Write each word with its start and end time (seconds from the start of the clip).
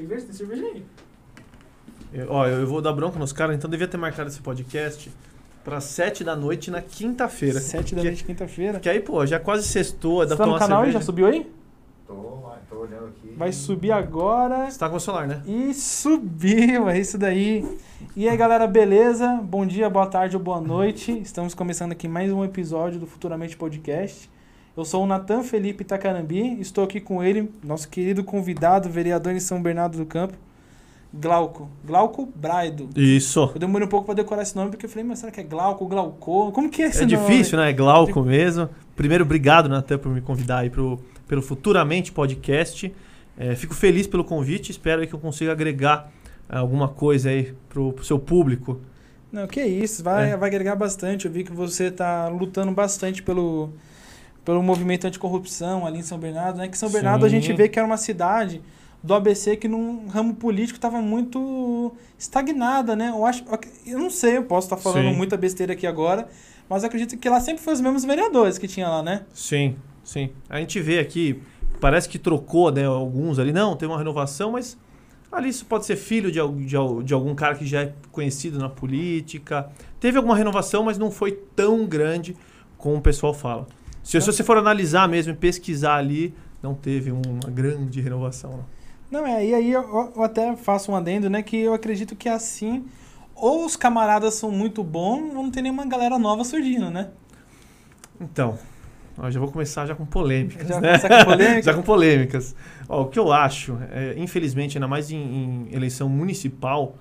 Cerveja? 0.00 0.24
Tem 0.26 0.34
cerveja 0.34 0.64
aí. 0.64 0.84
Eu, 2.12 2.26
ó, 2.30 2.46
eu 2.46 2.66
vou 2.66 2.80
dar 2.82 2.92
bronca 2.92 3.18
nos 3.18 3.32
caras, 3.32 3.54
então 3.56 3.70
devia 3.70 3.86
ter 3.86 3.96
marcado 3.96 4.28
esse 4.28 4.40
podcast 4.40 5.10
para 5.64 5.80
sete 5.80 6.24
da 6.24 6.34
noite 6.34 6.70
na 6.70 6.80
quinta-feira. 6.82 7.60
Sete 7.60 7.94
da 7.94 8.00
Que- 8.00 8.06
noite, 8.08 8.24
quinta-feira. 8.24 8.80
Que 8.80 8.88
aí, 8.88 9.00
pô, 9.00 9.24
já 9.26 9.38
quase 9.38 9.66
sextou, 9.68 10.26
Você 10.26 10.34
tá 10.36 10.46
no 10.46 10.58
canal 10.58 10.78
aí? 10.80 10.86
cerveja. 10.86 10.98
Já 10.98 11.04
subiu 11.04 11.26
aí? 11.26 11.50
Tô, 12.06 12.14
tô 12.68 12.76
olhando 12.80 13.06
aqui. 13.08 13.32
Vai 13.36 13.52
subir 13.52 13.92
agora. 13.92 14.68
Você 14.70 14.78
tá 14.78 14.88
com 14.88 14.96
o 14.96 15.00
celular, 15.00 15.28
né? 15.28 15.42
E 15.46 15.72
subiu, 15.74 16.88
é 16.88 16.98
isso 16.98 17.16
daí. 17.16 17.64
E 18.16 18.28
aí, 18.28 18.36
galera, 18.36 18.66
beleza? 18.66 19.28
Bom 19.44 19.64
dia, 19.64 19.88
boa 19.88 20.06
tarde 20.06 20.34
ou 20.36 20.42
boa 20.42 20.60
noite. 20.60 21.12
Estamos 21.20 21.54
começando 21.54 21.92
aqui 21.92 22.08
mais 22.08 22.32
um 22.32 22.42
episódio 22.44 22.98
do 22.98 23.06
Futuramente 23.06 23.56
Podcast. 23.56 24.28
Eu 24.76 24.84
sou 24.84 25.02
o 25.04 25.06
Natan 25.06 25.42
Felipe 25.42 25.82
Itacarambi, 25.82 26.58
estou 26.60 26.84
aqui 26.84 27.00
com 27.00 27.22
ele, 27.22 27.50
nosso 27.62 27.88
querido 27.88 28.22
convidado, 28.24 28.88
vereador 28.88 29.32
em 29.32 29.40
São 29.40 29.60
Bernardo 29.60 29.98
do 29.98 30.06
Campo, 30.06 30.34
Glauco. 31.12 31.68
Glauco 31.84 32.24
Braido. 32.36 32.88
Isso. 32.96 33.50
Eu 33.52 33.58
demorei 33.58 33.86
um 33.86 33.90
pouco 33.90 34.06
para 34.06 34.14
decorar 34.14 34.42
esse 34.42 34.54
nome, 34.54 34.70
porque 34.70 34.86
eu 34.86 34.90
falei, 34.90 35.04
mas 35.04 35.18
será 35.18 35.32
que 35.32 35.40
é 35.40 35.42
Glauco, 35.42 35.84
Glauco? 35.86 36.52
Como 36.52 36.70
que 36.70 36.82
é 36.82 36.86
esse 36.86 37.02
É 37.02 37.06
nome? 37.06 37.16
difícil, 37.16 37.58
né? 37.58 37.70
É 37.70 37.72
Glauco 37.72 38.22
mesmo. 38.22 38.68
Primeiro, 38.94 39.24
obrigado, 39.24 39.68
Natan, 39.68 39.98
por 39.98 40.12
me 40.12 40.20
convidar 40.20 40.58
aí 40.58 40.70
pro, 40.70 41.00
pelo 41.26 41.42
Futuramente 41.42 42.12
Podcast. 42.12 42.94
É, 43.36 43.56
fico 43.56 43.74
feliz 43.74 44.06
pelo 44.06 44.22
convite, 44.22 44.70
espero 44.70 45.00
aí 45.00 45.06
que 45.08 45.14
eu 45.14 45.18
consiga 45.18 45.50
agregar 45.50 46.12
é, 46.48 46.56
alguma 46.58 46.86
coisa 46.88 47.30
aí 47.30 47.54
pro, 47.68 47.92
pro 47.92 48.04
seu 48.04 48.18
público. 48.18 48.80
Não, 49.32 49.48
que 49.48 49.60
isso, 49.62 50.04
vai, 50.04 50.30
É. 50.30 50.36
vai 50.36 50.48
agregar 50.48 50.76
bastante. 50.76 51.26
Eu 51.26 51.32
vi 51.32 51.42
que 51.42 51.52
você 51.52 51.90
tá 51.90 52.28
lutando 52.28 52.70
bastante 52.70 53.20
pelo, 53.20 53.70
pelo 54.44 54.62
movimento 54.62 55.06
anticorrupção 55.06 55.86
ali 55.86 55.98
em 55.98 56.02
São 56.02 56.18
Bernardo, 56.18 56.58
né? 56.58 56.68
Que 56.68 56.78
São 56.78 56.90
Bernardo 56.90 57.26
a 57.26 57.28
Sim. 57.28 57.40
gente 57.40 57.52
vê 57.52 57.68
que 57.68 57.78
era 57.78 57.86
uma 57.86 57.96
cidade 57.96 58.62
do 59.02 59.14
ABC 59.14 59.56
que 59.56 59.66
num 59.66 60.08
ramo 60.08 60.34
político 60.34 60.76
estava 60.76 61.00
muito 61.00 61.92
estagnada, 62.18 62.94
né? 62.94 63.10
Eu 63.10 63.24
acho, 63.24 63.44
eu 63.86 63.98
não 63.98 64.10
sei, 64.10 64.36
eu 64.36 64.44
posso 64.44 64.66
estar 64.66 64.76
falando 64.76 65.10
Sim. 65.10 65.16
muita 65.16 65.36
besteira 65.36 65.72
aqui 65.72 65.86
agora, 65.86 66.28
mas 66.68 66.84
acredito 66.84 67.16
que 67.16 67.28
lá 67.28 67.40
sempre 67.40 67.62
foi 67.62 67.72
os 67.72 67.80
mesmos 67.80 68.04
vereadores 68.04 68.58
que 68.58 68.68
tinha 68.68 68.88
lá, 68.88 69.02
né? 69.02 69.22
Sim, 69.32 69.76
sim. 70.04 70.30
A 70.48 70.58
gente 70.58 70.80
vê 70.80 70.98
aqui, 70.98 71.40
parece 71.80 72.08
que 72.08 72.18
trocou 72.18 72.70
né, 72.70 72.84
alguns 72.84 73.38
ali. 73.38 73.52
Não, 73.52 73.74
tem 73.74 73.88
uma 73.88 73.98
renovação, 73.98 74.52
mas 74.52 74.76
ali 75.32 75.48
isso 75.48 75.64
pode 75.64 75.86
ser 75.86 75.96
filho 75.96 76.30
de, 76.30 76.40
de, 76.66 76.76
de 77.04 77.14
algum 77.14 77.34
cara 77.34 77.54
que 77.54 77.64
já 77.64 77.82
é 77.82 77.94
conhecido 78.12 78.58
na 78.58 78.68
política. 78.68 79.70
Teve 79.98 80.18
alguma 80.18 80.36
renovação, 80.36 80.82
mas 80.82 80.98
não 80.98 81.10
foi 81.10 81.32
tão 81.32 81.86
grande 81.86 82.36
como 82.76 82.96
o 82.96 83.00
pessoal 83.00 83.32
fala. 83.32 83.66
Se, 84.02 84.20
se 84.20 84.26
você 84.26 84.42
for 84.42 84.56
analisar 84.56 85.08
mesmo 85.08 85.32
e 85.32 85.36
pesquisar 85.36 85.96
ali, 85.96 86.34
não 86.62 86.74
teve 86.74 87.10
uma 87.12 87.50
grande 87.50 88.00
renovação. 88.00 88.50
não. 88.50 88.80
Não, 89.10 89.26
é, 89.26 89.44
e 89.44 89.52
aí 89.52 89.72
eu, 89.72 90.12
eu 90.14 90.22
até 90.22 90.54
faço 90.54 90.92
um 90.92 90.94
adendo, 90.94 91.28
né? 91.28 91.42
Que 91.42 91.56
eu 91.56 91.74
acredito 91.74 92.14
que 92.14 92.28
assim, 92.28 92.84
ou 93.34 93.66
os 93.66 93.74
camaradas 93.74 94.34
são 94.34 94.52
muito 94.52 94.84
bons, 94.84 95.34
ou 95.34 95.42
não 95.42 95.50
tem 95.50 95.64
nenhuma 95.64 95.84
galera 95.84 96.16
nova 96.16 96.44
surgindo, 96.44 96.90
né? 96.92 97.08
Então, 98.20 98.56
ó, 99.18 99.28
já 99.28 99.40
vou 99.40 99.50
começar 99.50 99.84
já 99.86 99.96
com 99.96 100.06
polêmicas, 100.06 100.68
Já 100.68 100.80
né? 100.80 100.88
começar 100.98 101.08
com 101.08 101.24
polêmica? 101.30 101.62
já 101.62 101.74
com 101.74 101.82
polêmicas. 101.82 102.54
Ó, 102.88 103.02
o 103.02 103.06
que 103.06 103.18
eu 103.18 103.32
acho, 103.32 103.76
é, 103.90 104.14
infelizmente, 104.16 104.76
ainda 104.78 104.86
mais 104.86 105.10
em, 105.10 105.16
em 105.16 105.68
eleição 105.74 106.08
municipal, 106.08 106.94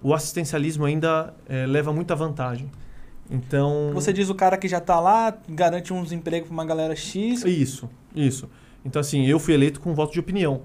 o 0.00 0.14
assistencialismo 0.14 0.84
ainda 0.84 1.34
é, 1.48 1.66
leva 1.66 1.92
muita 1.92 2.14
vantagem. 2.14 2.70
Então. 3.30 3.90
Você 3.94 4.12
diz 4.12 4.28
o 4.28 4.34
cara 4.34 4.56
que 4.56 4.68
já 4.68 4.80
tá 4.80 5.00
lá, 5.00 5.36
garante 5.48 5.92
uns 5.92 6.12
empregos 6.12 6.48
pra 6.48 6.54
uma 6.54 6.64
galera 6.64 6.94
X. 6.94 7.44
Isso, 7.44 7.88
isso. 8.14 8.48
Então, 8.84 9.00
assim, 9.00 9.26
eu 9.26 9.38
fui 9.38 9.54
eleito 9.54 9.80
com 9.80 9.94
voto 9.94 10.12
de 10.12 10.20
opinião. 10.20 10.62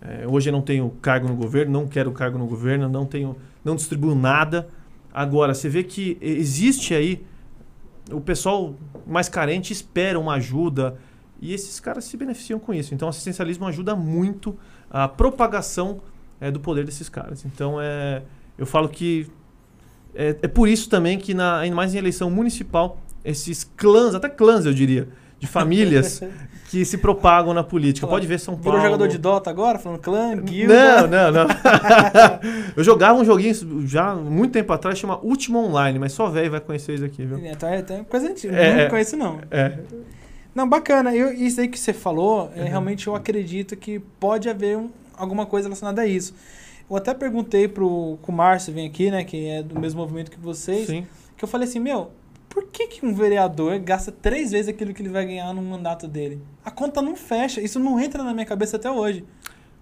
É, 0.00 0.26
hoje 0.26 0.48
eu 0.48 0.52
não 0.52 0.62
tenho 0.62 0.90
cargo 1.02 1.28
no 1.28 1.36
governo, 1.36 1.72
não 1.72 1.86
quero 1.86 2.10
cargo 2.12 2.38
no 2.38 2.46
governo, 2.46 2.88
não 2.88 3.04
tenho, 3.04 3.36
não 3.64 3.76
distribuo 3.76 4.14
nada. 4.14 4.68
Agora, 5.12 5.54
você 5.54 5.68
vê 5.68 5.82
que 5.82 6.16
existe 6.20 6.94
aí 6.94 7.24
o 8.10 8.20
pessoal 8.20 8.74
mais 9.06 9.28
carente 9.28 9.72
espera 9.72 10.18
uma 10.18 10.34
ajuda 10.34 10.96
e 11.40 11.52
esses 11.52 11.78
caras 11.80 12.04
se 12.04 12.16
beneficiam 12.16 12.58
com 12.58 12.72
isso. 12.72 12.94
Então, 12.94 13.06
o 13.06 13.10
assistencialismo 13.10 13.66
ajuda 13.66 13.94
muito 13.94 14.56
a 14.90 15.06
propagação 15.06 16.00
é, 16.40 16.50
do 16.50 16.60
poder 16.60 16.84
desses 16.84 17.08
caras. 17.08 17.44
Então, 17.44 17.80
é, 17.80 18.22
eu 18.58 18.66
falo 18.66 18.88
que 18.88 19.26
é, 20.14 20.36
é 20.42 20.48
por 20.48 20.68
isso 20.68 20.88
também 20.88 21.18
que, 21.18 21.32
na, 21.34 21.58
ainda 21.60 21.74
mais 21.76 21.94
em 21.94 21.98
eleição 21.98 22.30
municipal, 22.30 22.98
esses 23.24 23.64
clãs, 23.76 24.14
até 24.14 24.28
clãs 24.28 24.66
eu 24.66 24.72
diria, 24.72 25.08
de 25.38 25.46
famílias 25.46 26.20
que 26.70 26.84
se 26.84 26.98
propagam 26.98 27.52
na 27.52 27.64
política. 27.64 28.06
Pode 28.06 28.26
ver 28.26 28.38
São 28.38 28.54
Virou 28.54 28.72
Paulo. 28.74 28.82
jogador 28.86 29.08
de 29.08 29.18
Dota 29.18 29.50
agora, 29.50 29.78
falando 29.78 29.98
clã, 29.98 30.36
Não, 30.36 30.42
guilda. 30.44 31.06
não, 31.08 31.32
não. 31.32 31.46
eu 32.76 32.84
jogava 32.84 33.18
um 33.18 33.24
joguinho 33.24 33.54
já 33.86 34.14
muito 34.14 34.52
tempo 34.52 34.72
atrás, 34.72 34.98
chama 34.98 35.18
Último 35.22 35.58
Online, 35.58 35.98
mas 35.98 36.12
só 36.12 36.28
velho 36.28 36.50
vai 36.50 36.60
conhecer 36.60 36.94
isso 36.94 37.04
aqui, 37.04 37.24
viu? 37.24 37.38
Então 37.44 37.68
é, 37.68 37.78
então 37.80 37.96
é 37.96 38.04
coisa 38.04 38.28
antiga, 38.28 38.54
É, 38.56 38.72
não 38.72 38.80
é. 38.82 38.88
conheço 38.88 39.16
não. 39.16 39.40
É. 39.50 39.78
Não, 40.54 40.68
bacana. 40.68 41.14
Eu, 41.14 41.32
isso 41.32 41.60
aí 41.60 41.68
que 41.68 41.78
você 41.78 41.92
falou, 41.92 42.50
é, 42.56 42.60
Uhum. 42.62 42.68
realmente 42.68 43.06
eu 43.06 43.14
acredito 43.14 43.76
que 43.76 43.98
pode 44.18 44.48
haver 44.48 44.76
um- 44.76 44.90
alguma 45.16 45.46
coisa 45.46 45.68
relacionada 45.68 46.02
a 46.02 46.06
isso. 46.06 46.34
Eu 46.90 46.96
até 46.96 47.14
perguntei 47.14 47.68
pro, 47.68 48.18
o 48.20 48.32
Márcio, 48.32 48.74
vem 48.74 48.86
aqui, 48.86 49.12
né, 49.12 49.22
que 49.22 49.46
é 49.46 49.62
do 49.62 49.78
mesmo 49.78 50.00
movimento 50.00 50.28
que 50.28 50.40
vocês, 50.40 50.88
Sim. 50.88 51.06
que 51.36 51.44
eu 51.44 51.48
falei 51.48 51.68
assim, 51.68 51.78
meu, 51.78 52.10
por 52.48 52.66
que, 52.66 52.88
que 52.88 53.06
um 53.06 53.14
vereador 53.14 53.78
gasta 53.78 54.10
três 54.10 54.50
vezes 54.50 54.68
aquilo 54.68 54.92
que 54.92 55.00
ele 55.00 55.08
vai 55.08 55.24
ganhar 55.24 55.54
no 55.54 55.62
mandato 55.62 56.08
dele? 56.08 56.42
A 56.64 56.70
conta 56.70 57.00
não 57.00 57.14
fecha, 57.14 57.60
isso 57.60 57.78
não 57.78 58.00
entra 58.00 58.24
na 58.24 58.34
minha 58.34 58.44
cabeça 58.44 58.76
até 58.76 58.90
hoje. 58.90 59.24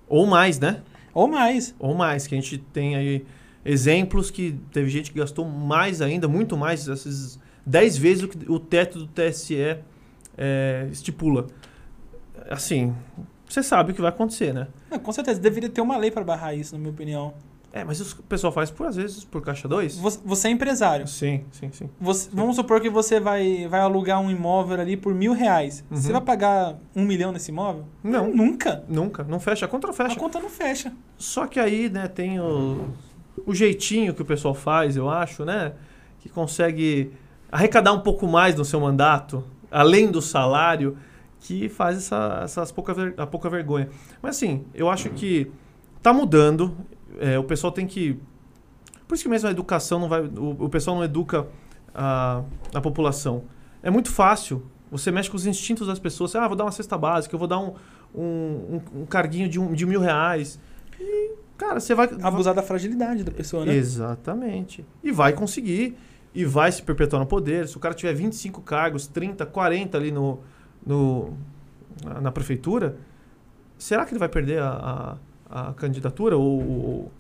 Ou 0.07 0.27
mais, 0.27 0.61
né? 0.61 0.83
Ou 1.15 1.27
mais. 1.27 1.75
Ou 1.79 1.95
mais, 1.95 2.27
que 2.27 2.35
a 2.35 2.41
gente 2.41 2.59
tem 2.59 2.95
aí 2.95 3.25
exemplos 3.65 4.31
que 4.31 4.59
teve 4.71 4.91
gente 4.91 5.11
que 5.11 5.19
gastou 5.19 5.47
mais 5.47 6.03
ainda, 6.03 6.29
muito 6.29 6.59
mais, 6.59 6.87
esses 6.87 7.41
10 7.65 7.97
vezes 7.97 8.25
o 8.25 8.29
que 8.29 8.53
o 8.53 8.59
teto 8.59 8.99
do 8.99 9.07
TSE 9.07 9.79
é, 10.37 10.89
estipula. 10.93 11.47
Assim, 12.51 12.95
você 13.49 13.63
sabe 13.63 13.93
o 13.93 13.95
que 13.95 14.01
vai 14.01 14.11
acontecer, 14.11 14.53
né? 14.53 14.69
Não, 14.91 14.99
com 14.99 15.13
certeza, 15.13 15.39
deveria 15.41 15.69
ter 15.69 15.81
uma 15.81 15.97
lei 15.97 16.11
para 16.11 16.25
barrar 16.25 16.55
isso, 16.55 16.75
na 16.75 16.79
minha 16.79 16.91
opinião. 16.91 17.35
É, 17.71 17.85
mas 17.85 18.01
o 18.01 18.23
pessoal 18.23 18.51
faz 18.51 18.71
por, 18.71 18.87
às 18.87 18.97
vezes, 18.97 19.25
por 19.25 19.43
caixa 19.43 19.69
2? 19.69 19.99
Você, 19.99 20.19
você 20.25 20.49
é 20.49 20.51
empresário. 20.51 21.07
Sim, 21.07 21.45
sim, 21.53 21.71
sim. 21.71 21.91
Você- 22.01 22.31
vamos 22.33 22.57
supor 22.57 22.81
que 22.81 22.89
você 22.89 23.21
vai, 23.21 23.69
vai 23.69 23.81
alugar 23.81 24.19
um 24.21 24.31
imóvel 24.31 24.81
ali 24.81 24.97
por 24.97 25.15
mil 25.15 25.35
reais. 25.35 25.85
Uhum. 25.91 25.97
Você 25.99 26.11
vai 26.11 26.23
pagar 26.23 26.77
um 26.97 27.05
milhão 27.05 27.31
nesse 27.31 27.51
imóvel? 27.51 27.85
Não. 28.03 28.31
Nunca. 28.33 28.83
Nunca, 28.89 29.23
não 29.25 29.39
fecha, 29.39 29.67
a 29.67 29.69
conta 29.69 29.87
não 29.87 29.93
A 29.95 29.97
fecha. 29.97 30.17
conta 30.17 30.41
não 30.41 30.49
fecha. 30.49 30.93
Só 31.19 31.47
que 31.47 31.61
aí, 31.61 31.91
né, 31.91 32.09
tem 32.09 32.41
o, 32.41 32.89
o 33.45 33.55
jeitinho 33.55 34.15
que 34.15 34.23
o 34.23 34.25
pessoal 34.25 34.55
faz, 34.55 34.97
eu 34.97 35.11
acho, 35.11 35.45
né? 35.45 35.73
Que 36.21 36.31
consegue 36.31 37.13
arrecadar 37.53 37.93
um 37.93 38.01
pouco 38.01 38.27
mais 38.27 38.55
no 38.55 38.65
seu 38.65 38.81
mandato, 38.81 39.45
além 39.71 40.11
do 40.11 40.23
salário, 40.23 40.97
que 41.41 41.69
faz 41.69 41.97
essa, 41.99 42.41
essas 42.45 42.73
pouca, 42.73 42.93
ver- 42.95 43.15
a 43.17 43.27
pouca 43.27 43.49
vergonha. 43.49 43.89
Mas 44.21 44.37
assim, 44.37 44.65
eu 44.75 44.89
acho 44.91 45.11
que 45.11 45.51
tá 46.03 46.13
mudando. 46.13 46.77
é, 47.21 47.39
o 47.39 47.45
pessoal 47.45 47.73
tem 47.73 47.87
que. 47.87 48.19
Por 49.07 49.15
isso 49.15 49.23
que 49.25 49.31
mesmo 49.31 49.49
a 49.49 49.51
educação 49.51 49.99
não 50.01 50.09
vai. 50.09 50.21
O, 50.23 50.65
o 50.65 50.69
pessoal 50.69 50.97
não 50.97 51.05
educa 51.05 51.47
a, 51.95 52.43
a 52.75 52.81
população. 52.81 53.45
É 53.83 53.91
muito 53.91 54.11
fácil. 54.11 54.63
Você 54.91 55.11
mexe 55.11 55.31
com 55.31 55.37
os 55.37 55.47
instintos 55.47 55.87
das 55.87 55.99
pessoas. 55.99 56.35
Ah, 56.35 56.47
vou 56.49 56.57
dar 56.57 56.65
uma 56.65 56.73
cesta 56.73 56.97
básica, 56.99 57.35
eu 57.35 57.39
vou 57.39 57.47
dar 57.49 57.59
um, 57.59 57.75
um, 58.15 58.23
um, 58.23 58.81
um 59.03 59.07
carguinho 59.07 59.49
de, 59.49 59.61
um, 59.61 59.73
de 59.73 59.85
mil 59.87 60.01
reais. 60.01 60.59
E, 60.99 61.33
cara, 61.57 61.79
você 61.79 61.95
vai. 61.95 62.09
Abusar 62.23 62.55
da 62.55 62.63
fragilidade 62.63 63.23
da 63.23 63.31
pessoa, 63.31 63.65
né? 63.65 63.75
Exatamente. 63.75 64.85
E 65.03 65.13
vai 65.13 65.33
conseguir. 65.33 65.97
E 66.35 66.45
vai 66.45 66.71
se 66.71 66.83
perpetuar 66.83 67.21
no 67.21 67.27
poder. 67.27 67.67
Se 67.69 67.77
o 67.77 67.81
cara 67.81 67.95
tiver 67.95 68.13
25 68.15 68.61
cargos, 68.63 69.07
30, 69.07 69.47
40 69.47 69.97
ali 69.97 70.11
no, 70.13 70.41
no, 70.87 71.35
na, 72.05 72.21
na 72.21 72.33
prefeitura, 72.33 72.97
será 73.79 74.05
que 74.05 74.13
ele 74.13 74.19
vai 74.19 74.29
perder 74.29 74.61
a, 74.61 75.19
a, 75.49 75.71
a 75.71 75.75
candidatura 75.75 76.37
ou, 76.37 76.61
ou, 76.61 77.13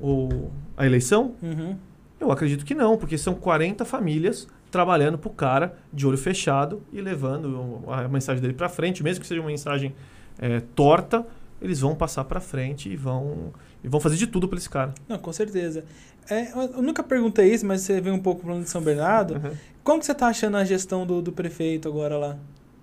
ou 0.00 0.52
a 0.76 0.86
eleição? 0.86 1.34
Uhum. 1.42 1.76
Eu 2.20 2.30
acredito 2.30 2.64
que 2.64 2.74
não, 2.74 2.96
porque 2.96 3.18
são 3.18 3.34
40 3.34 3.84
famílias 3.84 4.46
trabalhando 4.70 5.18
pro 5.18 5.28
cara 5.28 5.76
de 5.92 6.06
olho 6.06 6.16
fechado 6.16 6.82
e 6.92 7.00
levando 7.00 7.82
a 7.88 8.08
mensagem 8.08 8.40
dele 8.40 8.54
para 8.54 8.68
frente, 8.68 9.02
mesmo 9.02 9.20
que 9.20 9.26
seja 9.26 9.40
uma 9.40 9.48
mensagem 9.48 9.94
é, 10.38 10.60
torta, 10.74 11.26
eles 11.60 11.80
vão 11.80 11.94
passar 11.94 12.24
para 12.24 12.40
frente 12.40 12.88
e 12.88 12.96
vão, 12.96 13.52
e 13.84 13.88
vão 13.88 14.00
fazer 14.00 14.16
de 14.16 14.26
tudo 14.26 14.48
para 14.48 14.58
esse 14.58 14.70
cara. 14.70 14.94
Não, 15.08 15.18
com 15.18 15.32
certeza. 15.32 15.84
É, 16.28 16.52
eu 16.52 16.82
nunca 16.82 17.02
perguntei 17.02 17.52
isso, 17.52 17.66
mas 17.66 17.82
você 17.82 18.00
veio 18.00 18.14
um 18.14 18.20
pouco 18.20 18.42
falando 18.42 18.62
de 18.62 18.70
São 18.70 18.80
Bernardo. 18.80 19.34
Uhum. 19.34 19.56
Como 19.84 20.00
que 20.00 20.06
você 20.06 20.14
tá 20.14 20.28
achando 20.28 20.56
a 20.56 20.64
gestão 20.64 21.06
do, 21.06 21.20
do 21.20 21.32
prefeito 21.32 21.88
agora 21.88 22.16
lá, 22.16 22.38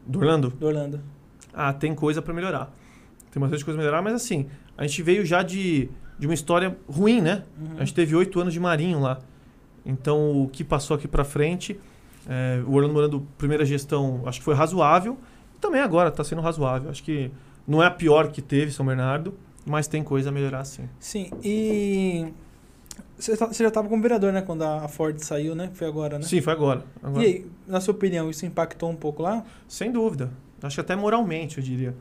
Do 0.06 0.20
Orlando? 0.20 0.50
do 0.50 0.66
Orlando? 0.66 1.02
Ah, 1.54 1.74
tem 1.74 1.94
coisa 1.94 2.22
para 2.22 2.34
melhorar. 2.34 2.74
Tem 3.32 3.40
bastante 3.40 3.64
coisa 3.64 3.78
pra 3.78 3.86
melhorar, 3.86 4.02
mas 4.02 4.14
assim, 4.14 4.48
a 4.78 4.86
gente 4.86 5.02
veio 5.04 5.26
já 5.26 5.44
de, 5.44 5.90
de 6.18 6.28
uma 6.28 6.34
história 6.34 6.78
ruim, 6.88 7.22
né? 7.22 7.44
Uhum. 7.60 7.76
A 7.78 7.80
gente 7.80 7.94
teve 7.94 8.16
oito 8.16 8.40
anos 8.40 8.54
de 8.54 8.60
marinho 8.60 9.00
lá. 9.00 9.20
Então, 9.86 10.44
o 10.44 10.50
que 10.50 10.64
passou 10.64 10.96
aqui 10.96 11.08
para 11.08 11.24
frente, 11.24 11.80
é, 12.28 12.62
o 12.66 12.74
Orlando 12.74 12.94
Morando, 12.94 13.28
primeira 13.38 13.66
gestão, 13.66 14.24
acho 14.26 14.40
que 14.40 14.46
foi 14.46 14.56
razoável. 14.56 15.18
E 15.56 15.60
também 15.60 15.82
agora 15.82 16.10
está 16.10 16.24
sendo 16.24 16.42
razoável. 16.42 16.90
Acho 16.90 17.04
que 17.04 17.32
não 17.68 17.82
é 17.82 17.86
a 17.86 17.92
pior 17.92 18.32
que 18.32 18.42
teve 18.42 18.72
São 18.72 18.86
Bernardo. 18.86 19.34
Mas 19.66 19.88
tem 19.88 20.04
coisa 20.04 20.30
a 20.30 20.32
melhorar 20.32 20.64
sim. 20.64 20.90
Sim, 21.00 21.30
e 21.44 22.34
você 23.18 23.36
tá- 23.38 23.48
você 23.48 23.64
já 23.64 23.70
estava 23.70 23.88
como 23.88 24.02
vereador, 24.02 24.32
né, 24.34 24.42
quando 24.42 24.64
a 24.64 24.88
Ford 24.88 25.18
saiu, 25.20 25.56
né? 25.56 25.70
Foi 25.74 25.88
agora, 25.88 26.18
né? 26.18 26.24
Sim, 26.26 26.42
foi 26.42 26.54
agora. 26.54 26.84
agora. 27.04 27.24
E 27.24 27.26
aí, 27.26 27.46
na 27.68 27.80
sua 27.82 27.94
opinião, 27.94 28.30
isso 28.30 28.46
impactou 28.46 28.90
um 28.90 28.96
pouco 28.96 29.22
lá? 29.24 29.44
Sem 29.68 29.92
dúvida. 29.92 30.30
Acho 30.62 30.76
que 30.76 30.82
até 30.82 30.96
moralmente, 30.96 31.58
eu 31.58 31.64
diria. 31.64 31.96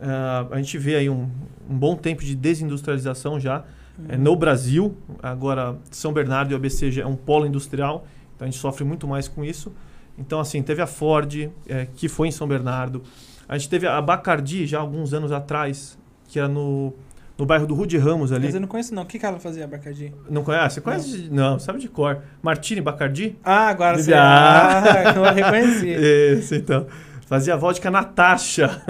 Ah, 0.00 0.46
a 0.50 0.56
gente 0.58 0.76
vê 0.78 0.96
aí 0.96 1.08
um, 1.08 1.28
um 1.68 1.78
bom 1.78 1.96
tempo 1.96 2.22
de 2.22 2.34
desindustrialização 2.34 3.38
já 3.40 3.64
é, 4.08 4.16
no 4.16 4.34
Brasil. 4.36 4.96
Agora, 5.22 5.76
São 5.90 6.12
Bernardo 6.12 6.50
e 6.50 6.54
o 6.54 6.56
ABC 6.56 6.90
já 6.90 7.02
é 7.02 7.06
um 7.06 7.16
polo 7.16 7.46
industrial, 7.46 8.04
então 8.34 8.46
a 8.46 8.50
gente 8.50 8.60
sofre 8.60 8.84
muito 8.84 9.06
mais 9.06 9.28
com 9.28 9.44
isso. 9.44 9.72
Então, 10.18 10.38
assim, 10.40 10.62
teve 10.62 10.82
a 10.82 10.86
Ford, 10.86 11.50
é, 11.68 11.86
que 11.94 12.08
foi 12.08 12.28
em 12.28 12.30
São 12.30 12.46
Bernardo. 12.46 13.02
A 13.48 13.56
gente 13.58 13.68
teve 13.68 13.86
a 13.86 14.00
Bacardi, 14.00 14.66
já 14.66 14.80
alguns 14.80 15.12
anos 15.14 15.32
atrás, 15.32 15.98
que 16.28 16.38
era 16.38 16.48
no, 16.48 16.92
no 17.38 17.44
bairro 17.44 17.66
do 17.66 17.74
Rude 17.74 17.98
Ramos 17.98 18.30
ali. 18.32 18.46
Mas 18.46 18.54
eu 18.54 18.60
não 18.60 18.68
conheço 18.68 18.94
não. 18.94 19.02
O 19.02 19.06
que, 19.06 19.18
que 19.18 19.26
ela 19.26 19.38
fazia, 19.40 19.66
Bacardi? 19.66 20.12
Não 20.30 20.44
conhece? 20.44 20.74
Você 20.76 20.80
conhece? 20.80 21.22
de- 21.22 21.30
Não, 21.32 21.58
sabe 21.58 21.78
de 21.80 21.88
cor. 21.88 22.18
Martini 22.42 22.80
Bacardi? 22.80 23.36
Ah, 23.44 23.68
agora 23.68 23.98
você... 23.98 24.12
Ah. 24.14 24.82
Ah, 24.84 25.12
eu 25.16 25.22
reconheci. 25.34 25.88
Isso, 26.38 26.54
então. 26.54 26.86
Fazia 27.26 27.56
vodka 27.56 27.90
Natasha 27.90 28.82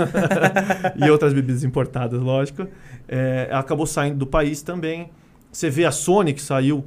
e 0.96 1.08
outras 1.10 1.32
bebidas 1.32 1.64
importadas, 1.64 2.20
lógico. 2.20 2.66
É, 3.08 3.46
ela 3.50 3.60
acabou 3.60 3.86
saindo 3.86 4.16
do 4.18 4.26
país 4.26 4.60
também. 4.62 5.08
Você 5.52 5.70
vê 5.70 5.84
a 5.84 5.90
Sony, 5.92 6.32
que 6.34 6.42
saiu 6.42 6.84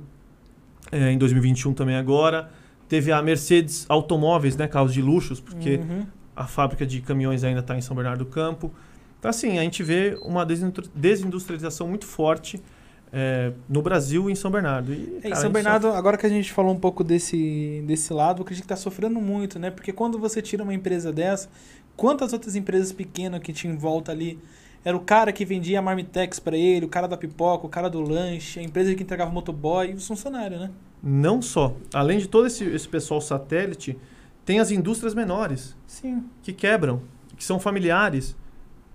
é, 0.91 1.11
em 1.11 1.17
2021 1.17 1.73
também 1.73 1.95
agora. 1.95 2.49
Teve 2.89 3.11
a 3.11 3.21
Mercedes 3.21 3.85
Automóveis, 3.89 4.55
né, 4.55 4.67
carros 4.67 4.93
de 4.93 5.01
luxos, 5.01 5.39
porque 5.39 5.77
Uhum. 5.77 6.05
a 6.35 6.45
fábrica 6.45 6.85
de 6.85 7.01
caminhões 7.01 7.43
ainda 7.43 7.61
está 7.61 7.75
em 7.77 7.81
São 7.81 7.95
Bernardo 7.95 8.19
do 8.25 8.29
Campo. 8.29 8.71
Então, 9.19 9.29
assim, 9.29 9.57
a 9.57 9.61
gente 9.61 9.83
vê 9.83 10.17
uma 10.21 10.45
desindustrialização 10.45 11.87
muito 11.87 12.05
forte 12.05 12.61
é, 13.11 13.51
no 13.67 13.81
Brasil 13.81 14.29
e 14.29 14.33
em 14.33 14.35
São 14.35 14.51
Bernardo. 14.51 14.93
E, 14.93 14.97
É, 14.97 15.17
em 15.17 15.21
cara, 15.21 15.33
a 15.33 15.37
São 15.37 15.51
Bernardo, 15.51 15.87
agora 15.87 16.17
que 16.17 16.25
a 16.25 16.29
gente 16.29 16.51
falou 16.51 16.73
um 16.73 16.79
pouco 16.79 17.03
desse, 17.03 17.83
desse 17.87 18.13
lado, 18.13 18.39
eu 18.39 18.43
acredito 18.43 18.65
que 18.65 18.73
está 18.73 18.75
sofrendo 18.75 19.19
muito, 19.19 19.57
né? 19.57 19.71
Porque 19.71 19.91
quando 19.91 20.19
você 20.19 20.41
tira 20.41 20.63
uma 20.63 20.73
empresa 20.73 21.11
dessa, 21.11 21.49
quantas 21.95 22.33
outras 22.33 22.55
empresas 22.55 22.91
pequenas 22.91 23.41
que 23.41 23.53
tinha 23.53 23.73
em 23.73 23.77
volta 23.77 24.11
ali? 24.11 24.39
Era 24.85 24.95
o 24.95 25.01
cara 25.01 25.33
que 25.33 25.43
vendia 25.43 25.79
a 25.79 25.81
Marmitex 25.81 26.39
para 26.39 26.55
ele, 26.55 26.85
o 26.85 26.89
cara 26.89 27.07
da 27.07 27.17
pipoca, 27.17 27.65
o 27.65 27.69
cara 27.69 27.89
do 27.89 27.99
lanche, 27.99 28.59
a 28.59 28.63
empresa 28.63 28.93
que 28.95 29.03
entregava 29.03 29.29
o 29.31 29.33
motoboy 29.33 29.91
e 29.91 29.93
os 29.93 30.07
funcionários, 30.07 30.61
né? 30.61 30.71
Não 31.03 31.41
só. 31.41 31.75
Além 31.93 32.19
de 32.19 32.27
todo 32.27 32.47
esse, 32.47 32.63
esse 32.63 32.87
pessoal 32.87 33.19
satélite, 33.19 33.97
tem 34.45 34.59
as 34.59 34.71
indústrias 34.71 35.13
menores 35.13 35.75
Sim. 35.85 36.23
que 36.41 36.53
quebram, 36.53 37.01
que 37.35 37.43
são 37.43 37.59
familiares, 37.59 38.35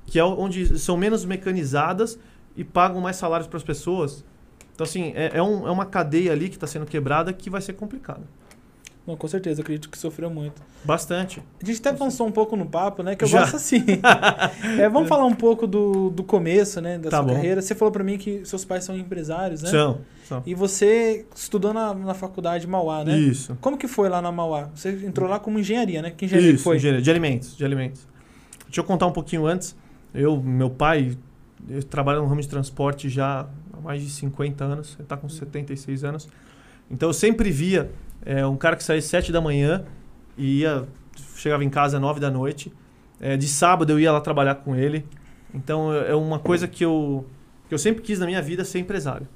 que 0.07 0.19
é 0.19 0.25
onde 0.25 0.79
são 0.79 0.97
menos 0.97 1.25
mecanizadas 1.25 2.19
e 2.57 2.65
pagam 2.65 3.01
mais 3.01 3.17
salários 3.17 3.47
para 3.49 3.57
as 3.57 3.63
pessoas. 3.65 4.25
Então, 4.75 4.85
assim, 4.85 5.13
é, 5.15 5.33
é, 5.35 5.43
um- 5.43 5.67
é 5.67 5.71
uma 5.71 5.87
cadeia 5.87 6.33
ali 6.33 6.49
que 6.49 6.57
está 6.57 6.67
sendo 6.67 6.87
quebrada 6.87 7.33
que 7.33 7.49
vai 7.51 7.61
ser 7.61 7.75
complicada. 7.75 8.23
Não, 9.05 9.17
com 9.17 9.27
certeza, 9.27 9.61
eu 9.61 9.63
acredito 9.63 9.91
que 9.91 9.99
sofreu 9.99 10.31
muito. 10.31 10.63
Bastante. 10.85 11.43
A 11.61 11.67
gente 11.67 11.81
até 11.81 11.89
avançou 11.91 12.25
um 12.25 12.31
pouco 12.31 12.55
no 12.57 12.65
papo, 12.67 13.03
né? 13.03 13.17
Que 13.17 13.25
eu 13.25 13.29
Já. 13.29 13.41
gosto 13.41 13.57
assim. 13.57 13.85
É, 14.79 14.89
vamos 14.89 15.09
falar 15.09 15.25
um 15.25 15.35
pouco 15.35 15.67
do, 15.67 16.09
do 16.11 16.23
começo, 16.23 16.81
né? 16.81 16.99
Da 16.99 17.11
Tá 17.11 17.17
sua 17.17 17.27
bom. 17.27 17.35
carreira. 17.35 17.61
Você 17.61 17.75
falou 17.75 17.91
para 17.91 18.05
mim 18.05 18.17
que 18.17 18.45
seus 18.45 18.65
pais 18.65 18.85
são 18.85 18.97
empresários, 18.97 19.61
né? 19.63 19.71
São. 19.71 20.01
são. 20.29 20.43
E 20.47 20.55
você 20.55 21.27
estudou 21.35 21.75
na, 21.75 21.93
na 21.93 22.15
faculdade 22.15 22.65
Mauá, 22.67 23.05
né? 23.05 23.19
Isso. 23.19 23.59
Como 23.61 23.77
que 23.77 23.89
foi 23.89 24.09
lá 24.09 24.23
na 24.23 24.31
Mauá? 24.31 24.71
Você 24.73 24.91
entrou 25.05 25.29
lá 25.29 25.41
como 25.41 25.59
engenharia, 25.59 26.01
né? 26.01 26.13
Que 26.17 26.27
engenharia 26.27 26.51
que 26.51 26.55
Isso, 26.55 26.65
foi? 26.65 26.77
engenharia 26.77 27.03
de 27.03 27.11
alimentos, 27.11 27.57
de 27.57 27.65
alimentos. 27.65 28.07
Deixa 28.67 28.81
eu 28.81 28.85
contar 28.85 29.07
um 29.07 29.13
pouquinho 29.13 29.47
antes. 29.47 29.75
Eu, 30.15 30.43
meu 30.43 30.69
pai, 30.69 31.17
eu 31.69 31.83
trabalho 31.83 32.21
no 32.21 32.27
ramo 32.27 32.41
de 32.41 32.49
transporte 32.49 33.09
já 33.09 33.47
há 33.73 33.81
mais 33.81 34.03
de 34.03 34.11
50 34.11 34.65
anos, 34.65 34.95
ele 34.95 35.03
está 35.05 35.17
com 35.17 35.29
76 35.29 36.05
anos. 36.05 36.29
Então 36.91 37.09
eu 37.09 37.13
sempre 37.13 37.51
via 37.51 37.91
é, 38.25 38.47
um 38.47 38.57
cara 38.57 38.77
que 38.77 38.85
saía 38.85 38.99
às 38.99 39.07
7 39.07 39.33
da 39.33 39.41
manhã 39.41 39.85
e 40.37 40.61
ia, 40.61 40.87
chegava 41.37 41.65
em 41.65 41.71
casa 41.71 41.97
às 41.97 42.03
9 42.03 42.21
da 42.21 42.31
noite. 42.31 42.73
É, 43.21 43.37
de 43.37 43.49
sábado 43.49 43.91
eu 43.91 44.01
ia 44.01 44.13
lá 44.13 44.21
trabalhar 44.21 44.57
com 44.57 44.77
ele. 44.77 45.05
Então 45.55 45.93
é 45.93 46.11
é 46.11 46.15
uma 46.15 46.39
coisa 46.39 46.69
que 46.69 46.85
eu, 46.85 47.27
que 47.69 47.75
eu 47.75 47.79
sempre 47.79 48.03
quis 48.03 48.19
na 48.19 48.27
minha 48.27 48.43
vida 48.43 48.65
ser 48.65 48.79
empresário. 48.79 49.27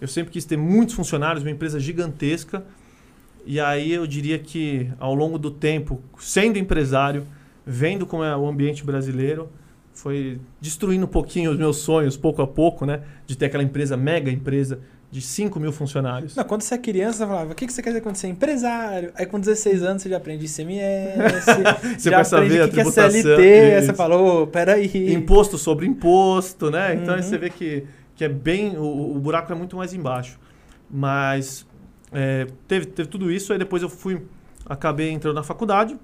Eu 0.00 0.08
sempre 0.08 0.32
quis 0.32 0.44
ter 0.44 0.56
muitos 0.56 0.94
funcionários, 0.94 1.44
uma 1.44 1.50
empresa 1.50 1.78
gigantesca. 1.78 2.64
E 3.44 3.58
aí 3.60 3.92
eu 3.92 4.06
diria 4.06 4.38
que 4.38 4.90
ao 4.98 5.14
longo 5.14 5.38
do 5.38 5.50
tempo, 5.50 6.00
sendo 6.18 6.58
empresário, 6.58 7.26
vendo 7.64 8.06
como 8.06 8.22
é 8.22 8.36
o 8.36 8.46
ambiente 8.46 8.84
brasileiro, 8.84 9.48
foi 9.98 10.38
destruindo 10.60 11.06
um 11.06 11.08
pouquinho 11.08 11.50
os 11.50 11.58
meus 11.58 11.78
sonhos, 11.78 12.16
pouco 12.16 12.40
a 12.40 12.46
pouco, 12.46 12.86
né? 12.86 13.02
De 13.26 13.36
ter 13.36 13.46
aquela 13.46 13.64
empresa, 13.64 13.96
mega 13.96 14.30
empresa, 14.30 14.78
de 15.10 15.20
5 15.20 15.58
mil 15.58 15.72
funcionários. 15.72 16.36
Não, 16.36 16.44
quando 16.44 16.62
você 16.62 16.76
é 16.76 16.78
criança, 16.78 17.18
você 17.18 17.26
falava, 17.26 17.52
o 17.52 17.54
que, 17.54 17.66
você 17.68 17.82
quer 17.82 17.90
dizer 17.90 18.00
quando 18.00 18.14
você 18.14 18.28
é 18.28 18.30
empresário? 18.30 19.10
Aí 19.16 19.26
com 19.26 19.40
16 19.40 19.82
anos 19.82 20.02
você 20.02 20.08
já 20.08 20.16
aprende 20.18 20.46
ICMS, 20.46 21.18
Você 21.98 22.10
já 22.10 22.20
aprende 22.20 22.60
o 22.60 22.68
que, 22.68 22.74
que 22.74 22.80
é. 22.80 22.84
CLT, 23.10 23.82
você 23.82 23.92
falou, 23.94 24.46
peraí. 24.46 25.12
Imposto 25.12 25.58
sobre 25.58 25.84
imposto, 25.84 26.70
né? 26.70 26.94
Então 26.94 27.14
aí 27.14 27.20
Uhum. 27.20 27.26
você 27.26 27.36
vê 27.36 27.50
que, 27.50 27.84
que 28.14 28.24
é 28.24 28.28
bem. 28.28 28.76
O, 28.76 29.16
o 29.16 29.18
buraco 29.18 29.50
é 29.50 29.56
muito 29.56 29.76
mais 29.76 29.92
embaixo. 29.92 30.38
Mas 30.88 31.66
é, 32.12 32.46
teve, 32.68 32.86
teve 32.86 33.08
tudo 33.08 33.32
isso, 33.32 33.52
aí 33.52 33.58
depois 33.58 33.82
eu 33.82 33.88
fui. 33.88 34.22
Acabei 34.64 35.10
entrando 35.10 35.34
na 35.34 35.42
faculdade. 35.42 35.96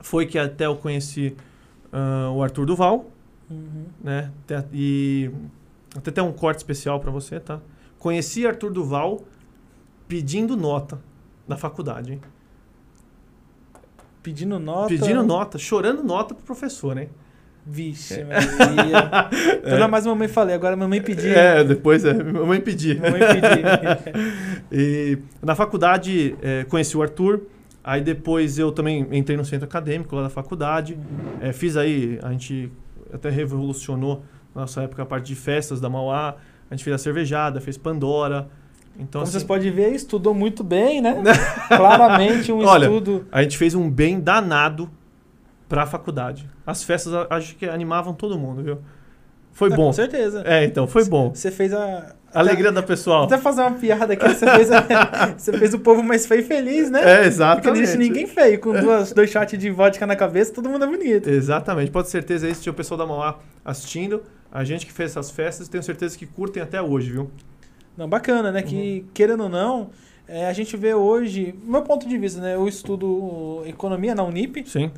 Foi 0.00 0.26
que 0.26 0.36
até 0.36 0.66
eu 0.66 0.74
conheci 0.74 1.36
ah, 1.94 2.30
o 2.32 2.42
Arthur 2.42 2.66
Duval, 2.66 3.06
Uhum. 3.50 3.84
né? 4.02 4.30
E 4.72 5.30
até 5.96 6.10
tem 6.10 6.24
um 6.24 6.32
corte 6.32 6.58
especial 6.58 6.98
para 6.98 7.10
você, 7.10 7.38
tá? 7.38 7.60
Conheci 7.98 8.46
Arthur 8.46 8.72
Duval 8.72 9.22
pedindo 10.08 10.56
nota 10.56 10.98
na 11.46 11.56
faculdade, 11.56 12.12
hein? 12.14 12.20
Pedindo 14.22 14.58
nota. 14.58 14.88
Pedindo 14.88 15.22
nota, 15.22 15.58
chorando 15.58 16.02
nota 16.02 16.34
pro 16.34 16.42
professor, 16.44 16.96
hein? 16.98 17.10
Vixe, 17.66 18.24
Maria. 18.24 19.28
Então 19.64 19.78
não 19.78 19.84
é 19.84 19.88
mais 19.88 20.06
mamãe 20.06 20.28
falei, 20.28 20.54
agora 20.54 20.76
mamãe 20.76 21.00
pediu. 21.00 21.32
É, 21.32 21.64
depois 21.64 22.04
é, 22.04 22.12
mamãe 22.12 22.60
pedir. 22.60 23.00
Mamãe 23.00 23.20
pediu. 23.20 24.24
E 24.72 25.18
na 25.42 25.54
faculdade 25.54 26.36
é, 26.42 26.64
conheci 26.64 26.96
o 26.96 27.02
Arthur. 27.02 27.42
Aí 27.84 28.00
depois 28.00 28.58
eu 28.58 28.72
também 28.72 29.06
entrei 29.12 29.36
no 29.36 29.44
centro 29.44 29.66
acadêmico 29.66 30.16
lá 30.16 30.22
da 30.22 30.30
faculdade. 30.30 30.98
É, 31.40 31.52
fiz 31.52 31.76
aí, 31.76 32.18
a 32.22 32.32
gente 32.32 32.72
até 33.12 33.28
revolucionou 33.28 34.24
na 34.54 34.62
nossa 34.62 34.82
época 34.82 35.02
a 35.02 35.06
parte 35.06 35.26
de 35.26 35.34
festas 35.34 35.80
da 35.80 35.90
Mauá. 35.90 36.36
A 36.70 36.74
gente 36.74 36.82
fez 36.82 36.94
a 36.94 36.98
cervejada, 36.98 37.60
fez 37.60 37.76
Pandora. 37.76 38.48
Então, 38.96 39.20
Como 39.20 39.22
assim, 39.24 39.32
vocês 39.32 39.44
podem 39.44 39.70
ver, 39.70 39.90
estudou 39.92 40.32
muito 40.32 40.64
bem, 40.64 41.02
né? 41.02 41.20
Claramente 41.68 42.50
um 42.50 42.62
Olha, 42.64 42.86
estudo. 42.86 43.26
a 43.30 43.42
gente 43.42 43.58
fez 43.58 43.74
um 43.74 43.90
bem 43.90 44.18
danado 44.18 44.88
pra 45.68 45.84
faculdade. 45.84 46.48
As 46.66 46.82
festas 46.84 47.12
a- 47.12 47.26
acho 47.30 47.56
que 47.56 47.66
animavam 47.66 48.14
todo 48.14 48.38
mundo, 48.38 48.62
viu? 48.62 48.78
Foi 49.52 49.68
bom. 49.70 49.86
Com 49.86 49.92
certeza. 49.92 50.42
É, 50.46 50.64
então, 50.64 50.86
foi 50.86 51.04
bom. 51.04 51.34
Você 51.34 51.50
fez 51.50 51.72
a. 51.72 52.14
Alegria 52.34 52.72
da 52.72 52.82
pessoal. 52.82 53.24
Até 53.24 53.38
fazer 53.38 53.62
uma 53.62 53.72
piada 53.72 54.12
aqui, 54.12 54.28
você 54.28 54.46
fez, 54.46 54.68
você 55.38 55.52
fez 55.52 55.74
o 55.74 55.78
povo 55.78 56.02
mais 56.02 56.26
feio 56.26 56.40
e 56.40 56.44
feliz, 56.44 56.90
né? 56.90 56.98
É, 56.98 57.02
Porque 57.02 57.20
não 57.20 57.26
exatamente. 57.26 57.82
existe 57.82 57.98
ninguém 57.98 58.26
feio, 58.26 58.58
com 58.58 58.72
duas, 58.72 59.12
dois 59.12 59.30
shots 59.30 59.58
de 59.58 59.70
vodka 59.70 60.06
na 60.06 60.16
cabeça, 60.16 60.52
todo 60.52 60.68
mundo 60.68 60.84
é 60.84 60.88
bonito. 60.88 61.30
Exatamente. 61.30 61.90
Pode 61.90 62.06
ter 62.06 62.12
certeza 62.12 62.46
aí, 62.46 62.54
se 62.54 62.62
tinha 62.62 62.72
o 62.72 62.76
pessoal 62.76 62.98
da 62.98 63.06
Mauá 63.06 63.38
assistindo, 63.64 64.22
a 64.50 64.64
gente 64.64 64.84
que 64.84 64.92
fez 64.92 65.12
essas 65.12 65.30
festas, 65.30 65.68
tenho 65.68 65.82
certeza 65.82 66.18
que 66.18 66.26
curtem 66.26 66.62
até 66.62 66.82
hoje, 66.82 67.12
viu? 67.12 67.30
Não, 67.96 68.08
bacana, 68.08 68.50
né? 68.50 68.62
Que, 68.62 69.06
querendo 69.14 69.44
ou 69.44 69.48
não, 69.48 69.90
é, 70.26 70.46
a 70.46 70.52
gente 70.52 70.76
vê 70.76 70.94
hoje, 70.94 71.54
meu 71.64 71.82
ponto 71.82 72.08
de 72.08 72.18
vista, 72.18 72.40
né? 72.40 72.54
Eu 72.54 72.66
estudo 72.66 73.62
economia 73.66 74.14
na 74.14 74.24
Unip 74.24 74.68
Sim. 74.68 74.90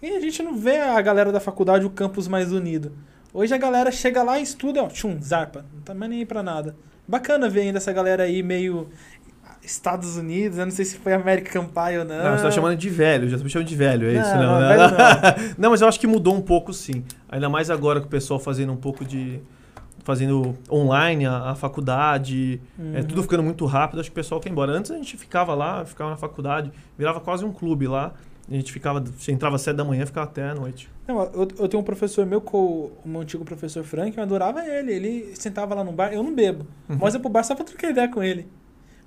e 0.00 0.10
a 0.10 0.20
gente 0.20 0.42
não 0.42 0.56
vê 0.56 0.78
a 0.78 1.00
galera 1.00 1.30
da 1.32 1.40
faculdade 1.40 1.84
o 1.84 1.90
campus 1.90 2.28
mais 2.28 2.52
unido. 2.52 2.92
Hoje 3.32 3.54
a 3.54 3.58
galera 3.58 3.90
chega 3.90 4.22
lá 4.22 4.38
e 4.38 4.42
estuda, 4.42 4.82
ó, 4.82 4.88
tchum, 4.88 5.20
zarpa, 5.22 5.64
não 5.74 5.80
tá 5.82 5.94
mais 5.94 6.10
nem 6.10 6.20
aí 6.20 6.26
pra 6.26 6.42
nada. 6.42 6.74
Bacana 7.06 7.48
ver 7.48 7.62
ainda 7.62 7.78
essa 7.78 7.92
galera 7.92 8.22
aí 8.24 8.42
meio 8.42 8.88
Estados 9.62 10.16
Unidos, 10.16 10.56
eu 10.58 10.64
não 10.64 10.72
sei 10.72 10.84
se 10.84 10.96
foi 10.96 11.12
American 11.12 11.64
Pie 11.66 11.98
ou 11.98 12.04
não. 12.04 12.24
Não, 12.24 12.36
você 12.36 12.44
tá 12.44 12.50
chamando 12.50 12.76
de 12.76 12.88
velho, 12.88 13.28
já 13.28 13.36
tô 13.36 13.44
me 13.44 13.50
chamando 13.50 13.68
de 13.68 13.76
velho, 13.76 14.08
é 14.08 14.12
isso? 14.14 14.34
Não, 14.34 14.42
Não, 14.42 14.60
não, 14.60 14.68
né? 14.68 14.76
Não, 15.58 15.70
mas 15.70 15.80
eu 15.80 15.88
acho 15.88 16.00
que 16.00 16.06
mudou 16.06 16.34
um 16.34 16.40
pouco 16.40 16.72
sim. 16.72 17.04
Ainda 17.28 17.48
mais 17.48 17.68
agora 17.70 18.00
com 18.00 18.06
o 18.06 18.10
pessoal 18.10 18.38
fazendo 18.40 18.72
um 18.72 18.76
pouco 18.76 19.04
de. 19.04 19.40
fazendo 20.04 20.56
online 20.70 21.26
a, 21.26 21.50
a 21.50 21.54
faculdade, 21.54 22.60
é 22.78 22.82
Uhum. 23.00 23.04
tudo 23.06 23.22
ficando 23.22 23.42
muito 23.42 23.66
rápido, 23.66 24.00
acho 24.00 24.08
que 24.10 24.14
o 24.14 24.14
pessoal 24.14 24.40
quer 24.40 24.48
ir 24.48 24.52
embora. 24.52 24.72
Antes 24.72 24.90
a 24.90 24.94
gente 24.96 25.16
ficava 25.18 25.54
lá, 25.54 25.84
ficava 25.84 26.08
na 26.10 26.16
faculdade, 26.16 26.72
virava 26.96 27.20
quase 27.20 27.44
um 27.44 27.52
clube 27.52 27.86
lá. 27.86 28.14
A 28.50 28.54
gente 28.54 28.72
ficava, 28.72 29.04
entrava 29.28 29.56
às 29.56 29.62
sete 29.62 29.76
da 29.76 29.84
manhã, 29.84 30.06
ficava 30.06 30.26
até 30.26 30.48
a 30.48 30.54
noite. 30.54 30.88
Não, 31.08 31.22
eu, 31.22 31.48
eu 31.58 31.68
tenho 31.68 31.80
um 31.80 31.84
professor 31.84 32.26
meu, 32.26 32.42
meu 33.04 33.20
antigo 33.22 33.42
professor 33.44 33.82
Frank, 33.82 34.16
eu 34.16 34.22
adorava 34.22 34.64
ele. 34.66 34.92
Ele 34.92 35.32
sentava 35.36 35.74
lá 35.74 35.82
no 35.82 35.90
bar, 35.90 36.12
eu 36.12 36.22
não 36.22 36.34
bebo. 36.34 36.66
Uhum. 36.88 36.98
Mas 37.00 37.14
eu 37.14 37.20
pro 37.20 37.30
bar 37.30 37.42
só 37.42 37.54
pra 37.54 37.64
trocar 37.64 37.90
ideia 37.90 38.08
com 38.08 38.22
ele. 38.22 38.46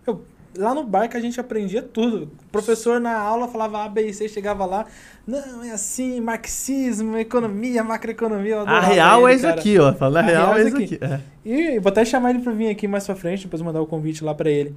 Eu, 0.08 0.26
lá 0.58 0.74
no 0.74 0.84
bar 0.84 1.08
que 1.08 1.16
a 1.16 1.20
gente 1.20 1.40
aprendia 1.40 1.82
tudo. 1.84 2.24
O 2.24 2.52
professor 2.52 3.00
na 3.00 3.16
aula 3.20 3.48
falava 3.48 3.84
A, 3.86 3.88
B 3.88 4.08
e 4.08 4.14
C, 4.16 4.28
chegava 4.28 4.66
lá, 4.66 4.88
não, 5.28 5.64
é 5.64 5.70
assim, 5.72 6.20
marxismo, 6.20 7.18
economia, 7.20 7.84
macroeconomia. 7.84 8.62
A 8.62 8.80
real 8.80 9.28
é 9.28 9.32
ele, 9.32 9.36
isso 9.38 9.48
cara. 9.48 9.60
aqui, 9.60 9.78
ó. 9.78 9.94
Fala, 9.94 10.20
a 10.20 10.24
A 10.24 10.26
real, 10.26 10.56
é 10.58 10.62
é 10.64 10.68
isso 10.68 10.78
isso 10.82 10.96
aqui. 10.96 11.06
É. 11.06 11.20
E 11.46 11.80
vou 11.80 11.90
até 11.92 12.04
chamar 12.04 12.32
ele 12.32 12.40
pra 12.40 12.52
vir 12.52 12.70
aqui 12.70 12.88
mais 12.88 13.06
pra 13.06 13.16
frente, 13.16 13.44
depois 13.44 13.62
mandar 13.62 13.80
o 13.80 13.86
convite 13.86 14.24
lá 14.24 14.34
pra 14.34 14.50
ele. 14.50 14.76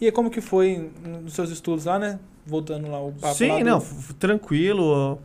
E 0.00 0.10
como 0.10 0.28
que 0.28 0.40
foi 0.40 0.90
nos 1.22 1.34
seus 1.34 1.50
estudos 1.50 1.84
lá, 1.84 2.00
né? 2.00 2.18
Voltando 2.44 2.90
lá 2.90 3.00
o 3.00 3.12
papo 3.12 3.26
lá 3.28 3.32
Sim, 3.34 3.58
do- 3.60 3.64
não, 3.64 3.80
f- 3.80 4.12
tranquilo. 4.14 5.20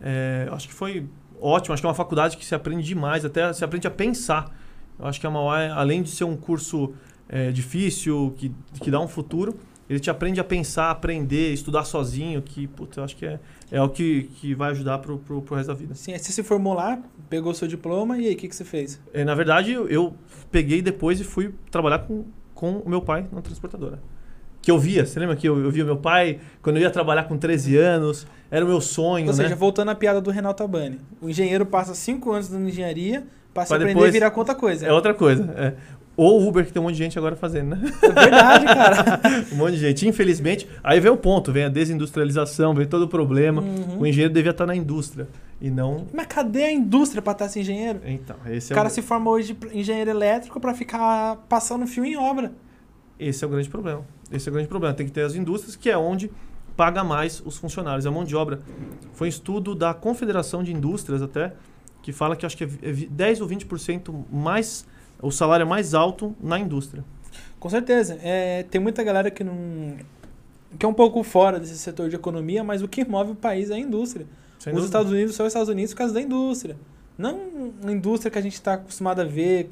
É, 0.00 0.48
acho 0.50 0.68
que 0.68 0.74
foi 0.74 1.06
ótimo. 1.40 1.74
Acho 1.74 1.82
que 1.82 1.86
é 1.86 1.88
uma 1.88 1.94
faculdade 1.94 2.36
que 2.36 2.44
se 2.44 2.54
aprende 2.54 2.82
demais, 2.82 3.24
até 3.24 3.52
se 3.52 3.64
aprende 3.64 3.86
a 3.86 3.90
pensar. 3.90 4.54
Eu 4.98 5.06
acho 5.06 5.20
que 5.20 5.26
a 5.26 5.30
Mauá, 5.30 5.62
é, 5.62 5.70
além 5.70 6.02
de 6.02 6.10
ser 6.10 6.24
um 6.24 6.36
curso 6.36 6.92
é, 7.28 7.50
difícil, 7.50 8.34
que, 8.36 8.52
que 8.80 8.90
dá 8.90 9.00
um 9.00 9.08
futuro, 9.08 9.58
ele 9.88 10.00
te 10.00 10.08
aprende 10.08 10.40
a 10.40 10.44
pensar, 10.44 10.90
aprender, 10.90 11.52
estudar 11.52 11.84
sozinho, 11.84 12.40
que, 12.40 12.66
puta, 12.66 13.00
eu 13.00 13.04
acho 13.04 13.16
que 13.16 13.26
é, 13.26 13.38
é 13.70 13.82
o 13.82 13.88
que, 13.88 14.30
que 14.36 14.54
vai 14.54 14.70
ajudar 14.70 14.98
pro, 14.98 15.18
pro, 15.18 15.42
pro 15.42 15.56
resto 15.56 15.68
da 15.68 15.74
vida. 15.74 15.94
Sim, 15.94 16.16
você 16.16 16.32
se 16.32 16.42
formou 16.42 16.74
lá, 16.74 16.98
pegou 17.28 17.52
seu 17.52 17.68
diploma 17.68 18.18
e 18.18 18.28
aí, 18.28 18.34
o 18.34 18.36
que, 18.36 18.48
que 18.48 18.56
você 18.56 18.64
fez? 18.64 19.00
É, 19.12 19.24
na 19.24 19.34
verdade, 19.34 19.72
eu, 19.72 19.88
eu 19.88 20.14
peguei 20.50 20.80
depois 20.80 21.20
e 21.20 21.24
fui 21.24 21.54
trabalhar 21.70 22.00
com, 22.00 22.24
com 22.54 22.78
o 22.78 22.88
meu 22.88 23.02
pai 23.02 23.26
na 23.30 23.42
transportadora. 23.42 24.00
Que 24.62 24.70
eu 24.70 24.78
via, 24.78 25.04
você 25.04 25.20
lembra 25.20 25.36
que 25.36 25.46
eu, 25.46 25.62
eu 25.62 25.70
via 25.70 25.84
meu 25.84 25.98
pai 25.98 26.40
quando 26.62 26.76
eu 26.76 26.82
ia 26.82 26.90
trabalhar 26.90 27.24
com 27.24 27.36
13 27.36 27.76
anos? 27.76 28.26
Era 28.54 28.64
o 28.64 28.68
meu 28.68 28.80
sonho, 28.80 29.26
Ou 29.28 29.32
né? 29.36 29.42
seja, 29.42 29.56
voltando 29.56 29.90
à 29.90 29.94
piada 29.94 30.20
do 30.20 30.30
Renato 30.30 30.62
Albani. 30.62 31.00
O 31.20 31.28
engenheiro 31.28 31.66
passa 31.66 31.94
cinco 31.94 32.30
anos 32.32 32.48
na 32.50 32.60
engenharia 32.60 33.24
pra 33.52 33.64
se 33.64 33.68
Pra 33.68 33.76
aprender 33.78 33.94
depois- 33.94 34.08
a 34.10 34.12
virar 34.12 34.30
conta 34.30 34.54
coisa. 34.54 34.86
É 34.86 34.92
outra 34.92 35.12
coisa. 35.12 35.42
É. 35.56 35.74
Ou 36.16 36.40
o 36.40 36.48
Uber, 36.48 36.64
que 36.64 36.72
tem 36.72 36.80
um 36.80 36.84
monte 36.84 36.94
de 36.94 37.02
gente 37.02 37.18
agora 37.18 37.34
fazendo, 37.34 37.70
né? 37.74 37.80
É 38.00 38.08
verdade, 38.12 38.64
cara. 38.66 39.20
Um 39.52 39.56
monte 39.56 39.72
de 39.72 39.78
gente. 39.80 40.06
Infelizmente, 40.06 40.68
aí 40.84 41.00
vem 41.00 41.10
o 41.10 41.16
ponto, 41.16 41.50
vem 41.50 41.64
a 41.64 41.68
desindustrialização, 41.68 42.72
vem 42.72 42.86
todo 42.86 43.02
o 43.02 43.08
problema. 43.08 43.60
Uhum. 43.62 43.98
O 43.98 44.06
engenheiro 44.06 44.32
devia 44.32 44.52
estar 44.52 44.64
na 44.66 44.76
indústria. 44.76 45.26
E 45.60 45.70
não. 45.70 46.06
Mas 46.14 46.26
cadê 46.26 46.62
a 46.64 46.72
indústria 46.72 47.20
pra 47.20 47.32
estar 47.32 47.46
esse 47.46 47.58
engenheiro? 47.58 48.00
Então, 48.04 48.36
esse 48.48 48.70
O 48.70 48.74
é, 48.74 48.76
cara 48.76 48.86
o, 48.86 48.90
se 48.92 49.02
forma 49.02 49.28
hoje 49.30 49.54
de 49.54 49.76
engenheiro 49.78 50.10
elétrico 50.10 50.60
pra 50.60 50.72
ficar 50.74 51.36
passando 51.48 51.84
fio 51.88 52.04
em 52.04 52.16
obra. 52.16 52.52
esse 53.18 53.42
é 53.42 53.46
o 53.48 53.50
grande 53.50 53.68
problema. 53.68 54.02
Esse 54.30 54.48
é 54.48 54.50
o 54.50 54.52
grande 54.52 54.68
problema. 54.68 54.94
Tem 54.94 55.06
que 55.06 55.12
ter 55.12 55.22
as 55.22 55.34
indústrias, 55.34 55.74
que 55.74 55.90
é 55.90 55.96
onde 55.98 56.30
paga 56.76 57.02
mais 57.04 57.42
os 57.44 57.56
funcionários. 57.56 58.06
A 58.06 58.10
mão 58.10 58.24
de 58.24 58.34
obra. 58.36 58.60
Foi 59.12 59.26
um 59.26 59.30
estudo 59.30 59.74
da 59.74 59.92
Confederação 59.94 60.62
de 60.62 60.72
Indústrias 60.72 61.22
até, 61.22 61.52
que 62.02 62.12
fala 62.12 62.36
que 62.36 62.44
acho 62.44 62.56
que 62.56 62.64
é 62.64 62.66
vi- 62.66 62.78
é 62.82 62.92
vi- 62.92 63.06
10 63.06 63.40
ou 63.40 63.48
20% 63.48 64.24
mais. 64.32 64.86
O 65.22 65.30
salário 65.30 65.62
é 65.62 65.66
mais 65.66 65.94
alto 65.94 66.34
na 66.40 66.58
indústria. 66.58 67.04
Com 67.58 67.70
certeza. 67.70 68.18
É, 68.22 68.62
tem 68.64 68.80
muita 68.80 69.02
galera 69.02 69.30
que 69.30 69.42
não. 69.42 69.96
que 70.78 70.84
é 70.84 70.88
um 70.88 70.92
pouco 70.94 71.22
fora 71.22 71.58
desse 71.60 71.78
setor 71.78 72.08
de 72.08 72.16
economia, 72.16 72.64
mas 72.64 72.82
o 72.82 72.88
que 72.88 73.04
move 73.04 73.30
o 73.32 73.34
país 73.34 73.70
é 73.70 73.74
a 73.74 73.78
indústria. 73.78 74.26
Sem 74.58 74.72
Os 74.72 74.76
dúvida. 74.80 74.84
Estados 74.86 75.12
Unidos 75.12 75.34
são 75.36 75.46
os 75.46 75.50
Estados 75.50 75.68
Unidos 75.68 75.92
por 75.92 75.98
causa 75.98 76.12
da 76.14 76.20
indústria. 76.20 76.76
Não 77.16 77.38
uma 77.80 77.92
indústria 77.92 78.30
que 78.30 78.38
a 78.38 78.42
gente 78.42 78.54
está 78.54 78.74
acostumado 78.74 79.20
a 79.20 79.24
ver, 79.24 79.70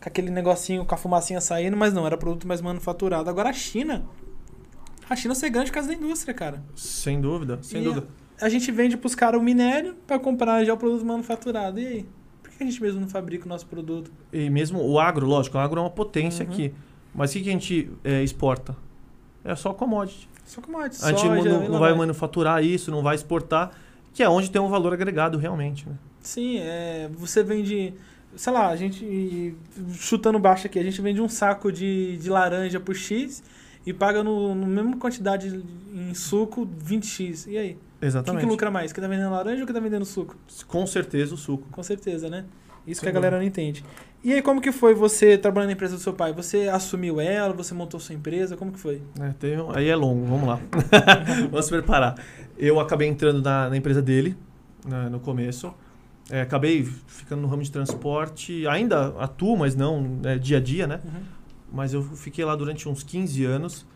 com 0.00 0.08
aquele 0.08 0.30
negocinho, 0.30 0.84
com 0.84 0.94
a 0.94 0.98
fumacinha 0.98 1.40
saindo, 1.40 1.76
mas 1.76 1.92
não, 1.92 2.06
era 2.06 2.16
produto 2.16 2.46
mais 2.46 2.60
manufaturado. 2.60 3.28
Agora 3.28 3.48
a 3.50 3.52
China. 3.52 4.04
A 5.08 5.16
China 5.16 5.34
ser 5.34 5.50
grande 5.50 5.70
por 5.70 5.74
causa 5.74 5.88
da 5.88 5.94
indústria, 5.94 6.32
cara. 6.34 6.62
Sem 6.74 7.20
dúvida, 7.20 7.58
sem 7.62 7.80
E 7.80 7.84
dúvida. 7.84 8.06
A 8.40 8.48
gente 8.48 8.70
vende 8.72 8.96
pros 8.96 9.14
caras 9.14 9.40
o 9.40 9.42
minério 9.42 9.94
para 10.06 10.18
comprar 10.18 10.64
já 10.64 10.74
o 10.74 10.76
produto 10.76 11.04
manufaturado. 11.04 11.78
E 11.78 11.86
aí? 11.86 12.06
Por 12.42 12.50
que 12.50 12.62
a 12.62 12.66
gente 12.66 12.80
mesmo 12.82 13.00
não 13.00 13.08
fabrica 13.08 13.46
o 13.46 13.48
nosso 13.48 13.66
produto? 13.66 14.10
E 14.32 14.48
mesmo 14.50 14.80
o 14.80 14.98
agro, 14.98 15.26
lógico, 15.26 15.56
o 15.56 15.60
agro 15.60 15.78
é 15.80 15.82
uma 15.84 15.90
potência 15.90 16.44
Uhum. 16.44 16.50
aqui. 16.52 16.74
Mas 17.14 17.30
o 17.30 17.34
que, 17.34 17.42
que 17.42 17.48
a 17.48 17.52
gente 17.52 17.90
é, 18.02 18.22
exporta? 18.22 18.76
É 19.44 19.54
só 19.54 19.72
commodity. 19.72 20.28
Só 20.44 20.60
commodity, 20.60 21.02
A 21.04 21.10
gente 21.10 21.20
soja, 21.20 21.48
não, 21.48 21.60
não 21.68 21.78
vai 21.78 21.90
vai. 21.90 21.98
manufaturar 21.98 22.62
isso, 22.64 22.90
não 22.90 23.02
vai 23.02 23.14
exportar, 23.14 23.70
que 24.12 24.22
é 24.22 24.28
onde 24.28 24.50
tem 24.50 24.60
um 24.60 24.68
valor 24.68 24.92
agregado 24.92 25.38
realmente. 25.38 25.88
Né? 25.88 25.94
Sim, 26.20 26.58
é, 26.58 27.08
você 27.14 27.42
vende, 27.42 27.94
sei 28.36 28.52
lá, 28.52 28.68
a 28.68 28.76
gente, 28.76 29.54
chutando 29.92 30.38
baixo 30.38 30.66
aqui, 30.66 30.78
a 30.78 30.82
gente 30.82 31.00
vende 31.00 31.20
um 31.20 31.28
saco 31.28 31.70
de, 31.70 32.16
de 32.18 32.28
laranja 32.28 32.80
por 32.80 32.94
X 32.96 33.42
e 33.86 33.92
paga 33.92 34.22
no, 34.22 34.54
no 34.54 34.66
mesma 34.66 34.96
quantidade 34.96 35.62
em 35.92 36.14
suco 36.14 36.66
20X. 36.66 37.46
E 37.48 37.58
aí? 37.58 37.78
Quem 38.00 38.08
Exatamente. 38.08 38.44
que 38.44 38.50
lucra 38.50 38.70
mais? 38.70 38.92
Quem 38.92 39.02
tá 39.02 39.08
vendendo 39.08 39.30
laranja 39.30 39.60
ou 39.60 39.66
quem 39.66 39.74
tá 39.74 39.80
vendendo 39.80 40.04
suco? 40.04 40.36
Com 40.66 40.86
certeza 40.86 41.34
o 41.34 41.38
suco. 41.38 41.66
Com 41.70 41.82
certeza, 41.82 42.28
né? 42.28 42.44
Isso 42.86 43.00
Sem 43.00 43.06
que 43.06 43.10
a 43.10 43.12
galera 43.12 43.38
não 43.38 43.44
entende. 43.44 43.84
E 44.22 44.32
aí, 44.32 44.42
como 44.42 44.60
que 44.60 44.72
foi 44.72 44.94
você 44.94 45.36
trabalhando 45.36 45.68
na 45.68 45.72
empresa 45.72 45.96
do 45.96 46.00
seu 46.00 46.12
pai? 46.12 46.32
Você 46.32 46.68
assumiu 46.68 47.20
ela? 47.20 47.52
Você 47.54 47.74
montou 47.74 47.98
sua 47.98 48.14
empresa? 48.14 48.56
Como 48.56 48.72
que 48.72 48.78
foi? 48.78 49.02
né? 49.18 49.34
Teve 49.38 49.62
aí 49.74 49.88
é 49.88 49.96
longo, 49.96 50.24
vamos 50.26 50.48
lá. 50.48 50.60
vamos 51.50 51.64
se 51.64 51.70
preparar. 51.70 52.14
Eu 52.56 52.78
acabei 52.80 53.08
entrando 53.08 53.42
na, 53.42 53.70
na 53.70 53.76
empresa 53.76 54.00
dele 54.00 54.36
né, 54.86 55.08
no 55.10 55.20
começo. 55.20 55.74
É, 56.30 56.40
acabei 56.40 56.84
ficando 57.06 57.42
no 57.42 57.48
ramo 57.48 57.62
de 57.62 57.70
transporte. 57.70 58.66
Ainda 58.66 59.08
atuo, 59.18 59.56
mas 59.56 59.74
não 59.74 60.00
né, 60.00 60.38
dia 60.38 60.58
a 60.58 60.60
dia, 60.60 60.86
né? 60.86 61.00
Uhum. 61.04 61.20
Mas 61.74 61.92
eu 61.92 62.02
fiquei 62.02 62.44
lá 62.44 62.54
durante 62.54 62.88
uns 62.88 63.02
15 63.02 63.44
anos. 63.44 63.86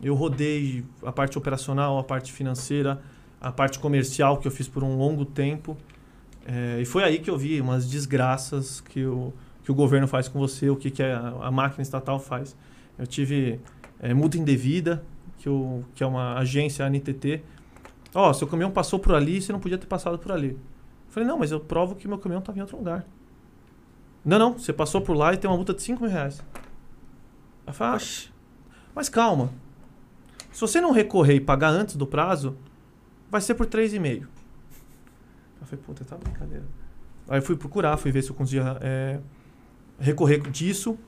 Eu 0.00 0.14
rodei 0.14 0.84
a 1.02 1.10
parte 1.10 1.36
operacional, 1.36 1.98
a 1.98 2.04
parte 2.04 2.32
financeira, 2.32 3.02
a 3.40 3.50
parte 3.50 3.78
comercial 3.80 4.38
que 4.38 4.46
eu 4.46 4.52
fiz 4.52 4.68
por 4.68 4.84
um 4.84 4.96
longo 4.96 5.24
tempo. 5.24 5.76
É, 6.46 6.78
e 6.80 6.84
foi 6.84 7.02
aí 7.02 7.18
que 7.18 7.28
eu 7.28 7.36
vi 7.36 7.60
umas 7.60 7.90
desgraças 7.90 8.80
que 8.80 9.04
o, 9.04 9.32
que 9.64 9.72
o 9.72 9.74
governo 9.74 10.06
faz 10.06 10.28
com 10.28 10.38
você, 10.38 10.70
o 10.70 10.76
que, 10.76 10.90
que 10.90 11.02
a, 11.02 11.34
a 11.42 11.50
máquina 11.50 11.82
estatal 11.82 12.20
faz. 12.20 12.56
Eu 12.96 13.06
tive 13.06 13.60
é, 13.98 14.14
multa 14.14 14.38
indevida, 14.38 15.02
que, 15.38 15.48
o, 15.48 15.82
que 15.94 16.04
é 16.04 16.06
uma 16.06 16.38
agência, 16.38 16.86
a 16.86 16.88
NTT. 16.88 17.42
Ó, 18.14 18.32
seu 18.32 18.46
caminhão 18.46 18.70
passou 18.70 18.98
por 18.98 19.12
ali, 19.14 19.42
você 19.42 19.52
não 19.52 19.58
podia 19.58 19.76
ter 19.76 19.86
passado 19.86 20.18
por 20.18 20.30
ali. 20.30 20.50
Eu 20.50 20.58
falei, 21.10 21.28
não, 21.28 21.38
mas 21.38 21.50
eu 21.50 21.58
provo 21.58 21.96
que 21.96 22.06
meu 22.06 22.18
caminhão 22.18 22.38
estava 22.40 22.58
em 22.58 22.60
outro 22.60 22.76
lugar. 22.76 23.04
Não, 24.24 24.38
não, 24.38 24.52
você 24.52 24.72
passou 24.72 25.00
por 25.00 25.16
lá 25.16 25.34
e 25.34 25.36
tem 25.36 25.50
uma 25.50 25.56
multa 25.56 25.74
de 25.74 25.82
5 25.82 26.00
mil 26.00 26.10
reais. 26.10 26.40
Eu 27.66 27.72
falei, 27.72 27.96
ah, 27.96 28.30
mas 28.94 29.08
calma. 29.08 29.50
Se 30.52 30.60
você 30.60 30.80
não 30.80 30.92
recorrer 30.92 31.34
e 31.34 31.40
pagar 31.40 31.70
antes 31.70 31.96
do 31.96 32.06
prazo, 32.06 32.56
vai 33.30 33.40
ser 33.40 33.54
por 33.54 33.66
3,5. 33.66 34.22
Eu 35.60 35.66
falei, 35.66 35.84
puta, 35.84 36.04
tá 36.04 36.16
brincadeira. 36.16 36.64
Aí 37.28 37.38
eu 37.38 37.42
fui 37.42 37.56
procurar, 37.56 37.96
fui 37.96 38.12
ver 38.12 38.22
se 38.22 38.30
eu 38.30 38.36
conseguia 38.36 38.78
é, 38.80 39.18
recorrer 39.98 40.40
disso. 40.50 40.98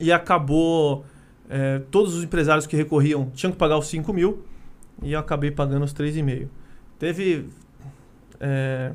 E 0.00 0.10
acabou. 0.10 1.04
é, 1.50 1.80
todos 1.90 2.14
os 2.14 2.24
empresários 2.24 2.66
que 2.66 2.76
recorriam 2.76 3.30
tinham 3.30 3.52
que 3.52 3.58
pagar 3.58 3.76
os 3.76 3.88
5 3.88 4.12
mil. 4.12 4.44
E 5.02 5.12
eu 5.12 5.20
acabei 5.20 5.50
pagando 5.50 5.84
os 5.84 5.92
3,5. 5.92 6.48
Teve. 6.98 7.48
é, 8.40 8.92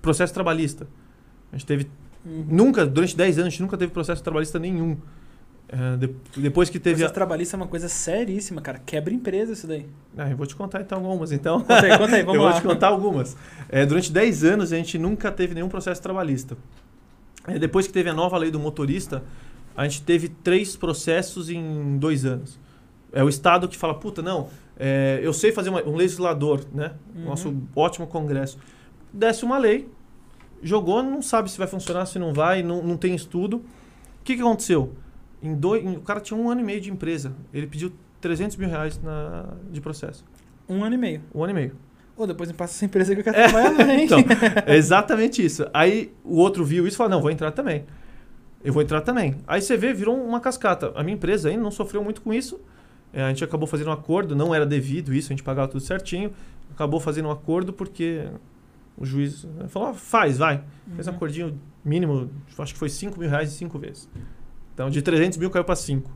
processo 0.00 0.34
trabalhista. 0.34 0.88
A 1.52 1.56
gente 1.56 1.66
teve 1.66 1.90
Uhum. 2.24 2.46
Nunca, 2.48 2.86
durante 2.86 3.16
10 3.16 3.38
anos, 3.38 3.48
a 3.48 3.50
gente 3.50 3.62
nunca 3.62 3.76
teve 3.76 3.92
processo 3.92 4.22
trabalhista 4.22 4.58
nenhum. 4.58 4.96
É, 5.74 5.96
de- 5.96 6.14
depois 6.36 6.68
que 6.68 6.78
teve. 6.78 6.96
Processo 6.96 7.12
A... 7.12 7.14
trabalhista 7.14 7.56
é 7.56 7.58
uma 7.58 7.66
coisa 7.66 7.88
seríssima, 7.88 8.60
cara. 8.60 8.78
Quebra 8.84 9.12
empresa 9.14 9.54
isso 9.54 9.66
daí. 9.66 9.86
Ah, 10.18 10.30
eu 10.30 10.36
vou 10.36 10.46
te 10.46 10.54
contar 10.54 10.82
então 10.82 10.98
algumas, 11.04 11.32
então. 11.32 11.60
Conta 11.62 11.80
aí, 11.86 11.98
conta 11.98 12.16
aí, 12.16 12.22
vamos 12.24 12.34
eu 12.36 12.42
lá. 12.42 12.50
vou 12.52 12.60
te 12.60 12.66
contar 12.66 12.88
algumas. 12.88 13.36
É, 13.70 13.86
durante 13.86 14.12
10 14.12 14.44
anos, 14.44 14.72
a 14.72 14.76
gente 14.76 14.98
nunca 14.98 15.32
teve 15.32 15.54
nenhum 15.54 15.70
processo 15.70 16.02
trabalhista. 16.02 16.58
É, 17.46 17.58
depois 17.58 17.86
que 17.86 17.92
teve 17.92 18.10
a 18.10 18.12
nova 18.14 18.36
lei 18.36 18.50
do 18.50 18.60
motorista, 18.60 19.22
a 19.74 19.84
gente 19.84 20.02
teve 20.02 20.28
três 20.28 20.76
processos 20.76 21.48
em 21.48 21.96
dois 21.96 22.26
anos. 22.26 22.60
É 23.10 23.24
o 23.24 23.28
Estado 23.28 23.66
que 23.66 23.76
fala, 23.76 23.94
puta, 23.94 24.20
não, 24.20 24.48
é, 24.78 25.20
eu 25.22 25.32
sei 25.32 25.52
fazer 25.52 25.70
uma- 25.70 25.82
um 25.84 25.96
legislador, 25.96 26.60
né? 26.72 26.92
Uhum. 27.16 27.24
Nosso 27.24 27.56
ótimo 27.74 28.06
Congresso. 28.06 28.58
Desce 29.10 29.42
uma 29.44 29.56
lei, 29.58 29.88
jogou, 30.62 31.02
não 31.02 31.22
sabe 31.22 31.50
se 31.50 31.56
vai 31.58 31.66
funcionar, 31.66 32.04
se 32.06 32.18
não 32.18 32.32
vai, 32.34 32.62
não, 32.62 32.82
não 32.82 32.96
tem 32.98 33.14
estudo. 33.14 33.56
O 33.56 33.62
que, 34.24 34.36
que 34.36 34.42
aconteceu? 34.42 34.92
Em 35.42 35.54
dois, 35.54 35.84
em- 35.84 35.96
o 35.96 36.00
cara 36.00 36.20
tinha 36.20 36.38
um 36.38 36.48
ano 36.50 36.60
e 36.60 36.64
meio 36.64 36.80
de 36.80 36.90
empresa. 36.90 37.32
Ele 37.52 37.66
pediu 37.66 37.92
300 38.20 38.56
mil 38.56 38.68
reais 38.68 39.00
na, 39.02 39.46
de 39.70 39.80
processo. 39.80 40.24
Um 40.68 40.84
ano 40.84 40.94
e 40.94 40.98
meio. 40.98 41.20
Um 41.34 41.42
ano 41.42 41.50
e 41.50 41.54
meio. 41.54 41.76
Ô, 42.16 42.26
depois 42.26 42.48
me 42.50 42.54
passa 42.56 42.74
essa 42.74 42.84
empresa 42.84 43.14
que 43.14 43.20
eu 43.20 43.24
quero 43.24 43.36
trabalhar 43.36 43.70
lá, 43.86 43.94
hein? 43.94 44.04
Então, 44.04 44.18
é 44.66 44.76
exatamente 44.76 45.44
isso. 45.44 45.66
Aí 45.74 46.12
o 46.22 46.36
outro 46.36 46.64
viu 46.64 46.86
isso 46.86 46.96
e 46.96 46.98
falou: 46.98 47.10
não, 47.10 47.20
vou 47.20 47.30
entrar 47.30 47.50
também. 47.50 47.84
Eu 48.62 48.72
vou 48.72 48.82
entrar 48.82 49.00
também. 49.00 49.36
Aí 49.46 49.60
você 49.60 49.76
vê, 49.76 49.92
virou 49.92 50.16
uma 50.22 50.38
cascata. 50.38 50.92
A 50.94 51.02
minha 51.02 51.14
empresa 51.14 51.48
ainda 51.48 51.62
não 51.62 51.70
sofreu 51.70 52.04
muito 52.04 52.20
com 52.22 52.32
isso. 52.32 52.60
É, 53.12 53.22
a 53.24 53.28
gente 53.28 53.42
acabou 53.42 53.66
fazendo 53.66 53.88
um 53.88 53.92
acordo, 53.92 54.36
não 54.36 54.54
era 54.54 54.64
devido 54.64 55.12
isso, 55.12 55.28
a 55.28 55.32
gente 55.32 55.42
pagava 55.42 55.66
tudo 55.68 55.80
certinho. 55.82 56.32
Acabou 56.72 57.00
fazendo 57.00 57.26
um 57.28 57.30
acordo 57.32 57.72
porque 57.72 58.24
o 58.96 59.04
juiz 59.04 59.42
né, 59.44 59.66
falou: 59.68 59.88
ah, 59.88 59.94
faz, 59.94 60.38
vai. 60.38 60.62
Fez 60.94 61.08
um 61.08 61.10
Uhum. 61.10 61.16
acordinho 61.16 61.60
mínimo, 61.84 62.30
acho 62.58 62.72
que 62.74 62.78
foi 62.78 62.88
5 62.88 63.18
mil 63.18 63.28
reais 63.28 63.52
em 63.52 63.56
5 63.56 63.78
vezes. 63.78 64.08
Então, 64.82 64.90
de 64.90 65.00
300 65.00 65.38
mil 65.38 65.48
caiu 65.48 65.62
para 65.64 65.76
5. 65.76 66.10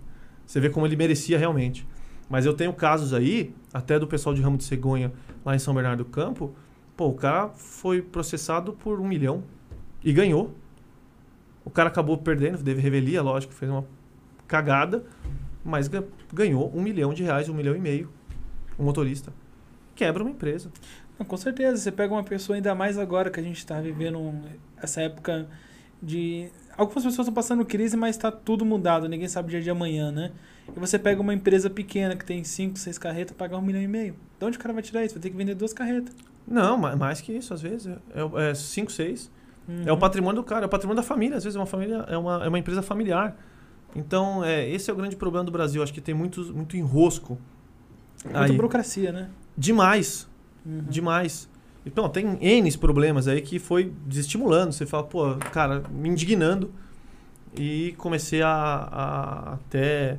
Você 0.45 0.59
vê 0.59 0.69
como 0.69 0.85
ele 0.87 0.97
merecia 0.97 1.39
realmente. 1.39 1.87
Mas 2.29 2.45
eu 2.45 2.53
tenho 2.53 2.73
casos 2.73 3.15
aí, 3.15 3.55
até 3.73 3.97
do 3.97 4.09
pessoal 4.09 4.35
de 4.35 4.43
ramo 4.43 4.57
de 4.57 4.65
cegonha 4.65 5.13
lá 5.45 5.55
em 5.55 5.59
São 5.61 5.73
Bernardo 5.73 6.03
do 6.03 6.11
Campo. 6.11 6.53
Pô, 6.97 7.07
o 7.07 7.15
cara 7.15 7.49
foi 7.51 8.03
processado 8.03 8.73
por 8.73 9.01
um 9.01 9.07
milhão 9.07 9.45
e 10.03 10.13
ganhou. 10.13 10.53
O 11.65 11.71
cara 11.71 11.89
acabou 11.89 12.19
perdendo, 12.19 12.61
teve 12.61 12.81
revelia, 12.81 13.23
lógico, 13.23 13.53
fez 13.55 13.71
uma 13.71 13.85
cagada. 14.49 15.05
mas 15.65 15.87
ga- 15.87 16.03
ganhou 16.33 16.73
um 16.75 16.83
milhão 16.83 17.15
de 17.15 17.23
reais, 17.23 17.49
um 17.49 17.55
milhão 17.55 17.75
e 17.77 17.79
meio, 17.81 18.11
um 18.77 18.83
motorista. 18.85 19.33
Quebra 19.95 20.25
uma 20.25 20.31
empresa. 20.31 20.73
Não, 21.19 21.25
com 21.25 21.37
certeza, 21.37 21.77
você 21.77 21.93
pega 21.93 22.13
uma 22.13 22.23
pessoa, 22.25 22.57
ainda 22.57 22.75
mais 22.75 22.99
agora 22.99 23.31
que 23.31 23.39
a 23.39 23.43
gente 23.43 23.59
está 23.59 23.81
vivendo 23.81 24.33
essa 24.77 25.01
época 25.03 25.47
de. 26.03 26.49
Algumas 26.77 27.05
pessoas 27.05 27.21
estão 27.21 27.33
passando 27.35 27.65
crise, 27.65 27.97
mas 27.97 28.17
está 28.17 28.31
tudo 28.31 28.65
mudado, 28.65 29.09
ninguém 29.09 29.29
sabe 29.29 29.49
o 29.49 29.51
dia 29.51 29.63
de 29.63 29.71
amanhã, 29.71 30.11
né? 30.13 30.33
E 30.75 30.79
você 30.79 30.99
pega 30.99 31.21
uma 31.21 31.33
empresa 31.33 31.71
pequena 31.71 32.15
que 32.17 32.25
tem 32.25 32.45
5, 32.45 32.79
6 32.79 32.99
carretas, 32.99 33.37
pagar 33.37 33.57
um 33.57 33.63
milhão 33.63 33.81
e 33.81 33.89
meio. 33.89 34.15
De 34.39 34.45
onde 34.45 34.57
o 34.59 34.61
cara 34.61 34.75
vai 34.75 34.83
tirar 34.83 35.05
isso? 35.05 35.15
Vai 35.15 35.23
ter 35.23 35.31
que 35.31 35.37
vender 35.37 35.55
duas 35.55 35.73
carretas. 35.73 36.15
Não, 36.47 36.77
ma- 36.77 36.95
mais 36.95 37.21
que 37.21 37.33
isso, 37.33 37.55
às 37.55 37.63
vezes. 37.63 37.87
É, 38.15 38.51
é 38.51 38.55
cinco, 38.55 38.93
seis. 38.93 39.31
É 39.85 39.91
o 39.91 39.95
Uhum. 39.95 39.99
patrimônio 40.01 40.43
do 40.43 40.45
cara, 40.47 40.65
é 40.65 40.67
o 40.67 40.69
patrimônio 40.69 41.03
da 41.03 41.07
família. 41.07 41.37
Às 41.39 41.45
vezes 41.45 41.57
é 41.57 41.59
uma 41.61 41.67
família, 41.67 42.05
é 42.09 42.17
uma, 42.17 42.45
é 42.45 42.49
uma 42.49 42.59
empresa 42.59 42.83
familiar. 42.83 43.37
Então, 43.95 44.45
é, 44.45 44.69
esse 44.69 44.91
é 44.91 44.93
o 44.93 44.97
grande 44.97 45.17
problema 45.17 45.45
do 45.45 45.51
Brasil. 45.51 45.83
Acho 45.83 45.93
que 45.95 46.01
tem 46.01 46.15
muito, 46.15 46.41
muito 46.55 46.77
enrosco. 46.77 47.39
Muita 48.25 48.53
burocracia, 48.53 49.11
né? 49.13 49.29
Demais, 49.57 50.29
Uhum. 50.65 50.83
demais. 50.89 51.49
Então, 51.87 52.09
tem 52.09 52.37
N 52.41 52.77
problemas 52.77 53.29
aí 53.29 53.41
que 53.41 53.61
foi 53.61 53.93
desestimulando. 54.05 54.73
Você 54.73 54.85
fala, 54.85 55.05
pô, 55.05 55.37
cara, 55.53 55.85
me 55.89 56.09
indignando. 56.09 56.71
E 57.57 57.95
comecei 57.97 58.43
a, 58.43 58.51
a 58.51 59.53
até 59.55 60.19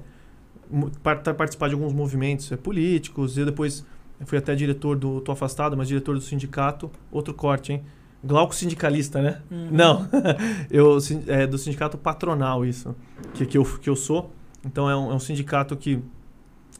participar 1.36 1.68
de 1.68 1.74
alguns 1.74 1.94
movimentos 1.94 2.52
é, 2.52 2.58
políticos. 2.58 3.38
Eu 3.38 3.46
depois 3.46 3.86
fui 4.26 4.38
até 4.38 4.56
diretor 4.56 4.98
do. 4.98 5.22
tô 5.22 5.32
afastado, 5.32 5.78
mas 5.78 5.88
diretor 5.88 6.16
do 6.16 6.22
sindicato. 6.22 6.90
Outro 7.12 7.34
corte, 7.34 7.74
hein? 7.74 7.84
Glauco 8.24 8.56
sindicalista, 8.56 9.22
né? 9.22 9.42
Uhum. 9.52 9.68
Não, 9.72 10.10
eu 10.72 10.98
é 11.28 11.46
do 11.46 11.58
sindicato 11.58 11.98
patronal 11.98 12.66
isso 12.66 12.96
que, 13.34 13.46
que, 13.46 13.58
eu, 13.58 13.64
que 13.64 13.90
eu 13.90 13.96
sou. 13.96 14.32
Então 14.66 14.90
é 14.90 14.96
um, 14.96 15.12
é 15.12 15.14
um 15.14 15.20
sindicato 15.20 15.76
que 15.78 16.00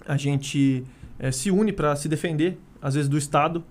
a 0.08 0.18
gente 0.18 0.84
é, 1.20 1.32
se 1.32 1.52
une 1.52 1.72
para 1.72 1.96
se 1.96 2.10
defender, 2.10 2.58
às 2.82 2.96
vezes 2.96 3.08
do 3.08 3.18
Estado, 3.18 3.64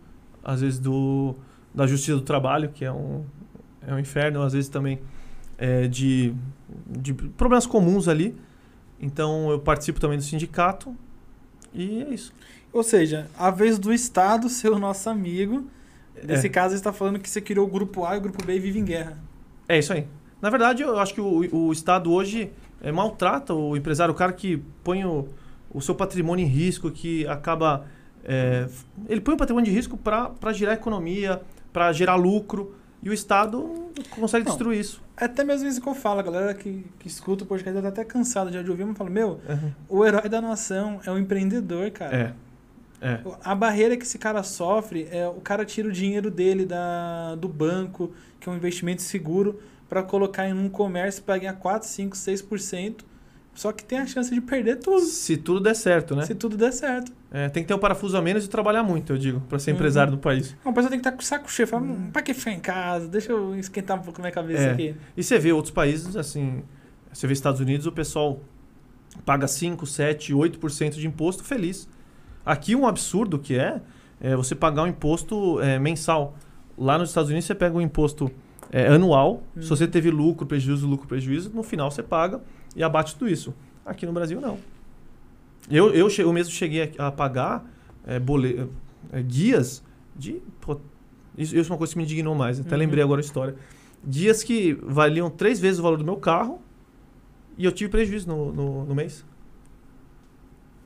às 0.47 0.61
vezes 0.61 0.79
do, 0.79 1.35
da 1.75 1.87
Justiça 1.89 2.15
do 2.15 2.23
Trabalho, 2.23 2.71
que 2.71 2.85
é 2.85 2.93
um, 2.93 3.25
é 3.87 3.93
um 3.93 3.99
inferno, 3.99 4.43
às 4.43 4.53
vezes 4.53 4.69
também 4.69 5.01
é, 5.59 5.89
de, 5.89 6.33
de 6.87 7.13
problemas 7.13 7.67
comuns 7.67 8.07
ali. 8.07 8.35
Então 9.01 9.51
eu 9.51 9.59
participo 9.59 9.99
também 10.01 10.17
do 10.17 10.23
sindicato 10.25 10.95
e 11.75 12.03
é 12.03 12.09
isso. 12.15 12.33
Ou 12.73 12.83
seja, 12.83 13.27
a 13.37 13.51
vez 13.51 13.79
do 13.79 13.93
Estado 13.93 14.49
ser 14.49 14.71
o 14.71 14.79
nosso 14.79 15.11
amigo. 15.11 15.67
Nesse 16.23 16.47
É. 16.47 16.51
caso, 16.51 16.75
está 16.75 16.93
falando 16.93 17.19
que 17.19 17.29
você 17.29 17.41
criou 17.43 17.67
o 17.67 17.71
grupo 17.71 18.05
A 18.07 18.15
e 18.15 18.19
o 18.19 18.21
grupo 18.23 18.43
B 18.45 18.57
e 18.57 18.59
vive 18.61 18.79
em 18.79 18.85
guerra. 18.85 19.19
É 19.69 19.79
isso 19.79 19.93
aí. 19.93 20.07
Na 20.41 20.49
verdade, 20.49 20.83
eu 20.83 20.99
acho 20.99 21.13
que 21.13 21.21
o, 21.21 21.47
o 21.55 21.73
Estado 21.73 22.11
hoje 22.11 22.51
é, 22.81 22.91
maltrata 22.93 23.53
o 23.53 23.77
empresário, 23.77 24.13
o 24.13 24.17
cara 24.17 24.33
que 24.33 24.63
põe 24.83 25.05
o, 25.05 25.29
o 25.71 25.81
seu 25.83 25.95
patrimônio 25.95 26.45
em 26.45 26.49
risco, 26.49 26.91
que 26.91 27.27
acaba. 27.27 27.85
É, 28.27 28.67
ele 29.09 29.21
põe 29.21 29.35
o 29.35 29.37
patrimônio 29.39 29.71
de 29.71 29.75
risco 29.75 29.97
para 29.97 30.53
gerar 30.53 30.75
economia, 30.75 31.41
para 31.73 31.93
gerar 31.93 32.17
lucro, 32.17 32.75
e 33.03 33.09
o 33.09 33.13
Estado 33.13 33.89
consegue 34.11 34.45
Não. 34.45 34.51
destruir 34.51 34.81
isso. 34.81 35.01
Até 35.17 35.45
mesmo 35.45 35.69
isso 35.69 35.81
que 35.81 35.89
eu 35.89 35.95
falo, 35.95 36.21
a 36.21 36.23
galera 36.23 36.53
que, 36.55 36.85
que 36.99 37.07
escuta 37.07 37.45
o 37.45 37.47
podcast 37.47 37.81
tá 37.81 37.89
até 37.89 38.05
cansada 38.05 38.51
de 38.51 38.71
ouvir, 38.71 38.85
mas 38.85 38.97
fala, 38.99 39.09
meu, 39.09 39.41
Uhum. 39.49 39.73
o 39.89 40.05
herói 40.05 40.29
da 40.29 40.41
nação 40.41 41.01
é 41.07 41.11
o 41.11 41.17
empreendedor, 41.17 41.91
cara. 41.93 42.17
É. 42.17 42.47
É. 43.01 43.21
A 43.45 43.55
barreira 43.55 43.97
que 43.97 44.05
esse 44.05 44.19
cara 44.19 44.43
sofre 44.43 45.07
é 45.11 45.29
o 45.29 45.41
cara 45.41 45.65
tira 45.65 45.87
o 45.89 45.93
dinheiro 45.93 46.31
dele 46.31 46.65
da, 46.65 47.35
do 47.37 47.47
banco, 47.49 48.13
que 48.41 48.49
é 48.49 48.53
um 48.53 48.57
investimento 48.57 49.03
seguro, 49.03 49.61
para 49.89 50.03
colocar 50.03 50.49
em 50.49 50.53
um 50.55 50.69
comércio 50.69 51.23
para 51.23 51.39
ganhar 51.39 51.53
4, 51.53 51.87
5, 51.87 52.17
6%. 52.17 53.05
Só 53.57 53.73
que 53.73 53.83
tem 53.83 53.99
a 53.99 54.07
chance 54.07 54.33
de 54.33 54.41
perder 54.41 54.77
tudo, 54.77 55.01
Se 55.01 55.37
tudo 55.37 55.61
der 55.61 55.75
certo, 55.75 56.15
né? 56.15 56.25
se 56.27 56.35
tudo 56.35 56.57
der 56.59 56.73
certo. 56.73 57.11
É, 57.33 57.49
tem 57.49 57.63
que 57.63 57.67
ter 57.69 57.75
um 57.75 57.79
parafuso 57.79 58.15
a 58.17 58.21
menos 58.23 58.45
e 58.45 58.49
trabalhar 58.49 58.83
muito, 58.83 59.13
eu 59.15 59.19
digo, 59.19 59.41
para 59.49 59.59
ser 59.59 59.71
Uhum. 59.71 59.77
empresário 59.77 60.13
do 60.13 60.19
país. 60.19 60.55
Uma 60.65 60.75
pessoa 60.75 60.91
tem 60.91 60.99
que 61.01 61.09
estar 61.09 61.13
com 61.17 61.23
o 61.23 61.25
saco 61.25 61.51
cheio. 61.51 61.67
Fala, 61.67 61.83
hum, 61.83 62.11
pra 62.13 62.21
que 62.23 62.35
ficar 62.35 62.53
em 62.53 62.61
casa? 62.61 63.09
Deixa 63.09 63.33
eu 63.33 63.59
esquentar 63.59 63.99
um 63.99 64.03
pouco 64.03 64.21
minha 64.21 64.31
cabeça 64.31 64.63
É. 64.63 64.71
aqui. 64.73 64.95
E 65.17 65.25
você 65.25 65.39
vê 65.39 65.53
outros 65.53 65.73
países, 65.73 66.17
assim, 66.17 66.63
você 67.13 67.27
vê 67.27 67.33
Estados 67.33 67.59
Unidos, 67.61 67.87
o 67.87 67.93
pessoal 67.93 68.41
paga 69.25 69.49
5, 69.49 69.87
7, 69.87 70.35
8% 70.35 70.97
de 70.97 71.07
imposto 71.07 71.43
feliz. 71.43 71.89
Aqui 72.45 72.77
um 72.77 72.87
absurdo 72.87 73.39
que 73.39 73.59
é, 73.59 73.81
é 74.21 74.37
você 74.37 74.55
pagar 74.55 74.83
um 74.83 74.87
imposto 74.87 75.61
é, 75.63 75.79
mensal. 75.79 76.37
Lá 76.77 76.99
nos 76.99 77.09
Estados 77.09 77.31
Unidos 77.31 77.47
você 77.47 77.55
pega 77.55 77.75
um 77.77 77.81
imposto 77.81 78.31
é, 78.71 78.89
anual, 78.89 79.43
Hum. 79.57 79.63
se 79.63 79.69
você 79.71 79.87
teve 79.87 80.11
lucro, 80.11 80.45
prejuízo, 80.47 80.87
lucro, 80.87 81.07
prejuízo, 81.09 81.51
no 81.55 81.63
final 81.63 81.91
você 81.91 82.03
paga 82.03 82.41
e 82.77 82.83
abate 82.85 83.15
tudo 83.17 83.29
isso. 83.29 83.53
Aqui 83.85 84.07
no 84.07 84.13
Brasil 84.13 84.41
não. 84.41 84.59
Eu, 85.71 85.93
eu, 85.93 86.09
eu 86.19 86.33
mesmo 86.33 86.53
cheguei 86.53 86.93
a, 86.99 87.09
a 87.09 87.11
pagar 87.13 87.65
é, 88.07 88.21
bole- 88.21 88.69
é, 89.13 89.23
guias 89.23 89.83
de... 90.15 90.41
pô, 90.61 90.79
isso, 91.37 91.57
isso 91.57 91.71
é 91.71 91.73
uma 91.73 91.79
coisa 91.79 91.93
que 91.93 91.99
me 91.99 92.05
indignou 92.05 92.35
mais, 92.35 92.61
até 92.61 92.73
Uhum. 92.75 92.79
lembrei 92.79 93.03
agora 93.03 93.21
a 93.21 93.25
história. 93.25 93.57
Dias 94.05 94.43
que 94.45 94.75
valiam 94.83 95.29
três 95.29 95.59
vezes 95.59 95.81
o 95.81 95.83
valor 95.83 95.97
do 95.99 96.05
meu 96.05 96.17
carro 96.17 96.61
e 97.59 97.65
eu 97.65 97.73
tive 97.73 97.91
prejuízo 97.91 98.29
no, 98.29 98.53
no, 98.53 98.85
no 98.85 98.95
mês. 98.95 99.25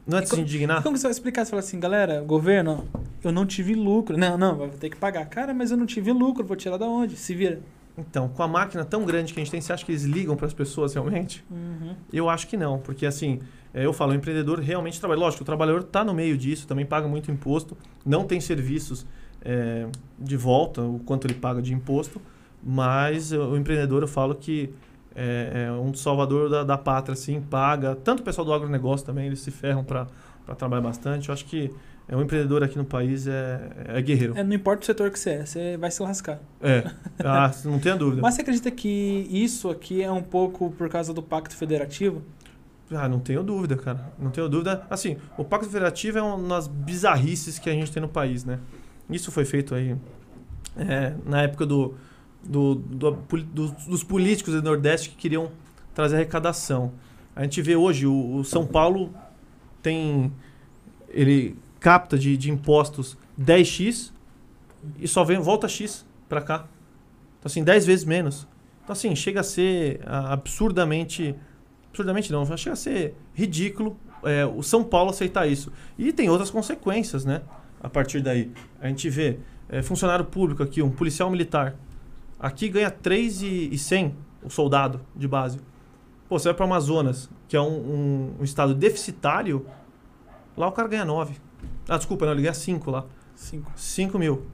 Não 0.07 0.19
é 0.19 0.23
de 0.23 0.29
se 0.31 0.41
indignar? 0.41 0.83
Como 0.83 0.95
que 0.95 1.01
você 1.01 1.07
vai 1.07 1.13
explicar? 1.13 1.45
Você 1.45 1.51
fala 1.51 1.61
assim, 1.61 1.79
galera, 1.79 2.23
governo, 2.23 2.89
eu 3.23 3.31
não 3.31 3.45
tive 3.47 3.75
lucro. 3.75 4.17
Não, 4.17 4.37
não, 4.39 4.57
vai 4.57 4.69
ter 4.71 4.89
que 4.91 4.97
pagar. 4.97 5.25
Cara, 5.27 5.53
mas 5.55 5.71
eu 5.71 5.77
não 5.77 5.87
tive 5.87 6.11
lucro, 6.11 6.45
vou 6.45 6.57
tirar 6.57 6.79
da 6.79 6.87
onde? 6.87 7.17
Se 7.17 7.35
vira. 7.35 7.61
Então, 8.09 8.29
com 8.29 8.43
a 8.43 8.49
máquina 8.49 8.85
tão 8.85 9.05
grande 9.05 9.33
que 9.33 9.41
a 9.41 9.43
gente 9.43 9.51
tem, 9.51 9.61
você 9.61 9.73
acha 9.73 9.85
que 9.85 9.93
eles 9.93 10.05
ligam 10.05 10.37
para 10.37 10.47
as 10.47 10.55
pessoas 10.55 10.95
realmente? 10.95 11.45
Uhum. 11.51 11.95
Eu 12.13 12.29
acho 12.29 12.47
que 12.47 12.57
não, 12.57 12.79
porque 12.79 13.07
assim, 13.07 13.41
é, 13.73 13.85
eu 13.85 13.93
falo, 13.93 14.13
o 14.13 14.15
empreendedor 14.15 14.59
realmente 14.59 14.99
trabalha. 14.99 15.21
Lógico, 15.21 15.43
o 15.43 15.47
trabalhador 15.47 15.83
está 15.83 16.05
no 16.05 16.15
meio 16.15 16.37
disso, 16.37 16.67
também 16.67 16.87
paga 16.87 17.07
muito 17.07 17.31
imposto, 17.31 17.77
não 18.05 18.25
tem 18.25 18.41
serviços 18.41 19.07
é, 19.43 19.87
de 20.19 20.37
volta, 20.37 20.83
o 20.83 20.99
quanto 21.01 21.27
ele 21.27 21.35
paga 21.35 21.63
de 21.63 21.73
imposto, 21.73 22.21
mas 22.63 23.33
o 23.33 23.57
empreendedor, 23.57 24.03
eu 24.03 24.09
falo 24.09 24.35
que 24.35 24.71
é, 25.15 25.67
é 25.69 25.73
um 25.73 25.95
salvador 25.95 26.49
da, 26.49 26.65
da 26.65 26.79
pátria, 26.79 27.15
assim, 27.15 27.41
paga. 27.41 27.97
Tanto 27.97 28.21
o 28.21 28.23
pessoal 28.23 28.45
do 28.45 28.53
agronegócio 28.53 29.07
também, 29.07 29.27
eles 29.27 29.41
se 29.41 29.51
ferram 29.51 29.83
para 29.85 30.07
trabalhar 30.57 30.83
bastante. 30.83 31.29
Eu 31.29 31.33
acho 31.33 31.45
que 31.47 31.71
é, 32.11 32.17
um 32.17 32.23
empreendedor 32.23 32.63
aqui 32.63 32.77
no 32.77 32.85
país 32.85 33.27
é, 33.27 33.71
é 33.87 34.03
guerreiro. 34.03 34.37
É, 34.37 34.43
não 34.43 34.53
importa 34.55 34.83
o 34.83 34.87
setor 34.87 35.11
que 35.11 35.19
você 35.19 35.31
é, 35.31 35.47
você 35.47 35.77
vai 35.77 35.91
se 35.91 36.03
lascar. 36.03 36.41
É, 36.61 36.91
ah, 37.25 37.51
não 37.65 37.79
tenha 37.79 37.97
dúvida. 37.97 38.21
Mas 38.21 38.35
você 38.35 38.43
acredita 38.43 38.71
que 38.71 39.29
isso 39.31 39.71
aqui 39.71 40.03
é 40.03 40.11
um 40.11 40.23
pouco 40.23 40.71
por 40.73 40.89
causa 40.89 41.15
do 41.15 41.23
Pacto 41.23 41.55
Federativo? 41.57 42.23
Ah, 42.93 43.09
não 43.09 43.21
tenho 43.21 43.43
dúvida, 43.45 43.77
cara. 43.77 44.13
Não 44.19 44.33
tenho 44.33 44.49
dúvida. 44.49 44.85
Assim, 44.91 45.17
o 45.39 45.45
Pacto 45.45 45.67
Federativo 45.69 46.19
é 46.19 46.23
uma 46.23 46.49
das 46.57 46.67
bizarrices 46.67 47.57
que 47.59 47.71
a 47.71 47.73
gente 47.73 47.93
tem 47.93 48.01
no 48.03 48.09
país, 48.09 48.45
né? 48.45 48.59
Isso 49.09 49.31
foi 49.31 49.45
feito 49.45 49.75
aí 49.77 49.95
é, 50.77 51.15
na 51.25 51.43
época 51.43 51.65
do, 51.65 51.95
do, 52.43 52.75
do- 52.75 53.11
do- 53.45 53.71
dos 53.89 54.03
políticos 54.03 54.55
do 54.55 54.63
Nordeste 54.63 55.11
que 55.11 55.15
queriam 55.17 55.51
trazer 55.95 56.17
arrecadação. 56.17 56.93
A 57.37 57.45
gente 57.45 57.63
vê 57.63 57.77
hoje, 57.77 58.07
o, 58.09 58.37
o 58.39 58.45
São 58.45 58.67
Paulo 58.67 59.15
tem... 59.81 60.33
Ele 61.09 61.57
capta 61.81 62.17
de, 62.19 62.37
de 62.37 62.51
impostos 62.51 63.17
10x 63.41 64.13
e 64.99 65.09
só 65.09 65.25
vem, 65.25 65.39
volta 65.41 65.67
X 65.67 66.07
pra 66.29 66.41
cá. 66.41 66.67
Então, 67.39 67.47
assim, 67.47 67.65
10 67.65 67.87
vezes 67.87 68.05
menos. 68.05 68.47
Então, 68.85 68.93
assim, 68.93 69.17
chega 69.17 69.41
a 69.41 69.43
ser 69.43 70.01
ah, 70.07 70.33
absurdamente 70.33 71.35
absurdamente 71.89 72.31
não, 72.31 72.45
chega 72.57 72.75
a 72.75 72.77
ser 72.77 73.17
ridículo 73.35 73.97
é, 74.23 74.45
o 74.47 74.63
São 74.63 74.85
Paulo 74.85 75.11
aceitar 75.11 75.47
isso. 75.49 75.73
E 75.99 76.13
tem 76.13 76.29
outras 76.29 76.51
consequências, 76.51 77.25
né? 77.25 77.43
A 77.83 77.89
partir 77.89 78.21
daí. 78.21 78.51
A 78.81 78.87
gente 78.87 79.09
vê 79.09 79.39
é, 79.69 79.81
funcionário 79.83 80.25
público 80.25 80.63
aqui, 80.63 80.83
um 80.83 80.91
policial 80.91 81.31
militar. 81.31 81.75
Aqui 82.39 82.69
ganha 82.69 82.91
3,100 82.91 84.15
o 84.43 84.51
soldado 84.51 85.01
de 85.17 85.27
base. 85.27 85.59
Pô, 86.29 86.39
você 86.39 86.49
vai 86.49 86.55
para 86.55 86.65
Amazonas, 86.67 87.29
que 87.49 87.57
é 87.57 87.61
um, 87.61 87.67
um- 87.67 88.35
um 88.41 88.45
estado 88.45 88.75
deficitário, 88.75 89.67
lá 90.57 90.69
o 90.69 90.73
cara 90.73 90.87
ganha 90.89 91.05
9. 91.05 91.35
Ah, 91.91 91.97
desculpa, 91.97 92.25
não, 92.25 92.33
ele 92.33 92.43
ganha 92.43 92.55
5 92.55 92.89
lá. 92.89 93.05
Cinco. 93.35 93.73
5 93.75 94.17
mil. 94.17 94.47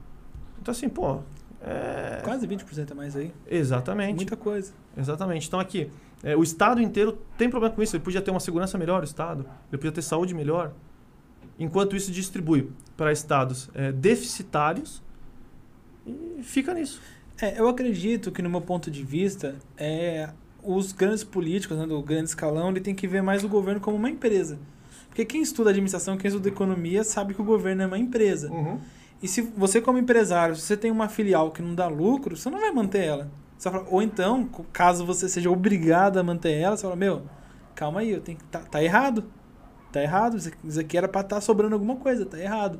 Então, 0.59 0.71
assim, 0.71 0.89
pô. 0.89 1.19
É... 1.61 2.19
Quase 2.23 2.47
20% 2.47 2.91
a 2.91 2.95
mais 2.95 3.15
aí. 3.15 3.31
Exatamente. 3.47 4.15
Muita 4.15 4.35
coisa. 4.35 4.73
Exatamente. 4.97 5.47
Então 5.47 5.59
aqui, 5.59 5.91
é, 6.23 6.35
o 6.35 6.41
Estado 6.41 6.81
inteiro 6.81 7.15
tem 7.37 7.47
problema 7.47 7.75
com 7.75 7.83
isso. 7.83 7.95
Ele 7.95 8.03
podia 8.03 8.23
ter 8.23 8.31
uma 8.31 8.39
segurança 8.39 8.75
melhor, 8.75 9.01
o 9.01 9.03
Estado. 9.03 9.45
Ele 9.69 9.77
podia 9.77 9.91
ter 9.91 10.01
saúde 10.01 10.33
melhor. 10.33 10.73
Enquanto 11.59 11.95
isso 11.95 12.11
distribui 12.11 12.71
para 12.95 13.11
estados 13.11 13.69
é, 13.75 13.91
deficitários 13.91 15.03
e 16.07 16.41
fica 16.41 16.73
nisso. 16.73 16.99
É, 17.39 17.59
eu 17.59 17.67
acredito 17.67 18.31
que, 18.31 18.41
no 18.41 18.49
meu 18.49 18.61
ponto 18.61 18.89
de 18.89 19.03
vista, 19.03 19.55
é, 19.77 20.31
os 20.63 20.91
grandes 20.91 21.23
políticos, 21.23 21.77
né, 21.77 21.85
do 21.85 22.01
grande 22.01 22.29
escalão, 22.29 22.71
ele 22.71 22.81
tem 22.81 22.95
que 22.95 23.07
ver 23.07 23.21
mais 23.21 23.43
o 23.43 23.47
governo 23.47 23.79
como 23.79 23.95
uma 23.95 24.09
empresa. 24.09 24.57
Porque 25.09 25.25
quem 25.25 25.41
estuda 25.41 25.69
administração, 25.71 26.17
quem 26.17 26.27
estuda 26.27 26.47
economia, 26.47 27.03
sabe 27.03 27.33
que 27.33 27.41
o 27.41 27.45
governo 27.45 27.81
é 27.83 27.87
uma 27.87 27.97
empresa. 27.97 28.51
E 29.21 29.27
se 29.27 29.41
você, 29.41 29.81
como 29.81 29.97
empresário, 29.97 30.55
se 30.55 30.61
você 30.61 30.77
tem 30.77 30.91
uma 30.91 31.09
filial 31.09 31.49
que 31.51 31.61
não 31.61 31.73
dá 31.73 31.87
lucro, 31.87 32.37
você 32.37 32.49
não 32.49 32.59
vai 32.59 32.71
manter 32.71 33.03
ela. 33.05 33.27
Falar- 33.59 33.85
ou 33.89 34.01
então, 34.03 34.47
caso 34.71 35.03
você 35.05 35.27
seja 35.27 35.49
obrigado 35.49 36.17
a 36.19 36.23
manter 36.23 36.51
ela, 36.59 36.77
você 36.77 36.83
fala, 36.83 36.95
meu, 36.95 37.23
calma 37.73 38.01
aí, 38.01 38.11
eu 38.11 38.21
tenho 38.21 38.37
que 38.37 38.43
tá, 38.45 38.59
tá 38.59 38.83
errado. 38.83 39.23
tá 39.91 40.03
errado, 40.03 40.37
isso 40.37 40.79
aqui- 40.79 40.97
era 40.97 41.07
pra 41.07 41.21
estar 41.21 41.41
sobrando 41.41 41.73
alguma 41.73 41.95
coisa, 41.95 42.23
tá 42.25 42.37
errado. 42.37 42.79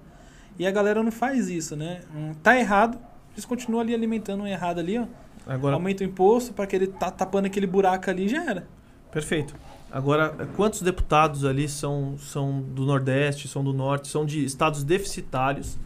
E 0.60 0.68
a 0.68 0.72
galera 0.72 1.02
não 1.02 1.12
faz 1.12 1.50
isso, 1.50 1.76
né? 1.76 2.02
Tá 2.44 2.56
errado, 2.60 3.00
eles 3.34 3.46
continuam 3.46 3.82
ali 3.82 3.96
alimentando 3.96 4.44
um 4.44 4.48
errado 4.48 4.80
ali, 4.80 5.00
ó. 5.00 5.06
Agora, 5.48 5.76
Aumenta 5.76 6.04
o 6.04 6.06
imposto 6.08 6.54
pra 6.54 6.68
que 6.68 6.76
ele 6.76 6.88
tá 6.88 7.10
tapando 7.10 7.48
aquele 7.48 7.66
buraco 7.66 8.08
ali 8.10 8.28
já 8.28 8.44
era. 8.44 8.68
perfeito. 9.10 9.56
Agora, 9.92 10.48
quantos 10.56 10.82
deputados 10.82 11.46
ali 11.46 11.68
são, 11.68 12.18
são 12.18 12.62
do 12.62 12.86
Nordeste, 12.86 13.48
são 13.48 13.64
do 13.64 13.74
Norte, 13.74 14.08
são 14.08 14.26
de 14.26 14.44
estados 14.44 14.84
deficitários? 14.84 15.78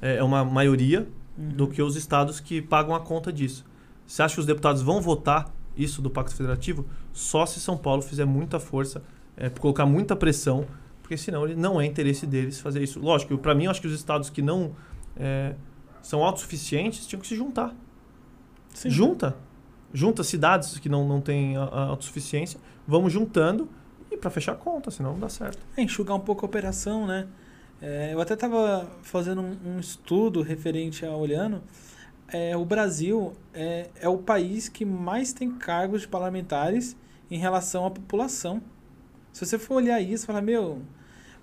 É 0.00 0.16
é 0.16 0.22
uma 0.22 0.44
maioria 0.44 1.08
do 1.36 1.66
que 1.66 1.80
os 1.80 1.96
estados 1.96 2.40
que 2.40 2.60
pagam 2.60 2.94
a 2.94 3.00
conta 3.00 3.32
disso. 3.32 3.64
Você 4.06 4.22
acha 4.22 4.34
que 4.34 4.40
os 4.40 4.46
deputados 4.46 4.82
vão 4.82 5.00
votar 5.00 5.50
isso 5.76 6.02
do 6.02 6.10
Pacto 6.10 6.34
Federativo? 6.34 6.84
Só 7.12 7.46
se 7.46 7.60
São 7.60 7.76
Paulo 7.76 8.02
fizer 8.02 8.24
muita 8.24 8.60
força, 8.60 9.02
é, 9.36 9.48
colocar 9.48 9.86
muita 9.86 10.14
pressão, 10.14 10.66
porque 11.00 11.16
senão 11.16 11.44
ele 11.44 11.54
não 11.54 11.80
é 11.80 11.86
interesse 11.86 12.26
deles 12.26 12.60
fazer 12.60 12.82
isso. 12.82 13.00
Lógico, 13.00 13.38
para 13.38 13.54
mim, 13.54 13.64
eu 13.64 13.70
acho 13.70 13.80
que 13.80 13.86
os 13.86 13.94
estados 13.94 14.28
que 14.28 14.42
não 14.42 14.72
é, 15.16 15.54
são 16.02 16.22
autossuficientes 16.22 17.06
tinham 17.06 17.20
que 17.20 17.26
se 17.26 17.36
juntar. 17.36 17.74
Sim. 18.74 18.90
Junta. 18.90 19.36
Junta 19.94 20.24
cidades 20.24 20.78
que 20.78 20.88
não, 20.88 21.06
não 21.06 21.20
têm 21.20 21.56
a, 21.56 21.64
a 21.64 21.84
autossuficiência, 21.86 22.58
vamos 22.86 23.12
juntando 23.12 23.68
e 24.10 24.16
para 24.16 24.30
fechar 24.30 24.52
a 24.52 24.56
conta, 24.56 24.90
senão 24.90 25.12
não 25.12 25.20
dá 25.20 25.28
certo. 25.28 25.58
É, 25.76 25.82
enxugar 25.82 26.16
um 26.16 26.20
pouco 26.20 26.44
a 26.44 26.48
operação, 26.48 27.06
né? 27.06 27.26
É, 27.80 28.14
eu 28.14 28.20
até 28.20 28.34
estava 28.34 28.88
fazendo 29.02 29.40
um, 29.40 29.56
um 29.74 29.80
estudo 29.80 30.42
referente 30.42 31.04
a 31.04 31.16
olhando. 31.16 31.62
É, 32.28 32.56
o 32.56 32.64
Brasil 32.64 33.32
é, 33.52 33.90
é 34.00 34.08
o 34.08 34.18
país 34.18 34.68
que 34.68 34.84
mais 34.84 35.32
tem 35.32 35.50
cargos 35.50 36.02
de 36.02 36.08
parlamentares 36.08 36.96
em 37.30 37.38
relação 37.38 37.84
à 37.84 37.90
população. 37.90 38.62
Se 39.32 39.44
você 39.44 39.58
for 39.58 39.76
olhar 39.76 40.00
isso, 40.00 40.26
fala, 40.26 40.40
meu, 40.40 40.82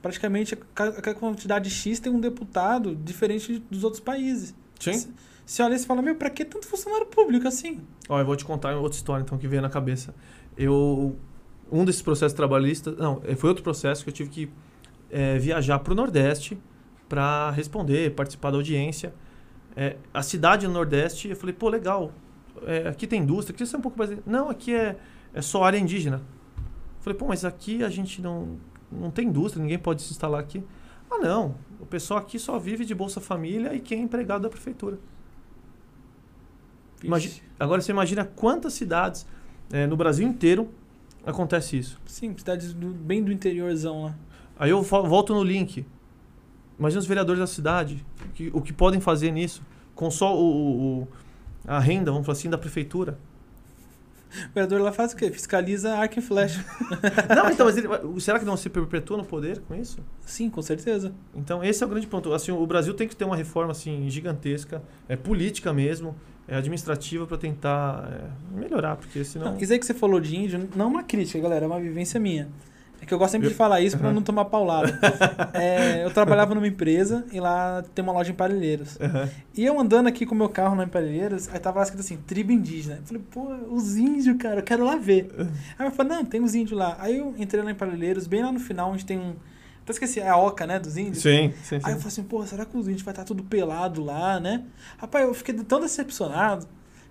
praticamente 0.02 0.58
a 0.76 1.14
quantidade 1.14 1.70
X 1.70 2.00
tem 2.00 2.12
um 2.12 2.20
deputado 2.20 2.96
diferente 2.96 3.62
dos 3.70 3.84
outros 3.84 4.00
países. 4.00 4.56
Se, 4.80 5.10
se 5.46 5.62
olha 5.62 5.76
e 5.76 5.80
você 5.80 5.86
fala, 5.86 6.02
meu, 6.02 6.16
pra 6.16 6.30
que 6.30 6.46
tanto 6.46 6.68
funcionário 6.68 7.08
público 7.08 7.48
assim? 7.48 7.82
Ó, 8.08 8.20
eu 8.20 8.26
vou 8.26 8.36
te 8.36 8.46
contar 8.46 8.76
outra 8.78 8.96
história 8.96 9.24
então 9.24 9.38
que 9.38 9.48
veio 9.48 9.62
na 9.62 9.70
cabeça. 9.70 10.16
Eu 10.56 11.18
um 11.72 11.86
desses 11.86 12.02
processos 12.02 12.34
trabalhistas, 12.36 12.96
não, 12.98 13.22
eh, 13.26 13.36
foi 13.36 13.50
outro 13.50 13.64
processo 13.64 14.04
que 14.04 14.10
eu 14.10 14.14
tive 14.14 14.30
que 14.30 14.50
eh, 15.12 15.38
viajar 15.38 15.80
para 15.80 15.94
o 15.94 15.96
Nordeste 15.96 16.58
para 17.08 17.52
responder, 17.52 18.14
participar 18.16 18.52
da 18.52 18.58
audiência. 18.58 19.14
Eh, 19.76 19.96
a 20.14 20.22
cidade 20.24 20.68
no 20.68 20.74
Nordeste, 20.74 21.30
eu 21.30 21.36
falei, 21.36 21.54
pô, 21.54 21.70
legal. 21.70 22.12
eh, 22.66 22.88
aqui 22.90 23.08
tem 23.08 23.22
indústria, 23.22 23.54
aqui 23.56 23.64
é 23.76 23.78
um 23.78 23.82
pouco 23.82 23.98
mais. 23.98 24.12
Não, 24.26 24.50
aqui 24.50 24.74
é, 24.74 24.98
é 25.34 25.42
só 25.42 25.64
área 25.64 25.78
indígena. 25.78 26.18
Eu 26.58 27.04
falei, 27.04 27.18
pô, 27.18 27.28
mas 27.28 27.46
aqui 27.46 27.84
a 27.84 27.90
gente 27.90 28.22
não, 28.22 28.58
não 28.92 29.10
tem 29.10 29.28
indústria, 29.28 29.62
ninguém 29.62 29.80
pode 29.80 30.02
se 30.02 30.12
instalar 30.12 30.40
aqui. 30.42 30.64
Ah, 31.10 31.18
não. 31.18 31.56
O 31.80 31.86
pessoal 31.86 32.20
aqui 32.20 32.38
só 32.38 32.60
vive 32.60 32.84
de 32.86 32.94
Bolsa 32.94 33.20
Família 33.22 33.74
e 33.74 33.80
quem 33.80 34.00
é 34.00 34.04
empregado 34.04 34.42
da 34.44 34.50
prefeitura. 34.50 35.00
Imagi- 37.04 37.30
Vixe. 37.30 37.42
Agora 37.60 37.82
você 37.82 37.92
imagina 37.92 38.26
quantas 38.26 38.74
cidades 38.74 39.26
eh, 39.72 39.88
no 39.88 39.96
Brasil 39.96 40.28
inteiro 40.28 40.70
acontece 41.26 41.78
isso. 41.78 42.00
Sim, 42.06 42.36
cidades 42.38 42.74
do- 42.74 42.90
bem 42.94 43.24
do 43.24 43.32
interiorzão 43.32 44.04
lá. 44.04 44.16
Aí 44.58 44.70
eu 44.72 44.82
vo- 44.82 45.04
volto 45.04 45.34
no 45.34 45.44
link. 45.44 45.86
Imagina 46.78 47.00
os 47.00 47.06
vereadores 47.08 47.40
da 47.40 47.48
cidade, 47.48 48.06
que- 48.34 48.50
o 48.54 48.62
que 48.62 48.72
podem 48.74 49.00
fazer 49.02 49.32
nisso, 49.32 49.62
com 49.96 50.10
só 50.10 50.36
o, 50.36 50.42
o- 50.42 51.02
o- 51.04 51.08
a 51.68 51.80
renda, 51.80 52.12
vamos 52.12 52.26
falar 52.26 52.38
assim, 52.38 52.50
da 52.50 52.58
prefeitura. 52.58 53.18
O 54.32 54.54
vereador 54.54 54.80
lá 54.82 54.92
faz 54.92 55.12
o 55.12 55.16
quê? 55.16 55.32
Fiscaliza 55.32 55.92
arco 55.96 56.20
e 56.20 56.22
flecha. 56.22 56.64
Não, 57.36 57.50
então, 57.50 57.66
mas 57.66 57.76
ele, 57.78 57.88
será 58.20 58.38
que 58.38 58.46
não 58.46 58.56
se 58.56 58.70
perpetua 58.70 59.18
no 59.18 59.26
poder 59.26 59.60
com 59.62 59.74
isso? 59.74 59.98
Sim, 60.22 60.52
com 60.52 60.62
certeza. 60.62 61.12
Então, 61.36 61.64
esse 61.64 61.82
é 61.84 61.86
o 61.86 61.90
grande 61.90 62.06
ponto. 62.06 62.32
Assim, 62.32 62.52
o 62.52 62.66
Brasil 62.68 62.94
tem 62.94 63.08
que 63.08 63.16
ter 63.16 63.26
uma 63.26 63.36
reforma 63.36 63.72
assim 63.72 64.08
gigantesca, 64.08 64.84
é 65.08 65.16
política 65.16 65.74
mesmo, 65.74 66.16
administrativa 66.58 67.26
para 67.28 67.38
tentar 67.38 68.10
é, 68.12 68.60
melhorar, 68.60 68.96
porque 68.96 69.24
senão 69.24 69.52
Não, 69.54 69.58
isso 69.60 69.72
aí 69.72 69.80
que 69.80 69.86
você 69.86 69.94
falou 69.94 70.20
de 70.20 70.36
índio, 70.36 70.68
não 70.76 70.86
é 70.86 70.88
uma 70.88 71.04
crítica, 71.04 71.40
galera, 71.40 71.66
é 71.66 71.68
uma 71.68 71.80
vivência 71.80 72.20
minha. 72.20 72.48
É 73.02 73.06
que 73.06 73.14
eu 73.14 73.18
gosto 73.18 73.32
sempre 73.32 73.48
Eu- 73.48 73.52
de 73.52 73.56
falar 73.56 73.80
isso 73.80 73.98
pra 73.98 74.08
Aham. 74.08 74.16
não 74.16 74.22
tomar 74.22 74.44
paulada. 74.46 75.00
É, 75.54 76.04
eu 76.04 76.12
trabalhava 76.12 76.54
numa 76.54 76.68
empresa 76.68 77.26
e 77.32 77.40
lá 77.40 77.82
tem 77.96 78.04
uma 78.04 78.12
loja 78.14 78.32
em 78.32 78.36
Parelheiros. 78.36 78.98
Aham. 79.00 79.30
E 79.56 79.66
eu 79.66 79.80
andando 79.80 80.08
aqui 80.08 80.26
com 80.26 80.36
o 80.36 80.38
meu 80.38 80.50
carro 80.50 80.76
lá 80.76 80.84
em 80.84 80.88
Parelheiros, 80.88 81.48
aí 81.50 81.60
tava 81.60 81.78
lá 81.80 81.84
escrito 81.84 82.02
assim, 82.02 82.18
tribo 82.18 82.52
indígena. 82.52 82.98
Eu 82.98 83.04
falei, 83.06 83.24
pô, 83.32 83.74
os 83.74 83.96
índios, 83.96 84.36
cara, 84.38 84.60
eu 84.60 84.64
quero 84.64 84.84
lá 84.86 84.96
ver. 84.98 85.30
Aí 85.78 85.88
eu 85.88 85.92
falei, 85.92 86.14
não, 86.18 86.26
tem 86.26 86.42
os 86.44 86.54
índios 86.56 86.78
lá. 86.78 86.98
Aí 87.00 87.18
eu 87.18 87.34
entrei 87.38 87.64
lá 87.64 87.72
em 87.72 87.76
Parelheiros, 87.76 88.28
bem 88.28 88.44
lá 88.44 88.52
no 88.52 88.60
final, 88.60 88.92
onde 88.92 89.06
tem 89.06 89.18
um... 89.18 89.34
Até 89.90 89.94
esqueci, 89.94 90.20
é 90.20 90.30
a 90.30 90.38
oca, 90.38 90.68
né, 90.68 90.78
dos 90.78 90.98
índios. 90.98 91.24
Sim, 91.24 91.52
sim, 91.64 91.80
sim. 91.80 91.82
Aí 91.84 91.94
eu 91.94 91.98
falei 91.98 92.08
assim, 92.08 92.22
pô, 92.24 92.46
será 92.46 92.64
que 92.64 92.78
os 92.78 92.88
índios 92.88 93.02
vai 93.02 93.12
estar 93.12 93.24
tudo 93.24 93.44
pelado 93.44 94.04
lá, 94.04 94.40
né? 94.40 94.62
Rapaz, 95.00 95.26
eu 95.26 95.34
fiquei 95.34 95.56
tão 95.56 95.80
decepcionado 95.80 96.68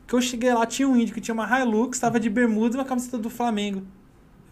que 0.06 0.14
eu 0.14 0.20
cheguei 0.20 0.54
lá, 0.54 0.64
tinha 0.64 0.88
um 0.88 0.96
índio 0.96 1.12
que 1.12 1.20
tinha 1.20 1.34
uma 1.34 1.60
Hilux, 1.60 1.98
tava 1.98 2.20
de 2.20 2.30
bermuda 2.30 2.76
e 2.76 2.78
uma 2.78 2.84
camiseta 2.84 3.18
do 3.18 3.28
Flamengo. 3.28 3.82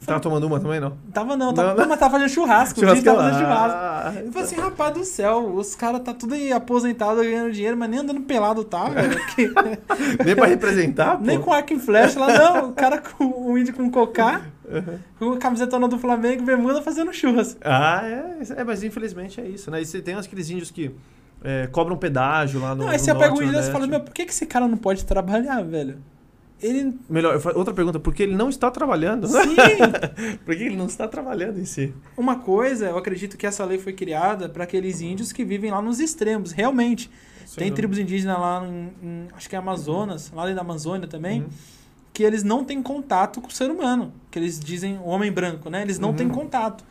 Tava 0.00 0.20
falei, 0.20 0.20
tomando 0.20 0.46
uma 0.46 0.60
também, 0.60 0.78
não? 0.78 0.92
tava 1.12 1.36
não, 1.36 1.54
tava, 1.54 1.68
Não, 1.70 1.76
não. 1.78 1.88
mas 1.88 1.98
tava 1.98 2.12
fazendo 2.12 2.28
churrasco, 2.28 2.80
o 2.84 2.84
índio 2.90 3.02
tava 3.04 3.18
fazendo 3.22 3.38
churrasco. 3.38 3.78
Ah, 3.78 4.12
Eu 4.24 4.32
falei 4.32 4.46
assim, 4.46 4.56
rapaz 4.56 4.94
do 4.94 5.04
céu, 5.04 5.54
os 5.54 5.74
caras 5.74 6.02
tá 6.02 6.12
tudo 6.12 6.34
aí 6.34 6.52
aposentado 6.52 7.20
ganhando 7.22 7.50
dinheiro, 7.52 7.76
mas 7.76 7.88
nem 7.88 8.00
andando 8.00 8.20
pelado 8.22 8.62
tá, 8.64 8.84
velho. 8.90 9.18
Nem 10.24 10.36
pra 10.36 10.46
representar, 10.46 11.16
pô. 11.18 11.24
nem 11.24 11.40
com 11.40 11.52
arco 11.52 11.72
e 11.72 11.78
flecha 11.78 12.18
lá, 12.20 12.28
não. 12.38 12.68
O 12.70 12.72
cara 12.72 12.98
com 12.98 13.24
o 13.50 13.56
índio 13.56 13.72
com 13.74 13.90
cocá, 13.90 14.42
com 15.18 15.32
a 15.32 15.38
camisetona 15.38 15.86
do 15.88 15.98
Flamengo, 15.98 16.42
bermuda 16.44 16.82
fazendo 16.82 17.12
churras. 17.12 17.56
Ah, 17.62 18.00
é, 18.04 18.60
é, 18.60 18.64
mas 18.64 18.82
infelizmente 18.82 19.40
é 19.40 19.46
isso, 19.48 19.70
né? 19.70 19.80
E 19.82 19.86
você 19.86 20.00
tem 20.00 20.14
aqueles 20.14 20.50
índios 20.50 20.70
que 20.70 20.90
é, 21.42 21.66
cobram 21.68 21.96
pedágio 21.96 22.60
lá 22.60 22.74
no. 22.74 22.84
não, 22.84 22.90
aí 22.90 22.98
no 22.98 23.04
você 23.04 23.14
pega 23.14 23.34
o 23.34 23.42
índio 23.42 23.58
e 23.58 23.62
você 23.62 23.70
fala, 23.72 23.86
meu, 23.86 24.00
por 24.00 24.12
que, 24.12 24.22
esse 24.22 24.46
cara 24.46 24.66
não 24.66 24.76
pode 24.76 25.04
trabalhar, 25.04 25.62
velho? 25.62 25.98
Ele. 26.62 26.98
Melhor, 27.08 27.38
outra 27.54 27.74
pergunta, 27.74 28.00
por 28.00 28.14
que 28.14 28.22
ele 28.22 28.34
não 28.34 28.48
está 28.48 28.70
trabalhando? 28.70 29.28
Sim! 29.28 29.56
por 30.44 30.56
que 30.56 30.62
ele 30.64 30.76
não 30.76 30.86
está 30.86 31.06
trabalhando 31.06 31.60
em 31.60 31.66
si? 31.66 31.92
Uma 32.16 32.36
coisa, 32.36 32.86
eu 32.86 32.96
acredito 32.96 33.36
que 33.36 33.46
essa 33.46 33.62
lei 33.64 33.78
foi 33.78 33.92
criada 33.92 34.48
para 34.48 34.64
aqueles 34.64 35.02
índios 35.02 35.32
que 35.32 35.44
vivem 35.44 35.70
lá 35.70 35.82
nos 35.82 36.00
extremos, 36.00 36.52
realmente. 36.52 37.10
Tem 37.56 37.70
tribos 37.72 37.98
indígenas 37.98 38.38
lá 38.38 38.66
em, 38.66 38.92
em- 39.06 39.28
acho 39.36 39.48
que 39.48 39.54
é 39.54 39.58
Amazonas, 39.58 40.32
lá 40.34 40.50
da 40.52 40.60
Amazônia 40.62 41.06
também, 41.06 41.42
Uhum. 41.42 41.48
Que 42.16 42.22
eles 42.22 42.42
não 42.42 42.64
têm 42.64 42.82
contato 42.82 43.42
com 43.42 43.48
o 43.48 43.52
ser 43.52 43.70
humano, 43.70 44.10
que 44.30 44.38
eles 44.38 44.58
dizem 44.58 44.96
o 44.96 45.04
homem 45.04 45.30
branco, 45.30 45.68
né? 45.68 45.82
Eles 45.82 45.98
não 45.98 46.14
têm 46.14 46.26
Uhum. 46.28 46.32
contato. 46.32 46.82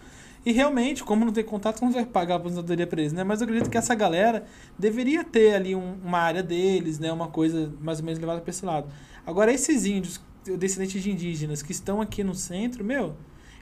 E 0.45 0.51
realmente, 0.51 1.03
como 1.03 1.25
não 1.25 1.33
tem 1.33 1.43
contato, 1.43 1.81
não 1.81 1.91
vai 1.91 2.05
pagar 2.05 2.35
a 2.35 2.37
aposentadoria 2.37 2.85
para 2.85 3.01
eles, 3.01 3.11
né? 3.11 3.23
Mas 3.23 3.41
eu 3.41 3.45
acredito 3.45 3.67
que 3.67 3.75
essa 3.75 3.95
galera 3.95 4.45
deveria 4.77 5.23
ter 5.23 5.55
ali 5.55 5.73
um- 5.75 5.95
uma 6.05 6.19
área 6.19 6.43
deles, 6.43 6.99
né? 6.99 7.11
Uma 7.11 7.27
coisa 7.29 7.73
mais 7.81 7.97
ou 7.97 8.05
menos 8.05 8.19
levada 8.19 8.39
para 8.39 8.51
esse 8.51 8.63
lado. 8.63 8.87
Agora, 9.25 9.51
esses 9.51 9.83
índios, 9.87 10.21
descendentes 10.59 11.01
de 11.01 11.09
indígenas, 11.09 11.63
que 11.63 11.71
estão 11.71 11.99
aqui 12.01 12.23
no 12.23 12.35
centro, 12.35 12.83
meu, 12.85 13.15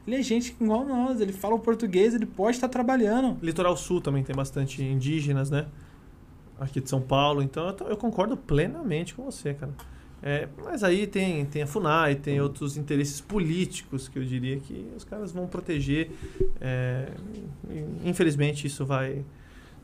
ele 0.06 0.18
é 0.18 0.22
gente 0.22 0.54
igual 0.60 0.84
nós, 0.86 1.22
ele 1.22 1.32
fala 1.32 1.56
o 1.56 1.60
português, 1.60 2.14
ele 2.14 2.26
pode 2.26 2.58
estar 2.58 2.68
trabalhando. 2.68 3.38
Litoral 3.42 3.78
Sul 3.78 4.02
também 4.02 4.22
tem 4.22 4.36
bastante 4.36 4.84
indígenas, 4.84 5.50
né? 5.50 5.68
Aqui 6.60 6.82
de 6.82 6.90
São 6.90 7.00
Paulo, 7.00 7.42
então 7.42 7.70
eu, 7.80 7.88
eu 7.92 7.96
concordo 7.96 8.36
plenamente 8.36 9.14
com 9.16 9.24
você, 9.24 9.54
cara. 9.54 9.72
É, 10.26 10.48
mas 10.64 10.84
aí 10.84 11.06
tem, 11.06 11.46
tem 11.46 11.64
a 11.64 11.68
FUNAI, 11.68 12.16
tem 12.16 12.40
outros 12.40 12.78
interesses 12.78 13.20
políticos 13.20 14.08
que 14.08 14.18
eu 14.18 14.24
diria 14.24 14.58
que 14.58 14.88
os 14.96 15.04
caras 15.04 15.34
vão 15.34 15.48
proteger. 15.48 16.12
é, 16.62 17.10
infelizmente 18.06 18.66
isso 18.66 18.86
vai, 18.86 19.24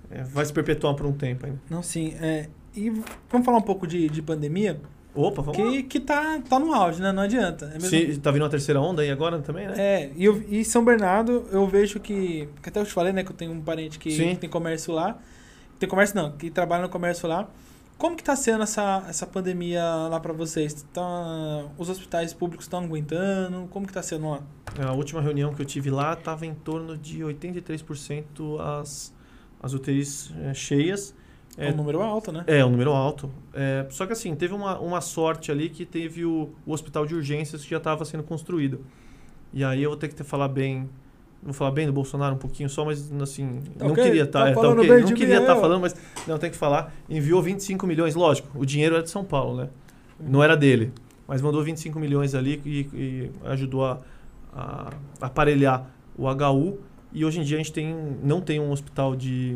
é, 0.10 0.23
vai 0.23 0.45
se 0.45 0.54
perpetuar 0.54 0.95
por 0.95 1.06
um 1.06 1.12
tempo 1.12 1.45
ainda. 1.45 1.60
Não, 1.69 1.84
sim. 1.84 2.13
É, 2.21 2.47
e 2.73 2.89
vamos 3.30 3.45
falar 3.45 3.58
um 3.58 3.63
pouco 3.63 3.86
de, 3.86 4.08
de 4.08 4.21
pandemia, 4.21 4.80
Opa, 5.13 5.41
vamos 5.41 5.58
lá. 5.58 5.71
que, 5.71 5.84
que 5.84 5.99
tá, 5.99 6.39
tá 6.47 6.60
no 6.60 6.73
auge, 6.73 7.02
né? 7.02 7.12
Não 7.12 7.23
adianta. 7.23 7.73
É 7.75 8.15
tá 8.17 8.32
vindo 8.32 8.43
uma 8.43 8.49
terceira 8.49 8.80
onda 8.80 9.02
aí 9.02 9.10
agora 9.10 9.39
também, 9.39 9.67
né? 9.67 9.73
É, 9.78 10.12
e, 10.15 10.23
eu, 10.23 10.41
e 10.47 10.63
São 10.63 10.86
Bernardo, 10.86 11.47
eu 11.52 11.67
vejo 11.67 11.99
que. 11.99 12.47
que 12.62 12.69
até 12.69 12.80
eu 12.80 12.86
te 12.86 12.93
falei, 12.93 13.12
né? 13.12 13.23
Que 13.23 13.32
eu 13.32 13.36
tenho 13.36 13.52
um 13.52 13.60
parente 13.60 13.97
que 13.97 14.12
Sim. 14.12 14.36
tem 14.36 14.49
comércio 14.49 14.93
lá. 14.93 15.17
Tem 15.80 15.89
comércio 15.89 16.15
não, 16.15 16.32
que 16.34 16.49
trabalha 16.49 16.84
no 16.84 16.89
comércio 16.89 17.28
lá. 17.28 17.49
Como 18.00 18.16
que 18.16 18.24
tá 18.24 18.34
sendo 18.34 18.64
essa, 18.64 19.04
essa 19.10 19.28
pandemia 19.28 19.84
lá 19.84 20.22
pra 20.22 20.32
vocês? 20.32 20.88
Tá, 20.94 21.04
os 21.78 21.90
hospitais 21.90 22.34
públicos 22.34 22.64
estão 22.64 22.82
aguentando? 22.82 23.68
Como 23.68 23.86
que 23.86 23.92
tá 23.92 24.02
sendo 24.02 24.30
lá? 24.30 24.42
A 24.82 24.94
última 24.94 25.22
reunião 25.22 25.54
que 25.54 25.62
eu 25.62 25.66
tive 25.66 25.90
lá 25.90 26.14
estava 26.14 26.46
em 26.46 26.54
torno 26.54 26.98
de 26.98 27.20
83% 27.20 28.58
as, 28.62 29.14
as 29.62 29.74
UTIs 29.74 30.34
é, 30.44 30.54
cheias. 30.54 31.14
É 31.58 31.70
um 31.72 31.76
número 31.76 32.02
alto, 32.02 32.32
né? 32.32 32.46
É, 32.48 32.64
um 32.64 32.70
número 32.70 32.92
alto. 32.92 33.30
É, 33.54 33.86
só 33.90 34.08
que 34.08 34.14
assim, 34.14 34.34
teve 34.34 34.54
uma, 34.54 34.80
uma 34.80 35.02
sorte 35.02 35.52
ali 35.52 35.68
que 35.70 35.86
teve 35.86 36.24
o, 36.24 36.52
o 36.66 36.72
hospital 36.72 37.06
de 37.06 37.14
urgências 37.14 37.66
que 37.66 37.70
já 37.70 37.80
estava 37.80 38.06
sendo 38.06 38.24
construído. 38.24 38.80
E 39.52 39.62
aí 39.62 39.84
eu 39.84 39.90
vou 39.90 40.00
ter 40.00 40.08
que 40.08 40.16
ter, 40.16 40.24
falar 40.24 40.48
bem. 40.48 40.90
Vou 41.41 41.54
falar 41.54 41.71
bem 41.71 41.86
do 41.88 41.93
Bolsonaro 41.93 42.36
um 42.36 42.38
pouquinho 42.38 42.69
só, 42.69 42.84
mas 42.84 43.12
assim, 43.21 43.62
Tá 43.78 43.86
não 43.86 43.93
ok? 43.93 44.04
queria 44.04 44.25
Tá 44.28 44.49
estar. 44.49 44.54
falando 44.62 44.82
bem 44.82 44.99
não 44.99 45.06
de 45.06 45.13
queria 45.13 45.39
estar 45.39 45.54
eu. 45.56 45.62
falando, 45.62 45.82
mas 45.82 45.95
não 46.28 46.38
tem 46.38 46.49
que 46.52 46.58
falar. 46.58 46.93
Enviou 47.10 47.41
25 47.41 47.88
milhões, 47.88 48.13
lógico, 48.13 48.47
o 48.60 48.65
dinheiro 48.65 48.95
era 48.95 49.04
de 49.04 49.10
São 49.10 49.23
Paulo, 49.23 49.56
né? 49.58 49.69
Não 50.19 50.43
era 50.43 50.58
dele. 50.58 50.91
Mas 51.28 51.41
mandou 51.41 51.63
25 51.63 51.97
milhões 51.99 52.36
ali 52.36 52.62
e, 52.65 52.80
e 52.93 53.32
ajudou 53.45 53.86
a, 53.86 53.99
a 54.54 54.89
aparelhar 55.21 55.89
o 56.17 56.25
HU 56.28 56.80
E 57.13 57.23
hoje 57.23 57.39
em 57.39 57.43
dia 57.43 57.56
a 57.56 57.60
gente 57.60 57.71
tem, 57.71 57.95
não 58.21 58.41
tem 58.41 58.60
um 58.60 58.69
hospital 58.71 59.15
de. 59.15 59.56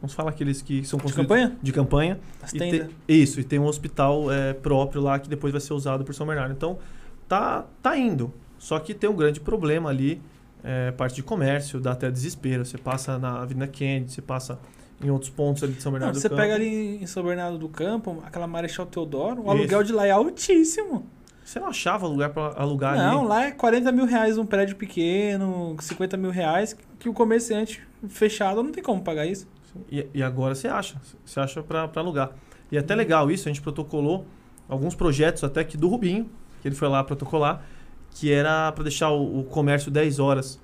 Vamos 0.00 0.14
falar 0.14 0.30
aqueles 0.30 0.62
que 0.62 0.84
são 0.84 0.96
De 0.98 1.02
construídos 1.04 1.34
campanha? 1.36 1.58
de 1.62 1.72
campanha. 1.72 2.20
As 2.42 2.52
E 2.52 2.58
te- 2.58 2.88
isso, 3.08 3.40
e 3.40 3.44
tem 3.44 3.58
um 3.58 3.64
hospital 3.66 4.30
é, 4.30 4.52
próprio 4.52 5.00
lá 5.02 5.18
que 5.18 5.28
depois 5.28 5.50
vai 5.52 5.60
ser 5.60 5.72
usado 5.72 6.04
por 6.04 6.14
São 6.14 6.26
Bernardo. 6.26 6.52
Então, 6.52 6.78
tá, 7.26 7.64
tá 7.82 7.96
indo. 7.96 8.32
Só 8.58 8.78
que 8.78 8.94
tem 8.94 9.08
um 9.08 9.16
grande 9.16 9.40
problema 9.40 9.88
ali, 9.90 10.20
é, 10.62 10.90
parte 10.92 11.16
de 11.16 11.22
comércio, 11.22 11.80
dá 11.80 11.92
até 11.92 12.10
desespero. 12.10 12.64
Você 12.64 12.76
passa 12.78 13.18
na 13.18 13.40
Avenida 13.42 13.66
Kennedy, 13.66 14.12
você 14.12 14.22
passa 14.22 14.58
em 15.02 15.10
outros 15.10 15.30
pontos 15.30 15.62
ali 15.62 15.72
de 15.72 15.82
São 15.82 15.92
Não, 15.92 15.98
Bernardo 15.98 16.16
do 16.16 16.20
você 16.20 16.28
Campo. 16.28 16.40
pega 16.40 16.54
ali 16.54 17.02
em 17.02 17.06
São 17.06 17.22
Bernardo 17.22 17.56
do 17.58 17.68
Campo, 17.68 18.22
aquela 18.26 18.46
Marechal 18.46 18.84
Teodoro, 18.86 19.40
o 19.40 19.44
Isso. 19.44 19.50
aluguel 19.50 19.82
de 19.84 19.92
lá 19.92 20.06
é 20.06 20.10
altíssimo. 20.10 21.06
Você 21.44 21.58
não 21.60 21.68
achava 21.68 22.06
lugar 22.06 22.28
para 22.30 22.60
alugar 22.60 22.96
Não, 22.96 23.20
ali? 23.20 23.28
lá 23.28 23.44
é 23.46 23.50
40 23.52 23.90
mil 23.92 24.04
reais 24.04 24.36
um 24.36 24.44
prédio 24.44 24.76
pequeno, 24.76 25.76
50 25.80 26.16
mil 26.16 26.30
reais, 26.30 26.76
que 26.98 27.08
o 27.08 27.14
comerciante 27.14 27.80
fechado 28.08 28.62
não 28.62 28.70
tem 28.70 28.82
como 28.82 29.00
pagar 29.02 29.24
isso. 29.24 29.48
E, 29.90 30.06
e 30.12 30.22
agora 30.22 30.54
você 30.54 30.68
acha, 30.68 31.00
você 31.24 31.40
acha 31.40 31.62
para 31.62 31.88
alugar. 31.96 32.32
E 32.70 32.76
é 32.76 32.80
até 32.80 32.94
legal 32.94 33.30
isso, 33.30 33.48
a 33.48 33.52
gente 33.52 33.62
protocolou 33.62 34.26
alguns 34.68 34.94
projetos 34.94 35.42
até 35.42 35.64
que 35.64 35.76
do 35.76 35.88
Rubinho, 35.88 36.28
que 36.60 36.68
ele 36.68 36.74
foi 36.74 36.88
lá 36.88 37.02
protocolar, 37.02 37.64
que 38.10 38.32
era 38.32 38.72
para 38.72 38.84
deixar 38.84 39.10
o, 39.10 39.40
o 39.40 39.44
comércio 39.44 39.90
10 39.90 40.18
horas 40.18 40.60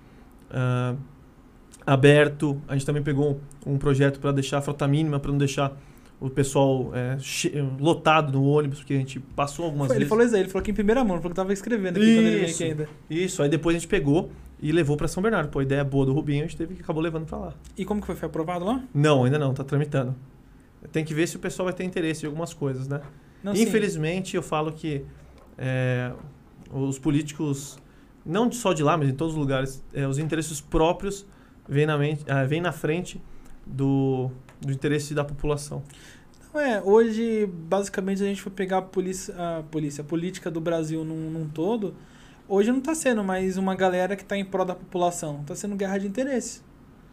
ah, 0.51 0.95
aberto. 1.87 2.61
A 2.69 2.75
gente 2.75 2.87
também 2.87 3.03
pegou 3.03 3.41
um 3.67 3.79
projeto 3.79 4.21
para 4.21 4.33
deixar 4.33 4.59
a 4.59 4.63
frota 4.63 4.87
mínima, 4.87 5.19
para 5.19 5.31
não 5.31 5.39
deixar 5.39 5.77
o 6.21 6.31
pessoal 6.31 6.91
é, 6.95 7.19
lotado 7.79 8.33
no 8.33 8.45
ônibus, 8.45 8.79
porque 8.79 8.95
a 8.95 8.99
gente 8.99 9.21
passou 9.21 9.67
algumas 9.67 9.91
Ele 9.91 9.99
vezes. 9.99 10.09
falou 10.09 10.25
isso 10.25 10.35
aí, 10.35 10.41
ele 10.43 10.49
falou 10.49 10.63
aqui 10.63 10.71
em 10.71 10.75
primeira 10.75 11.05
mão, 11.05 11.17
ele 11.17 11.23
falou 11.23 11.31
que 11.31 11.37
tava 11.37 11.53
escrevendo 11.53 11.97
aqui 11.97 12.15
quando 12.15 12.27
ele 12.27 12.31
veio 12.31 12.45
Isso. 12.45 12.63
aqui 12.63 12.71
ainda. 12.71 12.89
Isso, 13.11 13.43
aí 13.43 13.49
depois 13.49 13.77
a 13.77 13.79
gente 13.79 13.89
pegou 13.89 14.31
e 14.61 14.73
levou 14.73 14.97
para 14.97 15.09
São 15.09 15.23
Bernardo. 15.23 15.51
Pô, 15.51 15.59
a 15.59 15.63
ideia 15.63 15.85
boa 15.85 16.07
do 16.07 16.13
Rubinho, 16.15 16.45
a 16.45 16.47
gente 16.47 16.57
teve 16.57 16.75
que 16.75 16.83
acabou 16.83 17.03
levando 17.03 17.27
para 17.27 17.39
lá. 17.39 17.55
E 17.77 17.85
como 17.85 18.01
que 18.01 18.07
foi? 18.07 18.17
Foi 18.17 18.27
aprovado 18.29 18.65
lá? 18.65 18.83
Não, 18.95 19.25
ainda 19.25 19.39
não, 19.39 19.53
tá 19.53 19.65
tramitando. 19.65 20.15
Tem 20.93 21.05
que 21.05 21.13
ver 21.13 21.27
se 21.27 21.37
o 21.37 21.41
pessoal 21.41 21.65
vai 21.65 21.75
ter 21.75 21.85
interesse 21.85 22.25
em 22.25 22.29
algumas 22.29 22.55
coisas, 22.55 22.89
né? 22.89 23.01
Não, 23.43 23.55
sim. 23.55 23.63
Infelizmente, 23.63 24.37
eu 24.37 24.43
falo 24.43 24.73
que 24.73 25.05
é, 25.59 26.13
os 26.75 26.99
políticos, 26.99 27.79
não 28.27 28.51
só 28.51 28.73
de 28.73 28.83
lá, 28.83 28.97
mas 28.97 29.09
em 29.09 29.15
todos 29.15 29.35
os 29.35 29.39
lugares, 29.41 29.83
é, 29.93 30.07
os 30.07 30.19
interesses 30.19 30.61
próprios 30.61 31.25
vêm 31.69 31.87
na, 31.87 31.97
mente, 31.97 32.25
ah, 32.29 32.45
vêm 32.45 32.61
na 32.61 32.73
frente 32.73 33.23
do, 33.67 34.31
do 34.61 34.73
interesse 34.73 35.15
da 35.15 35.25
população. 35.25 35.83
Não 36.53 36.61
é, 36.61 36.83
hoje, 36.83 37.47
basicamente, 37.47 38.23
a 38.23 38.27
gente 38.27 38.43
foi 38.43 38.53
pegar 38.53 38.79
a 38.79 38.83
polícia, 38.83 39.35
a 39.37 39.63
polícia, 39.63 40.03
a 40.03 40.05
política 40.05 40.51
do 40.51 40.61
Brasil 40.61 41.05
num, 41.05 41.31
num 41.31 41.49
todo. 41.49 41.95
Hoje 42.47 42.71
não 42.71 42.81
tá 42.81 42.95
sendo 42.95 43.25
mais 43.25 43.57
uma 43.57 43.75
galera 43.75 44.15
que 44.15 44.25
tá 44.25 44.37
em 44.37 44.45
prol 44.45 44.65
da 44.65 44.75
população. 44.75 45.43
Tá 45.45 45.55
sendo 45.55 45.75
guerra 45.77 45.99
de 45.99 46.07
interesse. 46.07 46.61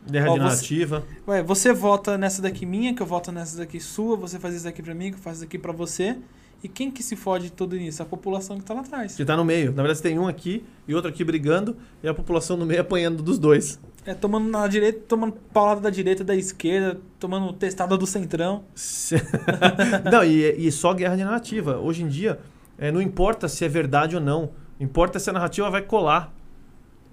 Guerra 0.09 0.31
Ó, 0.31 0.33
de 0.33 0.39
você- 0.39 0.45
narrativa. 0.45 1.03
Ué, 1.27 1.41
você 1.41 1.71
vota 1.71 2.17
nessa 2.17 2.41
daqui 2.41 2.65
minha, 2.65 2.93
que 2.93 3.01
eu 3.01 3.05
voto 3.05 3.31
nessa 3.31 3.57
daqui 3.57 3.79
sua, 3.79 4.15
você 4.15 4.37
faz 4.37 4.53
isso 4.55 4.67
aqui 4.67 4.81
pra 4.83 4.93
mim, 4.93 5.09
que 5.11 5.17
eu 5.17 5.21
faço 5.21 5.37
isso 5.37 5.45
aqui 5.45 5.57
pra 5.57 5.71
você. 5.71 6.17
E 6.63 6.67
quem 6.67 6.91
que 6.91 7.01
se 7.01 7.15
fode 7.15 7.45
de 7.45 7.51
tudo 7.51 7.75
isso? 7.75 8.03
A 8.03 8.05
população 8.05 8.57
que 8.57 8.63
tá 8.63 8.73
lá 8.73 8.81
atrás. 8.81 9.15
Que 9.15 9.25
tá 9.25 9.35
no 9.35 9.43
meio. 9.43 9.71
Na 9.71 9.81
verdade, 9.81 9.97
você 9.97 10.03
tem 10.03 10.19
um 10.19 10.27
aqui 10.27 10.63
e 10.87 10.93
outro 10.93 11.09
aqui 11.09 11.23
brigando 11.23 11.75
e 12.03 12.07
a 12.07 12.13
população 12.13 12.55
no 12.55 12.65
meio 12.65 12.81
apanhando 12.81 13.23
dos 13.23 13.39
dois. 13.39 13.79
É 14.05 14.13
tomando 14.13 14.49
na 14.49 14.67
direita, 14.67 14.99
tomando 15.07 15.33
paulada 15.53 15.81
da 15.81 15.89
direita, 15.89 16.23
da 16.23 16.35
esquerda, 16.35 16.99
tomando 17.19 17.53
testada 17.53 17.97
do 17.97 18.05
centrão. 18.05 18.63
Não, 20.11 20.23
e, 20.23 20.67
e 20.67 20.71
só 20.71 20.93
guerra 20.93 21.15
de 21.15 21.23
narrativa. 21.23 21.77
Hoje 21.77 22.03
em 22.03 22.07
dia, 22.07 22.39
é, 22.77 22.91
não 22.91 23.01
importa 23.01 23.47
se 23.47 23.63
é 23.63 23.67
verdade 23.67 24.15
ou 24.15 24.21
não. 24.21 24.51
Importa 24.79 25.19
se 25.19 25.29
a 25.29 25.33
narrativa 25.33 25.69
vai 25.69 25.83
colar. 25.83 26.33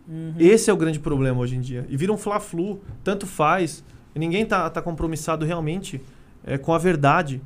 Uhum. 0.09 0.35
Esse 0.39 0.71
é 0.71 0.73
o 0.73 0.77
grande 0.77 0.99
problema 0.99 1.39
hoje 1.41 1.57
em 1.57 1.61
dia. 1.61 1.85
E 1.91 1.97
vira 1.97 2.11
um 2.11 2.17
fla-flu, 2.17 2.81
tanto 3.05 3.27
faz. 3.27 3.85
E 4.15 4.19
ninguém 4.19 4.47
tá, 4.47 4.69
tá 4.71 4.81
compromissado 4.81 5.45
realmente 5.45 6.01
é, 6.43 6.57
com 6.57 6.73
a 6.73 6.79
verdade. 6.79 7.43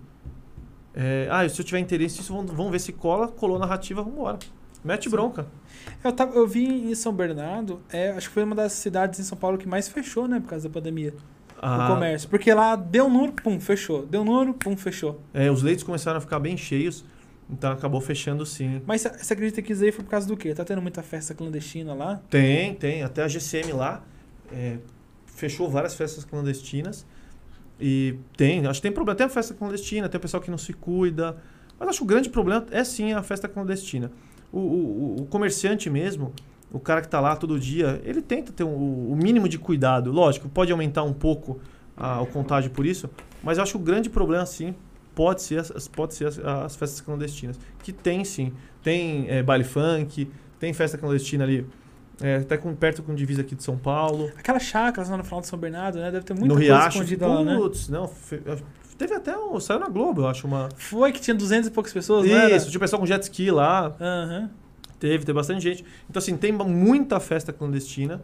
É, 0.95 1.27
ah, 1.31 1.49
se 1.49 1.61
eu 1.61 1.65
tiver 1.65 1.79
interesse, 1.79 2.21
isso 2.21 2.35
vamos, 2.35 2.53
vamos 2.53 2.71
ver 2.73 2.79
se 2.79 2.93
cola, 2.93 3.29
colou 3.29 3.59
narrativa, 3.59 4.03
vamos 4.03 4.19
embora. 4.19 4.39
Mete 4.85 5.05
Sim. 5.05 5.11
bronca. 5.11 5.47
Eu, 6.03 6.13
tava, 6.13 6.35
eu 6.35 6.47
vi 6.47 6.65
em 6.91 6.95
São 6.95 7.13
Bernardo, 7.13 7.81
é, 7.91 8.11
acho 8.11 8.29
que 8.29 8.35
foi 8.35 8.45
uma 8.45 8.55
das 8.55 8.73
cidades 8.73 9.19
em 9.19 9.23
São 9.23 9.39
Paulo 9.39 9.57
que 9.57 9.67
mais 9.67 9.89
fechou, 9.89 10.27
né, 10.29 10.41
por 10.41 10.49
causa 10.49 10.69
da 10.69 10.73
pandemia. 10.73 11.15
Ah, 11.61 11.87
O 11.89 11.95
comércio. 11.95 12.29
Porque 12.29 12.53
lá 12.53 12.75
deu 12.75 13.09
número, 13.09 13.33
pum, 13.35 13.61
fechou. 13.61 14.05
Deu 14.05 14.25
número, 14.25 14.53
pum, 14.55 14.77
fechou. 14.77 15.21
é, 15.33 15.51
os 15.51 15.63
leitos 15.63 15.85
começaram 15.85 16.19
a 16.19 16.21
ficar 16.21 16.41
bem 16.41 16.57
cheios, 16.57 17.05
então 17.49 17.71
acabou 17.71 18.01
fechando 18.01 18.45
sim. 18.45 18.83
Mas 18.85 19.03
você 19.03 19.11
você 19.11 19.33
acredita 19.33 19.63
que 19.63 19.73
isso 19.73 19.85
aí 19.85 19.93
foi 19.93 20.05
por 20.05 20.11
causa 20.11 20.27
do 20.27 20.37
quê? 20.37 20.53
Tá 20.55 20.65
tendo 20.65 20.83
muita 20.83 21.03
festa 21.03 21.35
clandestina 21.35 21.95
lá? 21.95 22.21
Tem, 22.29 22.75
tem. 22.75 23.03
Até 23.05 23.23
a 23.23 23.29
GCM 23.29 23.73
lá 23.73 24.03
é, 24.53 24.79
fechou 25.27 25.71
várias 25.71 25.95
festas 25.95 26.25
clandestinas. 26.25 27.07
E 27.83 28.15
tem, 28.37 28.65
acho 28.67 28.79
que 28.81 28.83
tem 28.83 28.93
problema. 28.93 29.17
Tem 29.17 29.27
a 29.27 29.29
festa 29.29 29.53
clandestina, 29.55 30.09
tem 30.09 30.17
o 30.19 30.21
pessoal 30.23 30.41
que 30.43 30.51
não 30.51 30.57
se 30.59 30.73
cuida. 30.73 31.37
Mas 31.79 31.89
acho 31.89 31.99
que 31.99 32.05
o 32.05 32.07
grande 32.07 32.29
problema 32.31 32.65
é 32.71 32.85
sim 32.85 33.13
a 33.13 33.23
festa 33.23 33.49
clandestina. 33.49 34.11
O, 34.53 34.59
o, 34.59 35.17
o- 35.23 35.27
comerciante 35.27 35.91
mesmo, 35.91 36.33
o 36.71 36.79
cara 36.79 37.01
que 37.01 37.09
está 37.09 37.19
lá 37.21 37.35
todo 37.35 37.59
dia, 37.59 38.01
ele 38.05 38.23
tenta 38.23 38.53
ter 38.53 38.63
um- 38.63 39.11
o 39.11 39.17
mínimo 39.17 39.49
de 39.49 39.59
cuidado. 39.59 40.13
Lógico, 40.13 40.49
pode 40.49 40.71
aumentar 40.71 41.03
um 41.03 41.13
pouco 41.13 41.59
a, 41.97 42.21
o 42.21 42.27
contágio 42.27 42.71
por 42.71 42.87
isso, 42.87 43.11
mas 43.43 43.59
acho 43.59 43.73
que 43.73 43.79
o 43.79 43.81
grande 43.81 44.09
problema, 44.09 44.47
sim, 44.47 44.75
pode 45.15 45.43
ser 45.43 45.59
as, 45.59 45.71
as- 45.73 45.89
pode 45.89 46.15
ser 46.15 46.27
as, 46.29 46.39
as 46.39 46.77
festas 46.77 47.01
clandestinas. 47.01 47.59
Que 47.83 47.93
tem 47.93 48.25
sim. 48.25 48.53
Tem 48.83 49.27
é, 49.29 49.43
baile 49.43 49.65
funk, 49.65 50.31
tem 50.61 50.73
festa 50.73 50.97
clandestina 50.97 51.43
ali 51.45 51.67
é, 52.23 52.37
até 52.37 52.57
com, 52.57 52.75
perto 52.75 53.03
com 53.03 53.15
divisa 53.15 53.41
aqui 53.43 53.55
de 53.55 53.63
São 53.63 53.77
Paulo. 53.77 54.31
Aquelas 54.37 54.63
chácaras 54.63 55.09
lá 55.11 55.17
no 55.17 55.25
final 55.25 55.41
de 55.41 55.47
São 55.49 55.59
Bernardo, 55.59 55.99
né? 55.99 56.11
Deve 56.11 56.25
ter 56.25 56.33
muita 56.35 56.49
no 56.49 56.55
coisa 56.55 56.73
Riacho. 56.75 56.89
escondida 56.99 57.27
lá, 57.27 57.43
né? 57.45 57.57
Putz, 57.57 57.89
não. 57.89 58.07
fe- 58.09 58.41
teve 58.97 59.15
até 59.15 59.37
um. 59.37 59.59
Saiu 59.61 59.81
na 59.81 59.89
Globo, 59.89 60.23
eu 60.23 60.29
acho, 60.29 60.47
uma. 60.47 60.69
Foi 60.77 61.13
que 61.13 61.21
tinha 61.21 61.35
200 61.35 61.69
e 61.69 61.71
poucas 61.73 61.93
pessoas, 61.93 62.29
era? 62.31 62.55
Isso, 62.55 62.71
tinha 62.71 62.81
pessoal 62.81 63.01
com 63.01 63.07
jet 63.07 63.23
ski 63.23 63.51
lá. 63.51 63.95
Aham. 64.01 64.51
Teve, 65.01 65.19
teve 65.25 65.33
bastante 65.33 65.61
gente. 65.63 65.85
Então, 66.09 66.21
assim, 66.21 66.37
tem 66.37 66.53
muita 66.53 67.19
festa 67.19 67.53
clandestina. 67.53 68.23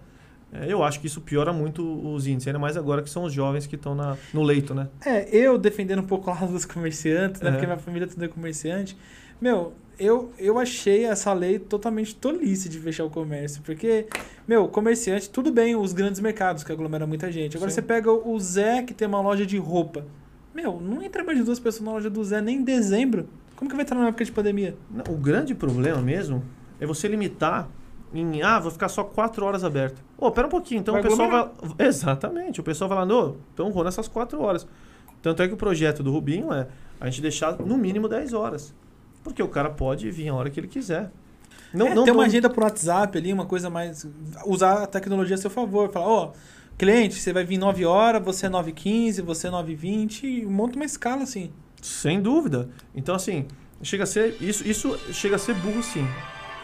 É, 0.52 0.72
eu 0.72 0.82
acho 0.82 1.00
que 1.00 1.06
isso 1.06 1.20
piora 1.20 1.52
muito 1.52 1.82
os 2.08 2.26
índices, 2.26 2.46
ainda 2.46 2.58
mais 2.58 2.76
agora 2.76 3.02
que 3.02 3.10
são 3.10 3.24
os 3.24 3.32
jovens 3.32 3.66
que 3.66 3.74
estão 3.74 3.94
na- 3.94 4.16
no 4.32 4.42
leito, 4.42 4.74
né? 4.74 4.88
É, 5.04 5.28
eu 5.36 5.58
defendendo 5.58 5.98
um 5.98 6.06
pouco 6.06 6.30
lá 6.30 6.36
dos 6.46 6.64
comerciantes, 6.64 7.40
né? 7.42 7.48
É. 7.48 7.52
Porque 7.52 7.66
minha 7.66 7.78
família 7.78 8.06
tudo 8.08 8.24
é 8.24 8.28
comerciante. 8.28 8.96
Meu, 9.40 9.74
eu, 9.98 10.32
eu 10.38 10.58
achei 10.58 11.04
essa 11.04 11.32
lei 11.32 11.58
totalmente 11.58 12.14
tolice 12.14 12.68
de 12.68 12.78
fechar 12.78 13.04
o 13.04 13.10
comércio. 13.10 13.62
Porque, 13.62 14.06
meu, 14.46 14.68
comerciante, 14.68 15.28
tudo 15.28 15.50
bem, 15.50 15.74
os 15.74 15.92
grandes 15.92 16.20
mercados 16.20 16.62
que 16.62 16.70
aglomeram 16.70 17.06
muita 17.06 17.30
gente. 17.32 17.56
Agora 17.56 17.70
Sim. 17.70 17.76
você 17.76 17.82
pega 17.82 18.12
o 18.12 18.38
Zé 18.38 18.82
que 18.82 18.94
tem 18.94 19.08
uma 19.08 19.20
loja 19.20 19.44
de 19.44 19.58
roupa. 19.58 20.06
Meu, 20.54 20.80
não 20.80 21.02
entra 21.02 21.24
mais 21.24 21.38
de 21.38 21.44
duas 21.44 21.58
pessoas 21.58 21.84
na 21.84 21.92
loja 21.92 22.08
do 22.08 22.22
Zé 22.24 22.40
nem 22.40 22.58
em 22.58 22.62
dezembro. 22.62 23.28
Como 23.56 23.68
que 23.68 23.76
vai 23.76 23.84
entrar 23.84 23.98
na 23.98 24.08
época 24.08 24.24
de 24.24 24.30
pandemia? 24.30 24.76
O 25.08 25.16
grande 25.16 25.54
problema 25.54 26.00
mesmo 26.00 26.44
é 26.80 26.86
você 26.86 27.08
limitar 27.08 27.68
em. 28.14 28.40
Ah, 28.42 28.58
vou 28.60 28.70
ficar 28.70 28.88
só 28.88 29.02
quatro 29.02 29.44
horas 29.44 29.64
aberto. 29.64 30.00
Ô, 30.16 30.30
pera 30.30 30.46
um 30.46 30.50
pouquinho. 30.50 30.80
Então 30.80 30.94
Vai 30.94 31.02
o 31.02 31.04
pessoal 31.04 31.28
vai. 31.28 31.86
Exatamente. 31.86 32.60
O 32.60 32.62
pessoal 32.62 32.88
vai 32.88 32.98
lá, 32.98 33.06
não, 33.06 33.36
então 33.52 33.72
vou 33.72 33.82
nessas 33.82 34.06
quatro 34.06 34.40
horas. 34.40 34.66
Tanto 35.20 35.42
é 35.42 35.48
que 35.48 35.54
o 35.54 35.56
projeto 35.56 36.02
do 36.02 36.12
Rubinho 36.12 36.52
é 36.52 36.68
a 37.00 37.06
gente 37.06 37.20
deixar 37.20 37.58
no 37.58 37.76
mínimo 37.76 38.08
10 38.08 38.32
horas. 38.32 38.74
Porque 39.28 39.42
o 39.42 39.48
cara 39.48 39.70
pode 39.70 40.10
vir 40.10 40.28
a 40.28 40.34
hora 40.34 40.50
que 40.50 40.58
ele 40.58 40.68
quiser. 40.68 41.10
Não, 41.72 41.86
é, 41.88 41.94
não 41.94 42.04
ter 42.04 42.10
uma 42.12 42.22
tão- 42.22 42.26
agenda 42.26 42.48
por 42.50 42.62
WhatsApp 42.64 43.16
ali, 43.18 43.32
uma 43.32 43.44
coisa 43.46 43.68
mais. 43.68 44.06
Usar 44.46 44.82
a 44.84 44.86
tecnologia 44.86 45.34
a 45.34 45.38
seu 45.38 45.50
favor. 45.50 45.90
Falar, 45.92 46.06
ó, 46.06 46.32
cliente, 46.78 47.14
você 47.16 47.32
vai 47.32 47.44
vir 47.44 47.58
9 47.58 47.84
horas, 47.84 48.22
você 48.24 48.46
é 48.46 48.48
9h15, 48.48 49.22
você 49.22 49.48
é 49.48 49.50
9h20, 49.50 50.22
e 50.24 50.46
monta 50.46 50.76
uma 50.76 50.84
escala 50.84 51.22
assim. 51.24 51.50
Sem 51.82 52.20
dúvida. 52.20 52.68
Então, 52.94 53.14
assim, 53.14 53.46
chega 53.82 54.04
a 54.04 54.06
ser. 54.06 54.36
Isso, 54.40 54.66
isso 54.66 54.98
chega 55.12 55.36
a 55.36 55.38
ser 55.38 55.54
burro, 55.54 55.82
sim. 55.82 56.06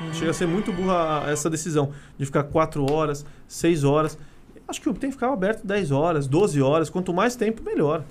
Uhum. 0.01 0.13
Chega 0.15 0.31
a 0.31 0.35
ser 0.35 0.47
muito 0.49 0.73
burra 0.73 1.25
essa 1.29 1.49
decisão 1.51 1.93
de 2.19 2.25
ficar 2.27 2.45
4 2.45 2.91
horas, 2.91 3.25
6 3.47 3.85
horas. 3.85 4.19
Acho 4.67 4.81
que 4.81 4.91
tem 4.95 5.11
que 5.11 5.15
ficar 5.15 5.31
aberto 5.33 5.65
10 5.67 5.91
horas, 5.91 6.27
12 6.27 6.61
horas. 6.63 6.89
Quanto 6.89 7.13
mais 7.13 7.37
tempo, 7.37 7.63
melhor. 7.63 8.03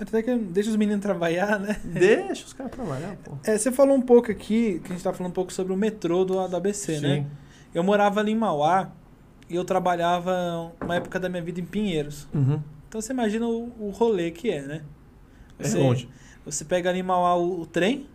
Até 0.00 0.22
que 0.22 0.34
deixa 0.34 0.70
os 0.70 0.76
meninos 0.76 1.02
trabalhar, 1.02 1.60
né? 1.60 1.78
Deixa 1.84 2.46
os 2.46 2.54
caras 2.54 2.72
trabalhar, 2.72 3.16
pô. 3.22 3.32
É, 3.44 3.58
você 3.58 3.70
falou 3.70 3.94
um 3.94 4.00
pouco 4.00 4.30
aqui, 4.30 4.80
que 4.82 4.92
a 4.92 4.94
gente 4.94 5.04
tá 5.04 5.12
falando 5.12 5.30
um 5.30 5.34
pouco 5.34 5.52
sobre 5.52 5.74
o 5.74 5.76
metrô 5.76 6.24
do, 6.24 6.48
da 6.48 6.56
ABC, 6.56 7.00
né? 7.00 7.26
Eu 7.74 7.84
morava 7.84 8.20
ali 8.20 8.32
em 8.32 8.36
Mauá 8.36 8.90
e 9.48 9.54
eu 9.54 9.64
trabalhava 9.64 10.72
uma 10.80 10.96
época 10.96 11.20
da 11.20 11.28
minha 11.28 11.42
vida 11.42 11.60
em 11.60 11.66
Pinheiros. 11.66 12.26
Uhum. 12.32 12.62
Então 12.88 13.00
você 13.00 13.12
imagina 13.12 13.46
o, 13.46 13.72
o 13.78 13.90
rolê 13.90 14.30
que 14.30 14.50
é, 14.50 14.62
né? 14.62 14.82
É 15.58 15.68
longe. 15.74 16.08
Você 16.46 16.64
pega 16.64 16.88
ali 16.88 17.00
em 17.00 17.02
Mauá 17.02 17.36
o, 17.36 17.60
o 17.60 17.66
trem, 17.66 18.06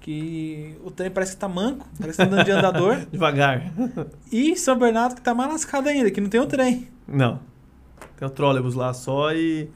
que 0.00 0.74
o 0.82 0.90
trem 0.90 1.10
parece 1.10 1.32
que 1.32 1.38
tá 1.38 1.48
manco, 1.48 1.86
parece 2.00 2.16
que 2.16 2.24
tá 2.24 2.32
andando 2.32 2.44
de 2.46 2.50
andador. 2.50 3.06
Devagar. 3.12 3.72
E 4.32 4.56
São 4.56 4.78
Bernardo 4.78 5.16
que 5.16 5.20
tá 5.20 5.34
mais 5.34 5.52
lascado 5.52 5.88
ainda, 5.88 6.10
que 6.10 6.20
não 6.20 6.30
tem 6.30 6.40
o 6.40 6.46
trem. 6.46 6.88
Não. 7.06 7.40
Tem 8.16 8.26
o 8.26 8.30
trólebus 8.30 8.74
lá 8.74 8.94
só 8.94 9.32
e, 9.34 9.68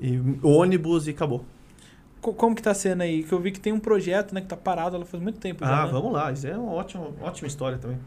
e 0.00 0.20
ônibus 0.42 1.06
e 1.06 1.10
acabou. 1.10 1.44
Co- 2.20 2.32
Como 2.34 2.54
que 2.54 2.62
tá 2.62 2.74
sendo 2.74 3.02
aí? 3.02 3.22
Que 3.22 3.32
eu 3.32 3.40
vi 3.40 3.50
que 3.52 3.60
tem 3.60 3.72
um 3.72 3.78
projeto, 3.80 4.34
né, 4.34 4.40
que 4.40 4.46
tá 4.48 4.56
parado 4.56 4.96
lá 4.98 5.04
faz 5.04 5.22
muito 5.22 5.38
tempo 5.38 5.64
já, 5.64 5.82
Ah, 5.82 5.86
né? 5.86 5.92
vamos 5.92 6.12
lá. 6.12 6.32
Isso 6.32 6.46
é 6.46 6.56
uma 6.56 6.72
ótima, 6.72 7.08
ótima 7.20 7.46
história 7.48 7.78
também. 7.78 7.98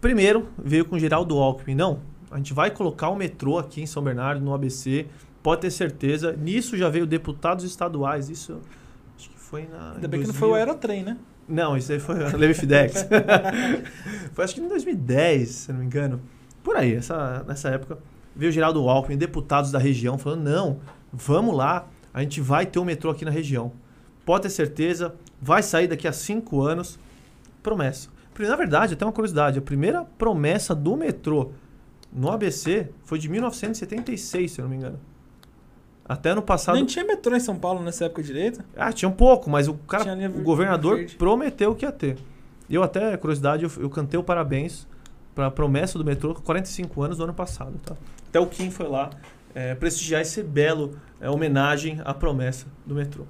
Primeiro, 0.00 0.48
veio 0.56 0.84
com 0.84 0.98
Geraldo 0.98 1.36
Alckmin. 1.38 1.74
Não, 1.74 2.00
a 2.30 2.36
gente 2.36 2.52
vai 2.54 2.70
colocar 2.70 3.08
o 3.08 3.16
metrô 3.16 3.58
aqui 3.58 3.82
em 3.82 3.86
São 3.86 4.02
Bernardo, 4.02 4.44
no 4.44 4.54
ABC. 4.54 5.06
Pode 5.42 5.62
ter 5.62 5.70
certeza. 5.70 6.32
Nisso 6.32 6.76
já 6.76 6.88
veio 6.88 7.06
deputados 7.06 7.64
estaduais. 7.64 8.28
Isso 8.30 8.60
acho 9.18 9.30
que 9.30 9.38
foi 9.38 9.66
na. 9.66 9.94
Ainda 9.94 10.06
bem 10.08 10.20
que 10.20 10.26
não 10.26 10.34
foi 10.34 10.48
o 10.48 10.54
Aerotrem, 10.54 11.02
né? 11.02 11.16
Não, 11.48 11.76
isso 11.76 11.90
aí 11.90 11.98
foi 11.98 12.22
a 12.24 12.36
Levifidex. 12.36 13.06
foi 14.34 14.44
acho 14.44 14.54
que 14.54 14.60
em 14.60 14.68
2010, 14.68 15.48
se 15.48 15.72
não 15.72 15.80
me 15.80 15.86
engano. 15.86 16.20
Por 16.62 16.76
aí, 16.76 16.94
essa, 16.94 17.42
nessa 17.48 17.70
época. 17.70 17.98
Veio 18.38 18.52
Geraldo 18.52 18.88
Alckmin, 18.88 19.18
deputados 19.18 19.72
da 19.72 19.80
região, 19.80 20.16
falando: 20.16 20.44
não, 20.44 20.78
vamos 21.12 21.56
lá, 21.56 21.88
a 22.14 22.22
gente 22.22 22.40
vai 22.40 22.64
ter 22.64 22.78
um 22.78 22.84
metrô 22.84 23.10
aqui 23.10 23.24
na 23.24 23.32
região. 23.32 23.72
Pode 24.24 24.44
ter 24.44 24.50
certeza, 24.50 25.12
vai 25.42 25.60
sair 25.60 25.88
daqui 25.88 26.06
a 26.06 26.12
cinco 26.12 26.62
anos. 26.62 27.00
Promessa. 27.64 28.08
Na 28.38 28.54
verdade, 28.54 28.94
até 28.94 29.04
uma 29.04 29.10
curiosidade: 29.10 29.58
a 29.58 29.62
primeira 29.62 30.04
promessa 30.04 30.72
do 30.72 30.96
metrô 30.96 31.50
no 32.12 32.30
ABC 32.30 32.88
foi 33.02 33.18
de 33.18 33.28
1976, 33.28 34.52
se 34.52 34.60
eu 34.60 34.62
não 34.62 34.70
me 34.70 34.76
engano. 34.76 35.00
Até 36.04 36.30
ano 36.30 36.40
passado. 36.40 36.76
Nem 36.76 36.86
tinha 36.86 37.04
metrô 37.04 37.34
em 37.34 37.40
São 37.40 37.56
Paulo 37.56 37.82
nessa 37.82 38.04
época 38.04 38.22
direito? 38.22 38.62
Ah, 38.76 38.92
tinha 38.92 39.08
um 39.08 39.12
pouco, 39.12 39.50
mas 39.50 39.66
o 39.66 39.74
cara, 39.74 40.16
o 40.28 40.42
governador 40.42 40.98
verde. 40.98 41.16
prometeu 41.16 41.74
que 41.74 41.84
ia 41.84 41.90
ter. 41.90 42.16
Eu 42.70 42.84
até, 42.84 43.16
curiosidade, 43.16 43.64
eu, 43.64 43.70
eu 43.78 43.90
cantei 43.90 44.18
o 44.18 44.22
parabéns 44.22 44.86
para 45.38 45.46
a 45.46 45.50
promessa 45.52 45.96
do 45.96 46.04
metrô 46.04 46.34
com 46.34 46.42
45 46.42 47.00
anos 47.00 47.18
do 47.18 47.22
ano 47.22 47.32
passado, 47.32 47.78
tá? 47.86 47.94
Até 48.28 48.40
o 48.40 48.46
Kim 48.48 48.72
foi 48.72 48.88
lá 48.88 49.10
é, 49.54 49.72
prestigiar 49.72 50.20
esse 50.20 50.42
belo 50.42 50.98
é, 51.20 51.30
homenagem 51.30 52.00
à 52.04 52.12
promessa 52.12 52.66
do 52.84 52.92
metrô. 52.92 53.24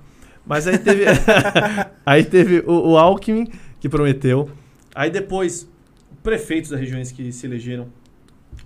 Mas 0.46 0.66
aí 0.66 0.78
teve, 0.78 1.04
aí 2.06 2.24
teve 2.24 2.60
o, 2.66 2.92
o 2.92 2.96
Alckmin 2.96 3.52
que 3.78 3.90
prometeu. 3.90 4.48
Aí 4.94 5.10
depois 5.10 5.68
prefeitos 6.22 6.70
das 6.70 6.80
regiões 6.80 7.12
que 7.12 7.30
se 7.30 7.46
elegeram 7.46 7.88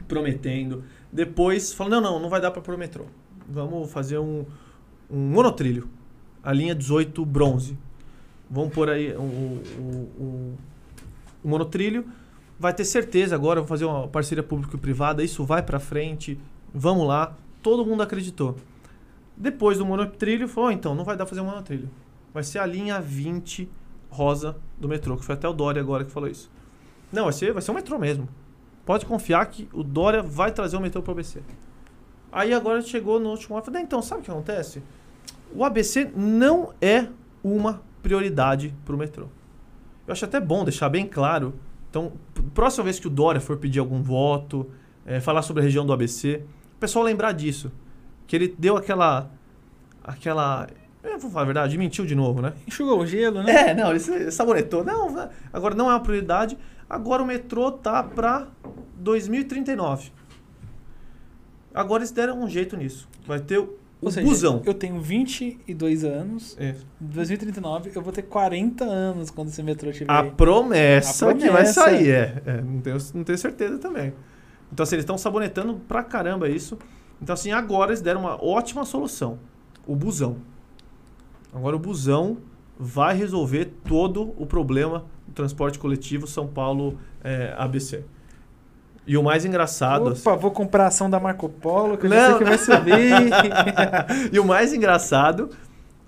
prometendo. 0.06 0.84
Depois 1.12 1.72
falou 1.72 2.00
não, 2.00 2.00
não, 2.00 2.20
não 2.20 2.28
vai 2.28 2.40
dar 2.40 2.52
para 2.52 2.72
o 2.72 2.78
metrô. 2.78 3.06
Vamos 3.48 3.90
fazer 3.90 4.18
um, 4.18 4.46
um 5.10 5.18
monotrilho. 5.18 5.88
A 6.44 6.52
linha 6.52 6.76
18 6.76 7.26
bronze. 7.26 7.76
Vamos 8.48 8.72
pôr 8.72 8.88
aí 8.88 9.12
o, 9.14 9.20
o, 9.20 9.62
o, 10.16 10.58
o 11.42 11.48
monotrilho. 11.48 12.06
Vai 12.62 12.72
ter 12.72 12.84
certeza 12.84 13.34
agora, 13.34 13.58
vou 13.58 13.66
fazer 13.66 13.84
uma 13.84 14.06
parceria 14.06 14.40
público-privada, 14.40 15.20
isso 15.24 15.44
vai 15.44 15.64
para 15.64 15.80
frente. 15.80 16.38
Vamos 16.72 17.08
lá. 17.08 17.36
Todo 17.60 17.84
mundo 17.84 18.04
acreditou. 18.04 18.54
Depois 19.36 19.78
do 19.78 19.84
monotrilho, 19.84 20.46
falou, 20.46 20.68
"Oh, 20.68 20.72
então, 20.72 20.94
não 20.94 21.02
vai 21.02 21.16
dar 21.16 21.26
fazer 21.26 21.40
um 21.40 21.46
monotrilho. 21.46 21.90
Vai 22.32 22.44
ser 22.44 22.60
a 22.60 22.64
linha 22.64 23.00
20 23.00 23.68
rosa 24.08 24.54
do 24.78 24.88
metrô, 24.88 25.16
que 25.16 25.24
foi 25.24 25.34
até 25.34 25.48
o 25.48 25.52
Dória 25.52 25.82
agora 25.82 26.04
que 26.04 26.12
falou 26.12 26.28
isso. 26.28 26.48
Não, 27.12 27.24
vai 27.24 27.32
ser, 27.32 27.52
vai 27.52 27.60
ser 27.60 27.72
um 27.72 27.74
metrô 27.74 27.98
mesmo. 27.98 28.28
Pode 28.86 29.06
confiar 29.06 29.44
que 29.46 29.68
o 29.72 29.82
Dória 29.82 30.22
vai 30.22 30.52
trazer 30.52 30.76
o 30.76 30.80
metrô 30.80 31.02
pro 31.02 31.14
ABC. 31.14 31.42
Aí 32.30 32.54
agora 32.54 32.80
chegou 32.80 33.18
no 33.18 33.30
último 33.30 33.56
ano, 33.56 33.64
falei, 33.64 33.82
então, 33.82 34.00
sabe 34.00 34.20
o 34.20 34.24
que 34.24 34.30
acontece? 34.30 34.80
O 35.52 35.64
ABC 35.64 36.12
não 36.14 36.72
é 36.80 37.08
uma 37.42 37.82
prioridade 38.04 38.72
pro 38.84 38.96
metrô. 38.96 39.26
Eu 40.06 40.12
acho 40.12 40.24
até 40.24 40.38
bom 40.38 40.62
deixar 40.62 40.88
bem 40.88 41.08
claro. 41.08 41.52
Então, 41.92 42.10
próxima 42.54 42.84
vez 42.84 42.98
que 42.98 43.06
o 43.06 43.10
Dória 43.10 43.38
for 43.38 43.58
pedir 43.58 43.78
algum 43.78 44.02
voto, 44.02 44.70
eh, 45.04 45.20
falar 45.20 45.42
sobre 45.42 45.60
a 45.60 45.64
região 45.64 45.84
do 45.84 45.92
ABC, 45.92 46.42
o 46.76 46.80
pessoal 46.80 47.04
lembrar 47.04 47.32
disso. 47.32 47.70
Que 48.26 48.34
ele 48.34 48.56
deu 48.58 48.78
aquela. 48.78 49.30
aquela. 50.02 50.66
Eu 51.04 51.18
vou 51.18 51.30
falar 51.30 51.42
a 51.42 51.44
verdade, 51.44 51.76
mentiu 51.76 52.06
de 52.06 52.14
novo, 52.14 52.40
né? 52.40 52.54
Enxugou 52.66 52.98
o 52.98 53.06
gelo, 53.06 53.42
né? 53.42 53.52
É, 53.68 53.74
não, 53.74 53.90
ele 53.90 54.30
sabonetou. 54.30 54.82
Não, 54.82 55.28
agora 55.52 55.74
não 55.74 55.90
é 55.90 55.92
uma 55.92 56.00
prioridade. 56.00 56.56
Agora 56.88 57.22
o 57.22 57.26
metrô 57.26 57.70
tá 57.70 58.02
para 58.02 58.48
2039. 58.96 60.12
Agora 61.74 62.00
eles 62.00 62.10
deram 62.10 62.40
um 62.40 62.48
jeito 62.48 62.74
nisso. 62.74 63.06
Vai 63.26 63.40
ter 63.40 63.62
Ou 64.02 64.10
seja, 64.10 64.26
busão. 64.26 64.60
eu 64.66 64.74
tenho 64.74 65.00
22 65.00 66.04
anos. 66.04 66.56
É. 66.58 66.74
Em 67.00 67.06
2039, 67.06 67.92
eu 67.94 68.02
vou 68.02 68.12
ter 68.12 68.22
40 68.22 68.84
anos 68.84 69.30
quando 69.30 69.48
esse 69.48 69.62
metrô 69.62 69.90
estiver 69.90 70.12
A 70.12 70.24
promessa, 70.24 71.30
A 71.30 71.34
que 71.34 71.40
vai 71.42 71.50
promessa. 71.50 71.72
sair, 71.84 72.10
é. 72.10 72.42
É, 72.44 72.60
não, 72.60 72.80
tenho, 72.80 72.98
não 73.14 73.24
tenho 73.24 73.38
certeza 73.38 73.78
também. 73.78 74.12
Então, 74.72 74.82
assim, 74.82 74.96
eles 74.96 75.04
estão 75.04 75.16
sabonetando 75.16 75.74
pra 75.86 76.02
caramba 76.02 76.48
isso. 76.48 76.76
Então, 77.20 77.32
assim, 77.34 77.52
agora 77.52 77.90
eles 77.92 78.00
deram 78.00 78.20
uma 78.22 78.44
ótima 78.44 78.84
solução. 78.84 79.38
O 79.86 79.94
busão. 79.94 80.38
Agora 81.54 81.76
o 81.76 81.78
busão 81.78 82.38
vai 82.78 83.14
resolver 83.14 83.66
todo 83.84 84.34
o 84.36 84.46
problema 84.46 85.04
do 85.28 85.32
transporte 85.34 85.78
coletivo 85.78 86.26
São 86.26 86.48
Paulo 86.48 86.98
é, 87.22 87.54
ABC. 87.56 88.04
E 89.06 89.16
o 89.16 89.22
mais 89.22 89.44
engraçado... 89.44 90.12
Opa, 90.12 90.36
vou 90.36 90.50
comprar 90.50 90.84
a 90.84 90.86
ação 90.88 91.10
da 91.10 91.18
Marco 91.18 91.48
Polo, 91.48 91.98
que 91.98 92.06
eu 92.06 92.10
Não, 92.10 92.28
sei 92.28 92.38
que 92.38 92.44
vai 92.44 92.58
subir. 92.58 93.12
e 94.32 94.38
o 94.38 94.44
mais 94.44 94.72
engraçado, 94.72 95.50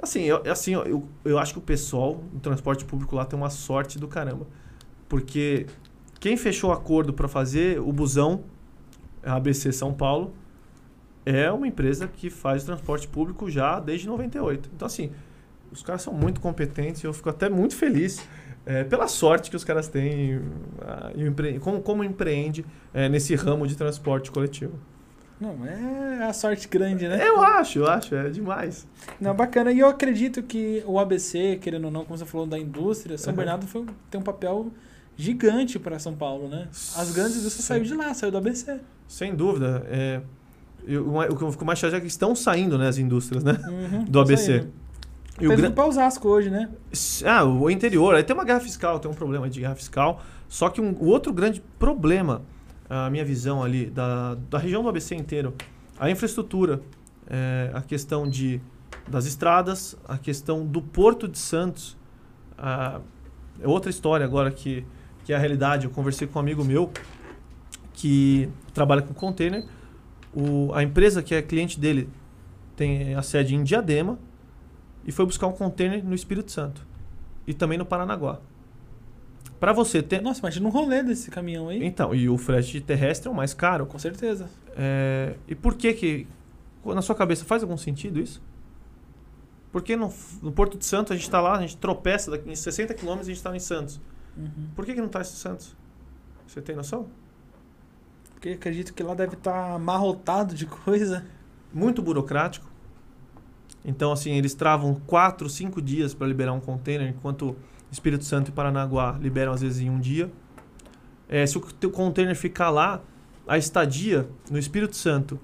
assim, 0.01 0.23
eu, 0.23 0.43
assim 0.51 0.75
eu, 0.75 0.85
eu, 0.85 1.09
eu 1.25 1.39
acho 1.39 1.53
que 1.53 1.59
o 1.59 1.63
pessoal 1.63 2.21
do 2.33 2.41
transporte 2.41 2.85
público 2.85 3.17
lá 3.17 3.25
tem 3.25 3.39
uma 3.39 3.51
sorte 3.51 3.99
do 3.99 4.07
caramba. 4.07 4.47
Porque 5.09 5.67
quem 6.21 6.37
fechou 6.37 6.71
o 6.71 6.73
acordo 6.73 7.13
para 7.13 7.29
fazer 7.29 7.81
o 7.81 7.93
busão 7.93 8.45
a 9.23 9.37
ABC 9.37 9.73
São 9.73 9.93
Paulo 9.93 10.35
é 11.27 11.51
uma 11.51 11.67
empresa 11.67 12.07
que 12.07 12.29
faz 12.29 12.65
transporte 12.65 13.09
público 13.09 13.51
já 13.51 13.81
desde 13.81 14.07
98. 14.07 14.71
Então, 14.75 14.87
assim, 14.87 15.11
os 15.73 15.83
caras 15.83 16.03
são 16.03 16.13
muito 16.13 16.41
competentes 16.41 17.03
e 17.03 17.07
eu 17.07 17.13
fico 17.13 17.31
até 17.31 17.49
muito 17.49 17.75
feliz 17.75 18.27
é, 18.67 18.85
pela 18.85 19.07
sorte 19.09 19.51
que 19.51 19.57
os 19.57 19.65
caras 19.65 19.89
têm 19.89 20.41
empre- 21.17 21.59
como, 21.59 21.81
como 21.81 22.03
empreende 22.05 22.65
é, 22.93 23.09
nesse 23.09 23.35
ramo 23.35 23.67
de 23.67 23.77
transporte 23.77 24.31
coletivo. 24.31 24.79
Não, 25.41 25.67
é 25.67 26.25
a 26.25 26.33
sorte 26.33 26.69
grande, 26.69 27.09
né? 27.09 27.27
Eu 27.29 27.43
acho, 27.43 27.81
eu 27.81 27.87
acho, 27.87 28.15
é 28.15 28.31
demais. 28.31 28.87
Não, 29.21 29.35
bacana. 29.35 29.73
E 29.73 29.81
eu 29.81 29.89
acredito 29.89 30.43
que 30.43 30.83
o 30.87 30.99
ABC, 30.99 31.59
querendo 31.61 31.87
ou 31.87 31.91
não, 31.91 32.05
como 32.05 32.17
você 32.17 32.25
falou 32.25 32.47
da 32.47 32.59
indústria, 32.59 33.19
São 33.19 33.33
Uhum. 33.33 33.37
Bernardo 33.39 33.67
foi, 33.67 33.85
tem 34.11 34.21
um 34.21 34.25
papel 34.25 34.71
gigante 35.17 35.79
para 35.79 35.99
São 35.99 36.15
Paulo, 36.15 36.49
né? 36.49 36.69
As 36.97 37.11
grandes 37.13 37.37
indústrias 37.37 37.65
saíram 37.67 37.85
de 37.85 37.95
lá, 37.95 38.15
saiu 38.15 38.31
do 38.31 38.39
ABC. 38.39 38.79
Sem 39.09 39.35
dúvida. 39.35 39.85
É, 39.91 40.21
eu- 40.87 41.15
o 41.15 41.37
que 41.37 41.43
eu 41.43 41.51
fico 41.53 41.65
mais 41.65 41.79
chateado 41.81 41.99
é 41.99 42.01
que 42.01 42.07
estão 42.07 42.35
saindo 42.35 42.79
né, 42.79 42.89
as 42.89 42.97
indústrias, 42.99 43.43
né? 43.45 43.59
Uhum, 43.67 44.05
Do 44.05 44.21
ABC. 44.21 44.61
saindo. 44.61 44.73
E 45.41 45.49
o 45.49 45.53
um 45.53 45.73
pra 45.73 45.87
Osasco 45.87 46.29
hoje, 46.29 46.49
né? 46.49 46.71
Ah, 47.25 47.45
o 47.45 47.69
interior. 47.69 48.15
Aí 48.15 48.23
tem 48.23 48.35
uma 48.35 48.45
guerra 48.45 48.61
fiscal, 48.61 49.01
tem 49.01 49.11
um 49.11 49.15
problema 49.15 49.51
de 49.51 49.61
guerra 49.61 49.75
fiscal. 49.75 50.23
Só 50.49 50.69
que 50.69 50.81
um, 50.81 50.93
o 50.93 51.07
outro 51.07 51.33
grande 51.33 51.61
problema, 51.79 52.43
a 52.89 53.11
minha 53.11 53.25
visão 53.25 53.63
ali, 53.63 53.87
da, 53.87 54.37
da 54.49 54.59
região 54.59 54.83
do 54.83 54.89
ABC 54.89 55.15
inteiro, 55.15 55.55
a 55.99 56.09
infraestrutura, 56.09 56.81
é, 57.27 57.71
a 57.75 57.81
questão 57.81 58.29
de, 58.29 58.61
das 59.09 59.27
estradas, 59.27 59.97
a 60.07 60.17
questão 60.17 60.65
do 60.65 60.81
Porto 60.81 61.27
de 61.27 61.39
Santos. 61.39 61.97
ah, 62.57 63.01
é 63.61 63.69
outra 63.69 63.91
história 63.91 64.25
agora 64.25 64.51
que, 64.51 64.85
que 65.25 65.33
é 65.33 65.37
a 65.37 65.39
realidade. 65.39 65.87
Eu 65.87 65.91
conversei 65.91 66.29
com 66.29 66.39
um 66.39 66.43
amigo 66.43 66.65
meu 66.65 66.93
que 67.93 68.49
trabalha 68.73 69.03
com 69.03 69.13
container. 69.13 69.65
O, 70.33 70.73
a 70.75 70.83
empresa 70.83 71.23
que 71.23 71.35
é 71.35 71.43
cliente 71.43 71.79
dele 71.79 72.09
tem 72.77 73.15
a 73.15 73.23
sede 73.23 73.55
em 73.55 73.65
Diadema 73.65 74.19
e 75.07 75.13
foi 75.13 75.25
buscar 75.27 75.47
um 75.47 75.53
container 75.53 76.05
no 76.05 76.15
Espírito 76.15 76.51
Santo 76.51 76.87
e 77.47 77.55
também 77.55 77.79
no 77.79 77.85
Paranaguá. 77.85 78.41
Para 79.61 79.73
você 79.73 80.03
ter. 80.03 80.21
Nossa, 80.21 80.41
imagina 80.41 80.67
um 80.67 80.71
rolê 80.71 81.03
desse 81.03 81.31
caminhão 81.31 81.69
aí. 81.69 81.85
Então, 81.85 82.15
e 82.15 82.29
o 82.29 82.37
frete 82.37 82.81
terrestre 82.81 83.29
é 83.29 83.31
o 83.31 83.35
mais 83.35 83.55
caro. 83.55 83.87
Com 83.87 83.99
certeza. 83.99 84.49
É, 84.77 85.37
e 85.49 85.55
por 85.55 85.75
que 85.75 85.93
que. 85.95 86.27
Na 86.85 87.01
sua 87.01 87.15
cabeça 87.15 87.45
faz 87.45 87.63
algum 87.63 87.77
sentido 87.77 88.21
isso? 88.21 88.43
Porque 89.73 89.97
no, 89.97 90.13
no 90.43 90.53
Porto 90.53 90.77
de 90.77 90.85
Santos 90.85 91.13
a 91.13 91.15
gente 91.15 91.25
está 91.25 91.41
lá, 91.41 91.57
a 91.57 91.61
gente 91.63 91.79
tropeça, 91.79 92.31
daqui 92.31 92.51
em 92.51 92.55
60 92.55 92.93
quilômetros 92.95 93.27
a 93.27 93.31
gente 93.31 93.39
está 93.39 93.57
em 93.57 93.59
Santos. 93.59 94.01
Uhum. 94.37 94.69
Por 94.77 94.85
que, 94.85 94.93
que 94.93 95.01
não 95.01 95.07
está 95.07 95.21
em 95.21 95.25
Santos? 95.25 95.75
Você 96.47 96.61
tem 96.61 96.77
noção? 96.77 97.09
Porque 98.35 98.51
acredito 98.51 98.93
que 98.93 99.03
lá 99.03 99.15
deve 99.15 99.35
estar 99.35 99.73
amarrotado 99.73 100.55
de 100.55 100.67
coisa. 100.67 101.25
Muito 101.73 102.03
burocrático. 102.03 102.71
Então, 103.85 104.13
assim, 104.13 104.33
eles 104.33 104.55
travam 104.55 104.95
4, 105.07 105.49
5 105.49 105.83
dias 105.83 106.15
para 106.15 106.27
liberar 106.27 106.53
um 106.53 106.61
container, 106.61 107.09
enquanto 107.09 107.55
Espírito 107.91 108.25
Santo 108.25 108.49
e 108.49 108.53
Paranaguá 108.53 109.19
liberam 109.21 109.53
às 109.53 109.61
vezes 109.61 109.81
em 109.81 109.91
um 109.91 110.01
dia. 110.01 110.31
É, 111.29 111.47
se 111.47 111.57
o 111.59 111.61
teu 111.61 111.91
container 111.91 112.35
ficar 112.35 112.71
lá, 112.71 113.03
a 113.47 113.59
estadia 113.59 114.29
no 114.51 114.59
Espírito 114.59 114.97
Santo 114.97 115.39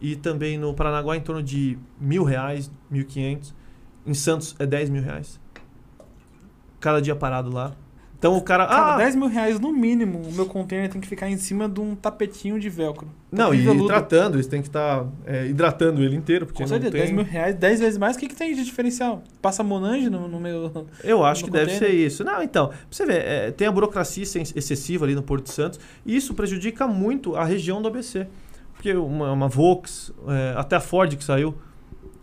e 0.00 0.14
também 0.14 0.58
no 0.58 0.74
Paranaguá 0.74 1.14
é 1.14 1.18
em 1.18 1.22
torno 1.22 1.42
de 1.42 1.78
mil 1.98 2.22
reais, 2.22 2.70
mil 2.90 3.04
quinhentos. 3.04 3.54
Em 4.04 4.14
Santos 4.14 4.54
é 4.58 4.66
10 4.66 4.90
mil 4.90 5.02
reais. 5.02 5.40
Cada 6.78 7.00
dia 7.00 7.16
parado 7.16 7.50
lá. 7.50 7.74
Então 8.26 8.36
o 8.38 8.42
cara. 8.42 8.66
Cara, 8.66 8.94
ah, 8.94 8.98
10 8.98 9.16
mil 9.16 9.28
reais 9.28 9.60
no 9.60 9.72
mínimo, 9.72 10.20
o 10.20 10.32
meu 10.32 10.46
container 10.46 10.88
tem 10.90 11.00
que 11.00 11.06
ficar 11.08 11.28
em 11.30 11.36
cima 11.36 11.68
de 11.68 11.80
um 11.80 11.94
tapetinho 11.94 12.58
de 12.58 12.68
velcro. 12.68 13.08
não, 13.30 13.46
Tapete 13.46 13.62
e 13.62 13.64
veludo. 13.64 13.84
hidratando, 13.84 14.36
eles 14.36 14.46
têm 14.46 14.60
que 14.62 14.68
estar 14.68 15.06
hidratando 15.48 16.02
ele 16.02 16.16
inteiro, 16.16 16.46
porque 16.46 16.58
Com 16.58 16.64
não 16.64 16.68
certeza, 16.68 16.90
tem... 16.92 17.00
10 17.02 17.12
mil 17.12 17.24
reais, 17.24 17.54
10 17.54 17.80
vezes 17.80 17.98
mais, 17.98 18.16
o 18.16 18.18
que, 18.18 18.28
que 18.28 18.34
tem 18.36 18.54
de 18.54 18.64
diferencial? 18.64 19.22
Passa 19.40 19.62
Monange 19.62 20.10
no, 20.10 20.26
no 20.28 20.40
meu. 20.40 20.86
Eu 21.04 21.24
acho 21.24 21.44
que 21.44 21.50
deve 21.50 21.72
container? 21.72 21.90
ser 21.90 21.96
isso. 22.06 22.24
Não, 22.24 22.42
então, 22.42 22.68
pra 22.68 22.76
você 22.90 23.06
ver, 23.06 23.24
é, 23.24 23.50
tem 23.50 23.66
a 23.66 23.72
burocracia 23.72 24.22
ex- 24.22 24.52
excessiva 24.56 25.04
ali 25.04 25.14
no 25.14 25.22
Porto 25.22 25.50
Santos, 25.50 25.78
e 26.04 26.16
isso 26.16 26.34
prejudica 26.34 26.86
muito 26.86 27.36
a 27.36 27.44
região 27.44 27.80
do 27.80 27.88
ABC. 27.88 28.26
Porque 28.74 28.92
uma, 28.92 29.32
uma 29.32 29.48
Vox, 29.48 30.12
é, 30.28 30.54
até 30.58 30.76
a 30.76 30.80
Ford 30.80 31.14
que 31.16 31.24
saiu. 31.24 31.54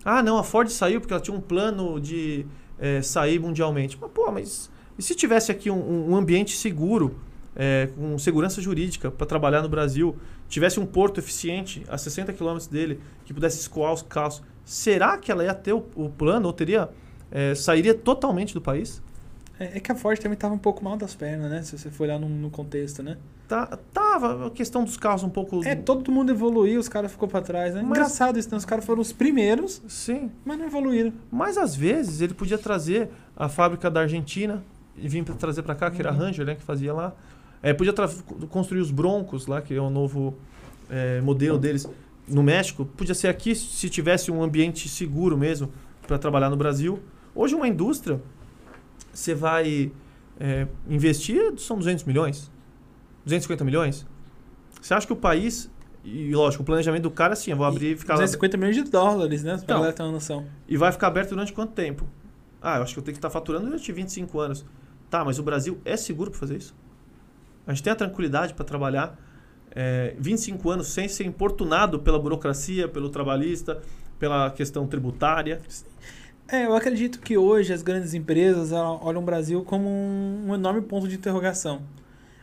Ah, 0.06 0.22
não, 0.22 0.38
a 0.38 0.44
Ford 0.44 0.70
saiu 0.70 1.00
porque 1.00 1.14
ela 1.14 1.22
tinha 1.22 1.36
um 1.36 1.42
plano 1.42 2.00
de 2.00 2.46
é, 2.78 3.02
sair 3.02 3.40
mundialmente. 3.40 3.98
Mas, 4.00 4.12
pô, 4.12 4.30
mas 4.32 4.70
e 4.98 5.02
se 5.02 5.16
tivesse 5.16 5.52
aqui 5.52 5.70
um, 5.70 6.12
um 6.12 6.16
ambiente 6.16 6.56
seguro, 6.56 7.16
é, 7.56 7.90
com 7.96 8.18
segurança 8.18 8.62
jurídica 8.62 9.12
para 9.12 9.26
trabalhar 9.26 9.62
no 9.62 9.70
Brasil, 9.70 10.16
tivesse 10.48 10.80
um 10.80 10.86
porto 10.86 11.20
eficiente 11.20 11.84
a 11.88 11.98
60 11.98 12.34
quilômetros 12.34 12.68
dele, 12.68 13.00
que 13.26 13.34
pudesse 13.34 13.60
escoar 13.60 13.94
os 13.94 14.02
carros, 14.02 14.42
será 14.66 15.18
que 15.18 15.32
ela 15.32 15.44
ia 15.44 15.54
ter 15.54 15.74
o, 15.74 15.84
o 15.96 16.10
plano 16.10 16.48
ou 16.48 16.54
teria, 16.54 16.90
é, 17.32 17.54
sairia 17.56 17.94
totalmente 17.94 18.54
do 18.54 18.62
país? 18.62 19.02
É, 19.60 19.78
é 19.78 19.80
que 19.80 19.92
a 19.92 19.96
Ford 19.96 20.18
também 20.20 20.38
tava 20.38 20.54
um 20.54 20.58
pouco 20.60 20.84
mal 20.84 20.98
das 20.98 21.14
pernas, 21.16 21.50
né? 21.50 21.62
Se 21.62 21.78
você 21.78 21.90
for 21.92 22.04
olhar 22.04 22.20
no, 22.20 22.28
no 22.28 22.50
contexto, 22.50 23.04
né? 23.04 23.18
Tá, 23.48 23.78
tava 23.94 24.48
a 24.48 24.50
questão 24.50 24.84
dos 24.84 24.98
carros 24.98 25.22
um 25.22 25.30
pouco. 25.30 25.64
É, 25.64 25.76
todo 25.76 26.12
mundo 26.12 26.32
evoluiu, 26.32 26.80
os 26.80 26.90
caras 26.90 27.12
ficou 27.12 27.28
pra 27.28 27.42
trás, 27.42 27.74
né? 27.76 27.82
Mas- 27.82 27.92
Engraçado 27.92 28.40
isso, 28.40 28.50
né? 28.50 28.58
Os 28.58 28.66
caras 28.66 28.84
foram 28.86 29.02
os 29.02 29.12
primeiros, 29.14 29.82
Sim. 29.88 30.32
mas 30.44 30.58
não 30.58 30.66
evoluíram. 30.66 31.14
Mas 31.32 31.58
às 31.58 31.76
vezes 31.76 32.22
ele 32.22 32.34
podia 32.34 32.58
trazer 32.58 33.10
a 33.36 33.48
fábrica 33.50 33.92
da 33.92 34.02
Argentina 34.02 34.64
e 34.98 35.08
vir 35.08 35.24
pra 35.24 35.36
trazer 35.36 35.64
para 35.64 35.76
cá, 35.76 35.90
que 35.92 36.00
era 36.02 36.10
a 36.10 36.14
Uhum. 36.14 36.20
Ranger, 36.20 36.46
né, 36.46 36.56
que 36.56 36.64
fazia 36.64 36.94
lá. 36.94 37.14
É, 37.62 37.74
podia 37.74 37.94
construir 38.50 38.80
os 38.82 38.92
Broncos 38.92 39.48
lá, 39.48 39.62
que 39.62 39.74
é 39.74 39.82
o 39.82 39.90
novo 39.90 40.36
é, 40.90 41.22
modelo 41.22 41.58
deles 41.58 41.88
no 42.28 42.44
México. 42.44 42.86
Podia 42.86 43.16
ser 43.16 43.28
aqui 43.30 43.56
se 43.56 43.90
tivesse 43.90 44.30
um 44.32 44.44
ambiente 44.44 44.88
seguro 44.90 45.38
mesmo 45.38 45.72
para 46.06 46.18
trabalhar 46.18 46.50
no 46.50 46.58
Brasil. 46.58 47.02
Hoje 47.34 47.56
uma 47.56 47.68
indústria, 47.68 48.22
você 49.14 49.34
vai 49.34 49.92
é, 50.40 50.68
investir, 50.90 51.58
são 51.58 51.78
200 51.78 52.04
milhões, 52.04 52.52
250 53.26 53.64
milhões. 53.64 54.06
Você 54.82 54.94
acha 54.94 55.08
que 55.08 55.14
o 55.14 55.16
país, 55.16 55.72
e 56.04 56.36
lógico, 56.36 56.64
o 56.64 56.66
planejamento 56.66 57.04
do 57.04 57.12
cara 57.12 57.34
assim, 57.34 57.52
eu 57.52 57.58
vou 57.58 57.66
abrir 57.66 57.94
e 57.94 57.96
ficar 57.98 58.14
lá 58.16 58.18
250 58.20 58.58
milhões 58.58 58.76
de 58.76 58.84
dólares, 58.84 59.42
né? 59.44 59.54
Pra 59.54 59.64
Então. 59.64 59.76
galera 59.78 59.94
ter 59.94 60.04
uma 60.04 60.12
noção. 60.12 60.46
e 60.68 60.76
vai 60.76 60.92
ficar 60.92 61.08
aberto 61.08 61.30
durante 61.30 61.54
quanto 61.54 61.72
tempo? 61.72 62.06
Ah, 62.62 62.78
eu 62.78 62.84
acho 62.84 62.94
que 62.94 63.00
eu 63.00 63.04
tenho 63.04 63.14
que 63.14 63.20
estar 63.20 63.30
faturando 63.30 63.66
durante 63.68 63.90
25 63.92 64.40
anos. 64.40 64.66
Tá, 65.14 65.24
mas 65.24 65.38
o 65.38 65.44
Brasil 65.44 65.80
é 65.86 65.96
seguro 65.96 66.32
para 66.32 66.40
fazer 66.40 66.58
isso? 66.58 66.74
A 67.68 67.72
gente 67.72 67.84
tem 67.84 67.94
a 67.94 67.96
tranquilidade 67.96 68.56
para 68.56 68.66
trabalhar 68.66 69.16
é, 69.70 70.16
25 70.18 70.68
anos 70.72 70.88
sem 70.88 71.08
ser 71.08 71.24
importunado 71.24 72.00
pela 72.00 72.18
burocracia, 72.18 72.88
pelo 72.88 73.12
trabalhista, 73.12 73.80
pela 74.18 74.50
questão 74.50 74.88
tributária. 74.88 75.62
É, 76.48 76.66
eu 76.66 76.76
acredito 76.76 77.20
que 77.20 77.38
hoje 77.38 77.72
as 77.72 77.84
grandes 77.84 78.16
empresas 78.16 78.72
olham 78.72 79.22
o 79.22 79.24
Brasil 79.24 79.64
como 79.64 79.88
um, 79.88 80.46
um 80.48 80.56
enorme 80.56 80.82
ponto 80.82 81.08
de 81.08 81.14
interrogação. 81.14 81.84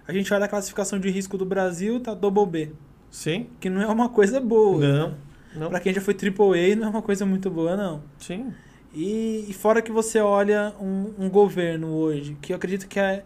A 0.06 0.12
gente 0.12 0.32
olha 0.32 0.44
a 0.44 0.48
classificação 0.48 1.00
de 1.00 1.10
risco 1.10 1.36
do 1.36 1.44
Brasil, 1.44 1.98
tá 1.98 2.14
double 2.14 2.46
B, 2.46 2.72
Sim? 3.10 3.48
que 3.58 3.68
não 3.68 3.82
é 3.82 3.86
uma 3.88 4.10
coisa 4.10 4.38
boa. 4.38 4.78
Não. 4.78 5.14
Não. 5.56 5.70
Pra 5.70 5.80
quem 5.80 5.92
já 5.92 6.00
foi 6.00 6.14
triple 6.14 6.72
A, 6.72 6.76
não 6.76 6.86
é 6.86 6.90
uma 6.90 7.02
coisa 7.02 7.26
muito 7.26 7.50
boa, 7.50 7.76
não. 7.76 8.00
Sim. 8.20 8.54
E, 8.94 9.46
e 9.48 9.52
fora 9.52 9.80
que 9.80 9.92
você 9.92 10.18
olha 10.20 10.74
um, 10.80 11.12
um 11.18 11.30
governo 11.30 11.88
hoje, 11.94 12.36
que 12.40 12.52
eu 12.52 12.56
acredito 12.56 12.88
que 12.88 12.98
a, 12.98 13.22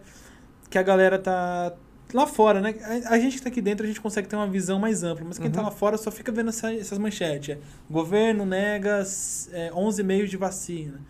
que 0.69 0.77
a 0.77 0.83
galera 0.83 1.17
tá 1.17 1.73
lá 2.13 2.27
fora, 2.27 2.61
né? 2.61 2.75
A, 3.07 3.15
a 3.15 3.19
gente 3.19 3.37
que 3.37 3.41
tá 3.43 3.49
aqui 3.49 3.61
dentro, 3.61 3.83
a 3.83 3.87
gente 3.87 3.99
consegue 3.99 4.27
ter 4.27 4.35
uma 4.35 4.47
visão 4.47 4.77
mais 4.79 5.03
ampla, 5.03 5.25
mas 5.27 5.39
quem 5.39 5.49
tá 5.49 5.59
Uhum. 5.61 5.65
lá 5.65 5.71
fora 5.71 5.97
só 5.97 6.11
fica 6.11 6.31
vendo 6.31 6.49
essa- 6.49 6.73
essas 6.73 6.97
manchetes. 6.99 7.55
É, 7.55 7.59
governo 7.89 8.45
nega 8.45 9.03
é, 9.53 9.71
11 9.73 10.03
meios 10.03 10.29
de 10.29 10.37
vacina. 10.37 11.01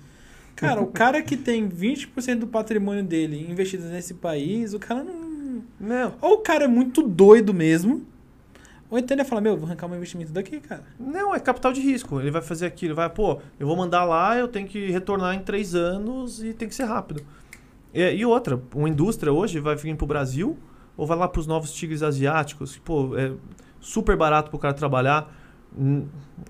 Cara, 0.55 0.81
o 0.81 0.87
cara 0.87 1.21
que 1.21 1.35
tem 1.35 1.67
20% 1.67 2.39
do 2.39 2.47
patrimônio 2.47 3.03
dele 3.03 3.45
investido 3.51 3.83
nesse 3.87 4.13
país, 4.13 4.73
o 4.73 4.79
cara 4.79 5.03
não... 5.03 5.25
Não. 5.77 6.13
Ou 6.21 6.35
o 6.35 6.37
cara 6.37 6.63
é 6.63 6.67
muito 6.67 7.01
doido 7.01 7.53
mesmo, 7.53 8.05
ou 8.89 8.99
então 8.99 9.15
ele 9.15 9.23
fala, 9.23 9.41
meu, 9.41 9.57
vou 9.57 9.65
arrancar 9.65 9.87
meu 9.87 9.97
investimento 9.97 10.31
daqui, 10.31 10.59
cara. 10.59 10.83
Não, 10.99 11.33
é 11.33 11.39
capital 11.39 11.73
de 11.73 11.81
risco. 11.81 12.19
Ele 12.19 12.31
vai 12.31 12.41
fazer 12.41 12.67
aquilo, 12.67 12.93
vai, 12.93 13.09
pô, 13.09 13.39
eu 13.59 13.65
vou 13.65 13.75
mandar 13.75 14.03
lá, 14.03 14.37
eu 14.37 14.47
tenho 14.47 14.67
que 14.67 14.91
retornar 14.91 15.35
em 15.35 15.39
três 15.39 15.73
anos 15.73 16.43
e 16.43 16.53
tem 16.53 16.67
que 16.67 16.75
ser 16.75 16.83
rápido. 16.83 17.23
E, 17.93 18.01
e 18.01 18.25
outra, 18.25 18.61
uma 18.75 18.87
indústria 18.87 19.33
hoje 19.33 19.59
vai 19.59 19.75
vir 19.75 19.95
pro 19.95 20.05
Brasil 20.05 20.57
ou 20.97 21.05
vai 21.05 21.17
lá 21.17 21.27
pros 21.27 21.47
novos 21.47 21.71
tigres 21.73 22.03
asiáticos, 22.03 22.75
que, 22.75 22.81
pô, 22.81 23.17
é 23.17 23.33
super 23.79 24.15
barato 24.15 24.49
pro 24.49 24.59
cara 24.59 24.73
trabalhar, 24.73 25.33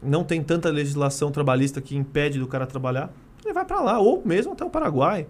não 0.03 0.23
tem 0.23 0.43
tanta 0.43 0.69
legislação 0.69 1.31
trabalhista 1.31 1.81
que 1.81 1.95
impede 1.95 2.39
do 2.39 2.47
cara 2.47 2.67
trabalhar, 2.67 3.11
ele 3.43 3.53
vai 3.53 3.65
para 3.65 3.81
lá, 3.81 3.99
ou 3.99 4.21
mesmo 4.23 4.53
até 4.53 4.63
o 4.63 4.69
Paraguai, 4.69 5.27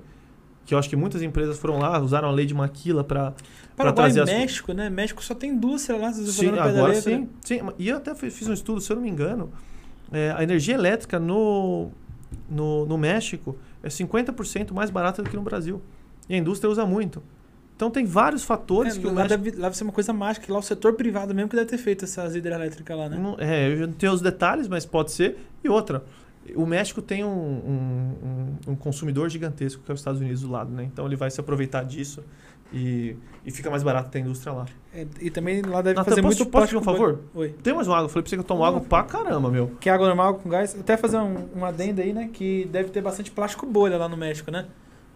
que 0.65 0.73
eu 0.73 0.77
acho 0.77 0.89
que 0.89 0.95
muitas 0.95 1.21
empresas 1.21 1.57
foram 1.57 1.77
lá, 1.77 1.99
usaram 1.99 2.27
a 2.27 2.31
lei 2.31 2.45
de 2.45 2.53
Maquila 2.53 3.03
para 3.03 3.33
Paraguai 3.75 4.09
e 4.09 4.13
trazer 4.13 4.21
as- 4.31 4.39
México, 4.39 4.73
né? 4.73 4.89
México 4.89 5.23
só 5.23 5.35
tem 5.35 5.51
indústria 5.51 5.97
lá, 5.99 6.11
Sim, 6.13 6.49
agora 6.57 6.93
sim, 7.01 7.29
sim. 7.41 7.59
E 7.77 7.89
eu 7.89 7.97
até 7.97 8.15
fi- 8.15 8.29
fiz 8.31 8.47
um 8.47 8.53
estudo, 8.53 8.79
se 8.81 8.91
eu 8.91 8.95
não 8.95 9.03
me 9.03 9.09
engano, 9.09 9.51
é, 10.11 10.33
a 10.37 10.41
energia 10.43 10.75
elétrica 10.75 11.19
no, 11.19 11.89
no, 12.49 12.85
no 12.85 12.97
México 12.97 13.57
é 13.83 13.87
50% 13.89 14.71
mais 14.73 14.89
barata 14.89 15.21
do 15.21 15.29
que 15.29 15.35
no 15.35 15.41
Brasil. 15.41 15.81
E 16.29 16.33
a 16.35 16.37
indústria 16.37 16.69
usa 16.69 16.85
muito. 16.85 17.21
Então 17.75 17.91
tem 17.91 18.05
vários 18.05 18.43
fatores 18.45 18.95
É, 18.95 18.99
que 18.99 19.05
o 19.05 19.09
lá, 19.09 19.23
México... 19.23 19.41
deve, 19.43 19.57
lá 19.57 19.63
deve 19.63 19.77
ser 19.77 19.83
uma 19.83 19.91
coisa 19.91 20.13
mágica, 20.13 20.51
lá 20.51 20.59
o 20.59 20.61
setor 20.63 20.93
privado 20.93 21.35
mesmo 21.35 21.49
que 21.49 21.55
deve 21.57 21.67
ter 21.69 21.77
feito 21.77 22.05
essas 22.05 22.33
hidrelétricas 22.35 22.97
lá, 22.97 23.09
né? 23.09 23.17
Não- 23.17 23.35
é, 23.37 23.67
eu 23.73 23.87
não 23.87 23.93
tenho 23.93 24.13
os 24.13 24.21
detalhes, 24.21 24.67
mas 24.69 24.85
pode 24.85 25.11
ser. 25.11 25.37
E 25.61 25.67
outra, 25.67 26.01
o 26.55 26.65
México 26.65 27.01
tem 27.01 27.25
um, 27.25 27.27
um, 27.29 28.13
um- 28.69 28.71
um 28.71 28.75
consumidor 28.75 29.29
gigantesco, 29.29 29.83
que 29.83 29.91
é 29.91 29.93
os 29.93 29.99
Estados 29.99 30.21
Unidos 30.21 30.41
do 30.41 30.49
lado, 30.49 30.71
né? 30.71 30.83
Então 30.85 31.05
ele 31.05 31.17
vai 31.17 31.29
se 31.29 31.39
aproveitar 31.41 31.83
disso 31.83 32.23
e, 32.73 33.15
e 33.45 33.51
fica 33.51 33.69
mais 33.69 33.83
barato 33.83 34.09
ter 34.09 34.19
a 34.19 34.21
indústria 34.21 34.53
lá. 34.53 34.65
É, 34.93 35.05
e 35.21 35.29
também 35.29 35.61
lá 35.61 35.81
deve 35.81 35.95
Natan, 35.95 36.09
fazer 36.09 36.21
posso- 36.21 36.37
muito 36.39 36.51
posso 36.51 36.65
pedir 36.67 36.77
um 36.77 36.81
favor? 36.81 37.19
Oi. 37.33 37.49
Tem 37.61 37.73
mais 37.73 37.87
uma 37.87 37.95
água? 37.97 38.05
Eu 38.05 38.09
falei 38.09 38.23
pra 38.23 38.29
você 38.29 38.35
que 38.35 38.39
eu 38.41 38.43
tomo 38.45 38.63
água 38.63 38.79
pra 38.81 39.03
caramba, 39.03 39.49
meu. 39.49 39.71
Que 39.79 39.89
água 39.89 40.07
normal 40.07 40.35
com 40.35 40.49
gás? 40.49 40.75
Até 40.79 40.95
fazer 40.97 41.17
um, 41.17 41.35
um 41.55 41.65
adendo 41.65 42.01
aí, 42.01 42.13
né? 42.13 42.29
Que 42.31 42.65
deve 42.71 42.89
ter 42.89 43.01
bastante 43.01 43.29
plástico 43.31 43.65
bolha 43.65 43.97
lá 43.97 44.07
no 44.09 44.15
México, 44.17 44.49
né? 44.51 44.65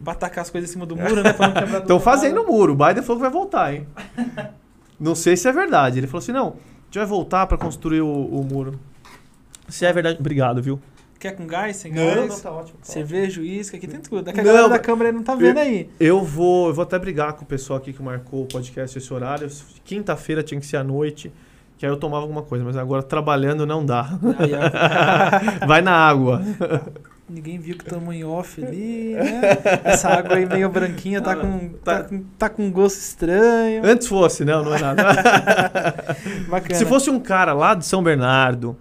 Pra 0.03 0.13
tacar 0.15 0.41
as 0.43 0.49
coisas 0.49 0.69
em 0.69 0.73
cima 0.73 0.85
do 0.85 0.95
muro, 0.95 1.21
né? 1.23 1.33
Estão 1.79 1.99
fazendo 1.99 2.41
o 2.41 2.47
muro. 2.47 2.73
O 2.73 2.75
Biden 2.75 3.03
falou 3.03 3.17
que 3.17 3.21
vai 3.23 3.31
voltar, 3.31 3.73
hein? 3.73 3.87
não 4.99 5.15
sei 5.15 5.35
se 5.37 5.47
é 5.47 5.51
verdade. 5.51 5.97
Ele 5.99 6.07
falou 6.07 6.19
assim: 6.19 6.31
não, 6.31 6.47
a 6.49 6.85
gente 6.85 6.97
vai 6.97 7.05
voltar 7.05 7.47
pra 7.47 7.57
construir 7.57 8.01
o, 8.01 8.07
o 8.09 8.43
muro. 8.43 8.79
Se 9.67 9.85
é 9.85 9.93
verdade. 9.93 10.17
Obrigado, 10.19 10.61
viu? 10.61 10.79
Quer 11.19 11.35
com 11.35 11.45
gás, 11.45 11.75
sem 11.75 11.91
gás? 11.91 12.39
tá 12.39 12.49
ótimo. 12.49 12.79
Cerveja, 12.81 13.41
uísque, 13.41 13.75
aqui 13.75 13.87
tem 13.87 13.99
tudo. 13.99 14.31
Que 14.31 14.39
a 14.39 14.43
Não, 14.43 14.43
galera 14.53 14.69
da 14.69 14.79
câmera 14.79 15.11
não 15.11 15.21
tá 15.21 15.35
vendo 15.35 15.57
aí. 15.57 15.89
Eu 15.99 16.23
vou, 16.23 16.69
eu 16.69 16.73
vou 16.73 16.83
até 16.83 16.97
brigar 16.97 17.33
com 17.33 17.43
o 17.43 17.45
pessoal 17.45 17.77
aqui 17.77 17.91
que 17.91 18.01
marcou 18.01 18.43
o 18.43 18.45
podcast 18.45 18.97
esse 18.97 19.13
horário. 19.13 19.49
Quinta-feira 19.83 20.41
tinha 20.41 20.61
que 20.61 20.65
ser 20.65 20.77
à 20.77 20.83
noite, 20.83 21.29
que 21.77 21.85
aí 21.85 21.91
eu 21.91 21.97
tomava 21.97 22.23
alguma 22.23 22.41
coisa, 22.41 22.63
mas 22.63 22.77
agora 22.77 23.03
trabalhando 23.03 23.65
não 23.65 23.85
dá. 23.85 24.17
Aí, 24.39 24.51
ó. 24.53 25.67
vai 25.67 25.81
na 25.81 25.91
água. 25.91 26.41
Ninguém 27.29 27.59
viu 27.59 27.77
que 27.77 27.83
estamos 27.83 28.15
em 28.15 28.23
off 28.23 28.63
ali, 28.63 29.13
né? 29.13 29.41
Essa 29.83 30.07
água 30.09 30.37
aí 30.37 30.45
meio 30.45 30.69
branquinha 30.69 31.21
tá 31.21 31.35
com, 31.35 31.69
tá, 31.83 32.03
com, 32.03 32.23
tá 32.39 32.49
com 32.49 32.71
gosto 32.71 32.97
estranho. 32.97 33.85
Antes 33.85 34.07
fosse, 34.07 34.45
não, 34.45 34.63
não 34.63 34.73
é 34.73 34.79
nada. 34.79 35.03
Bacana. 36.49 36.75
Se 36.75 36.85
fosse 36.85 37.09
um 37.09 37.19
cara 37.19 37.51
lá 37.51 37.75
de 37.75 37.85
São 37.85 38.01
Bernardo, 38.01 38.75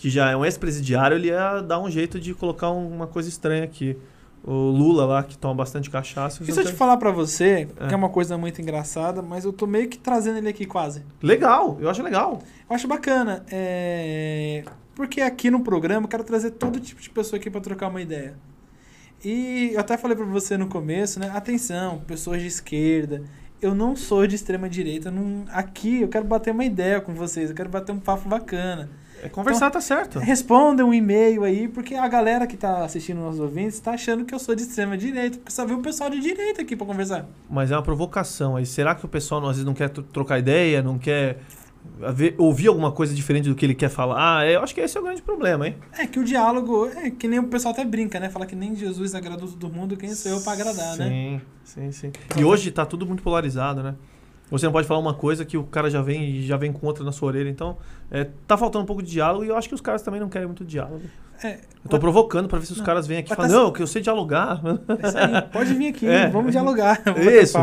que 0.00 0.08
já 0.08 0.30
é 0.30 0.36
um 0.36 0.44
ex-presidiário, 0.46 1.14
ele 1.18 1.28
ia 1.28 1.60
dar 1.60 1.78
um 1.78 1.90
jeito 1.90 2.18
de 2.18 2.32
colocar 2.32 2.70
um- 2.70 2.88
uma 2.88 3.06
coisa 3.06 3.28
estranha 3.28 3.64
aqui. 3.64 3.98
O 4.42 4.52
Lula 4.70 5.04
lá, 5.04 5.22
que 5.22 5.36
toma 5.36 5.54
bastante 5.54 5.90
cachaça. 5.90 6.42
Se 6.42 6.50
eu 6.58 6.64
te 6.64 6.72
falar 6.72 6.96
pra 6.96 7.10
você, 7.10 7.68
É. 7.78 7.86
que 7.88 7.92
é 7.92 7.96
uma 7.96 8.08
coisa 8.08 8.38
muito 8.38 8.62
engraçada, 8.62 9.20
mas 9.20 9.44
eu 9.44 9.52
tô 9.52 9.66
meio 9.66 9.86
que 9.90 9.98
trazendo 9.98 10.38
ele 10.38 10.48
aqui 10.48 10.64
quase. 10.64 11.04
Legal, 11.22 11.76
eu 11.78 11.90
acho 11.90 12.02
legal. 12.02 12.38
Eu 12.68 12.74
acho 12.74 12.88
bacana. 12.88 13.44
É... 13.52 14.64
Porque 14.94 15.20
aqui 15.20 15.50
no 15.50 15.60
programa 15.60 16.06
eu 16.06 16.08
quero 16.08 16.24
trazer 16.24 16.52
todo 16.52 16.80
tipo 16.80 17.02
de 17.02 17.10
pessoa 17.10 17.38
aqui 17.38 17.50
pra 17.50 17.60
trocar 17.60 17.88
uma 17.88 18.00
ideia. 18.00 18.34
E 19.22 19.72
eu 19.74 19.80
até 19.80 19.98
falei 19.98 20.16
pra 20.16 20.24
você 20.24 20.56
no 20.56 20.68
começo, 20.68 21.20
né? 21.20 21.30
Atenção, 21.34 21.98
pessoas 22.06 22.40
de 22.40 22.46
esquerda. 22.48 23.22
Eu 23.60 23.74
não 23.74 23.94
sou 23.94 24.26
de 24.26 24.34
extrema 24.36 24.70
direita. 24.70 25.10
Não... 25.10 25.44
Aqui 25.52 26.00
eu 26.00 26.08
quero 26.08 26.24
bater 26.24 26.50
uma 26.54 26.64
ideia 26.64 26.98
com 27.02 27.12
vocês. 27.12 27.50
Eu 27.50 27.56
quero 27.56 27.68
bater 27.68 27.92
um 27.92 27.98
papo 28.00 28.26
bacana. 28.26 28.88
É 29.22 29.28
conversar 29.28 29.70
tá 29.70 29.80
certo. 29.80 30.18
Responda 30.18 30.84
um 30.84 30.92
e-mail 30.94 31.44
aí, 31.44 31.68
porque 31.68 31.94
a 31.94 32.08
galera 32.08 32.46
que 32.46 32.56
tá 32.56 32.84
assistindo 32.84 33.18
nossos 33.20 33.40
ouvintes 33.40 33.78
tá 33.80 33.92
achando 33.92 34.24
que 34.24 34.34
eu 34.34 34.38
sou 34.38 34.54
de 34.54 34.62
extrema 34.62 34.96
direita. 34.96 35.38
Porque 35.38 35.52
só 35.52 35.64
viu 35.66 35.78
o 35.78 35.82
pessoal 35.82 36.08
de 36.10 36.20
direita 36.20 36.62
aqui 36.62 36.74
pra 36.76 36.86
conversar. 36.86 37.26
Mas 37.48 37.70
é 37.70 37.76
uma 37.76 37.82
provocação 37.82 38.56
aí. 38.56 38.64
Será 38.66 38.94
que 38.94 39.04
o 39.04 39.08
pessoal 39.08 39.40
às 39.42 39.48
vezes 39.56 39.64
não 39.64 39.74
quer 39.74 39.90
tro- 39.90 40.02
trocar 40.02 40.38
ideia, 40.38 40.82
não 40.82 40.98
quer 40.98 41.38
ver- 42.12 42.34
ouvir 42.38 42.68
alguma 42.68 42.92
coisa 42.92 43.14
diferente 43.14 43.48
do 43.48 43.54
que 43.54 43.64
ele 43.64 43.74
quer 43.74 43.88
falar. 43.88 44.16
Ah, 44.38 44.44
é, 44.44 44.56
eu 44.56 44.62
acho 44.62 44.74
que 44.74 44.80
esse 44.80 44.96
é 44.96 45.00
o 45.00 45.04
grande 45.04 45.22
problema, 45.22 45.66
hein? 45.66 45.76
É 45.98 46.06
que 46.06 46.18
o 46.18 46.24
diálogo, 46.24 46.86
é 46.94 47.10
que 47.10 47.26
nem 47.28 47.38
o 47.38 47.44
pessoal 47.44 47.72
até 47.72 47.84
brinca, 47.84 48.18
né? 48.20 48.28
Fala 48.28 48.46
que 48.46 48.54
nem 48.56 48.74
Jesus 48.74 49.14
agradou 49.14 49.48
todo 49.48 49.72
mundo, 49.72 49.96
quem 49.96 50.14
sou 50.14 50.30
eu 50.32 50.40
pra 50.42 50.52
agradar, 50.52 50.96
né? 50.96 51.08
sim, 51.08 51.40
Sim, 51.64 51.92
sim. 51.92 52.12
E 52.38 52.44
hoje 52.44 52.70
tá 52.70 52.84
tudo 52.84 53.06
muito 53.06 53.22
polarizado, 53.22 53.82
né? 53.82 53.94
Você 54.50 54.66
não 54.66 54.72
pode 54.72 54.86
falar 54.86 54.98
uma 55.00 55.14
coisa 55.14 55.44
que 55.44 55.56
o 55.56 55.64
cara 55.64 55.88
já 55.88 56.02
vem 56.02 56.24
e 56.24 56.42
já 56.46 56.56
vem 56.56 56.72
com 56.72 56.86
outra 56.86 57.04
na 57.04 57.12
sua 57.12 57.28
orelha. 57.28 57.48
Então, 57.48 57.76
é, 58.10 58.26
tá 58.46 58.56
faltando 58.56 58.82
um 58.82 58.86
pouco 58.86 59.02
de 59.02 59.10
diálogo 59.10 59.44
e 59.44 59.48
eu 59.48 59.56
acho 59.56 59.68
que 59.68 59.74
os 59.74 59.80
caras 59.80 60.02
também 60.02 60.20
não 60.20 60.28
querem 60.28 60.46
muito 60.46 60.64
diálogo. 60.64 61.02
É, 61.42 61.60
Eu 61.84 61.88
tô 61.90 61.98
provocando 61.98 62.48
pra 62.48 62.58
ver 62.58 62.66
se 62.66 62.72
os 62.72 62.78
Não, 62.78 62.84
caras 62.84 63.06
vêm 63.06 63.18
aqui 63.18 63.32
e 63.32 63.36
falam, 63.36 63.50
tá- 63.50 63.56
não, 63.56 63.72
que 63.72 63.80
eu 63.82 63.86
sei 63.86 64.02
dialogar. 64.02 64.60
é 64.64 65.36
aí. 65.36 65.42
Pode 65.52 65.72
vir 65.74 65.88
aqui, 65.88 66.04
É. 66.08 66.28
vamos 66.28 66.52
dialogar. 66.52 67.00
vamos 67.04 67.24
Isso. 67.26 67.56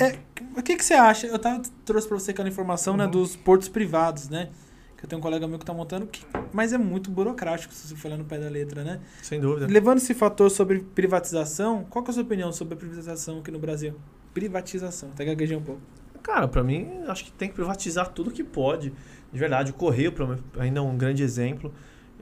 É, 0.00 0.16
o 0.58 0.62
que, 0.62 0.74
que 0.76 0.84
você 0.84 0.94
acha? 0.94 1.26
Eu 1.26 1.38
tava, 1.38 1.62
trouxe 1.84 2.08
pra 2.08 2.18
você 2.18 2.30
aquela 2.32 2.48
informação 2.48 2.96
né, 2.96 3.04
Uhum. 3.04 3.10
dos 3.10 3.36
portos 3.36 3.68
privados, 3.68 4.28
né? 4.28 4.48
Que 4.96 5.04
eu 5.04 5.08
tenho 5.08 5.18
um 5.20 5.22
colega 5.22 5.46
meu 5.46 5.58
que 5.58 5.64
tá 5.64 5.72
montando, 5.74 6.06
que, 6.06 6.24
mas 6.52 6.72
é 6.72 6.78
muito 6.78 7.10
burocrático, 7.10 7.72
se 7.74 7.86
você 7.88 7.94
for 7.94 8.08
olhar 8.08 8.16
no 8.16 8.24
pé 8.24 8.38
da 8.38 8.48
letra, 8.48 8.82
né? 8.82 9.00
Sem 9.22 9.38
dúvida. 9.40 9.66
Levando 9.70 9.98
esse 9.98 10.14
fator 10.14 10.50
sobre 10.50 10.80
privatização, 10.80 11.84
qual 11.90 12.02
que 12.02 12.10
é 12.10 12.12
a 12.12 12.14
sua 12.14 12.22
opinião 12.22 12.50
sobre 12.52 12.74
a 12.74 12.76
privatização 12.76 13.38
aqui 13.38 13.50
no 13.50 13.58
Brasil? 13.58 13.94
Privatização, 14.34 15.08
até 15.10 15.24
gaguejei 15.24 15.56
um 15.56 15.62
pouco. 15.62 15.80
Cara, 16.22 16.48
pra 16.48 16.62
mim, 16.62 16.88
acho 17.06 17.24
que 17.24 17.32
tem 17.32 17.48
que 17.48 17.54
privatizar 17.54 18.10
tudo 18.10 18.30
que 18.30 18.42
pode. 18.44 18.92
De 19.32 19.38
verdade, 19.38 19.70
o 19.70 19.74
Correio 19.74 20.12
mim, 20.26 20.38
ainda 20.58 20.80
é 20.80 20.82
um 20.82 20.96
grande 20.96 21.22
exemplo. 21.22 21.72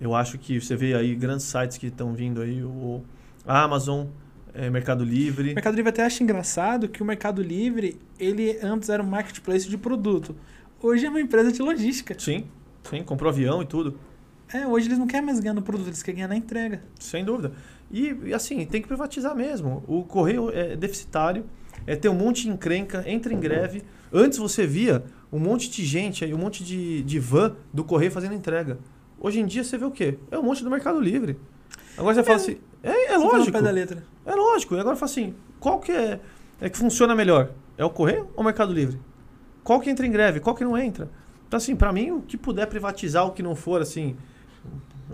Eu 0.00 0.14
acho 0.14 0.38
que 0.38 0.60
você 0.60 0.76
vê 0.76 0.94
aí 0.94 1.14
grandes 1.14 1.46
sites 1.46 1.78
que 1.78 1.86
estão 1.86 2.12
vindo 2.12 2.40
aí, 2.40 2.62
o 2.62 3.02
Amazon, 3.46 4.06
é, 4.52 4.68
Mercado 4.68 5.02
O 5.02 5.04
Livre. 5.04 5.54
Mercado 5.54 5.74
Livre 5.74 5.90
até 5.90 6.04
acha 6.04 6.22
engraçado 6.22 6.88
que 6.88 7.02
o 7.02 7.06
Mercado 7.06 7.42
Livre, 7.42 7.98
ele 8.18 8.58
antes 8.62 8.88
era 8.88 9.02
um 9.02 9.06
marketplace 9.06 9.68
de 9.68 9.78
produto. 9.78 10.34
Hoje 10.80 11.06
é 11.06 11.08
uma 11.08 11.20
empresa 11.20 11.52
de 11.52 11.62
logística. 11.62 12.16
Sim, 12.18 12.44
sim, 12.90 13.02
comprou 13.02 13.30
avião 13.30 13.62
e 13.62 13.66
tudo. 13.66 13.98
É, 14.52 14.66
hoje 14.66 14.88
eles 14.88 14.98
não 14.98 15.06
querem 15.06 15.24
mais 15.24 15.40
ganhar 15.40 15.54
no 15.54 15.62
produto, 15.62 15.86
eles 15.86 16.02
querem 16.02 16.16
ganhar 16.16 16.28
na 16.28 16.36
entrega. 16.36 16.82
Sem 16.98 17.24
dúvida. 17.24 17.52
E, 17.90 18.34
assim, 18.34 18.66
tem 18.66 18.82
que 18.82 18.88
privatizar 18.88 19.34
mesmo. 19.34 19.82
O 19.86 20.02
Correio 20.02 20.50
é 20.50 20.76
deficitário, 20.76 21.44
é 21.86 21.96
ter 21.96 22.08
um 22.08 22.14
monte 22.14 22.42
de 22.42 22.50
encrenca, 22.50 23.04
entra 23.06 23.32
em 23.32 23.38
greve. 23.38 23.82
Antes 24.12 24.38
você 24.38 24.66
via 24.66 25.04
um 25.32 25.38
monte 25.38 25.70
de 25.70 25.84
gente 25.84 26.24
aí, 26.24 26.34
um 26.34 26.38
monte 26.38 26.62
de, 26.62 27.02
de 27.02 27.18
van 27.18 27.56
do 27.72 27.84
Correio 27.84 28.10
fazendo 28.10 28.34
entrega. 28.34 28.78
Hoje 29.18 29.40
em 29.40 29.46
dia 29.46 29.64
você 29.64 29.78
vê 29.78 29.84
o 29.84 29.90
quê? 29.90 30.18
É 30.30 30.38
um 30.38 30.42
monte 30.42 30.62
do 30.62 30.70
Mercado 30.70 31.00
Livre. 31.00 31.38
Agora 31.96 32.14
você 32.14 32.22
fala 32.22 32.36
assim, 32.36 32.58
é, 32.82 33.06
é 33.06 33.08
tá 33.08 33.16
lógico. 33.18 33.52
pé 33.52 33.62
da 33.62 33.70
letra. 33.70 34.04
É 34.26 34.34
lógico. 34.34 34.74
E 34.74 34.80
agora 34.80 34.96
fala 34.96 35.10
assim, 35.10 35.34
qual 35.60 35.78
que 35.78 35.92
é, 35.92 36.20
é 36.60 36.68
que 36.68 36.76
funciona 36.76 37.14
melhor? 37.14 37.50
É 37.78 37.84
o 37.84 37.90
Correio 37.90 38.28
ou 38.34 38.42
o 38.42 38.44
Mercado 38.44 38.72
Livre? 38.72 38.98
Qual 39.62 39.80
que 39.80 39.88
entra 39.88 40.06
em 40.06 40.10
greve? 40.10 40.40
Qual 40.40 40.54
que 40.54 40.64
não 40.64 40.76
entra? 40.76 41.08
Então, 41.46 41.56
assim, 41.56 41.76
pra 41.76 41.92
mim, 41.92 42.10
o 42.10 42.22
que 42.22 42.36
puder 42.36 42.66
privatizar, 42.66 43.26
o 43.26 43.32
que 43.32 43.42
não 43.42 43.54
for, 43.54 43.80
assim, 43.80 44.16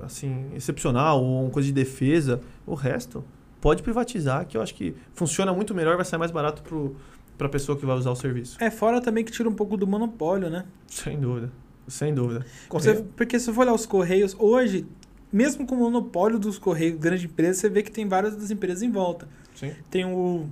assim, 0.02 0.46
excepcional 0.54 1.22
ou 1.22 1.42
uma 1.42 1.50
coisa 1.50 1.66
de 1.66 1.72
defesa, 1.72 2.40
o 2.66 2.74
resto 2.74 3.24
pode 3.60 3.82
privatizar, 3.82 4.46
que 4.46 4.56
eu 4.56 4.62
acho 4.62 4.74
que 4.74 4.94
funciona 5.14 5.52
muito 5.52 5.74
melhor, 5.74 5.96
vai 5.96 6.04
sair 6.04 6.18
mais 6.18 6.30
barato 6.30 6.62
pro, 6.62 6.96
pra 7.36 7.48
pessoa 7.48 7.76
que 7.78 7.84
vai 7.86 7.96
usar 7.96 8.10
o 8.10 8.16
serviço. 8.16 8.56
É, 8.62 8.70
fora 8.70 9.00
também 9.00 9.24
que 9.24 9.32
tira 9.32 9.48
um 9.48 9.54
pouco 9.54 9.76
do 9.76 9.86
monopólio, 9.86 10.48
né? 10.50 10.64
Sem 10.86 11.18
dúvida. 11.20 11.50
Sem 11.86 12.14
dúvida. 12.14 12.40
Você- 12.70 12.90
Correio, 12.92 13.04
porque 13.16 13.38
se 13.38 13.46
você 13.46 13.52
for 13.52 13.62
olhar 13.62 13.74
os 13.74 13.86
Correios, 13.86 14.36
hoje, 14.38 14.86
mesmo 15.32 15.66
com 15.66 15.74
o 15.74 15.78
monopólio 15.78 16.38
dos 16.38 16.58
Correios, 16.58 16.98
grande 16.98 17.26
empresa, 17.26 17.60
você 17.60 17.68
vê 17.68 17.82
que 17.82 17.90
tem 17.90 18.06
várias 18.06 18.36
das 18.36 18.50
empresas 18.50 18.82
em 18.82 18.90
volta. 18.90 19.28
sim. 19.54 19.72
Tem 19.90 20.04
o, 20.04 20.46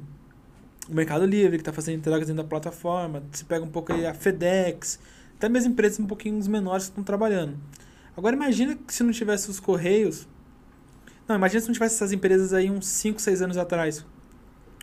o 0.89 0.95
Mercado 0.95 1.27
Livre, 1.27 1.57
que 1.59 1.63
está 1.63 1.73
fazendo 1.73 1.99
entregas 1.99 2.27
dentro 2.27 2.43
da 2.43 2.49
plataforma. 2.49 3.23
Você 3.31 3.45
pega 3.45 3.65
um 3.65 3.69
pouco 3.69 3.93
aí 3.93 4.07
a 4.07 4.15
FedEx, 4.15 4.99
até 5.37 5.49
mesmo 5.49 5.73
empresas 5.73 6.01
um 6.01 6.07
pouquinho 6.07 6.43
menores 6.49 6.85
que 6.87 6.91
estão 6.93 7.05
trabalhando. 7.05 7.57
Agora 8.17 8.35
imagina 8.35 8.75
que 8.75 8.95
se 8.95 9.03
não 9.03 9.13
tivesse 9.13 9.51
os 9.51 9.61
Correios. 9.61 10.27
Não, 11.29 11.37
imagina 11.37 11.61
se 11.61 11.67
não 11.67 11.73
tivesse 11.75 11.97
essas 11.97 12.13
empresas 12.13 12.53
aí 12.53 12.71
uns 12.71 12.87
5, 12.87 13.21
6 13.21 13.43
anos 13.43 13.57
atrás. 13.57 14.05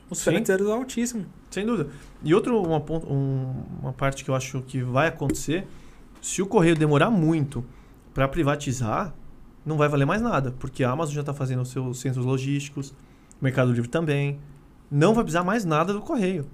Os 0.09 0.17
Sim. 0.19 0.25
fretes 0.25 0.49
eram 0.49 0.71
altíssimos. 0.73 1.25
Sem 1.49 1.65
dúvida. 1.65 1.89
E 2.23 2.33
outra 2.33 2.53
uma, 2.53 2.77
um- 3.09 3.53
uma 3.81 3.93
parte 3.93 4.23
que 4.23 4.29
eu 4.29 4.35
acho 4.35 4.61
que 4.61 4.81
vai 4.81 5.07
acontecer, 5.07 5.65
se 6.21 6.41
o 6.41 6.45
correio 6.45 6.75
demorar 6.75 7.09
muito 7.09 7.63
para 8.13 8.27
privatizar, 8.27 9.13
não 9.65 9.77
vai 9.77 9.87
valer 9.87 10.05
mais 10.05 10.21
nada, 10.21 10.51
porque 10.59 10.83
a 10.83 10.91
Amazon 10.91 11.15
já 11.15 11.21
está 11.21 11.33
fazendo 11.33 11.61
os 11.61 11.69
seus 11.69 11.99
centros 11.99 12.25
logísticos, 12.25 12.89
o 12.89 13.43
Mercado 13.43 13.71
Livre 13.71 13.89
também, 13.89 14.39
não 14.91 15.13
vai 15.13 15.23
precisar 15.23 15.43
mais 15.43 15.63
nada 15.65 15.93
do 15.93 16.01
correio. 16.01 16.45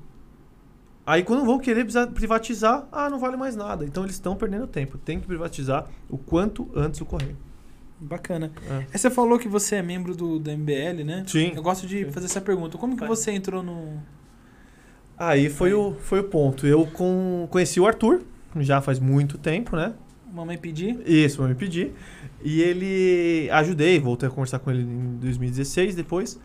Aí 1.06 1.24
quando 1.24 1.44
vão 1.44 1.58
querer 1.58 1.88
privatizar, 2.14 2.88
ah, 2.92 3.10
não 3.10 3.18
vale 3.20 3.36
mais 3.36 3.56
nada. 3.56 3.84
Então 3.84 4.04
eles 4.04 4.16
estão 4.16 4.36
perdendo 4.36 4.68
tempo. 4.68 4.96
Tem 4.98 5.20
que 5.20 5.26
privatizar 5.26 5.88
o 6.08 6.18
quanto 6.20 6.70
antes 6.76 7.02
o 7.02 7.06
correio. 7.06 7.36
Bacana. 8.00 8.52
É. 8.70 8.76
Aí 8.94 8.98
você 8.98 9.10
falou 9.10 9.38
que 9.38 9.48
você 9.48 9.76
é 9.76 9.82
membro 9.82 10.16
do, 10.16 10.40
do 10.40 10.52
MBL, 10.52 11.04
né? 11.06 11.24
Sim. 11.28 11.52
Eu 11.56 11.62
gosto 11.62 11.86
de 11.86 12.06
Sim. 12.06 12.12
fazer 12.12 12.28
essa 12.28 12.42
pergunta. 12.42 12.78
Como 12.78 12.96
que 12.96 13.06
você 13.06 13.32
entrou 13.32 13.62
no. 13.62 14.02
Aí 15.18 15.50
foi 15.50 15.74
o, 15.74 15.96
foi 15.96 16.22
o 16.22 16.24
ponto. 16.24 16.66
Eu 16.66 16.86
com, 16.86 17.48
conheci 17.52 17.80
o 17.80 17.86
Arthur, 17.86 18.22
já 18.58 18.82
faz 18.82 19.00
muito 19.00 19.38
tempo, 19.38 19.76
né? 19.76 19.94
Mamãe 20.34 20.58
pedir? 20.58 21.02
Isso, 21.06 21.42
eu 21.42 21.48
me 21.48 21.56
pedi. 21.56 21.92
E 22.42 22.62
ele 22.62 23.50
ajudei, 23.52 24.00
voltei 24.00 24.30
a 24.30 24.32
conversar 24.32 24.60
com 24.60 24.72
ele 24.72 24.84
em 24.84 25.18
2016 25.18 25.96
depois. 25.96 26.40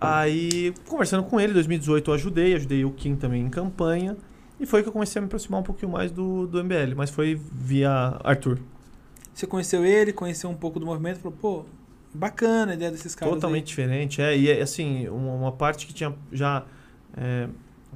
Aí, 0.00 0.74
conversando 0.88 1.22
com 1.24 1.38
ele, 1.38 1.50
em 1.50 1.54
2018 1.54 2.10
eu 2.10 2.14
ajudei, 2.14 2.54
ajudei 2.54 2.84
o 2.84 2.90
Kim 2.90 3.14
também 3.14 3.42
em 3.42 3.50
campanha. 3.50 4.16
E 4.58 4.66
foi 4.66 4.82
que 4.82 4.88
eu 4.88 4.92
comecei 4.92 5.18
a 5.18 5.22
me 5.22 5.26
aproximar 5.26 5.60
um 5.60 5.64
pouquinho 5.64 5.92
mais 5.92 6.10
do, 6.10 6.46
do 6.46 6.62
MBL, 6.62 6.94
mas 6.96 7.10
foi 7.10 7.38
via 7.52 7.90
Arthur. 8.24 8.58
Você 9.34 9.46
conheceu 9.46 9.84
ele, 9.84 10.12
conheceu 10.12 10.50
um 10.50 10.54
pouco 10.54 10.78
do 10.78 10.86
movimento, 10.86 11.18
falou, 11.20 11.36
pô, 11.40 11.64
bacana 12.12 12.72
a 12.72 12.74
ideia 12.74 12.90
desses 12.90 13.14
caras. 13.14 13.34
Totalmente 13.34 13.66
diferente, 13.66 14.20
é. 14.20 14.36
E 14.36 14.50
é, 14.50 14.60
assim, 14.60 15.08
uma, 15.08 15.52
parte 15.52 15.86
que 15.86 15.94
tinha 15.94 16.14
já 16.30 16.64
é, 17.16 17.48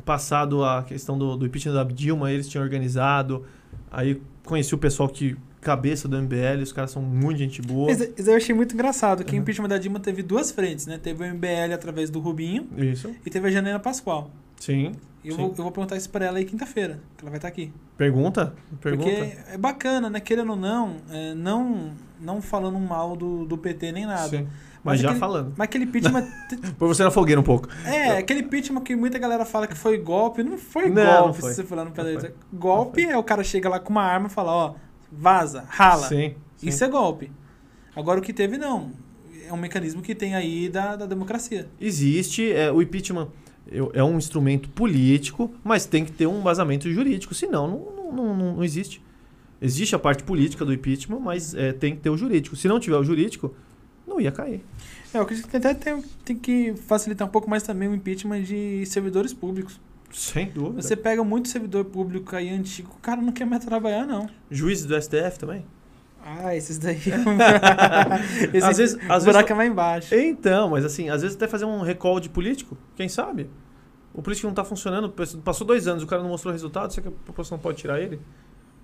passado 0.04 0.64
a 0.64 0.82
questão 0.82 1.18
do, 1.18 1.36
do 1.36 1.46
impeachment 1.46 1.74
da 1.74 1.84
Dilma, 1.84 2.32
eles 2.32 2.48
tinham 2.48 2.62
organizado. 2.64 3.44
Aí 3.90 4.20
conheci 4.44 4.74
o 4.74 4.78
pessoal 4.78 5.08
que 5.08 5.36
cabeça 5.60 6.06
do 6.06 6.16
MBL, 6.16 6.62
os 6.62 6.72
caras 6.72 6.92
são 6.92 7.02
muito 7.02 7.38
gente 7.38 7.60
boa. 7.60 7.88
Mas 7.88 8.00
isso 8.00 8.30
eu 8.30 8.36
achei 8.36 8.54
muito 8.54 8.72
engraçado, 8.74 9.24
que 9.24 9.32
o 9.32 9.34
Uhum. 9.34 9.40
impeachment 9.42 9.68
da 9.68 9.78
Dilma 9.78 9.98
teve 9.98 10.22
duas 10.22 10.52
frentes, 10.52 10.86
né? 10.86 10.96
Teve 10.96 11.24
o 11.24 11.26
MBL 11.34 11.74
através 11.74 12.08
do 12.08 12.20
Rubinho 12.20 12.68
Isso, 12.78 13.12
e 13.24 13.30
teve 13.30 13.48
a 13.48 13.50
Janela 13.50 13.80
Pascoal. 13.80 14.30
sim. 14.60 14.92
E 15.24 15.28
eu 15.28 15.34
Sim. 15.34 15.40
vou, 15.40 15.50
eu 15.50 15.62
vou 15.64 15.72
perguntar 15.72 15.96
isso 15.96 16.08
pra 16.08 16.24
ela 16.26 16.38
aí 16.38 16.44
quinta-feira, 16.44 17.00
que 17.16 17.24
ela 17.24 17.30
vai 17.30 17.38
estar 17.38 17.48
aqui. 17.48 17.72
Pergunta? 17.96 18.54
Pergunta. 18.80 19.08
Porque 19.10 19.36
é 19.52 19.56
bacana, 19.58 20.10
né? 20.10 20.20
Querendo 20.20 20.50
ou 20.50 20.56
não, 20.56 20.96
é, 21.10 21.34
não, 21.34 21.92
não 22.20 22.42
falando 22.42 22.78
mal 22.78 23.16
do, 23.16 23.46
do 23.46 23.56
PT 23.56 23.92
nem 23.92 24.04
nada. 24.06 24.28
Sim. 24.28 24.44
Mas 24.84 24.94
Mas 24.94 25.00
já 25.00 25.08
aquele- 25.08 25.20
falando. 25.20 25.54
Mas 25.56 25.64
aquele 25.64 25.84
impeachment. 25.84 26.28
Por 26.78 26.86
você 26.88 27.02
na 27.02 27.10
fogueira 27.10 27.40
um 27.40 27.44
pouco. 27.44 27.68
é, 27.84 28.18
aquele 28.18 28.40
impeachment 28.40 28.82
que 28.82 28.94
muita 28.94 29.18
galera 29.18 29.44
fala 29.44 29.66
que 29.66 29.74
foi 29.76 29.98
golpe. 29.98 30.42
Não 30.44 30.58
foi 30.58 30.88
Não, 30.90 31.04
golpe, 31.04 31.26
não 31.26 31.34
foi. 31.34 31.50
se 31.50 31.56
você 31.56 31.64
falar 31.64 31.84
no 31.86 31.90
pé 31.90 32.04
da. 32.16 32.30
Golpe 32.52 33.02
é 33.04 33.16
o 33.16 33.22
cara 33.22 33.42
chega 33.42 33.68
lá 33.68 33.80
com 33.80 33.90
uma 33.90 34.02
arma 34.02 34.26
e 34.28 34.30
fala, 34.30 34.52
ó, 34.52 34.74
vaza, 35.10 35.64
rala. 35.68 36.06
Sim. 36.06 36.34
sim. 36.56 36.68
Isso 36.68 36.84
é 36.84 36.88
golpe. 36.88 37.32
Agora 37.96 38.20
o 38.20 38.22
que 38.22 38.32
teve, 38.32 38.58
não. 38.58 38.92
É 39.48 39.52
um 39.52 39.56
mecanismo 39.56 40.02
que 40.02 40.14
tem 40.14 40.34
aí 40.34 40.68
da, 40.68 40.96
da 40.96 41.06
democracia. 41.06 41.68
Existe, 41.80 42.52
é, 42.52 42.70
o 42.70 42.82
impeachment 42.82 43.28
eu- 43.70 43.90
é 43.94 44.02
um 44.02 44.16
instrumento 44.18 44.68
político, 44.68 45.52
mas 45.64 45.84
tem 45.86 46.04
que 46.04 46.12
ter 46.12 46.26
um 46.26 46.40
embasamento 46.40 46.90
jurídico, 46.90 47.34
senão 47.34 47.66
não, 47.68 48.12
não, 48.12 48.36
não, 48.36 48.56
não 48.56 48.64
existe. 48.64 49.02
Existe 49.60 49.94
a 49.94 49.98
parte 49.98 50.22
política 50.22 50.64
do 50.64 50.72
impeachment, 50.72 51.18
mas 51.18 51.54
é, 51.54 51.72
tem 51.72 51.94
que 51.94 52.00
ter 52.02 52.10
o 52.10 52.16
jurídico. 52.16 52.54
Se 52.56 52.68
não 52.68 52.78
tiver 52.78 52.96
o 52.96 53.04
jurídico, 53.04 53.54
não 54.06 54.20
ia 54.20 54.30
cair. 54.30 54.62
É, 55.14 55.18
eu 55.18 55.22
acredito 55.22 55.48
que 55.48 55.56
até 55.56 55.72
tem, 55.72 56.02
tem 56.24 56.36
que 56.36 56.74
facilitar 56.86 57.26
um 57.26 57.30
pouco 57.30 57.48
mais 57.48 57.62
também 57.62 57.88
o 57.88 57.94
impeachment 57.94 58.42
de 58.42 58.84
servidores 58.86 59.32
públicos. 59.32 59.80
Sem 60.12 60.50
dúvida. 60.50 60.82
Você 60.82 60.94
pega 60.94 61.24
muito 61.24 61.48
servidor 61.48 61.84
público 61.86 62.36
aí 62.36 62.48
antigo, 62.50 62.90
o 62.96 63.00
cara 63.00 63.20
não 63.20 63.32
quer 63.32 63.44
mais 63.44 63.64
trabalhar, 63.64 64.06
não. 64.06 64.28
Juízes 64.50 64.86
do 64.86 64.94
STF 64.94 65.38
também? 65.38 65.64
Ah, 66.28 66.56
esses 66.56 66.76
daí. 66.78 66.96
Esse 68.52 68.66
Às 68.66 68.76
vezes- 68.78 68.98
às 69.08 69.24
buraco 69.24 69.46
vezes- 69.46 69.50
é 69.50 69.54
mais 69.54 69.70
embaixo. 69.70 70.14
Então, 70.14 70.70
mas 70.70 70.84
assim, 70.84 71.08
às 71.08 71.22
vezes 71.22 71.36
até 71.36 71.46
fazer 71.46 71.64
um 71.66 71.82
recall 71.82 72.18
de 72.18 72.28
político, 72.28 72.76
quem 72.96 73.08
sabe? 73.08 73.48
O 74.12 74.20
político 74.22 74.46
não 74.46 74.52
está 74.52 74.64
funcionando, 74.64 75.08
passou 75.44 75.64
dois 75.66 75.86
anos, 75.86 76.02
o 76.02 76.06
cara 76.06 76.22
não 76.22 76.30
mostrou 76.30 76.50
resultado, 76.52 76.92
será 76.92 77.02
que 77.02 77.08
a 77.08 77.26
população 77.26 77.58
pode 77.58 77.78
tirar 77.78 78.00
ele? 78.00 78.18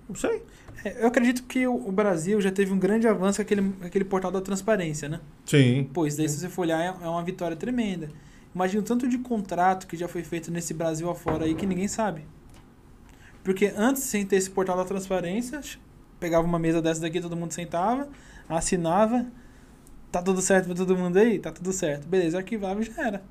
Não 0.07 0.15
sei. 0.15 0.43
É, 0.85 1.03
eu 1.03 1.07
acredito 1.07 1.43
que 1.43 1.67
o, 1.67 1.75
o 1.87 1.91
Brasil 1.91 2.39
já 2.39 2.51
teve 2.51 2.71
um 2.71 2.79
grande 2.79 3.07
avanço 3.07 3.37
com 3.37 3.41
aquele, 3.41 3.61
com 3.61 3.85
aquele 3.85 4.05
portal 4.05 4.31
da 4.31 4.39
transparência, 4.41 5.09
né? 5.09 5.19
Sim. 5.45 5.89
Pois 5.93 6.15
daí, 6.15 6.29
se 6.29 6.37
você 6.39 6.47
for 6.49 6.61
olhar, 6.61 6.79
é 6.81 7.05
é 7.05 7.07
uma 7.09 7.23
vitória 7.23 7.57
tremenda. 7.57 8.09
Imagina 8.55 8.81
o 8.81 8.85
tanto 8.85 9.07
de 9.09 9.17
contrato 9.17 9.87
que 9.87 9.97
já 9.97 10.07
foi 10.07 10.23
feito 10.23 10.51
nesse 10.51 10.73
Brasil 10.73 11.09
afora 11.09 11.43
aí 11.45 11.55
que 11.55 11.65
ninguém 11.65 11.87
sabe. 11.87 12.25
Porque 13.43 13.73
antes, 13.75 14.03
sem 14.03 14.25
ter 14.25 14.35
esse 14.37 14.49
portal 14.49 14.77
da 14.77 14.85
transparência, 14.85 15.59
pegava 16.23 16.45
uma 16.47 16.57
mesa 16.59 16.81
dessa 16.81 17.01
daqui, 17.01 17.19
todo 17.19 17.35
mundo 17.35 17.51
sentava, 17.51 18.07
assinava, 18.47 19.25
tá 20.11 20.21
tudo 20.21 20.41
certo 20.41 20.67
pra 20.67 20.75
todo 20.75 20.95
mundo 20.95 21.17
aí? 21.17 21.37
Tá 21.39 21.51
tudo 21.51 21.73
certo. 21.73 22.07
Beleza, 22.07 22.37
arquivava 22.37 22.79
e 22.79 22.83
já 22.83 23.07
era. 23.07 23.21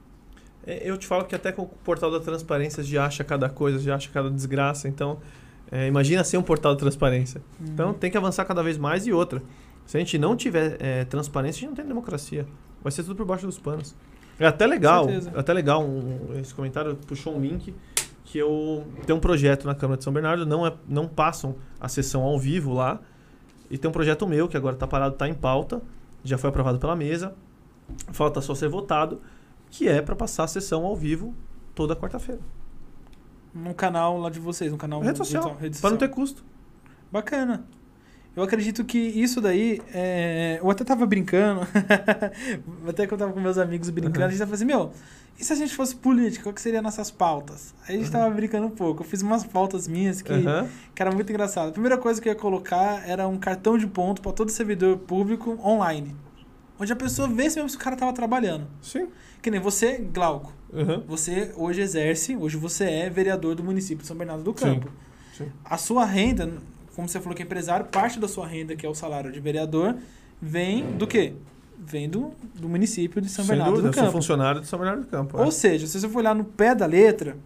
É, 0.66 0.82
Eu 0.88 0.98
te 0.98 1.06
falo 1.06 1.24
que 1.24 1.34
até 1.34 1.50
com 1.52 1.62
o 1.62 1.66
portal 1.66 2.10
da 2.10 2.20
transparência 2.20 2.82
já 2.82 3.06
acha 3.06 3.24
cada 3.24 3.48
coisa, 3.48 3.78
já 3.78 3.94
acha 3.96 4.10
cada 4.12 4.30
desgraça, 4.30 4.88
então 4.88 5.18
É, 5.74 5.86
imagina 5.88 6.22
ser 6.22 6.36
um 6.36 6.42
portal 6.42 6.74
de 6.74 6.80
transparência. 6.80 7.40
Uhum. 7.58 7.66
Então 7.72 7.94
tem 7.94 8.10
que 8.10 8.16
avançar 8.18 8.44
cada 8.44 8.62
vez 8.62 8.76
mais 8.76 9.06
e 9.06 9.12
outra. 9.12 9.42
Se 9.86 9.96
a 9.96 10.00
gente 10.00 10.18
não 10.18 10.36
tiver 10.36 10.76
é, 10.78 11.04
transparência, 11.06 11.56
a 11.56 11.60
gente 11.60 11.68
não 11.70 11.76
tem 11.76 11.86
democracia. 11.86 12.44
Vai 12.82 12.92
ser 12.92 13.02
tudo 13.04 13.16
por 13.16 13.24
baixo 13.24 13.46
dos 13.46 13.58
panos. 13.58 13.94
É 14.38 14.46
até 14.46 14.66
legal, 14.66 15.08
é 15.08 15.38
até 15.40 15.50
legal 15.54 15.82
um- 15.82 16.38
esse 16.38 16.52
comentário 16.52 16.94
puxou 17.06 17.34
um 17.34 17.40
link 17.40 17.74
que 18.24 18.38
eu 18.38 18.84
tem 19.06 19.14
um 19.14 19.20
projeto 19.20 19.66
na 19.66 19.74
Câmara 19.74 19.98
de 19.98 20.04
São 20.04 20.12
Bernardo, 20.12 20.46
não 20.46 20.66
é, 20.66 20.72
não 20.88 21.08
passam 21.08 21.56
a 21.80 21.88
sessão 21.88 22.22
ao 22.22 22.38
vivo 22.38 22.72
lá. 22.72 23.00
E 23.70 23.78
tem 23.78 23.88
um 23.88 23.92
projeto 23.92 24.26
meu 24.26 24.48
que 24.48 24.56
agora 24.56 24.74
está 24.74 24.86
parado, 24.86 25.14
está 25.14 25.28
em 25.28 25.34
pauta, 25.34 25.82
já 26.22 26.36
foi 26.36 26.50
aprovado 26.50 26.78
pela 26.78 26.94
mesa. 26.94 27.34
Falta 28.12 28.40
só 28.40 28.54
ser 28.54 28.68
votado, 28.68 29.20
que 29.70 29.88
é 29.88 30.00
para 30.00 30.14
passar 30.14 30.44
a 30.44 30.48
sessão 30.48 30.84
ao 30.84 30.94
vivo 30.94 31.34
toda 31.74 31.96
quarta-feira. 31.96 32.40
No 33.54 33.74
canal 33.74 34.18
lá 34.18 34.30
de 34.30 34.38
vocês, 34.40 34.70
no 34.70 34.78
canal 34.78 35.00
Rede 35.00 35.18
social, 35.18 35.56
rede 35.60 35.78
para 35.78 35.90
não 35.90 35.96
social. 35.96 35.98
ter 35.98 36.08
custo. 36.08 36.44
Bacana. 37.10 37.66
Eu 38.34 38.42
acredito 38.42 38.82
que 38.84 38.98
isso 38.98 39.40
daí. 39.40 39.80
é, 39.92 40.58
Eu 40.62 40.70
até 40.70 40.84
tava 40.84 41.04
brincando. 41.06 41.60
até 42.88 43.06
que 43.06 43.12
eu 43.14 43.18
tava 43.18 43.32
com 43.32 43.40
meus 43.40 43.58
amigos 43.58 43.90
brincando, 43.90 44.20
Uhum. 44.20 44.26
a 44.26 44.28
gente 44.30 44.38
tava 44.38 44.54
assim, 44.54 44.64
meu, 44.64 44.90
e 45.38 45.44
se 45.44 45.52
a 45.52 45.56
gente 45.56 45.74
fosse 45.74 45.96
político, 45.96 46.44
qual 46.44 46.54
que 46.54 46.60
seriam 46.60 46.82
nossas 46.82 47.10
pautas? 47.10 47.74
Aí 47.86 47.94
a 47.96 47.98
gente 47.98 48.06
Uhum. 48.06 48.12
tava 48.12 48.30
brincando 48.34 48.66
um 48.66 48.70
pouco. 48.70 49.02
Eu 49.02 49.06
fiz 49.06 49.22
umas 49.22 49.44
pautas 49.44 49.86
minhas 49.88 50.22
que, 50.22 50.32
Aham. 50.32 50.68
que 50.94 51.02
era 51.02 51.10
muito 51.10 51.30
engraçado. 51.30 51.68
A 51.68 51.72
primeira 51.72 51.98
coisa 51.98 52.20
que 52.20 52.28
eu 52.28 52.32
ia 52.32 52.38
colocar 52.38 53.02
era 53.06 53.26
um 53.28 53.36
cartão 53.38 53.76
de 53.76 53.86
ponto 53.86 54.22
para 54.22 54.32
todo 54.32 54.50
servidor 54.50 54.98
público 54.98 55.58
online. 55.62 56.14
Onde 56.78 56.92
a 56.92 56.96
pessoa 56.96 57.28
vê 57.28 57.48
se 57.50 57.56
mesmo 57.56 57.68
se 57.70 57.76
o 57.76 57.78
cara 57.78 57.96
tava 57.96 58.12
trabalhando. 58.12 58.66
Sim. 58.80 59.08
Que 59.40 59.50
nem 59.50 59.60
você, 59.60 59.98
Glauco. 59.98 60.52
Aham. 60.72 61.02
Você 61.06 61.52
hoje 61.56 61.82
exerce, 61.82 62.34
hoje 62.36 62.56
você 62.56 62.84
é 62.84 63.10
vereador 63.10 63.54
do 63.54 63.62
município 63.62 64.02
de 64.02 64.06
São 64.08 64.16
Bernardo 64.16 64.42
do 64.42 64.58
Sim, 64.58 64.64
Campo. 64.80 64.90
sim. 65.36 65.46
A 65.64 65.76
sua 65.76 66.04
renda, 66.06 66.50
como 66.94 67.08
você 67.08 67.20
falou 67.20 67.34
que 67.34 67.42
é 67.42 67.44
empresário, 67.44 67.86
parte 67.86 68.18
da 68.18 68.28
sua 68.28 68.46
renda, 68.46 68.74
que 68.76 68.84
é 68.84 68.88
o 68.88 68.94
salário 68.94 69.30
de 69.32 69.40
vereador, 69.40 69.96
vem 70.40 70.84
do 70.96 71.06
quê? 71.06 71.34
Vem 71.84 72.08
do, 72.08 72.30
do 72.54 72.68
município 72.68 73.20
de 73.20 73.28
São 73.28 73.44
Sem 73.44 73.56
Bernardo 73.56 73.70
dúvida, 73.76 73.88
do 73.88 73.90
eu 73.90 73.94
sou 73.94 74.02
Campo. 74.04 74.16
funcionário 74.16 74.60
de 74.60 74.66
São 74.68 74.78
Bernardo 74.78 75.00
do 75.02 75.08
Campo. 75.08 75.36
é. 75.38 75.44
Ou 75.44 75.50
seja, 75.50 75.86
se 75.86 75.98
você 76.00 76.08
for 76.08 76.18
olhar 76.20 76.34
no 76.34 76.44
pé 76.44 76.74
da 76.74 76.86
letra, 76.86 77.36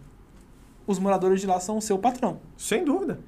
os 0.85 0.99
moradores 0.99 1.41
de 1.41 1.47
lá 1.47 1.59
são 1.59 1.77
o 1.77 1.81
seu 1.81 1.97
patrão. 1.97 2.39
Sem 2.55 2.85
dúvida. 2.85 3.19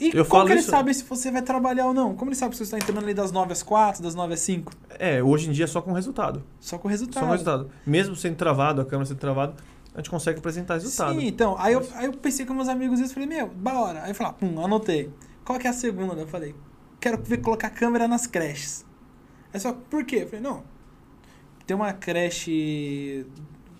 E 0.00 0.10
Eu 0.16 0.24
como 0.24 0.48
eles 0.48 0.62
isso- 0.62 0.70
sabem 0.70 0.92
se 0.92 1.04
você 1.04 1.30
vai 1.30 1.42
trabalhar 1.42 1.86
ou 1.86 1.94
não? 1.94 2.14
Como 2.16 2.28
eles 2.30 2.38
sabem 2.38 2.52
se 2.54 2.58
você 2.58 2.64
está 2.64 2.78
entrando 2.78 3.04
ali 3.04 3.14
das 3.14 3.30
9 3.30 3.52
às 3.52 3.62
4, 3.62 4.02
das 4.02 4.14
9 4.14 4.34
às 4.34 4.40
5? 4.40 4.72
É, 4.98 5.22
hoje 5.22 5.48
em 5.48 5.52
dia 5.52 5.66
é 5.66 5.68
só 5.68 5.80
com 5.80 5.92
resultado. 5.92 6.42
Só 6.58 6.78
com 6.78 6.88
resultado. 6.88 7.20
Só 7.20 7.26
com 7.26 7.32
resultado. 7.32 7.70
Mesmo 7.86 8.16
sendo 8.16 8.34
travado, 8.36 8.80
a 8.80 8.84
câmera 8.84 9.06
sendo 9.06 9.18
travada, 9.18 9.54
a 9.94 9.98
gente 9.98 10.10
consegue 10.10 10.38
apresentar 10.40 10.74
resultado. 10.74 11.14
Sim, 11.20 11.26
então, 11.28 11.54
aí 11.58 11.74
eu, 11.74 11.80
Mas- 11.80 11.94
aí 11.96 12.06
eu 12.06 12.12
pensei 12.14 12.44
com 12.44 12.54
meus 12.54 12.68
amigos 12.68 12.98
isso, 12.98 13.14
falei, 13.14 13.28
meu, 13.28 13.48
da 13.54 13.78
hora. 13.78 14.02
Aí 14.02 14.10
eu 14.10 14.14
falei, 14.16 14.32
ah, 14.32 14.34
pum, 14.34 14.64
anotei. 14.64 15.10
Qual 15.44 15.58
que 15.58 15.66
é 15.66 15.70
a 15.70 15.74
segunda? 15.74 16.14
Eu 16.20 16.26
falei, 16.26 16.54
quero 17.00 17.22
ver 17.22 17.38
colocar 17.38 17.70
câmera 17.70 18.08
nas 18.08 18.26
creches. 18.26 18.84
Aí 19.52 19.60
só, 19.60 19.72
por 19.72 20.04
quê? 20.04 20.20
Eu 20.22 20.26
falei, 20.26 20.40
não, 20.40 20.62
tem 21.66 21.76
uma 21.76 21.92
creche 21.92 23.26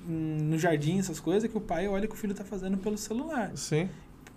no 0.06 0.58
jardim, 0.58 0.98
essas 0.98 1.18
coisas, 1.18 1.50
que 1.50 1.56
o 1.56 1.60
pai 1.60 1.88
olha 1.88 2.04
o 2.04 2.08
que 2.08 2.14
o 2.14 2.18
filho 2.18 2.34
tá 2.34 2.44
fazendo 2.44 2.76
pelo 2.78 2.98
celular. 2.98 3.52
Sim, 3.54 3.88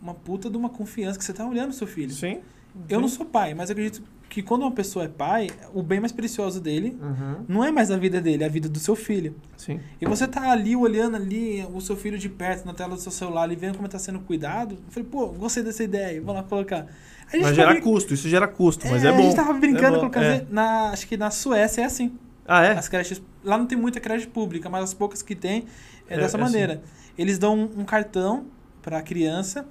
Uma 0.02 0.14
puta 0.14 0.50
de 0.50 0.56
uma 0.58 0.70
confiança 0.70 1.18
que 1.20 1.26
você 1.26 1.34
tá 1.34 1.46
olhando 1.46 1.74
seu 1.74 1.88
filho. 1.88 2.12
sim. 2.12 2.40
Eu 2.88 2.98
sim. 2.98 3.02
não 3.02 3.08
sou 3.10 3.26
pai, 3.26 3.54
mas 3.56 3.72
acredito 3.72 4.04
que 4.30 4.44
quando 4.44 4.62
uma 4.62 4.72
pessoa 4.72 5.06
é 5.06 5.08
pai, 5.08 5.50
o 5.74 5.82
bem 5.82 6.00
mais 6.00 6.12
precioso 6.12 6.62
dele 6.62 6.96
Uhum. 7.02 7.46
não 7.48 7.64
é 7.64 7.72
mais 7.72 7.90
a 7.90 7.98
vida 7.98 8.22
dele, 8.22 8.44
é 8.44 8.46
a 8.46 8.50
vida 8.50 8.70
do 8.70 8.78
seu 8.78 8.96
filho. 8.96 9.36
Sim. 9.58 9.80
E 10.00 10.06
você 10.06 10.28
tá 10.28 10.52
ali 10.52 10.76
olhando 10.76 11.16
ali 11.16 11.66
o 11.74 11.82
seu 11.82 11.96
filho 11.98 12.20
de 12.20 12.30
perto 12.30 12.66
na 12.66 12.74
tela 12.74 12.94
do 12.96 13.02
seu 13.02 13.12
celular, 13.12 13.44
ali 13.44 13.56
vendo 13.56 13.78
como 13.78 13.88
tá 13.90 13.98
sendo 13.98 14.20
cuidado. 14.20 14.76
Eu 14.76 14.92
falei, 14.92 15.10
pô, 15.10 15.28
gostei 15.30 15.64
dessa 15.64 15.84
ideia, 15.84 16.22
vou 16.22 16.36
lá 16.36 16.44
colocar. 16.44 16.86
A 17.34 17.38
Mas 17.38 17.56
gera 17.56 17.72
brin- 17.72 17.82
custo, 17.82 18.14
isso 18.14 18.30
gera 18.30 18.48
custo, 18.48 18.88
mas 18.88 19.04
é, 19.04 19.10
é, 19.10 19.12
bom. 19.12 19.20
A 19.20 19.22
gente 19.24 19.36
tava 19.36 19.54
brincando, 19.54 19.96
É 19.98 20.00
colocando. 20.00 20.24
é. 20.24 20.46
Na, 20.50 20.90
acho 20.92 21.06
que 21.08 21.18
na 21.18 21.30
Suécia 21.30 21.82
é 21.82 21.86
assim. 21.86 22.18
Ah, 22.48 22.64
é? 22.64 22.72
As 22.72 22.88
creches. 22.88 23.22
Lá 23.44 23.58
não 23.58 23.66
tem 23.66 23.78
muita 23.78 24.00
creche 24.00 24.28
pública, 24.28 24.70
mas 24.70 24.84
as 24.86 24.94
poucas 24.94 25.22
que 25.22 25.36
tem 25.36 25.66
é, 26.10 26.16
É, 26.16 26.18
dessa 26.18 26.38
é 26.38 26.42
maneira. 26.42 26.82
Eles 27.18 27.38
dão 27.38 27.54
um, 27.58 27.82
um 27.82 27.86
cartão 27.86 28.46
pra 28.82 29.02
criança, 29.02 29.66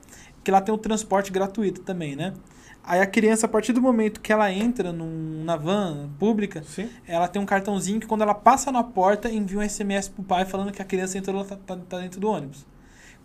que 0.45 0.51
lá 0.51 0.61
tem 0.61 0.75
o 0.75 0.79
transporte 0.79 1.33
gratuito 1.33 1.81
também, 1.81 2.15
né? 2.15 2.35
Aí 2.85 3.01
a 3.01 3.07
criança, 3.07 3.47
a 3.47 3.49
partir 3.49 3.73
do 3.73 3.81
momento 3.83 4.21
que 4.21 4.33
ela 4.33 4.53
entra 4.53 4.93
num, 4.93 5.43
na 5.43 5.57
van 5.57 6.09
pública, 6.21 6.63
Sim. 6.65 6.89
ela 7.09 7.27
tem 7.27 7.41
um 7.43 7.47
cartãozinho 7.47 7.99
que 7.99 8.07
quando 8.07 8.23
ela 8.23 8.35
passa 8.35 8.71
na 8.71 8.85
porta, 8.85 9.29
envia 9.31 9.59
um 9.59 9.63
SMS 9.69 10.09
pro 10.09 10.23
pai 10.23 10.45
falando 10.45 10.71
que 10.71 10.81
a 10.81 10.85
criança 10.85 11.17
entrou, 11.19 11.45
tá, 11.45 11.57
tá, 11.67 11.77
tá 11.89 11.99
dentro 11.99 12.21
do 12.21 12.29
ônibus. 12.29 12.65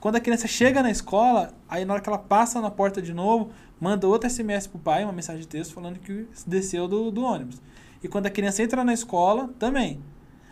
Quando 0.01 0.15
a 0.15 0.19
criança 0.19 0.47
chega 0.47 0.81
na 0.81 0.89
escola, 0.89 1.53
aí 1.69 1.85
na 1.85 1.93
hora 1.93 2.01
que 2.01 2.09
ela 2.09 2.17
passa 2.17 2.59
na 2.59 2.71
porta 2.71 2.99
de 2.99 3.13
novo, 3.13 3.51
manda 3.79 4.07
outro 4.07 4.27
SMS 4.27 4.65
pro 4.65 4.79
pai, 4.79 5.03
uma 5.03 5.13
mensagem 5.13 5.41
de 5.41 5.47
texto 5.47 5.75
falando 5.75 5.99
que 5.99 6.25
desceu 6.45 6.87
do, 6.87 7.11
do 7.11 7.23
ônibus. 7.23 7.61
E 8.03 8.07
quando 8.07 8.25
a 8.25 8.31
criança 8.31 8.63
entra 8.63 8.83
na 8.83 8.93
escola, 8.93 9.51
também. 9.59 10.01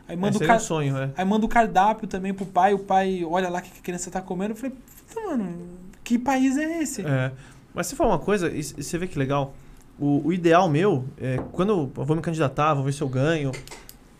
Aí 0.08 0.16
manda, 0.16 0.36
Esse 0.36 0.44
o 0.44 0.48
car... 0.48 0.60
sonho, 0.60 0.96
é. 0.96 1.12
aí 1.18 1.26
manda 1.26 1.48
o 1.48 1.50
cardápio 1.50 2.08
também 2.08 2.32
pro 2.32 2.46
pai, 2.46 2.76
o 2.76 2.80
pai 2.80 3.26
olha 3.28 3.50
lá 3.50 3.58
o 3.58 3.62
que 3.64 3.72
a 3.80 3.82
criança 3.82 4.12
tá 4.12 4.22
comendo. 4.22 4.52
Eu 4.52 4.56
falei, 4.56 4.76
mano, 5.16 5.68
que 6.04 6.20
país 6.20 6.56
é 6.56 6.84
esse? 6.84 7.02
É. 7.02 7.32
Mas 7.74 7.88
você 7.88 7.96
fala 7.96 8.12
uma 8.12 8.20
coisa, 8.20 8.52
e 8.52 8.62
você 8.62 9.00
vê 9.00 9.08
que 9.08 9.18
legal. 9.18 9.56
O, 9.98 10.28
o 10.28 10.32
ideal 10.32 10.70
meu, 10.70 11.06
é, 11.20 11.40
quando 11.52 11.70
eu 11.70 12.06
vou 12.06 12.16
me 12.16 12.22
candidatar, 12.22 12.76
vou 12.76 12.84
ver 12.84 12.94
se 12.94 13.02
eu 13.02 13.10
ganho. 13.10 13.52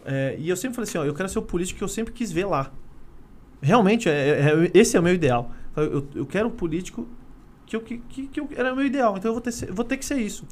é, 0.08 0.36
e 0.40 0.50
eu 0.50 0.58
sempre 0.58 0.76
falei 0.76 0.90
assim, 0.90 0.98
ó, 0.98 1.06
eu 1.06 1.14
quero 1.14 1.30
ser 1.30 1.38
o 1.38 1.44
político 1.44 1.78
que 1.78 1.84
eu 1.84 1.88
sempre 1.88 2.12
quis 2.14 2.32
ver 2.32 2.46
lá. 2.46 2.72
Realmente, 3.62 4.08
é, 4.10 4.12
é- 4.12 4.66
é- 4.66 4.72
esse 4.74 4.96
é 4.96 5.00
o 5.00 5.04
meu 5.04 5.14
ideal. 5.14 5.52
Eu, 5.76 6.08
eu 6.16 6.26
quero 6.26 6.48
um 6.48 6.52
político 6.52 7.08
que, 7.66 7.76
eu, 7.76 7.82
que, 7.82 7.98
que, 8.00 8.28
que 8.28 8.40
eu- 8.40 8.50
era 8.56 8.74
o 8.74 8.76
meu 8.76 8.86
ideal. 8.86 9.18
Então 9.18 9.30
eu 9.30 9.34
vou 9.34 9.42
ter, 9.42 9.52
vou 9.72 9.86
ter 9.86 9.98
que 9.98 10.06
ser 10.06 10.18
isso. 10.20 10.46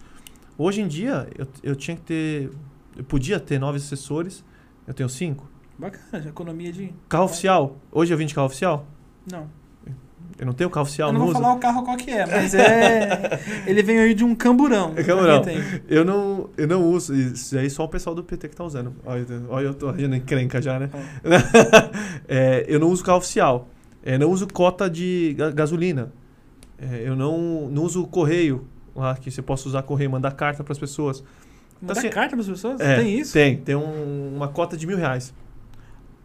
Hoje 0.57 0.81
em 0.81 0.87
dia, 0.87 1.27
eu, 1.37 1.47
eu 1.63 1.75
tinha 1.75 1.95
que 1.95 2.03
ter. 2.03 2.51
Eu 2.95 3.03
podia 3.03 3.39
ter 3.39 3.59
nove 3.59 3.77
assessores, 3.77 4.43
eu 4.87 4.93
tenho 4.93 5.07
cinco. 5.09 5.49
Bacana, 5.77 6.27
economia 6.29 6.71
de. 6.71 6.93
Carro 7.07 7.25
oficial. 7.25 7.77
Hoje 7.91 8.13
eu 8.13 8.17
vim 8.17 8.25
de 8.25 8.33
carro 8.33 8.47
oficial? 8.47 8.87
Não. 9.31 9.47
Eu 10.39 10.45
não 10.45 10.53
tenho 10.53 10.69
carro 10.69 10.83
oficial, 10.83 11.09
eu 11.09 11.13
não 11.13 11.19
não 11.19 11.25
vou 11.27 11.33
uso. 11.35 11.41
falar 11.41 11.55
o 11.55 11.59
carro 11.59 11.83
qual 11.83 11.97
que 11.97 12.11
é, 12.11 12.25
mas 12.27 12.53
é. 12.53 13.39
ele 13.65 13.81
vem 13.81 13.97
aí 13.97 14.13
de 14.13 14.23
um 14.23 14.35
camburão. 14.35 14.93
É 14.95 15.03
camburão. 15.03 15.41
Tem. 15.41 15.57
Eu 15.89 16.05
não, 16.05 16.49
eu 16.55 16.67
não 16.67 16.83
uso. 16.91 17.15
Isso 17.15 17.57
aí 17.57 17.69
só 17.69 17.85
o 17.85 17.87
pessoal 17.89 18.15
do 18.15 18.23
PT 18.23 18.49
que 18.49 18.55
tá 18.55 18.63
usando. 18.63 18.93
Olha, 19.03 19.25
olha 19.49 19.65
eu 19.65 19.73
tô 19.73 19.89
agindo 19.89 20.15
encrenca 20.15 20.61
já, 20.61 20.79
né? 20.79 20.89
É, 22.27 22.65
eu 22.67 22.79
não 22.79 22.89
uso 22.89 23.03
carro 23.03 23.17
oficial. 23.17 23.67
É, 24.03 24.17
não 24.17 24.29
uso 24.29 24.47
cota 24.47 24.89
de 24.89 25.33
ga- 25.37 25.51
gasolina. 25.51 26.11
É, 26.79 27.01
eu 27.05 27.15
não, 27.15 27.67
não 27.71 27.83
uso 27.83 28.05
correio. 28.05 28.67
Lá 28.95 29.15
que 29.15 29.29
você 29.31 29.41
possa 29.41 29.67
usar 29.67 29.83
correio, 29.83 30.09
mandar 30.09 30.31
carta 30.31 30.63
para 30.63 30.71
as 30.73 30.79
pessoas. 30.79 31.23
Mandar 31.81 31.93
assim, 31.99 32.09
carta 32.09 32.35
pras 32.35 32.47
pessoas? 32.47 32.79
É, 32.79 32.97
tem 32.97 33.19
isso? 33.19 33.33
Tem. 33.33 33.57
Tem 33.57 33.75
um- 33.75 34.35
uma 34.35 34.47
cota 34.47 34.75
de 34.77 34.85
mil 34.87 34.97
reais 34.97 35.33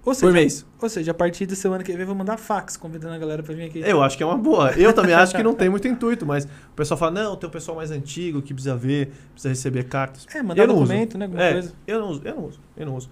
Ou 0.04 0.14
seja, 0.14 0.26
por 0.26 0.32
mês. 0.32 0.66
Ou 0.80 0.88
seja, 0.88 1.10
a 1.12 1.14
partir 1.14 1.46
da 1.46 1.54
semana 1.54 1.84
que 1.84 1.92
vem 1.92 2.00
eu 2.00 2.06
vou 2.06 2.16
mandar 2.16 2.36
fax 2.36 2.76
convidando 2.76 3.14
a 3.14 3.18
galera 3.18 3.42
pra 3.42 3.54
vir 3.54 3.64
aqui. 3.64 3.80
Eu 3.80 4.02
acho 4.02 4.16
que 4.16 4.22
é 4.22 4.26
uma 4.26 4.36
boa. 4.36 4.72
Eu 4.72 4.92
também 4.92 5.14
acho 5.14 5.34
que 5.34 5.42
não 5.42 5.54
tem 5.54 5.68
muito 5.70 5.86
intuito, 5.86 6.26
mas 6.26 6.44
o 6.44 6.74
pessoal 6.74 6.98
fala, 6.98 7.12
não, 7.12 7.36
tem 7.36 7.48
um 7.48 7.52
pessoal 7.52 7.76
mais 7.76 7.90
antigo 7.92 8.42
que 8.42 8.52
precisa 8.52 8.74
ver, 8.76 9.12
precisa 9.32 9.50
receber 9.50 9.84
cartas. 9.84 10.26
É, 10.34 10.42
mandar 10.42 10.64
Eu 10.64 10.66
documento, 10.68 11.16
né? 11.16 11.26
Alguma 11.26 11.42
É, 11.42 11.52
coisa. 11.52 11.72
eu 11.86 12.00
não 12.00 12.08
uso, 12.08 12.22
eu 12.24 12.34
não 12.34 12.44
uso, 12.44 12.60
eu 12.76 12.86
não 12.86 12.96
uso. 12.96 13.10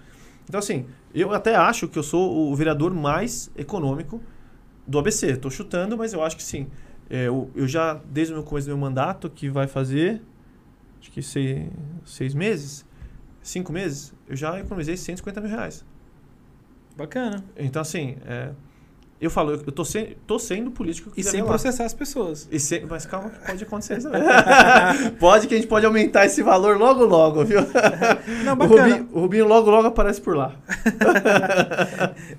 Então, 0.49 0.59
assim, 0.59 0.85
eu 1.15 1.31
até 1.31 1.55
acho 1.55 1.87
que 1.87 1.97
eu 1.97 2.03
sou 2.03 2.51
o 2.51 2.55
vereador 2.55 2.93
mais 2.93 3.49
econômico 3.55 4.21
do 4.85 4.99
ABC. 4.99 5.37
Tô 5.37 5.49
chutando, 5.49 5.97
mas 5.97 6.11
eu 6.11 6.21
acho 6.21 6.35
que 6.35 6.43
sim. 6.43 6.67
É, 7.09 7.27
eu, 7.27 7.49
eu 7.55 7.67
já, 7.67 8.01
desde 8.09 8.33
o 8.33 8.37
meu 8.37 8.43
começo 8.43 8.67
do 8.67 8.71
meu 8.75 8.77
mandato, 8.77 9.29
que 9.29 9.49
vai 9.49 9.65
fazer, 9.67 10.21
acho 10.99 11.09
que 11.09 11.21
seis, 11.21 11.69
seis 12.05 12.33
meses, 12.33 12.85
cinco 13.41 13.71
meses, 13.71 14.13
eu 14.27 14.35
já 14.35 14.59
economizei 14.59 14.97
150 14.97 15.39
mil 15.39 15.49
reais. 15.49 15.85
Bacana. 16.97 17.43
Então, 17.57 17.81
assim, 17.81 18.17
é, 18.25 18.49
eu 19.19 19.29
falo, 19.29 19.51
eu 19.51 19.71
tô, 19.71 19.85
se, 19.85 20.17
tô 20.27 20.37
sendo 20.39 20.71
político 20.71 21.11
que 21.11 21.21
E 21.21 21.23
sem 21.23 21.43
processar 21.43 21.85
as 21.85 21.93
pessoas. 21.93 22.47
E 22.51 22.59
sem- 22.59 22.85
mas 22.85 23.05
calma 23.05 23.29
que 23.29 23.45
pode 23.45 23.63
acontecer 23.63 23.97
isso 23.99 24.09
também. 24.09 24.27
pode 25.19 25.47
que 25.47 25.53
a 25.53 25.57
gente 25.57 25.67
pode 25.67 25.85
aumentar 25.85 26.25
esse 26.25 26.41
valor 26.43 26.77
logo 26.77 27.03
logo, 27.05 27.45
viu? 27.45 27.59
Não, 28.43 28.53
O. 28.53 28.65
Rubinho, 28.67 29.09
o 29.13 29.19
Rubinho 29.21 29.47
logo 29.47 29.69
logo 29.69 29.87
aparece 29.87 30.19
por 30.21 30.35
lá. 30.35 30.53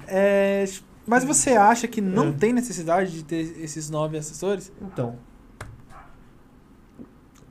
É, 0.06 0.64
mas 1.06 1.24
você 1.24 1.50
acha 1.50 1.88
que 1.88 2.00
não 2.00 2.28
É. 2.28 2.32
tem 2.32 2.52
necessidade 2.52 3.12
de 3.12 3.24
ter 3.24 3.40
esses 3.62 3.88
nove 3.90 4.16
assessores? 4.16 4.72
Então. 4.80 5.16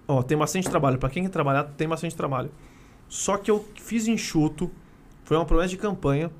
Ó, 0.07 0.21
tem 0.21 0.37
bastante 0.37 0.69
trabalho. 0.69 0.97
Pra 0.97 1.09
quem 1.09 1.23
quer 1.23 1.29
trabalhar, 1.29 1.63
tem 1.75 1.87
bastante 1.87 2.15
trabalho. 2.15 2.51
Só 3.07 3.37
que 3.37 3.49
eu 3.51 3.65
fiz 3.75 4.07
enxuto, 4.07 4.69
foi 5.23 5.37
uma 5.37 5.45
promessa 5.45 5.69
de 5.69 5.77
campanha, 5.77 6.31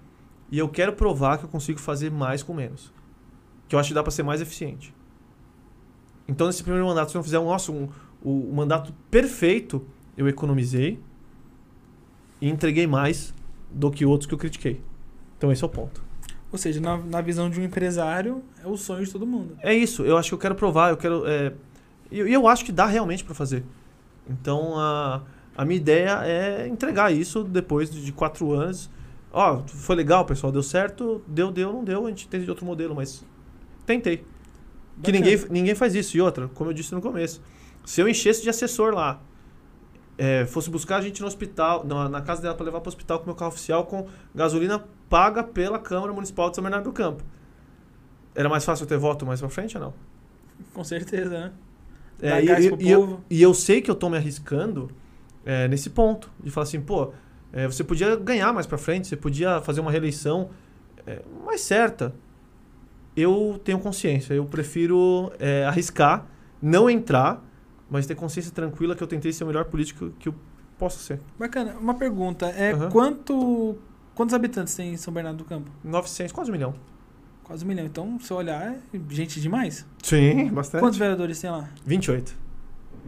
e 0.51 0.59
eu 0.59 0.67
quero 0.67 0.93
provar 0.93 1.37
que 1.37 1.45
eu 1.45 1.49
consigo 1.49 1.79
fazer 1.79 2.11
mais 2.11 2.43
com 2.43 2.53
menos. 2.53 2.93
Que 3.67 3.75
eu 3.75 3.79
acho 3.79 3.89
que 3.89 3.95
dá 3.95 4.03
pra 4.03 4.11
ser 4.11 4.23
mais 4.23 4.41
eficiente. 4.41 4.93
Então, 6.27 6.47
nesse 6.47 6.61
primeiro 6.61 6.85
mandato, 6.85 7.09
se 7.09 7.17
eu 7.17 7.19
não 7.19 7.23
fizer 7.23 7.39
um, 7.39 7.45
nossa, 7.45 7.71
um, 7.71 7.87
o, 8.21 8.49
o 8.49 8.53
mandato 8.53 8.93
perfeito, 9.09 9.85
eu 10.17 10.27
economizei 10.27 10.99
e 12.39 12.49
entreguei 12.49 12.85
mais 12.85 13.33
do 13.71 13.89
que 13.89 14.05
outros 14.05 14.27
que 14.27 14.33
eu 14.33 14.37
critiquei. 14.37 14.81
Então, 15.37 15.51
esse 15.51 15.63
é 15.63 15.65
o 15.65 15.69
ponto. 15.69 16.03
Ou 16.51 16.57
seja, 16.57 16.81
na, 16.81 16.97
na 16.97 17.21
visão 17.21 17.49
de 17.49 17.59
um 17.59 17.63
empresário, 17.63 18.43
é 18.63 18.67
o 18.67 18.75
sonho 18.75 19.05
de 19.05 19.11
todo 19.11 19.25
mundo. 19.25 19.55
É 19.61 19.73
isso, 19.73 20.03
eu 20.03 20.17
acho 20.17 20.29
que 20.29 20.35
eu 20.35 20.39
quero 20.39 20.55
provar, 20.55 20.89
eu 20.89 20.97
quero. 20.97 21.25
é, 21.25 21.53
E 22.11 22.19
eu, 22.19 22.27
eu 22.27 22.47
acho 22.47 22.65
que 22.65 22.73
dá 22.73 22.85
realmente 22.85 23.23
para 23.23 23.33
fazer. 23.33 23.63
Então, 24.29 24.77
a, 24.77 25.21
a 25.55 25.63
minha 25.63 25.77
ideia 25.79 26.21
é 26.25 26.67
entregar 26.67 27.11
isso 27.11 27.43
depois 27.43 27.89
de 27.89 28.11
quatro 28.11 28.51
anos. 28.51 28.89
Ó, 29.33 29.59
foi 29.65 29.95
legal, 29.95 30.25
pessoal, 30.25 30.51
deu 30.51 30.63
certo, 30.63 31.21
deu, 31.27 31.51
deu, 31.51 31.71
não 31.71 31.83
deu, 31.83 32.05
a 32.05 32.09
gente 32.09 32.27
de 32.27 32.49
outro 32.49 32.65
modelo, 32.65 32.93
mas 32.95 33.23
tentei. 33.85 34.17
Que 34.17 35.11
Bacana. 35.11 35.17
ninguém, 35.19 35.45
ninguém 35.49 35.75
faz 35.75 35.95
isso. 35.95 36.17
E 36.17 36.21
outra, 36.21 36.47
como 36.49 36.69
eu 36.69 36.73
disse 36.73 36.93
no 36.93 37.01
começo, 37.01 37.41
se 37.85 38.01
eu 38.01 38.07
enchesse 38.09 38.43
de 38.43 38.49
assessor 38.49 38.93
lá, 38.93 39.21
é, 40.17 40.45
fosse 40.45 40.69
buscar 40.69 40.97
a 40.97 41.01
gente 41.01 41.21
no 41.21 41.27
hospital, 41.27 41.85
na, 41.85 42.09
na 42.09 42.21
casa 42.21 42.41
dela 42.41 42.53
para 42.53 42.65
levar 42.65 42.81
para 42.81 42.89
o 42.89 42.91
hospital 42.93 43.19
com 43.19 43.25
meu 43.25 43.35
carro 43.35 43.49
oficial 43.51 43.85
com 43.85 44.07
gasolina 44.35 44.83
paga 45.09 45.43
pela 45.43 45.79
Câmara 45.79 46.13
Municipal 46.13 46.49
de 46.49 46.55
São 46.55 46.61
Bernardo 46.63 46.83
do 46.85 46.91
Campo. 46.93 47.23
Era 48.35 48.47
mais 48.49 48.63
fácil 48.63 48.83
eu 48.83 48.87
ter 48.87 48.97
voto 48.97 49.25
mais 49.25 49.39
para 49.39 49.49
frente 49.49 49.77
ou 49.77 49.83
não? 49.83 49.93
Com 50.73 50.83
certeza, 50.83 51.29
né? 51.29 51.51
É, 52.21 52.43
e, 52.43 52.47
e- 52.69 52.85
e 52.85 52.91
eu, 52.91 53.19
e 53.29 53.41
eu 53.41 53.53
sei 53.53 53.81
que 53.81 53.89
eu 53.89 53.95
tô 53.95 54.09
me 54.09 54.17
arriscando 54.17 54.91
é, 55.43 55.67
nesse 55.67 55.89
ponto. 55.89 56.29
De 56.39 56.51
falar 56.51 56.63
assim, 56.63 56.79
pô, 56.79 57.13
é, 57.53 57.67
você 57.67 57.83
podia 57.83 58.15
ganhar 58.15 58.53
mais 58.53 58.65
pra 58.65 58.77
frente, 58.77 59.07
você 59.07 59.17
podia 59.17 59.61
fazer 59.61 59.81
uma 59.81 59.91
reeleição 59.91 60.49
é, 61.05 61.21
mais 61.45 61.61
certa. 61.61 62.13
Eu 63.15 63.59
tenho 63.63 63.79
consciência, 63.79 64.33
eu 64.33 64.45
prefiro 64.45 65.31
é, 65.37 65.65
arriscar, 65.65 66.25
não 66.61 66.89
entrar, 66.89 67.43
mas 67.89 68.05
ter 68.05 68.15
consciência 68.15 68.51
tranquila 68.51 68.95
que 68.95 69.03
eu 69.03 69.07
tentei 69.07 69.33
ser 69.33 69.43
o 69.43 69.47
melhor 69.47 69.65
político 69.65 70.11
que 70.17 70.29
eu 70.29 70.35
posso 70.77 70.99
ser. 70.99 71.19
Bacana. 71.37 71.75
Uma 71.77 71.93
pergunta. 71.93 72.45
É 72.47 72.71
Aham. 72.71 72.89
quanto. 72.89 73.77
Quantos 74.15 74.33
habitantes 74.33 74.75
tem 74.75 74.93
em 74.93 74.97
São 74.97 75.13
Bernardo 75.13 75.37
do 75.37 75.45
Campo? 75.45 75.69
900, 75.83 76.31
quase 76.31 76.49
um 76.49 76.53
milhão. 76.53 76.73
Quase 77.43 77.65
um 77.65 77.67
milhão. 77.67 77.85
Então, 77.85 78.19
se 78.19 78.31
eu 78.31 78.37
olhar, 78.37 78.73
é 78.73 78.99
gente 79.09 79.41
demais. 79.41 79.85
Sim, 80.03 80.49
bastante. 80.49 80.81
Quantos 80.81 80.97
vereadores 80.97 81.39
tem 81.39 81.49
lá? 81.49 81.69
28. 81.85 82.35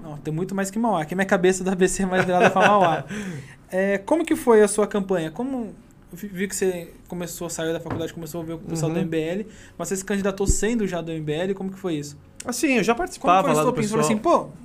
Não, 0.02 0.18
tem 0.18 0.34
muito 0.34 0.54
mais 0.54 0.70
que 0.70 0.78
Mauá. 0.78 1.02
Aqui 1.02 1.16
minha 1.16 1.26
cabeça 1.26 1.64
do 1.64 1.70
ABC 1.70 2.04
é 2.04 2.06
mais 2.06 2.26
virada 2.26 2.50
pra 2.50 2.68
Mauá. 2.68 3.06
É, 3.76 3.98
como 3.98 4.24
que 4.24 4.36
foi 4.36 4.62
a 4.62 4.68
sua 4.68 4.86
campanha? 4.86 5.32
Como 5.32 5.74
vi- 6.12 6.48
que 6.48 6.56
você 6.56 6.94
começou, 7.08 7.50
saiu 7.50 7.74
da 7.74 7.80
faculdade, 7.80 8.14
começou 8.14 8.42
a 8.42 8.46
ver 8.46 8.54
o 8.54 8.60
pessoal 8.60 8.92
Uhum. 8.92 8.98
do 9.00 9.06
MBL, 9.06 9.48
mas 9.78 9.88
você 9.88 9.96
se 9.98 10.06
candidatou 10.06 10.46
sendo 10.46 10.86
já 10.88 11.02
do 11.02 11.12
MBL, 11.12 11.54
como 11.56 11.72
que 11.72 11.80
foi 11.80 11.96
isso? 11.96 12.16
Assim, 12.46 12.74
eu 12.78 12.84
já 12.84 12.94
Como 12.94 13.00
participava 13.00 13.42
foi 13.48 13.52
o 13.52 13.56
lá 13.56 13.64
do 13.64 13.70
estopim? 13.70 13.82
Você 13.88 13.96
pessoal. 13.98 14.22
falou 14.22 14.44
assim, 14.46 14.52
pô, 14.52 14.58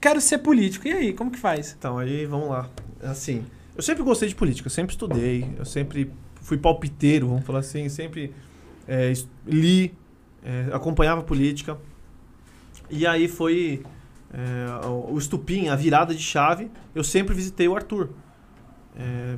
quero 0.00 0.20
ser 0.20 0.38
político. 0.38 0.86
E 0.86 0.92
aí, 0.92 1.12
como 1.12 1.30
que 1.32 1.38
faz? 1.38 1.74
Então, 1.76 1.98
aí 1.98 2.26
vamos 2.26 2.48
lá. 2.48 2.68
Assim, 3.02 3.44
eu 3.76 3.82
sempre 3.82 4.02
gostei 4.04 4.28
de 4.28 4.34
política, 4.36 4.66
eu 4.68 4.70
sempre 4.70 4.92
estudei, 4.92 5.48
eu 5.58 5.64
sempre 5.64 6.10
fui 6.42 6.56
palpiteiro, 6.56 7.26
vamos 7.26 7.44
falar 7.44 7.58
assim, 7.60 7.88
sempre 7.88 8.32
é, 8.86 9.12
li, 9.46 9.92
é, 10.44 10.66
acompanhava 10.72 11.22
a 11.22 11.24
política. 11.24 11.76
E 12.90 13.06
aí 13.06 13.26
foi 13.26 13.82
é, 14.32 14.86
o 15.10 15.16
estupim, 15.18 15.68
a 15.68 15.74
virada 15.76 16.14
de 16.14 16.22
chave. 16.22 16.70
Eu 16.94 17.02
sempre 17.02 17.34
visitei 17.34 17.66
o 17.66 17.74
Arthur. 17.74 18.10
É, 18.96 19.36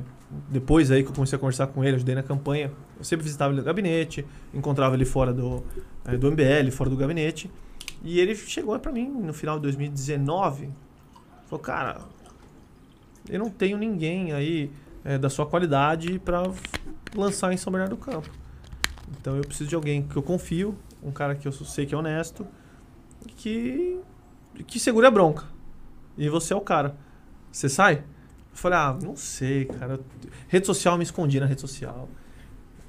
depois 0.49 0.91
aí 0.91 1.03
que 1.03 1.09
eu 1.09 1.13
comecei 1.13 1.35
a 1.35 1.39
conversar 1.39 1.67
com 1.67 1.83
ele, 1.83 1.95
ajudei 1.95 2.15
na 2.15 2.23
campanha, 2.23 2.71
eu 2.97 3.03
sempre 3.03 3.23
visitava 3.23 3.51
ele 3.51 3.61
no 3.61 3.65
gabinete, 3.65 4.25
encontrava 4.53 4.95
ele 4.95 5.05
fora 5.05 5.33
do, 5.33 5.63
é, 6.05 6.17
do 6.17 6.31
MBL, 6.31 6.71
fora 6.71 6.89
do 6.89 6.95
gabinete. 6.95 7.49
E 8.03 8.19
ele 8.19 8.35
chegou 8.35 8.77
pra 8.79 8.91
mim 8.91 9.07
no 9.07 9.33
final 9.33 9.55
de 9.55 9.63
2019, 9.63 10.69
falou, 11.47 11.63
cara, 11.63 12.01
eu 13.27 13.39
não 13.39 13.49
tenho 13.49 13.77
ninguém 13.77 14.31
aí 14.33 14.71
é, 15.03 15.17
da 15.17 15.29
sua 15.29 15.45
qualidade 15.45 16.19
pra 16.19 16.43
lançar 17.15 17.51
em 17.53 17.57
São 17.57 17.71
Bernardo 17.71 17.95
do 17.95 17.97
Campo. 17.97 18.29
Então 19.19 19.35
eu 19.35 19.41
preciso 19.41 19.69
de 19.69 19.75
alguém 19.75 20.03
que 20.03 20.15
eu 20.15 20.21
confio, 20.21 20.77
um 21.01 21.11
cara 21.11 21.35
que 21.35 21.47
eu 21.47 21.51
sei 21.51 21.85
que 21.85 21.95
é 21.95 21.97
honesto, 21.97 22.45
que 23.37 23.99
que 24.65 24.79
segure 24.79 25.05
a 25.05 25.11
bronca. 25.11 25.45
E 26.17 26.29
você 26.29 26.53
é 26.53 26.55
o 26.55 26.61
cara. 26.61 26.95
Você 27.51 27.69
sai? 27.69 28.03
Eu 28.57 28.61
falei, 28.61 28.77
ah, 28.79 28.97
não 29.03 29.15
sei, 29.15 29.65
cara. 29.65 29.99
Rede 30.47 30.65
social, 30.65 30.95
eu 30.95 30.97
me 30.97 31.03
escondi 31.03 31.39
na 31.39 31.45
rede 31.45 31.61
social. 31.61 32.09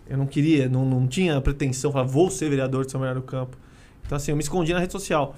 Eu 0.09 0.17
não 0.17 0.27
queria, 0.27 0.67
não, 0.67 0.87
não 0.87 1.07
tinha 1.07 1.39
pretensão, 1.43 1.93
falar, 1.93 2.07
vou 2.07 2.31
ser 2.31 2.49
vereador 2.49 2.87
de 2.87 2.91
São 2.91 2.99
Bernardo 2.99 3.21
do 3.21 3.27
Campo. 3.27 3.55
Então, 4.07 4.17
assim, 4.17 4.31
eu 4.31 4.37
me 4.37 4.43
escondi 4.43 4.73
na 4.73 4.81
rede 4.81 4.93
social. 4.93 5.37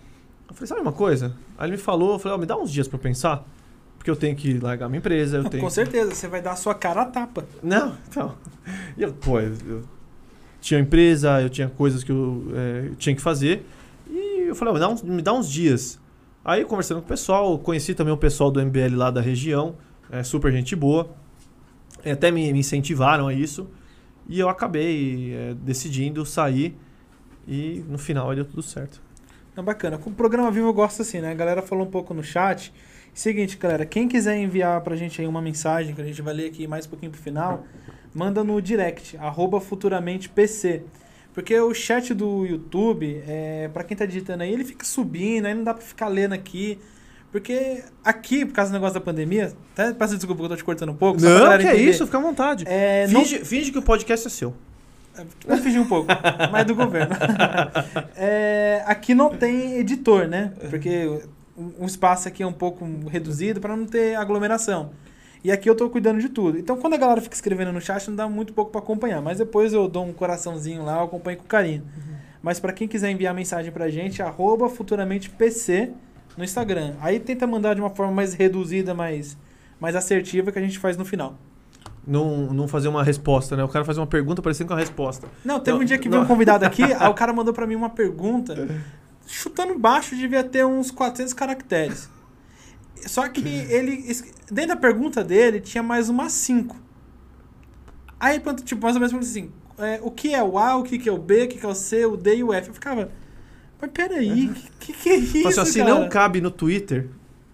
Eu 0.49 0.55
falei, 0.55 0.68
sabe 0.68 0.81
uma 0.83 0.93
coisa? 0.93 1.35
Aí 1.59 1.66
ele 1.66 1.72
me 1.72 1.83
falou, 1.83 2.12
eu 2.12 2.18
falei, 2.20 2.39
ó, 2.39 2.41
me 2.41 2.47
dá 2.47 2.57
uns 2.57 2.70
dias 2.70 2.87
pra 2.87 2.97
eu 2.97 3.03
pensar. 3.03 3.45
Porque 3.99 4.09
eu 4.09 4.14
tenho 4.14 4.37
que 4.37 4.57
largar 4.61 4.89
minha 4.89 4.99
empresa, 4.99 5.39
eu 5.39 5.43
Não, 5.43 5.51
tenho 5.51 5.64
com 5.64 5.68
certeza, 5.68 6.14
você 6.14 6.28
vai 6.28 6.41
dar 6.41 6.53
a 6.53 6.57
sua 6.57 6.76
cara 6.76 7.03
a 7.03 7.07
tapa. 7.07 7.45
não, 7.61 7.97
então. 8.09 8.35
E 8.97 9.03
eu, 9.03 9.12
pô, 9.12 9.41
eu, 9.41 9.53
eu 9.66 9.83
tinha 10.61 10.78
empresa, 10.78 11.43
eu 11.43 11.51
tinha 11.51 11.68
coisas 11.68 12.05
que 12.05 12.12
eu 12.12 12.45
eh, 12.55 12.91
tinha 12.99 13.16
que 13.16 13.20
fazer. 13.20 13.66
E 14.09 14.47
eu 14.49 14.55
falei, 14.55 14.70
ó, 14.70 14.74
me 14.74 14.81
dá 14.81 14.89
uns, 14.89 15.03
me 15.03 15.22
dá 15.22 15.33
uns 15.33 15.51
dias. 15.51 15.99
Aí, 16.45 16.64
conversando 16.64 16.99
com 17.01 17.07
o 17.07 17.09
pessoal, 17.09 17.59
conheci 17.59 17.95
também 17.95 18.14
o 18.14 18.16
pessoal 18.16 18.49
do 18.51 18.64
MBL 18.64 18.95
lá 18.95 19.11
da 19.11 19.20
região, 19.20 19.74
é, 20.11 20.23
super 20.23 20.53
gente 20.53 20.75
boa. 20.75 21.15
Até 22.05 22.31
me, 22.31 22.53
me 22.53 22.61
incentivaram 22.61 23.29
a 23.29 23.35
isso. 23.35 23.69
E 24.29 24.39
eu 24.39 24.49
acabei 24.49 25.35
eh, 25.35 25.55
decidindo 25.61 26.25
sair. 26.25 26.77
E 27.47 27.85
no 27.89 27.99
final 27.99 28.35
deu 28.35 28.45
tudo 28.45 28.63
certo. 28.63 29.03
É 29.57 29.63
bacana. 29.63 29.99
Com 29.99 30.11
o 30.11 30.13
programa 30.13 30.51
Vivo 30.51 30.69
eu 30.69 30.73
gosto 30.73 31.03
assim, 31.03 31.21
né? 31.21 31.33
A 31.33 31.35
galera 31.35 31.63
falou 31.63 31.87
um 31.87 31.91
pouco 31.91 32.15
no 32.15 32.23
chat. 32.23 32.73
Seguinte, 33.13 33.57
galera, 33.57 33.85
quem 33.85 34.07
quiser 34.07 34.37
enviar 34.37 34.81
pra 34.83 34.95
gente 34.95 35.21
aí 35.21 35.27
uma 35.27 35.43
mensagem, 35.43 35.95
que 35.95 36.01
a 36.01 36.05
gente 36.05 36.23
vai 36.23 36.33
ler 36.33 36.47
aqui 36.47 36.67
mais 36.69 36.87
um 36.87 36.91
pouquinho 36.91 37.11
pro 37.11 37.21
final, 37.21 37.65
manda 38.15 38.45
no 38.45 38.63
direct, 38.63 39.17
arroba 39.17 39.61
futuramente 39.61 40.29
PC. 40.29 40.85
Porque 41.35 41.59
o 41.59 41.75
chat 41.75 42.15
do 42.15 42.47
YouTube, 42.47 43.23
é, 43.27 43.69
para 43.73 43.83
quem 43.83 43.97
tá 43.97 44.07
digitando 44.07 44.45
aí, 44.45 44.53
ele 44.53 44.65
fica 44.65 44.85
subindo, 44.85 45.47
aí 45.47 45.55
não 45.55 45.65
dá 45.65 45.75
pra 45.75 45.83
ficar 45.83 46.07
lendo 46.07 46.33
aqui. 46.33 46.79
Porque 47.33 47.85
aqui, 48.05 48.45
por 48.45 48.55
causa 48.55 48.70
do 48.70 48.74
negócio 48.74 48.95
da 48.95 49.01
pandemia, 49.01 49.53
até 49.72 49.93
peço 49.93 50.16
desculpa 50.16 50.41
que 50.41 50.47
eu 50.47 50.49
tô 50.51 50.57
te 50.57 50.64
cortando 50.64 50.91
um 50.91 50.97
pouco. 50.97 51.20
Não, 51.20 51.47
que 51.59 51.66
é 51.66 51.70
entender. 51.70 51.91
isso, 51.91 52.05
fica 52.05 52.18
à 52.18 52.20
vontade. 52.20 52.64
É, 52.66 53.07
não 53.09 53.20
finge, 53.20 53.45
finge 53.45 53.70
que 53.70 53.78
o 53.78 53.83
podcast 53.83 54.26
é 54.26 54.31
seu. 54.31 54.55
Vamos 55.47 55.62
fingir 55.62 55.81
um 55.81 55.87
pouco, 55.87 56.09
mas 56.51 56.66
do 56.66 56.74
governo. 56.74 57.14
É, 58.16 58.83
aqui 58.87 59.14
não 59.14 59.31
tem 59.31 59.76
editor, 59.78 60.26
né? 60.26 60.53
Porque 60.70 61.07
um 61.57 61.72
um 61.78 61.87
espaço 61.87 62.26
aqui 62.28 62.43
é 62.43 62.47
um 62.47 62.53
pouco 62.53 62.87
reduzido 63.09 63.61
para 63.61 63.76
não 63.76 63.87
ter 63.87 64.14
aglomeração. 64.16 64.91
E 65.43 65.51
aqui 65.51 65.68
eu 65.68 65.74
tô 65.74 65.89
cuidando 65.89 66.20
de 66.20 66.28
tudo. 66.28 66.59
Então 66.59 66.76
quando 66.76 66.95
a 66.95 66.97
galera 66.97 67.20
fica 67.20 67.35
escrevendo 67.35 67.72
no 67.72 67.81
chat, 67.81 68.09
não 68.09 68.16
dá 68.16 68.28
muito 68.28 68.53
pouco 68.53 68.70
para 68.70 68.81
acompanhar. 68.81 69.20
Mas 69.20 69.39
depois 69.39 69.72
eu 69.72 69.89
dou 69.89 70.05
um 70.05 70.12
coraçãozinho 70.12 70.85
lá, 70.85 70.99
eu 70.99 71.05
acompanho 71.05 71.39
com 71.39 71.45
carinho. 71.45 71.85
Mas 72.43 72.59
para 72.59 72.72
quem 72.72 72.89
quiser 72.89 73.11
enviar 73.11 73.35
mensagem 73.35 73.70
pra 73.70 73.89
gente, 73.91 74.22
arroba 74.22 74.68
futuramente 74.68 75.28
PC 75.28 75.93
no 76.37 76.45
Instagram. 76.45 76.95
Aí 77.01 77.18
tenta 77.20 77.47
mandar 77.47 77.74
de 77.74 77.81
uma 77.81 77.91
forma 77.91 78.12
mais 78.12 78.35
reduzida, 78.35 78.95
mais, 78.95 79.37
mais 79.81 79.95
assertiva 79.97 80.51
que 80.53 80.59
a 80.59 80.62
gente 80.62 80.78
faz 80.78 80.97
no 80.97 81.05
final. 81.05 81.39
Não, 82.07 82.53
não 82.53 82.66
fazer 82.66 82.89
uma 82.89 83.05
resposta, 83.05 83.57
né? 83.57 83.62
O 83.62 83.68
cara 83.68 83.85
faz 83.85 83.99
uma 83.99 84.07
pergunta 84.07 84.41
parecendo 84.41 84.68
com 84.68 84.74
a 84.74 84.78
resposta. 84.78 85.28
Não, 85.45 85.61
teve 85.61 85.76
Não, 85.76 85.83
um 85.83 85.87
dia 85.87 85.99
que 85.99 86.09
não. 86.09 86.12
veio 86.18 86.24
um 86.24 86.26
convidado 86.26 86.64
aqui, 86.64 86.83
aí 86.95 87.09
o 87.09 87.14
cara 87.14 87.33
mandou 87.33 87.53
pra 87.53 87.66
mim 87.66 87.74
uma 87.74 87.91
pergunta, 87.91 88.83
chutando 89.26 89.78
baixo, 89.78 90.16
devia 90.16 90.43
ter 90.43 90.64
uns 90.64 90.91
400 90.91 91.35
caracteres. 91.35 92.09
Só 93.07 93.28
que 93.28 93.47
ele, 93.47 94.05
dentro 94.51 94.74
da 94.74 94.76
pergunta 94.76 95.22
dele, 95.22 95.61
tinha 95.61 95.83
mais 95.83 96.09
umas 96.09 96.33
5. 96.33 96.76
Aí, 98.18 98.39
pronto, 98.41 98.62
tipo, 98.62 98.83
mais 98.83 98.97
ou 98.97 99.01
menos 99.01 99.28
assim, 99.28 99.51
é, 99.78 99.99
o 100.03 100.11
que 100.11 100.35
é 100.35 100.43
o 100.43 100.59
A, 100.59 100.76
o 100.76 100.83
que 100.83 101.09
é 101.09 101.12
o 101.12 101.16
B, 101.18 101.45
o 101.45 101.49
que 101.49 101.59
que 101.59 101.64
é 101.64 101.68
o 101.68 101.74
C, 101.74 102.05
o 102.05 102.16
D 102.16 102.37
e 102.37 102.45
o 102.45 102.53
F. 102.53 102.68
Eu 102.68 102.74
ficava, 102.74 103.11
mas 103.81 103.91
peraí, 103.93 104.47
o 104.49 104.55
que, 104.78 104.93
que 104.93 104.93
que 104.93 105.09
é 105.09 105.16
isso, 105.16 105.43
Fala 105.43 105.62
assim, 105.62 105.72
se 105.72 105.78
cara? 105.81 105.91
não 105.95 106.09
cabe 106.09 106.41
no 106.41 106.51
Twitter, 106.51 107.09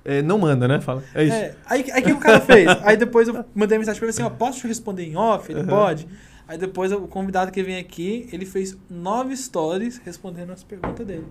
é, 0.05 0.23
não 0.23 0.39
manda, 0.39 0.67
né? 0.69 0.81
Fala. 0.81 1.03
É 1.15 1.25
isso. 1.25 1.35
É, 1.35 1.55
aí 1.67 1.85
aí 1.93 2.03
o 2.03 2.05
que 2.05 2.13
o 2.13 2.19
cara 2.19 2.41
fez? 2.41 2.69
Aí 2.83 2.97
depois 2.97 3.29
eu 3.29 3.45
mandei 3.55 3.79
mensagem 3.79 3.99
pra 3.99 4.07
ele 4.07 4.11
assim, 4.11 4.23
ó, 4.23 4.31
posso 4.31 4.61
te 4.61 4.67
responder 4.67 5.05
em 5.05 5.17
off? 5.17 5.51
Ele 5.51 5.61
Uhum. 5.61 5.67
pode. 5.67 6.07
Aí 6.49 6.57
depois 6.57 6.93
o 6.93 7.01
convidado 7.09 7.51
que 7.51 7.61
vem 7.63 7.77
aqui, 7.77 8.29
ele 8.33 8.47
fez 8.47 8.77
nove 8.89 9.37
stories 9.37 10.01
respondendo 10.05 10.53
as 10.53 10.63
perguntas 10.63 11.05
dele. 11.05 11.27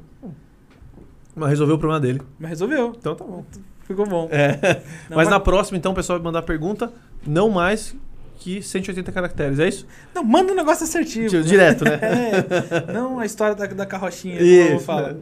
Mas 1.33 1.49
resolveu 1.49 1.75
o 1.75 1.79
problema 1.79 2.01
dele. 2.01 2.21
Mas 2.39 2.49
resolveu. 2.49 2.93
Então 2.97 3.15
tá 3.15 3.23
bom. 3.23 3.45
Ficou 3.83 4.05
bom. 4.05 4.27
É. 4.31 4.81
Não, 5.09 5.15
mas 5.17 5.29
na 5.29 5.39
próxima, 5.39 5.77
então, 5.77 5.91
o 5.91 5.95
pessoal 5.95 6.17
vai 6.19 6.23
mandar 6.25 6.41
pergunta, 6.41 6.91
não 7.25 7.49
mais 7.49 7.95
que 8.37 8.61
180 8.61 9.11
caracteres, 9.11 9.59
é 9.59 9.67
isso? 9.67 9.87
Não, 10.13 10.23
manda 10.23 10.51
um 10.51 10.55
negócio 10.55 10.83
assertivo. 10.83 11.41
Direto, 11.43 11.83
né? 11.85 11.99
É, 12.89 12.91
não 12.93 13.19
a 13.19 13.25
história 13.25 13.55
da, 13.55 13.65
da 13.67 13.85
carrochinha. 13.85 14.37
que 14.37 14.43
eu 14.43 14.75
Isso. 14.77 14.85
falo. 14.85 15.15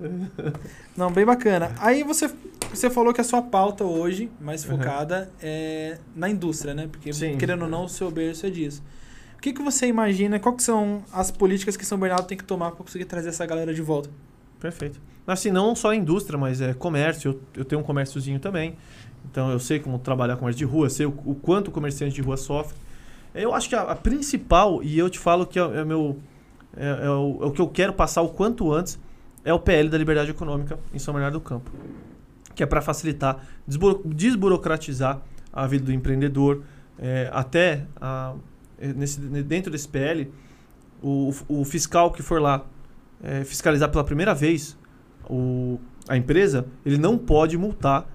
Não, 0.96 1.12
bem 1.12 1.26
bacana. 1.26 1.72
Aí 1.80 2.04
você, 2.04 2.30
você 2.74 2.90
falou 2.90 3.14
que 3.14 3.22
a 3.22 3.24
sua 3.24 3.42
pauta 3.42 3.84
hoje, 3.84 4.30
mais 4.42 4.64
Uhum. 4.66 4.78
focada, 4.78 5.32
é 5.42 5.98
na 6.16 6.30
indústria, 6.30 6.74
né? 6.74 6.88
Porque, 6.92 7.12
Sim. 7.14 7.38
querendo 7.38 7.64
ou 7.64 7.70
não, 7.70 7.86
o 7.86 7.90
seu 7.90 8.10
berço 8.12 8.46
é 8.46 8.50
disso. 8.50 8.84
O 9.38 9.42
que, 9.42 9.52
que 9.54 9.62
você 9.62 9.88
imagina, 9.88 10.40
que 10.40 10.64
são 10.64 11.04
as 11.12 11.30
políticas 11.30 11.76
que 11.76 11.86
São 11.86 11.98
Bernardo 11.98 12.26
tem 12.28 12.38
que 12.38 12.44
tomar 12.46 12.72
para 12.72 12.78
conseguir 12.84 13.06
trazer 13.06 13.30
essa 13.30 13.46
galera 13.46 13.74
de 13.74 13.82
volta? 13.82 14.10
Perfeito. 14.60 15.00
Assim, 15.28 15.52
não 15.52 15.76
só 15.76 15.90
a 15.92 15.96
indústria, 15.96 16.38
mas 16.40 16.62
é 16.62 16.74
comércio. 16.74 17.32
Eu, 17.32 17.62
eu 17.62 17.66
tenho 17.66 17.82
um 17.82 17.84
comérciozinho 17.84 18.40
também. 18.40 18.76
Então 19.30 19.52
eu 19.52 19.60
sei 19.60 19.80
como 19.80 19.98
trabalhar 20.00 20.36
comércio 20.38 20.58
de 20.60 20.66
rua, 20.66 20.90
sei 20.90 21.06
o, 21.06 21.14
o 21.26 21.36
quanto 21.36 21.70
o 21.70 21.72
comerciante 21.72 22.14
de 22.16 22.22
rua 22.22 22.38
sofre. 22.38 22.76
Eu 23.34 23.54
acho 23.54 23.68
que 23.70 23.76
a, 23.76 23.82
a 23.82 23.96
principal, 23.96 24.82
e 24.84 24.98
eu 24.98 25.10
te 25.10 25.18
falo 25.20 25.46
que 25.46 25.58
é, 25.60 25.62
é 25.64 25.86
meu, 25.86 26.20
é, 26.76 27.06
é 27.06 27.10
o, 27.10 27.40
é 27.42 27.46
o 27.48 27.52
que 27.52 27.62
eu 27.62 27.68
quero 27.68 27.94
passar 27.94 28.22
o 28.22 28.30
quanto 28.30 28.72
antes, 28.72 29.00
é 29.44 29.54
o 29.54 29.60
PL 29.60 29.90
da 29.90 29.98
liberdade 29.98 30.32
econômica 30.32 30.80
em 30.94 31.00
São 31.00 31.14
Bernardo 31.14 31.34
do 31.40 31.42
Campo. 31.42 31.72
que 32.56 32.62
é 32.62 32.66
para 32.68 32.82
facilitar, 32.84 33.38
desburo- 33.68 34.02
desburocratizar 34.06 35.20
a 35.52 35.66
vida 35.66 35.86
do 35.86 35.92
empreendedor, 35.92 36.62
é, 37.00 37.28
até 37.34 37.86
a- 38.00 38.36
é, 38.80 38.94
nesse- 38.94 39.20
dentro 39.20 39.72
desse 39.72 39.88
PL, 39.88 40.32
o, 41.02 41.34
o 41.48 41.66
fiscal 41.66 42.12
que 42.12 42.22
for 42.22 42.40
lá 42.42 42.64
é, 43.24 43.44
fiscalizar 43.44 43.90
pela 43.90 44.04
primeira 44.04 44.36
vez 44.36 44.78
o, 45.30 45.80
a 46.08 46.16
empresa, 46.18 46.68
ele 46.86 46.98
não 47.00 47.18
pode 47.18 47.58
multar 47.58 48.06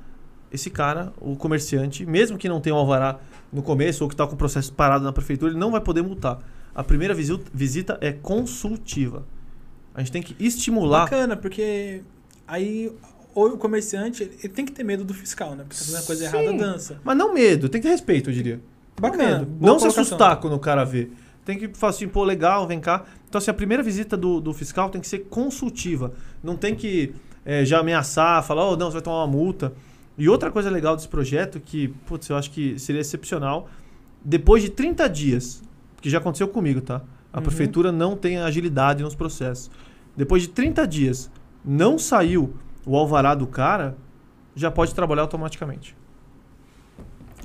esse 0.53 0.71
cara, 0.71 1.13
o 1.21 1.35
comerciante, 1.35 2.07
mesmo 2.07 2.39
que 2.39 2.49
não 2.49 2.61
tenha 2.61 2.75
um 2.75 2.79
alvará 2.79 3.19
no 3.53 3.63
começo 3.63 4.05
ou 4.05 4.09
que 4.09 4.15
está 4.15 4.27
com 4.27 4.35
o 4.35 4.37
processo 4.37 4.73
parado 4.73 5.05
na 5.05 5.13
prefeitura, 5.13 5.53
ele 5.53 5.59
não 5.59 5.71
vai 5.71 5.81
poder 5.81 6.03
multar. 6.03 6.39
A 6.75 6.85
primeira 6.85 7.15
visi- 7.15 7.41
visita 7.53 7.99
é 8.01 8.13
consultiva. 8.13 9.25
A 9.95 10.01
gente 10.01 10.13
tem 10.13 10.23
que 10.23 10.37
estimular. 10.39 11.05
Bacana, 11.05 11.37
porque 11.37 12.03
aí 12.47 12.93
ou 13.35 13.49
o 13.55 13.59
comerciante 13.59 14.23
ele 14.23 14.49
tem 14.49 14.65
que 14.65 14.73
ter 14.73 14.85
medo 14.85 15.05
do 15.05 15.15
fiscal, 15.15 15.55
né? 15.55 15.65
Porque 15.65 15.77
se 15.77 15.85
fizer 15.85 16.03
coisa 16.05 16.29
Sim. 16.29 16.37
errada, 16.37 16.57
dança. 16.57 17.01
Mas 17.05 17.17
não 17.17 17.33
medo, 17.33 17.69
tem 17.69 17.81
que 17.81 17.87
ter 17.87 17.93
respeito, 17.93 18.31
eu 18.31 18.35
diria. 18.35 18.61
Bacana. 19.01 19.49
Não, 19.61 19.73
não 19.75 19.79
se 19.79 19.87
assustar 19.87 20.41
quando 20.41 20.55
o 20.55 20.59
cara 20.59 20.85
vê. 20.85 21.09
Tem 21.45 21.59
que 21.59 21.69
falar 21.69 21.91
assim, 21.91 22.07
pô, 22.09 22.25
legal, 22.25 22.67
vem 22.67 22.79
cá. 22.81 23.05
Então, 23.29 23.39
assim, 23.39 23.51
a 23.51 23.55
primeira 23.55 23.83
visita 23.83 24.17
do, 24.17 24.41
do 24.41 24.53
fiscal 24.53 24.91
tem 24.91 25.01
que 25.01 25.07
ser 25.09 25.21
consultiva. 25.31 26.13
Não 26.43 26.57
tem 26.57 26.75
que 26.75 27.15
eh, 27.45 27.65
já 27.65 27.79
ameaçar, 27.79 28.43
falar, 28.45 28.69
oh, 28.71 28.77
não, 28.77 28.87
você 28.89 28.95
vai 28.95 29.03
tomar 29.03 29.25
uma 29.25 29.27
multa. 29.27 29.73
E 30.19 30.29
outra 30.29 30.51
coisa 30.51 30.69
legal 30.69 30.97
desse 30.97 31.09
projeto, 31.09 31.61
que, 31.61 31.89
putz, 32.07 32.29
eu 32.29 32.37
acho 32.37 32.51
que 32.51 32.79
seria 32.79 33.01
excepcional, 33.01 33.69
depois 34.25 34.63
de 34.63 34.69
30 34.69 35.09
dias, 35.09 35.63
que 36.01 36.11
já 36.11 36.19
aconteceu 36.19 36.49
comigo, 36.49 36.81
tá? 36.81 37.03
A 37.33 37.39
Uhum. 37.39 37.43
prefeitura 37.45 37.93
não 37.93 38.17
tem 38.17 38.39
agilidade 38.39 39.03
nos 39.03 39.15
processos. 39.15 39.71
Depois 40.17 40.43
de 40.43 40.49
30 40.49 40.87
dias, 40.89 41.31
não 41.65 41.99
saiu 41.99 42.53
o 42.85 42.97
alvará 42.97 43.35
do 43.35 43.47
cara, 43.47 43.97
já 44.57 44.71
pode 44.73 44.93
trabalhar 44.93 45.23
automaticamente 45.23 45.97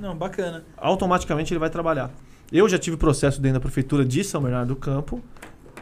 Não, 0.00 0.16
bacana. 0.16 0.64
automaticamente 0.76 1.52
ele 1.52 1.60
vai 1.60 1.70
trabalhar. 1.70 2.10
Eu 2.50 2.68
já 2.68 2.78
tive 2.78 2.96
processo 2.96 3.40
dentro 3.40 3.54
da 3.54 3.60
prefeitura 3.60 4.04
de 4.04 4.24
São 4.24 4.42
Bernardo 4.42 4.68
do 4.68 4.76
Campo, 4.76 5.22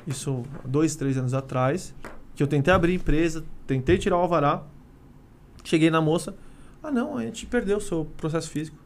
isso 0.07 0.43
há 0.63 0.69
dois, 0.69 0.95
três 0.95 1.17
anos 1.17 1.33
atrás, 1.33 1.95
que 2.35 2.43
eu 2.43 2.47
tentei 2.47 2.73
abrir 2.75 2.95
empresa, 2.95 3.45
tentei 3.67 3.97
tirar 3.97 4.17
o 4.17 4.21
alvará, 4.21 4.63
cheguei 5.65 5.91
na 5.91 6.01
moça, 6.01 6.35
ah 6.83 6.91
não, 6.91 7.17
a 7.17 7.23
gente 7.23 7.47
perdeu 7.47 7.79
o 7.79 7.81
seu 7.81 8.05
processo 8.17 8.51
físico. 8.51 8.77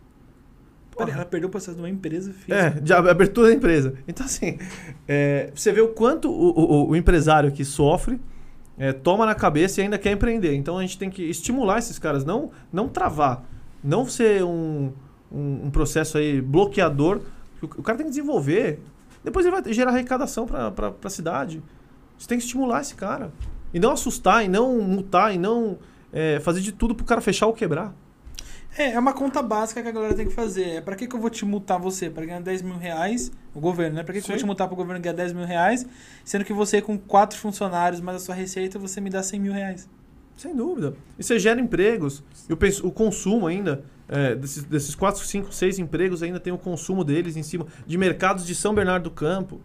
Peraí, 0.96 1.12
ela 1.12 1.24
perdeu 1.26 1.48
o 1.48 1.50
processo 1.50 1.76
de 1.76 1.82
uma 1.82 1.90
empresa 1.90 2.32
física. 2.32 2.54
É, 2.54 2.70
de 2.70 2.92
ab- 2.92 3.08
abertura 3.08 3.48
da 3.48 3.54
empresa. 3.54 3.94
Então, 4.08 4.24
assim, 4.24 4.58
é, 5.06 5.50
você 5.54 5.70
vê 5.70 5.80
o 5.82 5.88
quanto 5.88 6.30
o, 6.30 6.50
o- 6.58 6.88
o 6.90 6.96
empresário 6.96 7.52
que 7.52 7.64
sofre 7.66 8.18
é, 8.78 8.92
toma 8.92 9.26
na 9.26 9.34
cabeça 9.34 9.80
e 9.80 9.84
ainda 9.84 9.98
quer 9.98 10.12
empreender. 10.12 10.54
Então, 10.54 10.78
a 10.78 10.82
gente 10.82 10.98
tem 10.98 11.10
que 11.10 11.22
estimular 11.22 11.78
esses 11.78 11.98
caras, 11.98 12.24
não, 12.24 12.50
não 12.72 12.88
travar, 12.88 13.44
não 13.84 14.06
ser 14.06 14.42
um, 14.42 14.90
um, 15.30 15.66
um 15.66 15.70
processo 15.70 16.16
aí 16.16 16.40
bloqueador. 16.40 17.20
O, 17.60 17.66
o 17.66 17.82
cara 17.82 17.98
tem 17.98 18.06
que 18.06 18.10
desenvolver, 18.12 18.80
depois 19.22 19.44
ele 19.44 19.54
vai 19.60 19.72
gerar 19.72 19.90
arrecadação 19.90 20.46
para 20.46 20.94
a 21.04 21.10
cidade. 21.10 21.62
Você 22.18 22.26
tem 22.26 22.38
que 22.38 22.44
estimular 22.44 22.80
esse 22.80 22.94
cara. 22.94 23.30
E 23.74 23.78
não 23.78 23.90
assustar, 23.92 24.42
e 24.44 24.48
não 24.48 24.78
multar, 24.80 25.34
e 25.34 25.38
não 25.38 25.76
é, 26.12 26.40
fazer 26.40 26.60
de 26.60 26.72
tudo 26.72 26.94
pro 26.94 27.04
cara 27.04 27.20
fechar 27.20 27.46
ou 27.46 27.52
quebrar. 27.52 27.94
É, 28.78 28.92
é 28.92 28.98
uma 28.98 29.14
conta 29.14 29.42
básica 29.42 29.82
que 29.82 29.88
a 29.88 29.92
galera 29.92 30.14
tem 30.14 30.26
que 30.26 30.34
fazer. 30.34 30.76
É 30.76 30.80
pra 30.80 30.94
que, 30.94 31.06
que 31.06 31.16
eu 31.16 31.20
vou 31.20 31.30
te 31.30 31.44
multar 31.44 31.80
você? 31.80 32.10
Pra 32.10 32.24
ganhar 32.24 32.40
10 32.40 32.62
mil 32.62 32.76
reais? 32.76 33.32
O 33.54 33.60
governo, 33.60 33.96
né? 33.96 34.02
Pra 34.02 34.12
que, 34.12 34.20
que 34.20 34.26
eu 34.26 34.34
vou 34.34 34.38
te 34.38 34.44
multar 34.44 34.68
pro 34.68 34.76
governo 34.76 35.02
ganhar 35.02 35.14
10 35.14 35.32
mil 35.32 35.46
reais? 35.46 35.86
Sendo 36.24 36.44
que 36.44 36.52
você, 36.52 36.82
com 36.82 36.98
quatro 36.98 37.38
funcionários, 37.38 38.00
mais 38.00 38.18
a 38.18 38.20
sua 38.20 38.34
receita, 38.34 38.78
você 38.78 39.00
me 39.00 39.08
dá 39.08 39.22
100 39.22 39.40
mil 39.40 39.52
reais. 39.52 39.88
Sem 40.36 40.54
dúvida. 40.54 40.94
E 41.18 41.24
você 41.24 41.38
gera 41.38 41.58
empregos. 41.58 42.22
Eu 42.46 42.56
penso, 42.56 42.86
o 42.86 42.92
consumo 42.92 43.46
ainda, 43.46 43.82
é, 44.06 44.34
desses, 44.34 44.62
desses 44.64 44.94
4, 44.94 45.24
5, 45.24 45.52
6 45.54 45.78
empregos, 45.78 46.22
ainda 46.22 46.38
tem 46.38 46.52
o 46.52 46.58
consumo 46.58 47.02
deles 47.02 47.36
em 47.36 47.42
cima 47.42 47.66
de 47.86 47.96
mercados 47.96 48.46
de 48.46 48.54
São 48.54 48.74
Bernardo 48.74 49.04
do 49.04 49.10
Campo. 49.10 49.60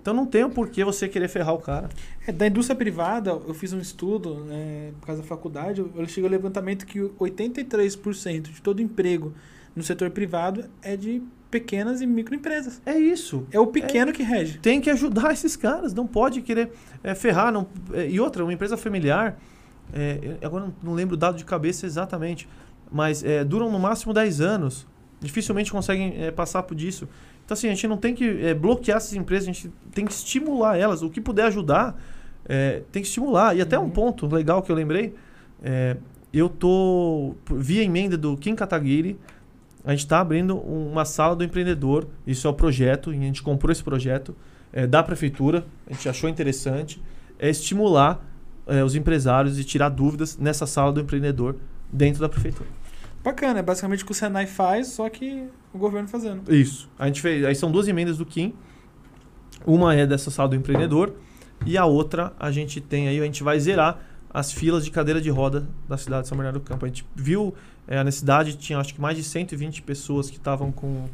Então 0.00 0.14
não 0.14 0.24
tem 0.24 0.44
o 0.44 0.50
porquê 0.50 0.84
você 0.84 1.08
querer 1.08 1.28
ferrar 1.28 1.54
o 1.54 1.58
cara. 1.58 1.88
É, 2.26 2.32
da 2.32 2.46
indústria 2.46 2.76
privada, 2.76 3.30
eu 3.30 3.54
fiz 3.54 3.72
um 3.72 3.78
estudo, 3.78 4.44
né, 4.44 4.92
por 5.00 5.06
causa 5.06 5.22
da 5.22 5.28
faculdade, 5.28 5.80
eu 5.80 6.06
cheguei 6.06 6.24
ao 6.24 6.30
levantamento 6.30 6.86
que 6.86 7.00
83% 7.00 8.42
de 8.42 8.62
todo 8.62 8.80
emprego 8.80 9.34
no 9.76 9.82
setor 9.82 10.10
privado 10.10 10.64
é 10.82 10.96
de 10.96 11.22
pequenas 11.50 12.00
e 12.00 12.06
microempresas. 12.06 12.80
É 12.86 12.96
isso. 12.96 13.46
É 13.50 13.58
o 13.58 13.66
pequeno 13.66 14.12
que 14.12 14.22
rege. 14.22 14.58
Tem 14.58 14.80
que 14.80 14.88
ajudar 14.88 15.32
esses 15.34 15.56
caras. 15.56 15.92
Não 15.92 16.06
pode 16.06 16.40
querer 16.40 16.72
é, 17.02 17.14
ferrar. 17.14 17.52
Não, 17.52 17.66
é, 17.92 18.08
e 18.08 18.20
outra, 18.20 18.44
uma 18.44 18.52
empresa 18.52 18.76
familiar, 18.76 19.38
é, 19.92 20.36
agora 20.42 20.66
não, 20.66 20.74
não 20.82 20.94
lembro 20.94 21.14
o 21.14 21.18
dado 21.18 21.36
de 21.36 21.44
cabeça 21.44 21.86
exatamente, 21.86 22.48
mas 22.90 23.24
é, 23.24 23.44
duram 23.44 23.70
no 23.70 23.78
máximo 23.78 24.14
10 24.14 24.40
anos. 24.40 24.86
Dificilmente 25.20 25.70
conseguem 25.70 26.14
é, 26.22 26.30
passar 26.30 26.62
por 26.62 26.74
disso. 26.74 27.08
Então, 27.50 27.58
assim, 27.58 27.66
a 27.66 27.70
gente 27.70 27.88
não 27.88 27.96
tem 27.96 28.14
que 28.14 28.46
é, 28.46 28.54
bloquear 28.54 28.98
essas 28.98 29.14
empresas, 29.14 29.48
a 29.48 29.52
gente 29.52 29.72
tem 29.92 30.06
que 30.06 30.12
estimular 30.12 30.78
elas. 30.78 31.02
O 31.02 31.10
que 31.10 31.20
puder 31.20 31.46
ajudar, 31.46 32.00
é, 32.48 32.82
tem 32.92 33.02
que 33.02 33.08
estimular. 33.08 33.56
E 33.56 33.60
até 33.60 33.76
um 33.76 33.86
Uhum. 33.86 33.90
ponto 33.90 34.32
legal 34.32 34.62
que 34.62 34.70
eu 34.70 34.76
lembrei, 34.76 35.16
é, 35.60 35.96
eu 36.32 36.48
tô, 36.48 37.34
via 37.50 37.82
emenda 37.82 38.16
do 38.16 38.36
Kim 38.36 38.54
Kataguiri, 38.54 39.18
a 39.84 39.90
gente 39.90 40.04
está 40.04 40.20
abrindo 40.20 40.56
uma 40.58 41.04
sala 41.04 41.34
do 41.34 41.42
empreendedor. 41.42 42.06
Isso 42.24 42.46
é 42.46 42.50
o 42.50 42.54
projeto, 42.54 43.12
e 43.12 43.16
a 43.16 43.20
gente 43.20 43.42
comprou 43.42 43.72
esse 43.72 43.82
projeto 43.82 44.32
é, 44.72 44.86
da 44.86 45.02
prefeitura, 45.02 45.66
a 45.88 45.92
gente 45.92 46.08
achou 46.08 46.30
interessante, 46.30 47.02
é 47.36 47.50
estimular 47.50 48.24
é, 48.68 48.84
os 48.84 48.94
empresários 48.94 49.58
e 49.58 49.64
tirar 49.64 49.88
dúvidas 49.88 50.38
nessa 50.38 50.66
sala 50.68 50.92
do 50.92 51.00
empreendedor 51.00 51.56
dentro 51.92 52.20
da 52.20 52.28
prefeitura. 52.28 52.68
Bacana, 53.22 53.58
é 53.58 53.62
basicamente 53.62 54.02
o 54.02 54.06
que 54.06 54.12
o 54.12 54.14
Senai 54.14 54.46
faz, 54.46 54.88
só 54.88 55.08
que 55.08 55.46
o 55.72 55.78
governo 55.78 56.08
fazendo. 56.08 56.52
Isso. 56.52 56.88
A 56.98 57.06
gente 57.06 57.20
fez, 57.20 57.44
aí 57.44 57.54
são 57.54 57.70
duas 57.70 57.86
emendas 57.86 58.18
do 58.18 58.24
Kim. 58.24 58.54
Uma 59.66 59.94
é 59.94 60.06
dessa 60.06 60.30
sala 60.30 60.48
do 60.48 60.56
empreendedor 60.56 61.14
e 61.66 61.76
a 61.76 61.84
outra 61.84 62.32
a 62.38 62.50
gente 62.50 62.80
tem 62.80 63.08
aí, 63.08 63.20
a 63.20 63.24
gente 63.24 63.42
vai 63.42 63.60
zerar 63.60 64.00
as 64.32 64.52
filas 64.52 64.84
de 64.84 64.90
cadeira 64.90 65.20
de 65.20 65.28
roda 65.28 65.68
da 65.88 65.98
cidade 65.98 66.22
de 66.22 66.28
São 66.28 66.36
Bernardo 66.36 66.60
do 66.60 66.64
Campo. 66.64 66.84
A 66.84 66.88
gente 66.88 67.06
viu 67.14 67.54
é, 67.86 67.98
a 67.98 68.04
necessidade, 68.04 68.56
tinha 68.56 68.78
acho 68.78 68.94
que 68.94 69.00
mais 69.00 69.16
de 69.16 69.24
120 69.24 69.82
pessoas 69.82 70.30
que 70.30 70.36
estavam 70.36 70.72
com 70.72 71.06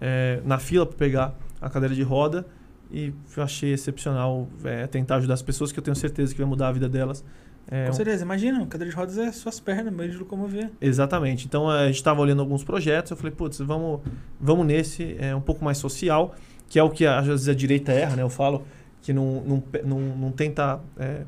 é, 0.00 0.40
na 0.44 0.58
fila 0.58 0.86
para 0.86 0.96
pegar 0.96 1.34
a 1.60 1.68
cadeira 1.68 1.94
de 1.94 2.02
roda 2.02 2.46
e 2.90 3.12
eu 3.36 3.42
achei 3.42 3.72
excepcional 3.72 4.48
é, 4.64 4.86
tentar 4.86 5.16
ajudar 5.16 5.34
as 5.34 5.42
pessoas 5.42 5.70
que 5.70 5.78
eu 5.78 5.82
tenho 5.82 5.94
certeza 5.94 6.32
que 6.32 6.40
vai 6.40 6.48
mudar 6.48 6.68
a 6.68 6.72
vida 6.72 6.88
delas. 6.88 7.24
É, 7.68 7.86
Com 7.86 7.92
certeza, 7.92 8.24
imagina, 8.24 8.64
cadeira 8.66 8.90
de 8.90 8.96
rodas 8.96 9.16
é 9.18 9.30
suas 9.32 9.60
pernas, 9.60 9.92
meio 9.92 10.10
de 10.10 10.16
locomover. 10.16 10.70
Exatamente. 10.80 11.46
Então 11.46 11.68
a 11.70 11.86
gente 11.86 11.96
estava 11.96 12.20
olhando 12.20 12.40
alguns 12.40 12.64
projetos, 12.64 13.10
eu 13.10 13.16
falei, 13.16 13.32
putz, 13.32 13.58
vamos, 13.60 14.00
vamos 14.40 14.66
nesse, 14.66 15.16
é 15.18 15.34
um 15.34 15.40
pouco 15.40 15.64
mais 15.64 15.78
social, 15.78 16.34
que 16.68 16.78
é 16.78 16.82
o 16.82 16.90
que 16.90 17.06
às 17.06 17.26
vezes 17.26 17.48
a 17.48 17.54
direita 17.54 17.92
erra, 17.92 18.16
né? 18.16 18.22
Eu 18.22 18.30
falo 18.30 18.64
que 19.02 19.12
não, 19.12 19.40
não, 19.42 19.62
não, 19.84 20.00
não 20.00 20.32
tenta 20.32 20.80
é, 20.98 21.22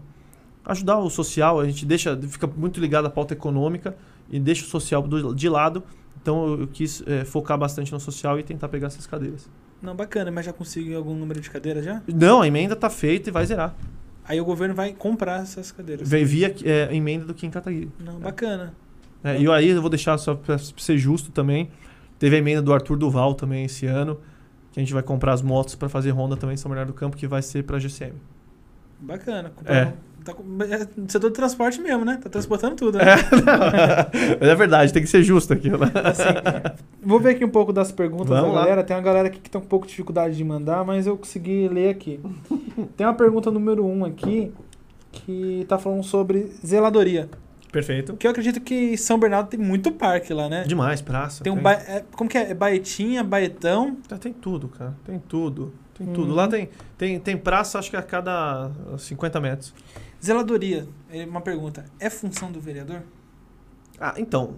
ajudar 0.64 0.99
o 0.99 1.09
social, 1.09 1.61
a 1.61 1.64
gente 1.64 1.87
deixa, 1.87 2.16
fica 2.28 2.47
muito 2.47 2.80
ligado 2.80 3.07
à 3.07 3.11
pauta 3.11 3.35
econômica 3.35 3.97
e 4.30 4.39
deixa 4.41 4.64
o 4.64 4.68
social 4.68 5.03
do- 5.03 5.35
de 5.35 5.49
lado. 5.49 5.83
Então 6.20 6.47
eu, 6.49 6.61
eu 6.62 6.66
quis 6.68 7.03
é, 7.07 7.24
focar 7.24 7.57
bastante 7.59 7.93
no 7.93 8.01
social 8.01 8.39
e 8.39 8.43
tentar 8.43 8.68
pegar 8.68 8.89
essas 8.89 9.07
cadeiras. 9.07 9.49
Não, 9.80 9.95
bacana, 9.97 10.30
mas 10.30 10.45
já 10.47 10.53
conseguiu 10.53 10.97
algum 10.99 11.14
número 11.14 11.41
de 11.41 11.51
cadeiras 11.51 11.85
já? 11.85 12.01
Não, 12.07 12.43
a 12.43 12.47
emenda 12.47 12.74
está 12.74 12.89
feita 12.91 13.28
e 13.30 13.33
vai 13.33 13.45
zerar. 13.47 13.74
Aí 14.25 14.41
o 14.41 14.45
governo 14.45 14.75
vai 14.75 14.93
comprar 14.93 15.43
essas 15.43 15.73
cadeiras. 15.73 16.09
Vem 16.09 16.25
via 16.25 16.55
é, 16.64 16.89
a 16.91 16.95
emenda 16.95 17.25
do 17.25 17.35
Kim 17.35 17.51
Kataguiri. 17.51 17.91
Não, 17.99 18.20
bacana. 18.20 18.73
É, 19.25 19.41
e 19.41 19.51
aí 19.51 19.68
eu 19.68 19.81
vou 19.81 19.91
deixar 19.91 20.18
só 20.18 20.35
para 20.35 20.59
ser 20.59 20.99
justo 20.99 21.31
também. 21.31 21.70
Teve 22.18 22.37
a 22.37 22.39
emenda 22.39 22.62
do 22.62 22.73
Arthur 22.73 22.97
Duval 22.97 23.35
também 23.35 23.64
esse 23.64 23.87
ano, 23.87 24.20
que 24.73 24.79
a 24.79 24.83
gente 24.83 24.93
vai 24.93 25.03
comprar 25.03 25.33
as 25.33 25.43
motos 25.43 25.75
para 25.75 25.89
fazer 25.89 26.11
ronda 26.11 26.37
também 26.37 26.55
em 26.55 26.57
São 26.57 26.68
Bernardo 26.68 26.93
do 26.93 26.95
Campo, 26.95 27.16
que 27.16 27.27
vai 27.27 27.43
ser 27.43 27.64
para 27.64 27.79
GCM. 27.79 28.14
Bacana. 29.01 29.53
É. 29.64 29.93
Tá 30.25 30.33
é 30.68 30.87
setor 31.09 31.29
de 31.31 31.35
transporte 31.35 31.81
mesmo, 31.81 32.05
né? 32.05 32.18
Tá 32.23 32.29
transportando 32.31 32.77
tudo, 32.77 32.99
né? 32.99 33.05
Mas 34.41 34.49
é 34.49 34.55
verdade, 34.55 34.93
tem 34.93 35.03
que 35.03 35.09
ser 35.09 35.23
justo 35.23 35.53
aqui. 35.53 35.68
Né? 35.70 35.79
Assim, 36.05 36.25
vou 37.03 37.18
ver 37.20 37.31
aqui 37.31 37.45
um 37.45 37.49
pouco 37.51 37.73
das 37.73 37.91
perguntas 37.91 38.29
Vamos 38.29 38.45
da 38.47 38.53
lá. 38.53 38.61
galera. 38.62 38.85
Tem 38.85 38.97
uma 38.97 39.03
galera 39.03 39.29
aqui 39.29 39.41
que 39.41 39.51
tá 39.51 39.59
com 39.59 39.64
um 39.64 39.68
pouco 39.68 39.87
de 39.87 39.91
dificuldade 39.91 40.37
de 40.37 40.45
mandar, 40.45 40.85
mas 40.85 41.07
eu 41.07 41.16
consegui 41.16 41.68
ler 41.68 41.91
aqui. 41.91 42.20
Tem 42.97 43.07
uma 43.07 43.14
pergunta 43.14 43.51
número 43.51 43.85
um 43.85 44.05
aqui 44.05 44.53
que 45.11 45.64
tá 45.68 45.79
falando 45.79 46.03
sobre 46.03 46.53
zeladoria. 46.64 47.29
Perfeito. 47.70 48.14
Que 48.16 48.27
eu 48.27 48.31
acredito 48.31 48.61
que 48.61 48.97
São 48.99 49.18
Bernardo 49.18 49.49
tem 49.49 49.59
muito 49.59 49.91
parque 49.93 50.35
lá, 50.35 50.47
né? 50.47 50.62
Demais, 50.66 51.01
praça. 51.01 51.43
Tem 51.43 51.51
um 51.51 51.57
ba... 51.57 51.73
é, 51.73 52.05
como 52.14 52.29
que 52.29 52.37
é? 52.37 52.51
É 52.51 52.55
Baetinha, 52.55 53.25
Baetão. 53.25 53.97
Tá, 54.07 54.18
Tem 54.18 54.31
tudo, 54.33 54.68
cara. 54.68 54.95
Tem 55.07 55.18
tudo. 55.18 55.73
Tem 55.97 56.07
Uhum. 56.07 56.12
tudo. 56.12 56.35
Lá 56.35 56.49
tem, 56.49 56.68
tem, 56.99 57.18
tem 57.18 57.37
praça, 57.37 57.79
acho 57.79 57.89
que 57.91 57.97
a 57.97 58.03
cada 58.03 58.70
50 58.99 59.41
metros. 59.41 59.75
Zeladoria, 60.25 60.87
é 61.11 61.25
uma 61.25 61.41
pergunta. 61.41 61.85
É 61.99 62.09
função 62.09 62.53
do 62.53 62.61
vereador? 62.61 63.03
Ah, 63.99 64.14
então. 64.16 64.55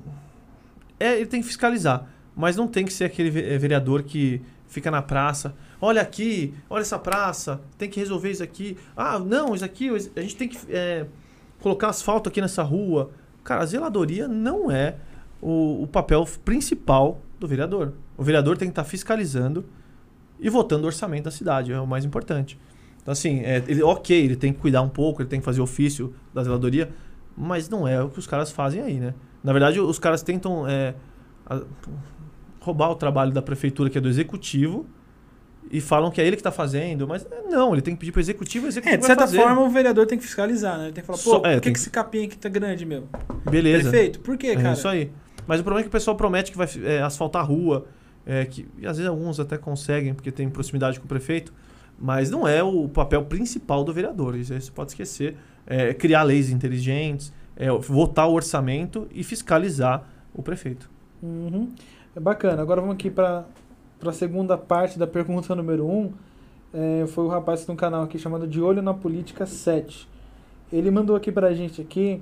É, 1.01 1.17
ele 1.17 1.27
tem 1.27 1.41
que 1.41 1.47
fiscalizar. 1.47 2.07
Mas 2.37 2.57
não 2.57 2.67
tem 2.67 2.85
que 2.85 2.93
ser 2.93 3.05
aquele 3.05 3.29
eh, 3.41 3.57
vereador 3.57 4.03
que 4.03 4.43
fica 4.67 4.91
na 4.91 5.01
praça. 5.01 5.55
Olha 5.81 6.03
aqui, 6.03 6.53
olha 6.69 6.83
essa 6.83 6.99
praça, 6.99 7.61
tem 7.79 7.89
que 7.89 8.01
resolver 8.01 8.31
isso 8.31 8.43
aqui. 8.43 8.77
Ah, 8.97 9.19
não, 9.19 9.55
isso 9.55 9.65
aqui, 9.65 9.89
a 9.89 10.21
gente 10.21 10.37
tem 10.37 10.49
que 10.49 10.59
eh, 10.69 11.07
colocar 11.61 11.89
asfalto 11.89 12.29
aqui 12.29 12.41
nessa 12.41 12.63
rua. 12.63 13.11
Cara, 13.43 13.63
a 13.63 13.67
zeladoria 13.67 14.27
não 14.27 14.71
é 14.71 14.97
o, 15.41 15.83
o 15.83 15.87
papel 15.87 16.27
principal 16.45 17.21
do 17.39 17.47
vereador. 17.47 17.95
O 18.17 18.23
vereador 18.23 18.59
tem 18.59 18.69
que 18.69 18.73
estar 18.73 18.85
fiscalizando 18.85 19.65
e 20.41 20.51
votando 20.51 20.85
o 20.85 20.87
orçamento 20.87 21.25
da 21.25 21.31
cidade, 21.31 21.73
é 21.73 21.81
o 21.81 21.87
mais 21.87 22.05
importante. 22.05 22.59
Então, 23.05 23.13
assim, 23.13 23.41
é, 23.41 23.63
ele, 23.69 23.83
ok, 23.83 24.17
ele 24.25 24.35
tem 24.35 24.53
que 24.53 24.59
cuidar 24.59 24.81
um 24.83 24.89
pouco, 24.89 25.21
ele 25.23 25.29
tem 25.29 25.39
que 25.39 25.45
fazer 25.45 25.61
ofício 25.61 26.13
da 26.33 26.43
zeladoria, 26.43 26.91
mas 27.37 27.69
não 27.69 27.87
é 27.87 28.03
o 28.03 28.09
que 28.09 28.19
os 28.19 28.27
caras 28.27 28.51
fazem 28.51 28.81
aí, 28.81 28.99
né? 28.99 29.13
Na 29.45 29.53
verdade, 29.53 29.79
os 29.79 29.99
caras 29.99 30.23
tentam 30.23 30.67
é, 30.67 30.95
a- 31.47 31.61
roubar 32.61 32.91
o 32.91 32.95
trabalho 32.95 33.31
da 33.31 33.43
prefeitura, 33.43 33.91
que 33.91 33.99
é 33.99 34.01
do 34.01 34.09
executivo, 34.09 34.87
e 35.71 35.81
falam 35.81 36.11
que 36.11 36.21
é 36.21 36.27
ele 36.27 36.37
que 36.37 36.41
está 36.41 36.51
fazendo, 36.51 37.07
mas 37.07 37.27
é, 37.31 37.43
não, 37.51 37.73
ele 37.75 37.83
tem 37.83 37.95
que 37.95 38.01
pedir 38.01 38.13
para 38.13 38.21
o 38.21 38.23
executivo, 38.23 38.65
o 38.65 38.69
executivo 38.69 38.95
É, 38.95 38.99
de 38.99 39.05
certa 39.07 39.27
forma 39.27 39.61
o 39.63 39.69
vereador 39.69 40.07
tem 40.07 40.17
que 40.17 40.25
fiscalizar, 40.25 40.79
né? 40.79 40.85
Ele 40.85 40.93
tem 40.93 41.03
que 41.03 41.07
falar, 41.07 41.19
pô, 41.19 41.37
é, 41.37 41.41
por 41.41 41.43
que, 41.43 41.61
tem 41.61 41.61
que 41.61 41.71
que- 41.73 41.79
esse 41.79 41.91
capim 41.91 42.25
aqui 42.25 42.39
tá 42.39 42.49
grande, 42.49 42.87
meu? 42.87 43.07
Beleza. 43.51 43.91
Prefeito, 43.91 44.21
por 44.21 44.39
quê, 44.39 44.49
É 44.49 44.57
cara? 44.57 44.73
isso 44.73 44.89
aí. 44.89 45.11
Mas 45.47 45.61
o 45.61 45.63
problema 45.63 45.81
é 45.81 45.83
que 45.83 45.89
o 45.89 45.93
pessoal 45.93 46.17
promete 46.17 46.51
que 46.53 46.57
vai 46.57 46.67
é, 46.85 47.03
asfaltar 47.03 47.43
a 47.43 47.45
rua, 47.45 47.87
é, 48.25 48.47
que 48.47 48.67
e 48.79 48.87
às 48.87 48.97
vezes 48.97 49.11
alguns 49.11 49.39
até 49.39 49.59
conseguem, 49.59 50.15
porque 50.15 50.31
tem 50.33 50.49
proximidade 50.49 50.99
com 50.99 51.05
o 51.05 51.09
prefeito, 51.09 51.53
mas 51.99 52.31
não 52.31 52.47
é 52.47 52.63
o 52.63 52.89
papel 52.89 53.25
principal 53.25 53.85
do 53.85 53.93
vereador. 53.93 54.37
Isso 54.37 54.53
aí 54.53 54.61
você 54.61 54.71
pode 54.71 54.91
esquecer. 54.93 55.37
É 55.67 55.95
criar 55.95 56.23
leis 56.25 56.51
inteligentes, 56.51 57.33
é, 57.57 57.71
votar 57.71 58.29
o 58.29 58.33
orçamento 58.33 59.09
e 59.13 59.25
fiscalizar 59.25 60.07
o 60.35 60.43
prefeito. 60.43 60.91
Uhum. 61.23 61.71
É 62.15 62.21
bacana. 62.21 62.61
Agora 62.61 62.81
vamos 62.81 62.97
aqui 62.97 63.11
para 63.11 63.45
a 64.05 64.13
segunda 64.13 64.59
parte 64.59 64.99
da 64.99 65.07
pergunta 65.07 65.55
número 65.55 65.87
1. 65.87 65.91
Um. 65.91 66.13
É, 66.77 67.07
foi 67.07 67.25
o 67.25 67.29
rapaz 67.29 67.65
tem 67.65 67.73
um 67.73 67.77
canal 67.77 68.03
aqui 68.03 68.19
chamado 68.19 68.47
De 68.47 68.61
Olho 68.61 68.83
na 68.83 68.93
Política 68.93 69.47
7. 69.47 70.09
Ele 70.73 70.91
mandou 70.91 71.15
aqui 71.15 71.31
pra 71.31 71.55
gente 71.55 71.81
aqui 71.81 72.21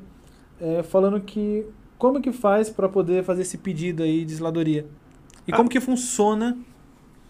é, 0.60 0.82
falando 0.82 1.18
que 1.20 1.64
como 1.98 2.20
que 2.20 2.32
faz 2.32 2.68
para 2.68 2.88
poder 2.88 3.24
fazer 3.24 3.42
esse 3.42 3.56
pedido 3.58 4.02
aí 4.02 4.24
de 4.24 4.34
zeladoria? 4.34 4.86
E 5.48 5.52
Ah. 5.52 5.56
como 5.56 5.68
que 5.68 5.80
funciona 5.80 6.56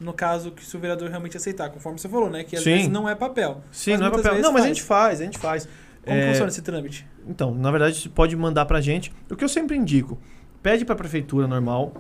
no 0.03 0.13
caso 0.13 0.51
que 0.51 0.65
se 0.65 0.77
o 0.77 0.81
vereador 0.81 1.09
realmente 1.09 1.37
aceitar, 1.37 1.71
conforme 1.71 1.99
você 1.99 2.09
falou, 2.09 2.29
né? 2.31 2.45
Que 2.45 2.57
às 2.57 2.63
Sim. 2.63 2.73
vezes 2.73 2.89
não 2.89 3.09
é 3.09 3.15
papel. 3.15 3.63
Sim, 3.71 3.97
não 3.97 4.07
é 4.07 4.11
papel. 4.11 4.41
Não, 4.41 4.53
mas 4.53 4.65
a 4.65 4.69
gente 4.69 4.83
faz, 4.83 5.21
a 5.21 5.25
gente 5.25 5.39
faz. 5.39 5.69
Como 6.05 6.17
É, 6.17 6.29
funciona 6.29 6.49
esse 6.49 6.63
trâmite? 6.63 7.07
Então, 7.27 7.55
na 7.55 7.71
verdade, 7.71 7.97
você 7.97 8.09
pode 8.09 8.35
mandar 8.37 8.65
pra 8.67 8.81
gente. 8.81 9.13
O 9.31 9.37
que 9.37 9.45
eu 9.45 9.49
sempre 9.49 9.77
indico, 9.77 10.19
pede 10.63 10.85
pra 10.85 10.97
prefeitura 10.97 11.47
normal, 11.47 11.93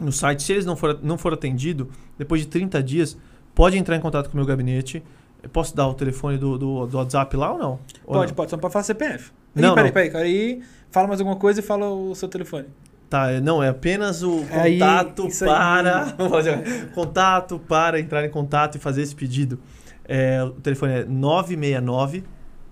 no 0.00 0.12
site, 0.12 0.42
se 0.42 0.52
eles 0.52 0.64
não 0.64 0.76
for, 0.76 0.98
não 1.02 1.18
for 1.18 1.32
atendido, 1.32 1.90
depois 2.16 2.40
de 2.40 2.46
30 2.46 2.82
dias, 2.82 3.16
pode 3.54 3.76
entrar 3.76 3.96
em 3.96 4.00
contato 4.00 4.28
com 4.28 4.34
o 4.34 4.36
meu 4.36 4.46
gabinete. 4.46 5.02
Eu 5.42 5.50
posso 5.50 5.74
dar 5.76 5.86
o 5.88 5.94
telefone 5.94 6.38
do, 6.38 6.56
do, 6.56 6.86
do 6.86 6.96
WhatsApp 6.96 7.36
lá 7.36 7.52
ou 7.52 7.58
não? 7.58 7.70
Ou 8.06 8.14
Pode, 8.14 8.28
não? 8.28 8.34
pode, 8.36 8.50
só 8.50 8.56
não 8.56 8.60
pode 8.62 8.72
falar 8.72 8.84
CPF. 8.84 9.30
Não, 9.54 9.74
peraí, 9.74 9.92
peraí, 9.92 10.10
peraí. 10.10 10.32
Aí 10.32 10.62
fala 10.90 11.06
mais 11.06 11.20
alguma 11.20 11.36
coisa 11.36 11.60
e 11.60 11.62
fala 11.62 11.86
o 11.90 12.14
seu 12.14 12.28
telefone. 12.28 12.66
Tá, 13.14 13.30
é- 13.30 13.40
não, 13.40 13.62
é 13.62 13.68
apenas 13.68 14.24
o 14.24 14.44
Aí, 14.50 14.72
contato 14.76 15.22
aí. 15.22 15.38
para. 15.38 16.06
Fazer- 16.28 16.90
contato 16.92 17.58
para 17.60 18.00
entrar 18.00 18.24
em 18.24 18.28
contato 18.28 18.74
e 18.74 18.78
fazer 18.80 19.02
esse 19.02 19.14
pedido. 19.14 19.60
É, 20.04 20.42
o 20.42 20.50
telefone 20.50 20.92
é 20.94 21.04
969 21.04 22.24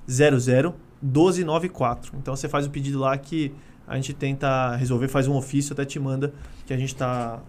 00 0.08 0.74
1294. 1.00 2.12
Então 2.18 2.34
você 2.34 2.48
faz 2.48 2.66
o 2.66 2.70
pedido 2.70 2.98
lá 2.98 3.16
que 3.16 3.54
a 3.86 3.94
gente 3.94 4.12
tenta 4.12 4.74
resolver, 4.74 5.06
faz 5.06 5.28
um 5.28 5.36
ofício, 5.36 5.74
até 5.74 5.84
te 5.84 6.00
manda 6.00 6.32
que 6.66 6.72
a 6.74 6.76
gente 6.76 6.92
está 6.92 7.40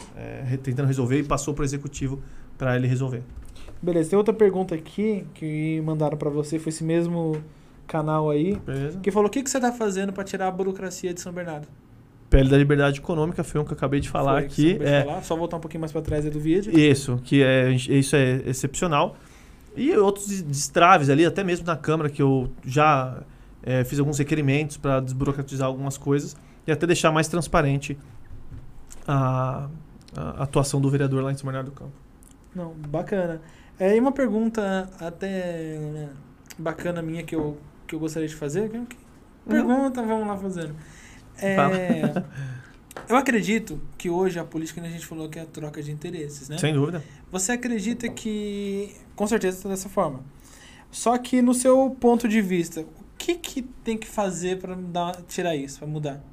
tentando 0.61 0.85
resolver 0.85 1.17
e 1.19 1.23
passou 1.23 1.51
para 1.55 1.63
o 1.63 1.65
executivo 1.65 2.21
para 2.59 2.75
ele 2.75 2.87
resolver. 2.87 3.23
Beleza, 3.81 4.11
tem 4.11 4.17
outra 4.17 4.35
pergunta 4.35 4.75
aqui 4.75 5.25
que 5.33 5.81
mandaram 5.81 6.15
pra 6.17 6.29
você, 6.29 6.59
foi 6.59 6.69
esse 6.69 6.83
mesmo 6.83 7.41
canal 7.87 8.29
aí, 8.29 8.55
Beleza? 8.57 8.99
que 8.99 9.09
falou: 9.09 9.27
o 9.29 9.31
que, 9.31 9.41
que 9.41 9.49
você 9.49 9.59
tá 9.59 9.71
fazendo 9.71 10.13
pra 10.13 10.23
tirar 10.23 10.47
a 10.47 10.51
burocracia 10.51 11.11
de 11.11 11.19
São 11.19 11.33
Bernardo? 11.33 11.67
PL 12.38 12.49
da 12.49 12.57
Liberdade 12.57 12.99
Econômica 12.99 13.43
foi 13.43 13.61
um 13.61 13.63
que 13.65 13.71
eu 13.71 13.77
acabei 13.77 13.99
de 13.99 14.09
falar 14.09 14.34
Foi 14.34 14.45
aqui. 14.45 14.77
É, 14.81 15.03
falar. 15.03 15.23
Só 15.23 15.36
voltar 15.36 15.57
um 15.57 15.59
pouquinho 15.59 15.81
mais 15.81 15.91
pra 15.91 16.01
trás 16.01 16.25
aí 16.25 16.31
do 16.31 16.39
vídeo. 16.39 16.77
Isso, 16.77 17.19
que 17.23 17.41
é, 17.43 17.71
isso 17.71 18.15
é 18.15 18.41
excepcional. 18.45 19.15
E 19.75 19.91
outros 19.97 20.27
des- 20.27 20.41
destraves 20.43 21.09
ali, 21.09 21.25
até 21.25 21.43
mesmo 21.43 21.65
na 21.65 21.75
Câmara, 21.75 22.09
que 22.09 22.21
eu 22.21 22.49
já 22.65 23.21
eh, 23.63 23.84
fiz 23.84 23.99
alguns 23.99 24.17
requerimentos 24.19 24.77
para 24.77 24.99
desburocratizar 24.99 25.67
algumas 25.67 25.97
coisas 25.97 26.36
e 26.67 26.71
até 26.71 26.86
deixar 26.88 27.11
mais 27.11 27.27
transparente 27.27 27.97
a, 29.07 29.67
a 30.15 30.43
atuação 30.43 30.79
do 30.81 30.89
vereador 30.89 31.23
lá 31.23 31.31
em 31.31 31.36
São 31.36 31.45
Bernardo 31.45 31.71
do 31.71 31.75
Campo. 31.75 31.91
Não, 32.55 32.73
bacana. 32.88 33.41
É, 33.79 33.95
e 33.95 33.99
uma 33.99 34.11
pergunta 34.11 34.89
até 34.99 35.77
né, 35.79 36.09
bacana 36.57 37.01
minha 37.01 37.23
que 37.23 37.36
eu, 37.36 37.57
que 37.88 37.95
eu 37.95 37.99
gostaria 37.99 38.27
de 38.27 38.36
fazer. 38.36 38.69
que- 38.69 38.86
que- 38.86 39.03
Pergunta, 39.47 40.01
vamos 40.01 40.27
lá 40.27 40.38
fazendo. 40.38 40.73
É, 41.43 41.55
Fala. 41.55 42.25
eu 43.09 43.15
acredito 43.15 43.81
que 43.97 44.09
hoje 44.09 44.39
a 44.39 44.43
política, 44.43 44.81
que 44.81 44.87
a 44.87 44.89
gente 44.89 45.05
falou 45.05 45.27
que 45.29 45.39
é 45.39 45.41
a 45.41 45.45
troca 45.45 45.81
de 45.81 45.91
interesses, 45.91 46.49
né? 46.49 46.57
Sem 46.57 46.73
dúvida. 46.73 47.03
Você 47.31 47.51
acredita 47.51 48.07
que. 48.09 48.95
Com 49.15 49.27
certeza 49.27 49.57
está 49.57 49.69
dessa 49.69 49.89
forma. 49.89 50.21
Só 50.91 51.17
que 51.17 51.41
no 51.41 51.53
seu 51.53 51.89
ponto 51.99 52.27
de 52.27 52.41
vista, 52.41 52.81
o 52.81 52.87
que, 53.17 53.35
que 53.35 53.61
tem 53.61 53.97
que 53.97 54.07
fazer 54.07 54.59
para 54.59 54.77
tirar 55.27 55.55
isso, 55.55 55.79
para 55.79 55.87
mudar? 55.87 56.23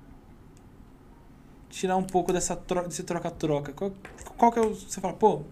Tirar 1.71 1.97
um 1.97 2.03
pouco 2.03 2.33
dessa 2.33 2.55
tro 2.55 2.87
desse 2.87 3.03
troca-troca. 3.03 3.73
Qual, 3.73 3.93
qual 4.37 4.53
que 4.53 4.59
é 4.59 4.63
o. 4.63 4.75
Você 4.75 5.01
fala, 5.01 5.15
pô, 5.15 5.43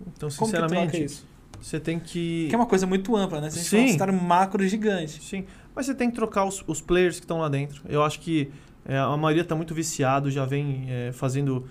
Então, 0.00 0.28
como 0.30 0.50
que 0.50 0.56
troca 0.56 0.68
sinceramente, 0.68 1.04
isso? 1.04 1.26
você 1.60 1.80
tem 1.80 1.98
que. 1.98 2.46
Que 2.48 2.54
é 2.54 2.58
uma 2.58 2.66
coisa 2.66 2.86
muito 2.86 3.16
ampla, 3.16 3.40
né? 3.40 3.50
Gente 3.50 3.64
Sim. 3.64 3.84
um 3.84 3.88
cenário 3.88 4.14
macro 4.14 4.66
gigante. 4.66 5.22
Sim, 5.22 5.44
mas 5.74 5.86
você 5.86 5.94
tem 5.94 6.10
que 6.10 6.16
trocar 6.16 6.44
os, 6.44 6.62
os 6.66 6.80
players 6.80 7.16
que 7.16 7.24
estão 7.24 7.38
lá 7.38 7.48
dentro. 7.48 7.82
Eu 7.88 8.02
acho 8.02 8.20
que 8.20 8.50
é, 8.84 8.98
a 8.98 9.16
maioria 9.16 9.42
está 9.42 9.54
muito 9.54 9.74
viciado, 9.74 10.30
já 10.30 10.44
vem 10.44 10.86
é, 10.88 11.12
fazendo 11.12 11.64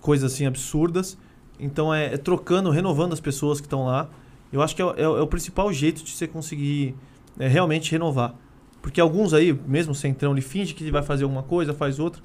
coisas 0.00 0.32
assim 0.32 0.46
absurdas. 0.46 1.16
Então 1.58 1.92
é, 1.92 2.14
é 2.14 2.16
trocando, 2.16 2.70
renovando 2.70 3.12
as 3.12 3.20
pessoas 3.20 3.60
que 3.60 3.66
estão 3.66 3.84
lá. 3.84 4.08
Eu 4.52 4.62
acho 4.62 4.76
que 4.76 4.82
é, 4.82 4.84
é 4.84 5.02
é 5.02 5.08
o 5.08 5.26
principal 5.26 5.72
jeito 5.72 6.02
de 6.04 6.10
você 6.10 6.26
conseguir 6.26 6.94
é, 7.38 7.48
realmente 7.48 7.90
renovar. 7.90 8.34
Porque 8.82 9.00
alguns 9.00 9.34
aí, 9.34 9.52
mesmo 9.66 9.94
centrão, 9.94 10.32
ele 10.32 10.42
finge 10.42 10.74
que 10.74 10.90
vai 10.90 11.02
fazer 11.02 11.24
alguma 11.24 11.42
coisa, 11.42 11.74
faz 11.74 11.98
outra. 11.98 12.22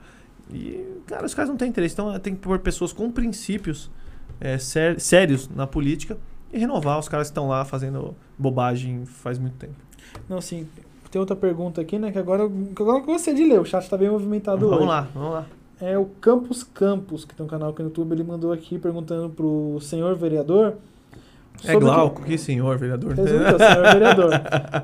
E, 0.54 0.86
cara, 1.08 1.26
os 1.26 1.34
caras 1.34 1.50
não 1.50 1.58
têm 1.58 1.70
interesse. 1.70 1.96
Então 1.96 2.14
é, 2.14 2.20
tem 2.20 2.36
que 2.36 2.42
pôr 2.42 2.60
pessoas 2.60 2.94
com 2.94 3.12
princípios 3.12 3.90
sé- 4.60 5.00
sérios 5.00 5.50
na 5.50 5.66
política 5.66 6.18
e 6.52 6.60
renovar 6.60 7.00
os 7.00 7.08
caras 7.08 7.28
que 7.28 7.32
estão 7.32 7.48
lá 7.48 7.64
fazendo 7.64 8.16
bobagem 8.38 9.06
faz 9.06 9.40
muito 9.40 9.56
tempo. 9.56 9.76
Não, 10.28 10.38
assim, 10.38 10.68
tem 11.12 11.20
outra 11.20 11.36
pergunta 11.36 11.82
aqui, 11.82 12.00
né? 12.00 12.12
Que 12.12 12.18
agora, 12.18 12.44
agora 12.44 13.00
eu 13.00 13.04
gostei 13.06 13.34
de 13.34 13.44
ler. 13.44 13.60
O 13.60 13.66
chat 13.66 13.88
tá 13.90 13.98
bem 13.98 14.10
movimentado 14.10 14.62
Vamos 14.62 14.78
hoje. 14.78 14.88
lá, 14.88 15.08
vamos 15.14 15.32
lá. 15.34 15.46
É 15.80 15.98
o 15.98 16.06
Campos 16.06 16.64
Campos, 16.64 17.26
que 17.26 17.36
tem 17.36 17.46
um 17.46 17.50
canal 17.50 17.70
aqui 17.72 17.82
no 17.82 17.90
YouTube, 17.90 18.14
ele 18.14 18.24
mandou 18.24 18.52
aqui 18.54 18.78
perguntando 18.80 19.30
pro 19.30 19.78
senhor 19.82 20.16
vereador. 20.16 20.76
É 21.64 21.74
sobre 21.74 21.76
o 21.76 21.80
que- 21.80 21.86
Glauco, 21.96 22.22
que 22.24 22.38
senhor, 22.38 22.78
vereador. 22.78 23.14
Resulta, 23.14 23.58
senhor 23.58 23.94
vereador. 23.94 24.32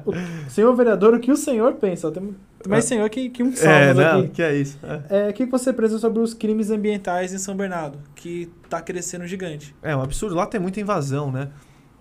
O 0.05 0.49
senhor 0.49 0.75
vereador, 0.75 1.13
o 1.15 1.19
que 1.19 1.31
o 1.31 1.37
senhor 1.37 1.73
pensa? 1.75 2.11
Tem 2.11 2.23
mais 2.67 2.85
senhor 2.85 3.09
que, 3.09 3.29
que 3.29 3.41
um 3.41 3.49
É, 3.49 3.55
salmos 3.55 3.95
não, 3.95 4.19
aqui. 4.19 4.27
que 4.29 4.41
é 4.43 4.55
isso. 4.55 4.77
É. 5.09 5.27
É, 5.27 5.29
o 5.29 5.33
que 5.33 5.45
você 5.45 5.71
pensa 5.71 5.97
sobre 5.97 6.19
os 6.19 6.33
crimes 6.33 6.69
ambientais 6.69 7.33
em 7.33 7.37
São 7.37 7.55
Bernardo? 7.55 7.97
Que 8.15 8.49
tá 8.69 8.81
crescendo 8.81 9.25
gigante. 9.25 9.73
É 9.81 9.95
um 9.95 10.01
absurdo. 10.01 10.35
Lá 10.35 10.45
tem 10.45 10.59
muita 10.59 10.79
invasão, 10.81 11.31
né? 11.31 11.49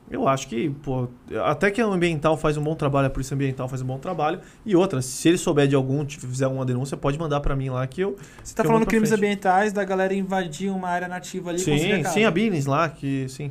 Eu 0.08 0.28
acho 0.28 0.46
que, 0.46 0.70
pô, 0.70 1.08
até 1.44 1.70
que 1.70 1.82
o 1.82 1.92
ambiental 1.92 2.36
faz 2.36 2.56
um 2.56 2.62
bom 2.62 2.76
trabalho, 2.76 3.08
a 3.08 3.10
polícia 3.10 3.34
ambiental 3.34 3.68
faz 3.68 3.82
um 3.82 3.86
bom 3.86 3.98
trabalho. 3.98 4.40
E 4.64 4.76
outra, 4.76 5.02
se 5.02 5.28
ele 5.28 5.36
souber 5.36 5.66
de 5.66 5.74
algum, 5.74 6.04
te 6.04 6.18
fizer 6.20 6.44
alguma 6.44 6.64
denúncia, 6.64 6.96
pode 6.96 7.18
mandar 7.18 7.40
pra 7.40 7.56
mim 7.56 7.70
lá 7.70 7.84
que 7.86 8.02
eu. 8.02 8.16
Você 8.42 8.54
tá 8.54 8.62
falando 8.62 8.86
crimes 8.86 9.08
frente. 9.08 9.18
ambientais 9.18 9.72
da 9.72 9.82
galera 9.84 10.14
invadir 10.14 10.70
uma 10.70 10.88
área 10.88 11.08
nativa 11.08 11.50
ali 11.50 11.58
Sim, 11.58 12.04
sim, 12.04 12.24
a 12.24 12.30
Billings 12.30 12.66
lá, 12.66 12.88
que 12.88 13.26
sim. 13.28 13.50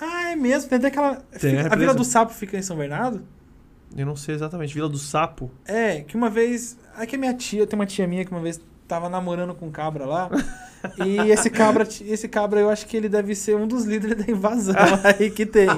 Ah, 0.00 0.32
é 0.32 0.36
mesmo? 0.36 0.68
Tem 0.68 0.78
até 0.78 0.88
aquela. 0.88 1.16
Tem 1.40 1.60
a 1.60 1.72
a 1.72 1.76
Vila 1.76 1.94
do 1.94 2.04
Sapo 2.04 2.32
fica 2.32 2.56
em 2.56 2.62
São 2.62 2.76
Bernardo? 2.76 3.22
Eu 3.96 4.06
não 4.06 4.16
sei 4.16 4.34
exatamente. 4.34 4.74
Vila 4.74 4.88
do 4.88 4.98
Sapo. 4.98 5.50
É, 5.64 6.00
que 6.00 6.16
uma 6.16 6.28
vez. 6.28 6.76
É 6.98 7.06
que 7.06 7.16
a 7.16 7.18
minha 7.18 7.34
tia, 7.34 7.66
tem 7.66 7.78
uma 7.78 7.86
tia 7.86 8.06
minha 8.06 8.24
que 8.24 8.30
uma 8.30 8.40
vez 8.40 8.60
tava 8.88 9.08
namorando 9.08 9.54
com 9.54 9.66
um 9.66 9.70
cabra 9.70 10.04
lá. 10.06 10.30
e 11.04 11.18
esse 11.30 11.50
cabra, 11.50 11.86
esse 12.02 12.26
cabra, 12.28 12.58
eu 12.60 12.70
acho 12.70 12.86
que 12.86 12.96
ele 12.96 13.08
deve 13.08 13.34
ser 13.34 13.54
um 13.56 13.66
dos 13.66 13.84
líderes 13.84 14.24
da 14.24 14.32
invasão 14.32 14.74
aí 15.04 15.30
que 15.30 15.44
tem. 15.44 15.68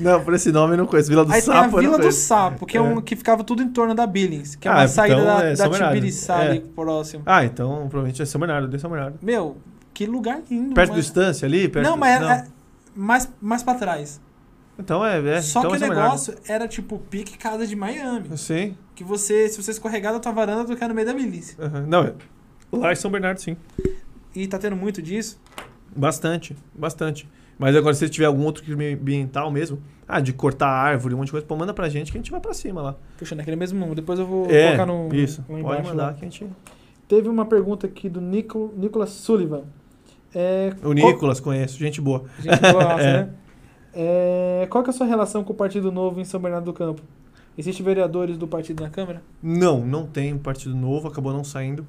Não, 0.00 0.22
por 0.24 0.34
esse 0.34 0.50
nome 0.50 0.74
eu 0.74 0.78
não 0.78 0.86
conheço. 0.86 1.08
Vila 1.08 1.24
do 1.24 1.32
Aí 1.32 1.40
tem 1.40 1.46
Sapo. 1.46 1.58
a 1.58 1.64
eu 1.64 1.70
não 1.70 1.78
Vila 1.78 1.98
do. 1.98 2.12
Sapo, 2.12 2.66
que, 2.66 2.76
é. 2.76 2.80
É. 2.80 2.82
um, 2.82 3.00
que 3.00 3.14
ficava 3.14 3.44
tudo 3.44 3.62
em 3.62 3.68
torno 3.68 3.94
da 3.94 4.06
Billings, 4.06 4.56
que 4.56 4.66
é 4.66 4.70
Ah, 4.70 4.74
uma 4.74 4.82
então 4.84 4.94
saída 4.94 5.24
da, 5.24 5.44
é 5.44 5.54
da. 5.54 5.68
Tibiriçá 5.70 6.42
É. 6.42 6.48
ali 6.50 6.60
próximo. 6.60 7.22
Ah, 7.24 7.44
então 7.44 7.68
provavelmente 7.88 8.20
é 8.20 8.24
São 8.26 8.40
Bernardo, 8.40 8.68
de 8.68 8.78
São 8.80 8.90
Bernardo. 8.90 9.18
Meu, 9.22 9.56
que 9.94 10.06
lugar 10.06 10.40
lindo. 10.50 10.74
Perto 10.74 10.90
do 10.90 10.96
mas- 10.96 11.04
Estância 11.06 11.46
ali? 11.46 11.68
Perto 11.68 11.86
Não, 11.86 11.96
mas 11.96 12.20
não. 12.20 12.30
é, 12.30 12.34
é 12.38 12.44
mais, 12.96 13.28
mais 13.40 13.62
pra 13.62 13.74
trás. 13.74 14.20
Então 14.78 15.04
é. 15.04 15.18
é 15.36 15.42
Só 15.42 15.60
então 15.60 15.72
que 15.72 15.76
é 15.76 15.76
o 15.76 15.80
São 15.80 15.88
Bernardo. 15.88 16.04
negócio 16.10 16.34
era 16.48 16.66
tipo 16.66 16.98
pique 17.10 17.36
casa 17.36 17.66
de 17.66 17.76
Miami. 17.76 18.36
Sim. 18.38 18.76
Que 18.94 19.04
você, 19.04 19.48
se 19.48 19.62
você 19.62 19.72
escorregar 19.72 20.12
da 20.12 20.20
tua 20.20 20.32
varanda, 20.32 20.64
tu 20.64 20.76
cai 20.76 20.88
no 20.88 20.94
meio 20.94 21.06
da 21.06 21.12
Billings. 21.12 21.56
Aham. 21.60 21.84
Não, 21.86 22.04
é. 22.04 22.12
Lá 22.72 22.92
em 22.92 22.96
São 22.96 23.10
Bernardo, 23.10 23.38
sim. 23.40 23.56
E 24.34 24.46
tá 24.46 24.58
tendo 24.58 24.76
muito 24.76 25.00
disso. 25.02 25.40
Bastante, 25.96 26.54
bastante. 26.74 27.28
Mas 27.58 27.74
agora, 27.74 27.94
se 27.94 28.08
tiver 28.08 28.26
algum 28.26 28.44
outro 28.44 28.62
crime 28.62 28.92
ambiental 28.94 29.50
mesmo, 29.50 29.82
ah, 30.06 30.20
de 30.20 30.32
cortar 30.32 30.68
árvore, 30.68 31.14
um 31.14 31.18
monte 31.18 31.26
de 31.26 31.32
coisa, 31.32 31.46
pô, 31.46 31.56
manda 31.56 31.74
pra 31.74 31.88
gente 31.88 32.12
que 32.12 32.18
a 32.18 32.20
gente 32.20 32.30
vai 32.30 32.40
pra 32.40 32.54
cima 32.54 32.80
lá. 32.80 32.96
Puxa, 33.18 33.34
naquele 33.34 33.56
mesmo 33.56 33.78
número. 33.78 33.96
Depois 33.96 34.18
eu 34.18 34.26
vou 34.26 34.46
é, 34.50 34.76
colocar 34.76 34.86
no. 34.86 35.14
isso. 35.14 35.40
lá 35.40 35.46
Pode 35.48 35.60
embaixo 35.60 35.88
mandar 35.88 36.06
lá. 36.06 36.12
que 36.12 36.24
a 36.24 36.28
gente... 36.28 36.46
Teve 37.08 37.28
uma 37.28 37.46
pergunta 37.46 37.86
aqui 37.86 38.08
do 38.08 38.20
Nico, 38.20 38.72
Nicolas 38.76 39.10
Sullivan. 39.10 39.62
É, 40.34 40.74
O 40.84 40.92
Nicolas, 40.92 41.40
conheço, 41.40 41.78
gente 41.78 42.00
boa. 42.00 42.20
Qual, 42.20 42.30
gente 42.42 42.72
boa, 42.72 42.92
É. 43.00 43.12
né? 43.12 43.30
É, 43.94 44.66
qual 44.70 44.84
que 44.84 44.90
é 44.90 44.92
a 44.92 44.94
sua 44.94 45.06
relação 45.06 45.42
com 45.42 45.52
o 45.52 45.56
Partido 45.56 45.90
Novo 45.90 46.20
em 46.20 46.24
São 46.24 46.38
Bernardo 46.38 46.66
do 46.66 46.72
Campo? 46.72 47.02
Existem 47.56 47.84
vereadores 47.84 48.36
do 48.36 48.46
partido 48.46 48.82
na 48.84 48.90
Câmara? 48.90 49.22
Não, 49.42 49.84
não 49.84 50.06
tem 50.06 50.36
partido 50.38 50.76
novo, 50.76 51.08
acabou 51.08 51.32
não 51.32 51.42
saindo. 51.42 51.84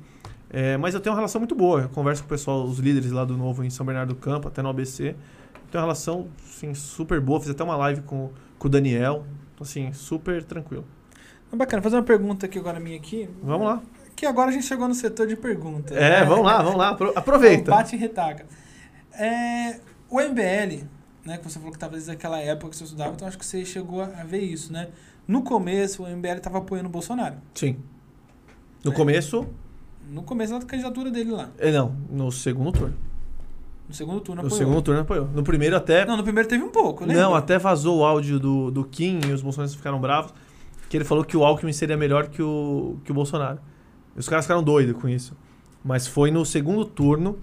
É, 0.51 0.77
mas 0.77 0.93
eu 0.95 0.99
tenho 0.99 1.13
uma 1.13 1.19
relação 1.19 1.39
muito 1.39 1.53
boa. 1.55 1.81
Eu 1.83 1.89
converso 1.89 2.23
com 2.23 2.27
o 2.27 2.29
pessoal, 2.29 2.63
os 2.65 2.79
líderes 2.79 3.11
lá 3.11 3.23
do 3.23 3.37
Novo 3.37 3.63
em 3.63 3.69
São 3.69 3.85
Bernardo 3.85 4.13
do 4.13 4.19
Campo, 4.19 4.47
até 4.47 4.61
no 4.61 4.69
ABC. 4.69 5.15
Tenho 5.71 5.75
uma 5.75 5.81
relação, 5.81 6.27
assim, 6.43 6.73
super 6.73 7.21
boa. 7.21 7.39
Fiz 7.39 7.49
até 7.51 7.63
uma 7.63 7.75
live 7.75 8.01
com, 8.01 8.31
com 8.57 8.67
o 8.67 8.69
Daniel. 8.69 9.25
Então, 9.53 9.63
assim, 9.65 9.93
super 9.93 10.43
tranquilo. 10.43 10.85
Bacana, 11.53 11.81
fazer 11.81 11.95
uma 11.97 12.03
pergunta 12.03 12.45
aqui 12.45 12.57
agora 12.59 12.79
minha 12.79 12.97
aqui. 12.97 13.29
Vamos 13.43 13.67
lá. 13.67 13.81
Que 14.15 14.25
agora 14.25 14.49
a 14.49 14.51
gente 14.51 14.65
chegou 14.65 14.87
no 14.87 14.93
setor 14.95 15.27
de 15.27 15.35
perguntas. 15.35 15.95
É, 15.95 16.19
né? 16.21 16.25
vamos 16.25 16.45
lá, 16.45 16.61
vamos 16.61 16.77
lá. 16.77 16.89
Apro- 16.89 17.13
Aproveita. 17.15 17.71
Bate 17.71 17.95
e 17.95 17.99
retaca. 17.99 18.45
É, 19.13 19.79
o 20.09 20.19
MBL, 20.19 20.83
né, 21.25 21.37
que 21.37 21.43
você 21.43 21.57
falou 21.57 21.71
que 21.71 21.77
estava 21.77 21.93
desde 21.93 22.11
aquela 22.11 22.39
época 22.39 22.71
que 22.71 22.75
você 22.77 22.83
estudava, 22.83 23.13
então 23.13 23.27
acho 23.27 23.37
que 23.37 23.45
você 23.45 23.63
chegou 23.65 24.01
a 24.01 24.23
ver 24.23 24.41
isso, 24.41 24.71
né? 24.73 24.89
No 25.27 25.41
começo, 25.43 26.03
o 26.03 26.07
MBL 26.07 26.37
estava 26.37 26.57
apoiando 26.57 26.87
o 26.89 26.91
Bolsonaro. 26.91 27.35
Sim. 27.53 27.77
No 28.83 28.91
É. 28.91 28.95
começo, 28.95 29.47
No 30.11 30.23
começo 30.23 30.57
da 30.57 30.65
candidatura 30.65 31.11
dele 31.11 31.31
lá. 31.31 31.49
é, 31.57 31.71
não, 31.71 31.93
no 32.09 32.31
segundo 32.31 32.71
turno. 32.71 32.95
No 33.87 33.93
segundo 33.95 34.19
turno 34.21 34.41
No 34.41 34.47
apoiou. 34.47 34.57
segundo 34.67 34.81
turno 34.83 35.01
apoiou. 35.01 35.27
No 35.33 35.43
primeiro 35.43 35.75
até. 35.75 36.05
Não, 36.05 36.15
no 36.17 36.23
primeiro 36.23 36.47
teve 36.47 36.63
um 36.63 36.69
pouco, 36.69 37.05
né? 37.05 37.13
Não, 37.15 37.33
até 37.33 37.57
vazou 37.57 37.99
o 37.99 38.05
áudio 38.05 38.39
do, 38.39 38.69
do 38.69 38.83
Kim 38.83 39.19
e 39.27 39.31
os 39.31 39.41
bolsonaristas 39.41 39.75
ficaram 39.77 39.99
bravos. 39.99 40.33
Que 40.89 40.97
ele 40.97 41.03
falou 41.03 41.23
que 41.23 41.35
o 41.37 41.43
Alckmin 41.43 41.73
seria 41.73 41.97
melhor 41.97 42.27
que 42.27 42.41
o, 42.41 42.97
que 43.03 43.11
o 43.11 43.15
Bolsonaro. 43.15 43.59
E 44.15 44.19
os 44.19 44.27
caras 44.29 44.45
ficaram 44.45 44.61
doidos 44.63 44.95
com 44.99 45.07
isso. 45.09 45.35
Mas 45.83 46.07
foi 46.07 46.29
no 46.31 46.45
segundo 46.45 46.85
turno. 46.85 47.37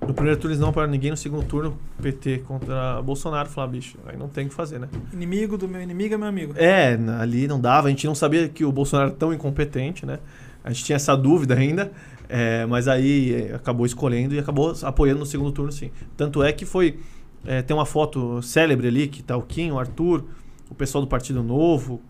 No 0.00 0.12
primeiro 0.12 0.38
turno 0.40 0.52
eles 0.52 0.60
não 0.60 0.70
apoiaram 0.70 0.90
ninguém. 0.90 1.10
No 1.12 1.16
segundo 1.16 1.44
turno, 1.46 1.78
PT 2.00 2.38
contra 2.48 3.00
Bolsonaro. 3.02 3.48
Falar, 3.48 3.68
bicho, 3.68 3.96
aí 4.06 4.16
não 4.16 4.28
tem 4.28 4.46
o 4.46 4.48
que 4.48 4.54
fazer, 4.54 4.80
né? 4.80 4.88
Inimigo 5.12 5.56
do 5.56 5.68
meu 5.68 5.80
inimigo 5.80 6.14
é 6.14 6.18
meu 6.18 6.26
amigo. 6.28 6.54
É, 6.56 6.98
ali 7.20 7.46
não 7.46 7.60
dava. 7.60 7.86
A 7.86 7.90
gente 7.90 8.06
não 8.06 8.14
sabia 8.14 8.48
que 8.48 8.64
o 8.64 8.72
Bolsonaro 8.72 9.10
era 9.10 9.16
tão 9.16 9.32
incompetente, 9.32 10.04
né? 10.04 10.18
A 10.64 10.72
gente 10.72 10.84
tinha 10.84 10.96
essa 10.96 11.16
dúvida 11.16 11.54
ainda. 11.54 11.92
É, 12.34 12.64
mas 12.64 12.88
aí 12.88 13.34
é, 13.34 13.54
acabou 13.54 13.84
escolhendo 13.84 14.34
e 14.34 14.38
acabou 14.38 14.72
apoiando 14.82 15.20
no 15.20 15.26
segundo 15.26 15.52
turno, 15.52 15.70
sim. 15.70 15.90
Tanto 16.16 16.42
é 16.42 16.50
que 16.50 16.64
foi. 16.64 16.98
é, 17.44 17.60
tem 17.60 17.76
uma 17.76 17.84
foto 17.84 18.40
célebre 18.40 18.88
ali 18.88 19.06
que 19.06 19.22
tá 19.22 19.36
o 19.36 19.42
Kim, 19.42 19.70
o 19.70 19.78
Arthur, 19.78 20.24
o 20.70 20.74
pessoal 20.74 21.04
do 21.04 21.08
Partido 21.08 21.42
Novo, 21.42 22.00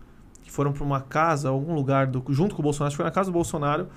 que 0.41 0.49
foram 0.49 0.71
para 0.71 0.81
uma 0.81 1.01
casa, 1.01 1.49
algum 1.49 1.75
lugar, 1.75 2.07
do, 2.07 2.23
junto 2.29 2.55
com 2.55 2.61
o 2.61 2.63
Bolsonaro. 2.63 2.87
Acho 2.87 2.95
que 2.95 3.03
foi 3.03 3.05
na 3.05 3.11
casa 3.11 3.29
do 3.29 3.33
Bolsonaro, 3.33 3.89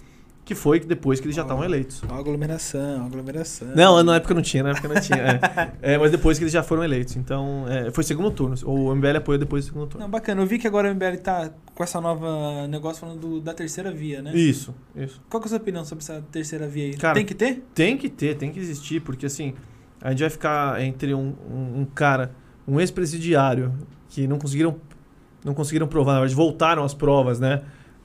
que 0.47 0.55
foi 0.55 0.79
depois 0.79 1.19
que 1.19 1.27
eles 1.27 1.35
já 1.35 1.43
estavam 1.43 1.65
eleitos. 1.65 2.01
Ó, 2.09 2.15
aglomeração, 2.15 3.05
aglomeração. 3.05 3.67
Não, 3.75 4.01
na 4.05 4.15
época 4.17 4.33
não 4.33 4.41
tinha, 4.41 4.63
na 4.63 4.71
época 4.71 4.87
não 4.89 5.01
tinha. 5.01 5.19
é. 5.83 5.95
É, 5.95 5.99
mas 5.99 6.13
depois 6.13 6.39
que 6.39 6.45
eles 6.45 6.53
já 6.53 6.63
foram 6.63 6.85
eleitos. 6.85 7.17
Então, 7.17 7.65
é, 7.69 7.91
foi 7.91 8.05
segundo 8.05 8.31
turno. 8.31 8.55
O 8.65 8.95
MBL 8.95 9.17
apoiou 9.17 9.39
depois 9.41 9.65
do 9.65 9.69
segundo 9.73 9.89
turno. 9.89 10.05
Não, 10.05 10.11
bacana. 10.11 10.41
Eu 10.41 10.47
vi 10.47 10.59
que 10.59 10.67
agora 10.69 10.89
o 10.89 10.95
MBL 10.95 11.17
tá 11.21 11.51
com 11.75 11.83
essa 11.83 12.01
nova 12.01 12.67
negócio 12.69 13.01
falando 13.01 13.19
do- 13.21 13.41
da 13.41 13.53
terceira 13.53 13.91
via, 13.91 14.23
né? 14.23 14.35
Isso, 14.37 14.73
isso. 14.95 15.21
Qual 15.29 15.41
que 15.41 15.47
é 15.47 15.49
a 15.49 15.51
sua 15.51 15.59
opinião 15.59 15.85
sobre 15.85 16.05
essa 16.05 16.23
terceira 16.31 16.69
via 16.69 16.85
aí? 16.85 16.97
Cara, 16.97 17.15
Tem 17.15 17.27
que 17.27 17.35
ter? 17.35 17.65
Tem 17.75 17.99
que 17.99 18.09
ter, 18.09 18.37
tem 18.37 18.53
que 18.53 18.61
existir, 18.61 19.01
porque 19.01 19.27
assim, 19.27 19.53
a 20.01 20.11
gente 20.11 20.21
vai 20.21 20.31
ficar 20.31 20.81
entre 20.81 21.13
um, 21.13 21.35
um, 21.51 21.81
um 21.81 21.85
cara, 21.93 22.31
um 22.69 22.79
ex-presidiário, 22.79 23.73
que 24.09 24.29
não 24.29 24.39
conseguiram, 24.39 24.77
não 25.45 25.55
conseguiram 25.55 25.89
provar, 25.89 26.13
na 26.13 26.19
verdade, 26.21 26.37
voltaram 26.37 26.85
às 26.85 26.95
provas, 26.95 27.41
né? 27.41 27.63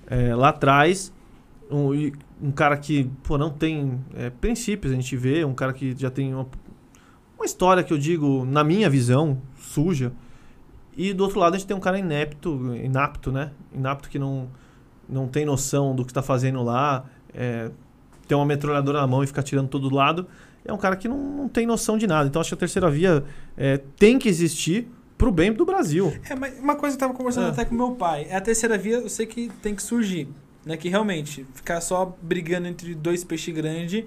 é, 0.08 0.36
lá 0.36 0.50
atrás, 0.50 1.14
um, 1.72 2.12
um 2.42 2.52
cara 2.52 2.78
que, 2.78 3.10
pô, 3.24 3.38
não 3.38 3.50
tem 3.50 4.00
é, 4.14 4.30
princípios, 4.30 4.92
a 4.92 4.96
gente 4.96 5.16
vê, 5.16 5.46
um 5.46 5.54
cara 5.54 5.74
que 5.74 5.96
já 5.98 6.10
tem 6.10 6.34
uma, 6.34 6.48
uma 7.38 7.46
história 7.46 7.84
que 7.84 7.94
eu 7.94 7.98
digo, 7.98 8.46
na 8.46 8.64
minha 8.64 8.90
visão, 8.90 9.42
suja. 9.58 10.12
E 10.96 11.14
do 11.14 11.24
outro 11.24 11.40
lado 11.40 11.56
a 11.56 11.58
gente 11.58 11.68
tem 11.68 11.76
um 11.76 11.80
cara 11.80 11.98
inepto, 11.98 12.76
inapto, 12.76 13.32
né? 13.32 13.52
Inapto 13.74 14.10
que 14.10 14.20
não, 14.20 14.50
não 15.08 15.28
tem 15.28 15.46
noção 15.46 15.96
do 15.96 16.04
que 16.04 16.12
está 16.12 16.22
fazendo 16.22 16.62
lá, 16.62 17.06
é, 17.34 17.72
tem 18.28 18.38
uma 18.38 18.46
metralhadora 18.46 19.00
na 19.00 19.08
mão 19.08 19.24
e 19.24 19.28
fica 19.28 19.42
tirando 19.42 19.70
todo 19.70 19.94
lado. 19.94 20.28
É 20.64 20.72
um 20.72 20.78
cara 20.78 20.96
que 20.96 21.08
não, 21.08 21.18
não 21.18 21.48
tem 21.48 21.66
noção 21.66 21.98
de 21.98 22.06
nada. 22.06 22.28
Então 22.28 22.40
acho 22.40 22.50
que 22.50 22.56
a 22.56 22.58
terceira 22.58 22.90
via 22.90 23.24
é, 23.58 23.78
tem 23.98 24.20
que 24.20 24.30
existir 24.30 24.88
pro 25.18 25.32
bem 25.32 25.52
do 25.54 25.66
Brasil. 25.66 26.14
É, 26.30 26.36
mas 26.36 26.60
uma 26.60 26.76
coisa 26.76 26.96
que 26.98 27.04
eu 27.04 27.08
tava 27.08 27.18
conversando 27.18 27.48
É. 27.48 27.50
até 27.52 27.66
com 27.66 27.74
meu 27.74 27.92
pai. 27.92 28.28
É 28.30 28.36
a 28.36 28.42
terceira 28.42 28.78
via, 28.78 28.98
eu 28.98 29.10
sei 29.10 29.26
que 29.26 29.50
tem 29.62 29.74
que 29.74 29.82
surgir. 29.82 30.28
Né? 30.66 30.78
Que 30.78 30.89
realmente, 30.89 31.45
ficar 31.53 31.82
só 31.82 32.18
brigando 32.22 32.68
entre 32.68 32.93
dois 32.93 33.24
peixes 33.24 33.53
grandes 33.53 34.05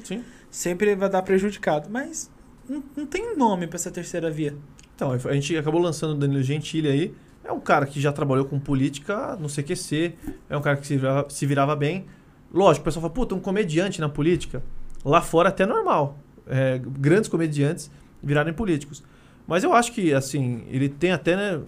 sempre 0.50 0.94
vai 0.94 1.09
dar 1.09 1.22
prejudicado. 1.22 1.88
Mas 1.90 2.30
não, 2.68 2.82
não 2.96 3.07
tem 3.07 3.36
nome 3.36 3.66
pra 3.66 3.76
essa 3.76 3.90
terceira 3.90 4.30
via. 4.30 4.57
Então, 4.94 5.11
a 5.11 5.32
gente 5.34 5.57
acabou 5.57 5.80
lançando 5.80 6.12
o 6.12 6.14
Danilo 6.14 6.42
Gentili 6.42 6.88
aí. 6.88 7.14
É 7.42 7.52
um 7.52 7.61
cara 7.61 7.84
que 7.84 8.00
já 8.00 8.12
trabalhou 8.12 8.44
com 8.44 8.59
política 8.59 9.36
no 9.36 9.48
CQC. 9.48 10.14
É 10.48 10.57
um 10.57 10.62
cara 10.62 10.76
que 10.76 10.86
se 10.86 10.96
virava, 10.96 11.30
se 11.30 11.46
virava 11.46 11.76
bem. 11.76 12.07
Lógico, 12.52 12.82
o 12.82 12.84
pessoal 12.84 13.02
fala, 13.02 13.12
puta, 13.12 13.34
um 13.34 13.40
comediante 13.40 14.00
na 14.00 14.09
política. 14.09 14.62
Lá 15.05 15.20
fora 15.20 15.48
até 15.48 15.64
é 15.64 15.66
normal. 15.66 16.18
É, 16.46 16.80
grandes 16.82 17.28
comediantes 17.28 17.90
virarem 18.22 18.55
políticos. 18.55 19.02
Mas 19.46 19.62
eu 19.62 19.74
acho 19.74 19.92
que, 19.92 20.14
assim, 20.14 20.64
ele 20.68 20.88
tem 20.88 21.12
até 21.12 21.36
né, 21.36 21.61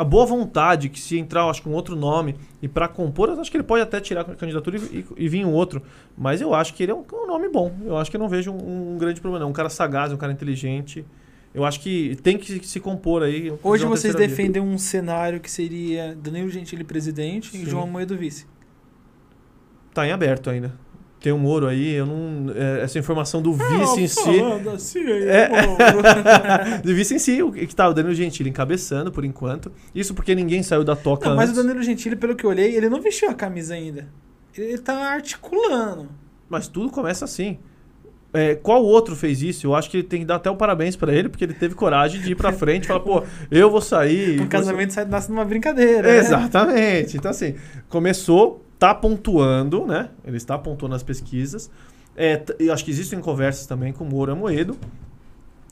a 0.00 0.04
boa 0.04 0.24
vontade 0.24 0.88
que 0.88 0.98
se 0.98 1.18
entrar, 1.18 1.44
acho 1.48 1.60
que 1.62 1.68
um 1.68 1.72
outro 1.72 1.94
nome 1.94 2.34
e 2.62 2.66
para 2.68 2.88
compor, 2.88 3.28
eu 3.28 3.40
acho 3.40 3.50
que 3.50 3.56
ele 3.56 3.64
pode 3.64 3.82
até 3.82 4.00
tirar 4.00 4.22
a 4.22 4.34
candidatura 4.34 4.78
e, 4.78 4.80
e- 5.00 5.06
e 5.24 5.28
vir 5.28 5.44
um 5.44 5.52
outro. 5.52 5.82
Mas 6.16 6.40
eu 6.40 6.54
acho 6.54 6.72
que 6.74 6.82
ele 6.82 6.92
é 6.92 6.94
um, 6.94 7.04
um 7.12 7.26
nome 7.26 7.48
bom. 7.48 7.72
Eu 7.84 7.96
acho 7.98 8.10
que 8.10 8.16
eu 8.16 8.20
não 8.20 8.28
vejo 8.28 8.50
um, 8.50 8.94
um 8.94 8.98
grande 8.98 9.20
problema. 9.20 9.44
não. 9.44 9.50
Um 9.50 9.54
cara 9.54 9.68
sagaz, 9.68 10.12
um 10.12 10.16
cara 10.16 10.32
inteligente. 10.32 11.04
Eu 11.52 11.64
acho 11.64 11.80
que 11.80 12.16
tem 12.22 12.38
que 12.38 12.66
se 12.66 12.80
compor 12.80 13.22
aí. 13.22 13.52
Hoje 13.62 13.84
vocês 13.84 14.14
defendem 14.14 14.62
um 14.62 14.78
cenário 14.78 15.38
que 15.40 15.50
seria 15.50 16.14
Danilo 16.14 16.48
Gentili 16.48 16.84
presidente 16.84 17.48
e 17.54 17.58
Sim. 17.60 17.66
João 17.66 17.86
Moedo 17.86 18.16
vice. 18.16 18.46
Tá 19.92 20.06
em 20.06 20.12
aberto 20.12 20.48
ainda. 20.48 20.72
Tem 21.20 21.32
um 21.32 21.38
Moro 21.38 21.66
aí, 21.66 21.92
eu 21.94 22.06
não. 22.06 22.50
é, 22.54 22.80
essa 22.82 22.98
informação 22.98 23.42
do 23.42 23.52
Ah, 23.52 23.78
vice 23.78 24.00
em 24.00 24.08
si. 24.08 24.20
Assim, 24.74 25.00
É. 25.28 25.48
do 26.82 26.94
vice 26.94 27.14
em 27.14 27.18
si, 27.18 27.42
o 27.42 27.52
que 27.52 27.74
tá 27.74 27.88
o 27.88 27.92
Danilo 27.92 28.14
Gentili 28.14 28.48
encabeçando 28.48 29.12
por 29.12 29.24
enquanto. 29.24 29.70
Isso 29.94 30.14
porque 30.14 30.34
ninguém 30.34 30.62
saiu 30.62 30.82
da 30.82 30.96
toca 30.96 31.28
Não, 31.28 31.36
mas 31.36 31.50
o. 31.50 31.54
Danilo 31.54 31.82
Gentili, 31.82 32.16
pelo 32.16 32.34
que 32.34 32.44
eu 32.44 32.50
olhei, 32.50 32.74
ele 32.74 32.88
não 32.88 33.02
vestiu 33.02 33.28
a 33.28 33.34
camisa 33.34 33.74
ainda. 33.74 34.08
Ele 34.56 34.78
tá 34.78 34.94
articulando. 35.12 36.08
Mas 36.48 36.66
tudo 36.68 36.90
começa 36.90 37.24
assim. 37.24 37.58
É, 38.32 38.54
qual 38.54 38.82
outro 38.84 39.16
fez 39.16 39.42
isso? 39.42 39.66
Eu 39.66 39.74
acho 39.74 39.90
que 39.90 40.02
tem 40.02 40.20
que 40.20 40.24
dar 40.26 40.36
até 40.36 40.48
o 40.50 40.56
parabéns 40.56 40.94
pra 40.96 41.12
ele, 41.12 41.28
porque 41.28 41.44
ele 41.44 41.52
teve 41.54 41.74
coragem 41.74 42.20
de 42.22 42.32
ir 42.32 42.34
pra 42.36 42.52
frente 42.52 42.84
e 42.84 42.86
falar, 42.86 43.00
pô, 43.00 43.24
eu 43.50 43.68
vou 43.70 43.80
sair. 43.80 44.34
Um 44.38 44.38
vou 44.38 44.46
casamento 44.46 44.92
sai 44.92 45.04
nasce 45.04 45.28
numa 45.30 45.44
brincadeira. 45.44 46.02
né? 46.08 46.16
Exatamente. 46.18 47.16
Então, 47.16 47.30
assim, 47.30 47.56
começou, 47.88 48.64
tá 48.80 48.94
pontuando, 48.94 49.86
né? 49.86 50.08
Ele 50.24 50.38
está 50.38 50.58
pontuando 50.58 50.94
nas 50.94 51.02
pesquisas. 51.02 51.70
É, 52.16 52.42
eu 52.58 52.72
acho 52.72 52.84
que 52.84 52.90
existem 52.90 53.20
conversas 53.20 53.66
também 53.66 53.92
com 53.92 54.02
o 54.04 54.08
Moro 54.08 54.32
Amoedo. 54.32 54.76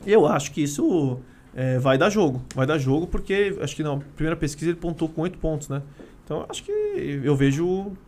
E 0.06 0.12
eu 0.12 0.26
acho 0.26 0.52
que 0.52 0.62
isso 0.62 1.18
é, 1.54 1.78
vai 1.78 1.96
dar 1.98 2.10
jogo. 2.10 2.42
Vai 2.54 2.66
dar 2.66 2.78
jogo 2.78 3.06
porque 3.06 3.56
acho 3.60 3.74
que 3.74 3.82
na 3.82 3.96
primeira 4.14 4.36
pesquisa 4.36 4.70
ele 4.70 4.78
pontuou 4.78 5.10
com 5.10 5.22
oito 5.22 5.38
pontos, 5.38 5.68
né? 5.68 5.82
Então, 6.24 6.44
acho 6.48 6.62
que 6.62 6.70
eu 7.24 7.34
vejo, 7.34 7.64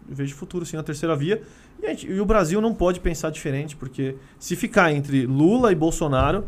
eu 0.08 0.14
vejo 0.14 0.34
futuro, 0.36 0.66
sim, 0.66 0.76
na 0.76 0.82
terceira 0.82 1.16
via. 1.16 1.40
E, 1.82 1.86
gente- 1.88 2.06
e 2.06 2.20
o 2.20 2.26
Brasil 2.26 2.60
não 2.60 2.74
pode 2.74 3.00
pensar 3.00 3.30
diferente, 3.30 3.74
porque 3.74 4.14
se 4.38 4.54
ficar 4.54 4.92
entre 4.92 5.24
Lula 5.24 5.72
e 5.72 5.74
Bolsonaro, 5.74 6.44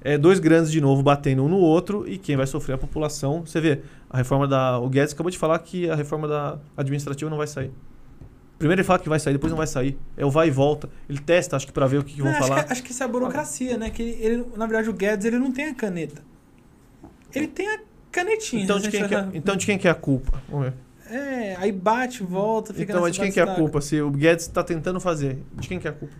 é 0.00 0.16
dois 0.16 0.40
grandes 0.40 0.72
de 0.72 0.80
novo 0.80 1.02
batendo 1.02 1.44
um 1.44 1.48
no 1.48 1.58
outro 1.58 2.08
e 2.08 2.16
quem 2.16 2.34
vai 2.34 2.46
sofrer 2.46 2.72
é 2.72 2.76
a 2.76 2.78
população. 2.78 3.44
Você 3.44 3.60
vê, 3.60 3.80
a 4.08 4.16
reforma 4.16 4.48
da. 4.48 4.78
O 4.78 4.88
Guedes 4.88 5.12
acabou 5.12 5.30
de 5.30 5.36
falar 5.36 5.58
que 5.58 5.90
a 5.90 5.94
reforma 5.94 6.26
da 6.26 6.58
administrativa 6.74 7.28
não 7.28 7.36
vai 7.36 7.46
sair. 7.46 7.70
Primeiro 8.60 8.82
ele 8.82 8.86
fala 8.86 8.98
que 8.98 9.08
vai 9.08 9.18
sair, 9.18 9.32
depois 9.32 9.50
não 9.50 9.56
vai 9.56 9.66
sair. 9.66 9.98
É 10.18 10.24
o 10.24 10.30
vai 10.30 10.48
e 10.48 10.50
volta. 10.50 10.90
Ele 11.08 11.18
testa, 11.18 11.56
acho 11.56 11.66
que 11.66 11.72
pra 11.72 11.86
ver 11.86 11.96
o 11.98 12.04
que, 12.04 12.12
que 12.12 12.20
vão 12.20 12.30
acho, 12.30 12.40
falar. 12.40 12.64
que, 12.64 12.72
acho 12.72 12.82
que 12.82 12.90
isso 12.92 13.02
é 13.02 13.06
a 13.06 13.08
burocracia, 13.08 13.78
né? 13.78 13.88
Que 13.88 14.02
ele, 14.02 14.10
ele- 14.20 14.46
na 14.54 14.66
verdade, 14.66 14.90
o 14.90 14.92
Guedes 14.92 15.24
ele 15.24 15.38
não 15.38 15.50
tem 15.50 15.64
a 15.64 15.74
caneta. 15.74 16.20
Ele 17.34 17.46
tem 17.48 17.66
a 17.66 17.80
canetinha. 18.12 18.62
Então 18.62 18.78
de, 18.78 18.90
quem 18.90 19.08
que 19.08 19.14
é, 19.14 19.28
então 19.32 19.56
de 19.56 19.64
quem 19.64 19.78
que 19.78 19.88
é 19.88 19.90
a 19.90 19.94
culpa? 19.94 20.42
Vamos 20.46 20.66
ver. 20.66 20.74
É, 21.10 21.56
aí 21.58 21.72
bate, 21.72 22.22
volta, 22.22 22.74
fica 22.74 22.92
Então, 22.92 23.00
mas 23.00 23.14
de 23.14 23.20
quem 23.20 23.32
que 23.32 23.40
é 23.40 23.44
a 23.44 23.54
culpa? 23.54 23.80
Se 23.80 23.98
o 24.02 24.10
Guedes 24.10 24.44
está 24.44 24.62
tentando 24.62 25.00
fazer, 25.00 25.38
de 25.54 25.66
quem 25.66 25.78
que 25.80 25.88
é 25.88 25.90
a 25.90 25.94
culpa? 25.94 26.14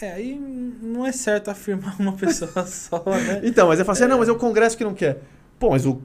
É, 0.00 0.12
aí 0.12 0.38
não 0.82 1.06
é 1.06 1.10
certo 1.10 1.48
afirmar 1.50 1.96
uma 1.98 2.12
pessoa 2.12 2.66
só, 2.66 3.02
né? 3.06 3.40
Então, 3.44 3.66
mas 3.66 3.80
é 3.80 3.84
fácil, 3.84 4.06
não, 4.08 4.18
mas 4.18 4.28
é 4.28 4.32
o 4.32 4.36
Congresso 4.36 4.76
que 4.76 4.84
não 4.84 4.92
quer. 4.94 5.22
Pô, 5.58 5.70
mas 5.70 5.86
o, 5.86 6.00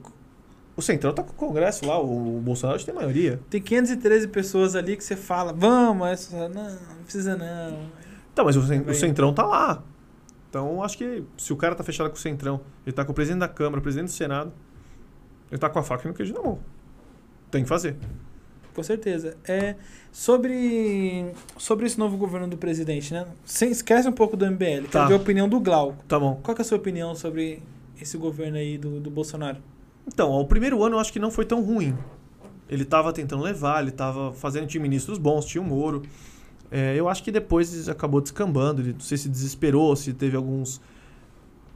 o 0.76 0.82
Centrão 0.82 1.12
tá 1.12 1.22
com 1.22 1.30
o 1.30 1.34
Congresso 1.34 1.86
lá, 1.86 2.00
o 2.00 2.40
Bolsonaro 2.40 2.82
tem 2.84 2.94
maioria. 2.94 3.40
Tem 3.48 3.60
513 3.60 4.28
pessoas 4.28 4.74
ali 4.74 4.96
que 4.96 5.04
você 5.04 5.14
fala, 5.14 5.52
vamos, 5.52 6.06
essa, 6.08 6.48
não, 6.48 6.64
não 6.64 7.02
precisa 7.04 7.36
não. 7.36 7.78
Então, 8.32 8.44
mas 8.44 8.56
o, 8.56 8.60
o. 8.60 8.94
Centrão 8.94 9.32
tá 9.32 9.46
lá. 9.46 9.82
Então, 10.50 10.82
acho 10.82 10.98
que 10.98 11.24
se 11.38 11.52
o 11.52 11.56
cara 11.56 11.74
tá 11.74 11.84
fechado 11.84 12.10
com 12.10 12.16
o 12.16 12.18
Centrão, 12.18 12.60
ele 12.84 12.94
tá 12.94 13.04
com 13.04 13.12
o 13.12 13.14
presidente 13.14 13.40
da 13.40 13.48
Câmara, 13.48 13.78
o 13.78 13.82
presidente 13.82 14.08
do 14.08 14.12
Senado, 14.12 14.52
ele 15.50 15.58
tá 15.58 15.68
com 15.68 15.78
a 15.78 15.82
faca 15.82 16.06
e 16.06 16.08
no 16.08 16.14
queijo 16.14 16.34
na 16.34 16.42
mão. 16.42 16.58
Tem 17.50 17.62
que 17.62 17.68
fazer. 17.68 17.96
Com 18.74 18.82
certeza. 18.82 19.36
É, 19.44 19.76
sobre, 20.10 21.32
sobre 21.56 21.86
esse 21.86 21.96
novo 21.96 22.16
governo 22.16 22.48
do 22.48 22.56
presidente, 22.56 23.14
né? 23.14 23.26
Sem, 23.44 23.70
esquece 23.70 24.08
um 24.08 24.12
pouco 24.12 24.36
do 24.36 24.44
MBL. 24.44 24.88
Tá. 24.90 24.90
Quero 24.90 25.08
ver 25.08 25.14
a 25.14 25.16
opinião 25.18 25.48
do 25.48 25.60
Glauco. 25.60 26.04
Tá 26.08 26.18
bom. 26.18 26.40
Qual 26.42 26.54
que 26.54 26.60
é 26.60 26.64
a 26.64 26.66
sua 26.66 26.78
opinião 26.78 27.14
sobre 27.14 27.62
esse 28.00 28.16
governo 28.16 28.56
aí 28.56 28.76
do, 28.76 28.98
do 28.98 29.10
Bolsonaro? 29.10 29.58
Então, 30.06 30.30
ó, 30.30 30.40
o 30.40 30.46
primeiro 30.46 30.82
ano 30.82 30.96
eu 30.96 31.00
acho 31.00 31.12
que 31.12 31.18
não 31.18 31.30
foi 31.30 31.44
tão 31.44 31.62
ruim. 31.62 31.96
Ele 32.68 32.84
tava 32.84 33.12
tentando 33.12 33.42
levar, 33.42 33.82
ele 33.82 33.90
tava 33.90 34.32
fazendo, 34.32 34.66
tinha 34.66 34.80
ministros 34.80 35.18
bons, 35.18 35.44
tinha 35.44 35.62
o 35.62 35.64
Moro. 35.64 36.02
É, 36.70 36.94
eu 36.96 37.08
acho 37.08 37.22
que 37.22 37.30
depois 37.30 37.88
acabou 37.88 38.20
descambando, 38.20 38.80
ele 38.80 38.92
não 38.94 39.00
sei 39.00 39.16
se 39.16 39.28
desesperou, 39.28 39.94
se 39.94 40.12
teve 40.12 40.36
alguns 40.36 40.80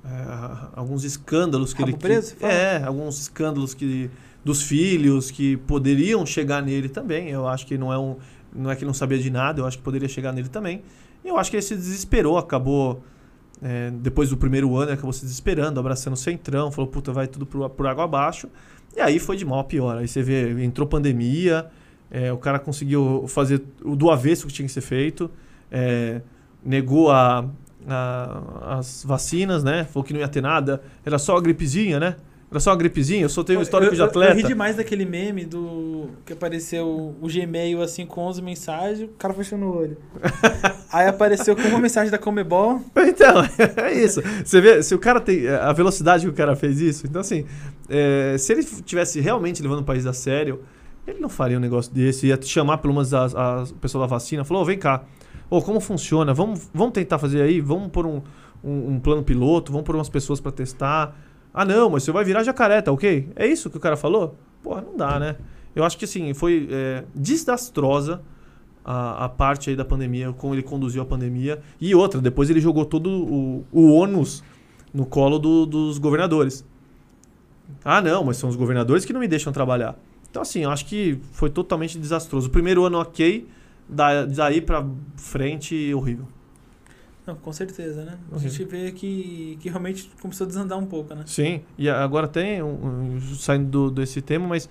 é, 0.05 0.69
alguns 0.75 1.05
escândalos 1.05 1.73
que 1.73 1.81
Rabo 1.81 1.93
ele 1.93 1.99
preso, 1.99 2.37
que, 2.37 2.45
é, 2.45 2.83
alguns 2.85 3.21
escândalos 3.21 3.75
que 3.75 4.11
dos 4.45 4.63
filhos 4.63 5.31
que 5.31 5.57
poderiam 5.57 6.25
chegar 6.25 6.63
nele 6.63 6.89
também. 6.89 7.29
Eu 7.29 7.47
acho 7.47 7.67
que 7.67 7.77
não 7.77 7.93
é 7.93 7.99
um 7.99 8.17
não 8.53 8.71
é 8.71 8.77
que 8.77 8.85
não 8.85 8.95
sabia 8.95 9.19
de 9.19 9.31
nada, 9.31 9.61
eu 9.61 9.67
acho 9.67 9.77
que 9.77 9.85
poderia 9.85 10.09
chegar 10.09 10.33
nele 10.33 10.49
também. 10.49 10.83
E 11.25 11.29
eu 11.29 11.37
acho 11.37 11.51
que 11.51 11.57
ele 11.57 11.63
se 11.63 11.77
desesperou, 11.77 12.39
acabou 12.39 13.03
é, 13.63 13.91
depois 13.91 14.31
do 14.31 14.37
primeiro 14.37 14.75
ano, 14.77 14.87
ele 14.87 14.93
acabou 14.93 15.13
se 15.13 15.23
desesperando, 15.23 15.79
abraçando 15.81 16.15
o 16.15 16.17
centrão, 16.17 16.71
falou, 16.71 16.89
puta, 16.91 17.13
vai 17.13 17.27
tudo 17.27 17.45
por, 17.47 17.69
por 17.71 17.87
água 17.87 18.05
abaixo. 18.05 18.49
E 18.97 19.01
aí 19.01 19.19
foi 19.19 19.37
de 19.37 19.45
mal 19.45 19.61
a 19.61 19.65
pior. 19.65 19.99
Aí 19.99 20.09
você 20.09 20.23
vê, 20.23 20.63
entrou 20.65 20.87
pandemia, 20.87 21.67
é, 22.11 22.33
o 22.33 22.39
cara 22.39 22.59
conseguiu 22.59 23.25
fazer 23.29 23.63
o 23.85 23.95
do 23.97 24.11
avesso 24.11 24.47
que 24.47 24.53
tinha 24.53 24.67
que 24.67 24.73
ser 24.73 24.81
feito, 24.81 25.31
é, 25.71 26.21
negou 26.65 27.11
a, 27.11 27.45
a- 27.87 28.77
as 28.79 29.05
vacinas, 29.05 29.63
né? 29.65 29.85
Falou 29.85 30.05
que 30.05 30.13
não 30.13 30.21
ia 30.21 30.29
ter 30.29 30.41
nada, 30.41 30.83
era 31.05 31.19
só 31.19 31.37
a 31.37 31.41
gripezinha, 31.41 32.01
né? 32.01 32.17
Era 32.51 32.61
só 32.61 32.71
uma 32.71 32.77
gripezinha, 32.77 33.23
eu 33.23 33.29
só 33.29 33.45
tenho 33.45 33.59
um 33.59 33.63
histórico 33.63 33.93
eu, 33.93 33.97
de 33.97 34.03
atleta. 34.03 34.33
Eu, 34.33 34.37
ri 34.37 34.43
demais 34.43 34.77
daquele 34.77 35.05
meme 35.05 35.45
do 35.45 36.09
que 36.25 36.33
apareceu 36.33 37.15
o 37.21 37.29
Gmail 37.29 37.83
assim 37.83 38.07
com 38.07 38.23
11 38.23 38.41
mensagens, 38.41 39.09
o 39.09 39.13
cara 39.19 39.35
fechando 39.35 39.67
o 39.67 39.77
olho. 39.77 39.99
Aí 40.91 41.07
apareceu 41.07 41.55
com 41.55 41.63
uma 41.63 41.79
mensagem 41.79 42.11
da 42.11 42.17
Comebol. 42.19 42.81
Então, 42.97 43.43
é 43.85 43.93
isso. 43.93 44.23
Você 44.45 44.61
vê, 44.61 44.83
se 44.83 44.95
o 44.95 44.99
cara 44.99 45.21
tem 45.21 45.47
a 45.49 45.73
velocidade 45.73 46.25
que 46.25 46.31
o 46.31 46.35
cara 46.35 46.57
fez 46.57 46.81
isso, 46.81 47.07
então 47.07 47.21
assim, 47.21 47.45
é, 47.89 48.37
se 48.39 48.53
ele 48.53 48.65
tivesse 48.65 49.21
realmente 49.21 49.63
levando 49.63 49.81
o 49.81 49.85
país 49.85 50.07
a 50.07 50.15
sério, 50.15 50.63
ele 51.07 51.21
não 51.21 51.29
faria 51.29 51.59
um 51.59 51.61
negócio 51.61 51.93
desse, 51.93 52.29
ia 52.29 52.41
chamar 52.41 52.79
pelo 52.79 52.95
menos 52.95 53.13
as, 53.13 53.35
o 53.71 53.75
pessoal 53.75 54.05
da 54.05 54.09
vacina, 54.09 54.45
falou, 54.45 54.63
"Ô, 54.63 54.67
vem 54.67 54.79
cá, 54.79 55.05
Ô, 55.51 55.63
como 55.63 55.81
funciona? 55.81 56.35
Vamos, 56.35 56.69
vamos 56.75 56.93
tentar 56.93 57.19
fazer 57.19 57.41
aí, 57.41 57.61
vamos 57.61 57.89
pôr 57.89 58.05
um, 58.05 58.21
um, 58.63 58.93
um 58.93 59.01
plano 59.01 59.23
piloto, 59.23 59.73
vamos 59.73 59.87
pôr 59.87 59.95
umas 59.95 60.09
pessoas 60.09 60.41
pra 60.41 60.53
testar. 60.53 61.17
Ah 61.53 61.65
não, 61.65 61.91
mas 61.91 62.03
você 62.03 62.13
vai 62.13 62.25
virar 62.25 62.43
jacaré, 62.45 62.81
tá 62.83 62.93
ok? 62.93 63.29
É 63.35 63.47
isso 63.47 63.71
que 63.71 63.77
o 63.77 63.81
cara 63.81 63.97
falou? 63.97 64.37
Porra, 64.63 64.83
não 64.83 64.97
dá, 64.97 65.19
né? 65.19 65.37
Eu 65.75 65.85
acho 65.85 65.97
que 65.99 66.05
assim, 66.05 66.33
foi 66.35 66.69
é, 66.71 67.05
desastrosa 67.15 68.21
a, 68.85 69.25
a 69.25 69.29
parte 69.29 69.71
aí 69.71 69.77
da 69.77 69.85
pandemia, 69.85 70.33
como 70.33 70.55
ele 70.55 70.63
conduziu 70.63 71.03
a 71.03 71.05
pandemia. 71.05 71.61
E 71.81 71.95
outra, 71.95 72.21
depois 72.21 72.51
ele 72.51 72.61
jogou 72.61 72.85
todo 72.85 73.09
o, 73.11 73.65
o 73.73 73.93
ônus 73.93 74.43
no 74.93 75.05
colo 75.07 75.39
do- 75.39 75.67
dos 75.67 75.99
governadores. 75.99 76.65
Ah, 77.85 78.01
não, 78.01 78.25
mas 78.25 78.37
são 78.37 78.49
os 78.49 78.57
governadores 78.57 79.05
que 79.05 79.13
não 79.13 79.21
me 79.21 79.29
deixam 79.29 79.53
trabalhar. 79.53 79.97
Então, 80.31 80.43
assim, 80.43 80.61
eu 80.65 80.71
acho 80.71 80.87
que 80.87 81.19
foi 81.33 81.51
totalmente 81.51 81.99
desastroso. 81.99 82.49
O 82.49 82.51
primeiro 82.51 82.85
ano, 82.85 82.99
ok, 82.99 83.47
da- 83.89 84.25
daí 84.25 84.61
pra 84.61 84.87
frente, 85.17 85.93
horrível. 85.95 86.27
Não, 87.29 87.37
com 87.37 87.53
certeza, 87.53 88.05
né? 88.07 88.19
A 88.33 88.39
gente 88.39 88.65
vê 88.65 88.91
que, 88.91 89.59
que 89.61 89.69
realmente 89.69 90.11
começou 90.21 90.47
a 90.47 90.49
desandar 90.49 90.79
um 90.79 90.87
pouco, 90.87 91.15
né? 91.15 91.25
Sim, 91.27 91.61
e 91.77 91.89
agora 91.89 92.27
tem, 92.27 92.63
um, 92.63 93.21
saindo 93.37 93.69
do- 93.69 93.91
desse 93.91 94.23
tema, 94.23 94.47
mas 94.47 94.67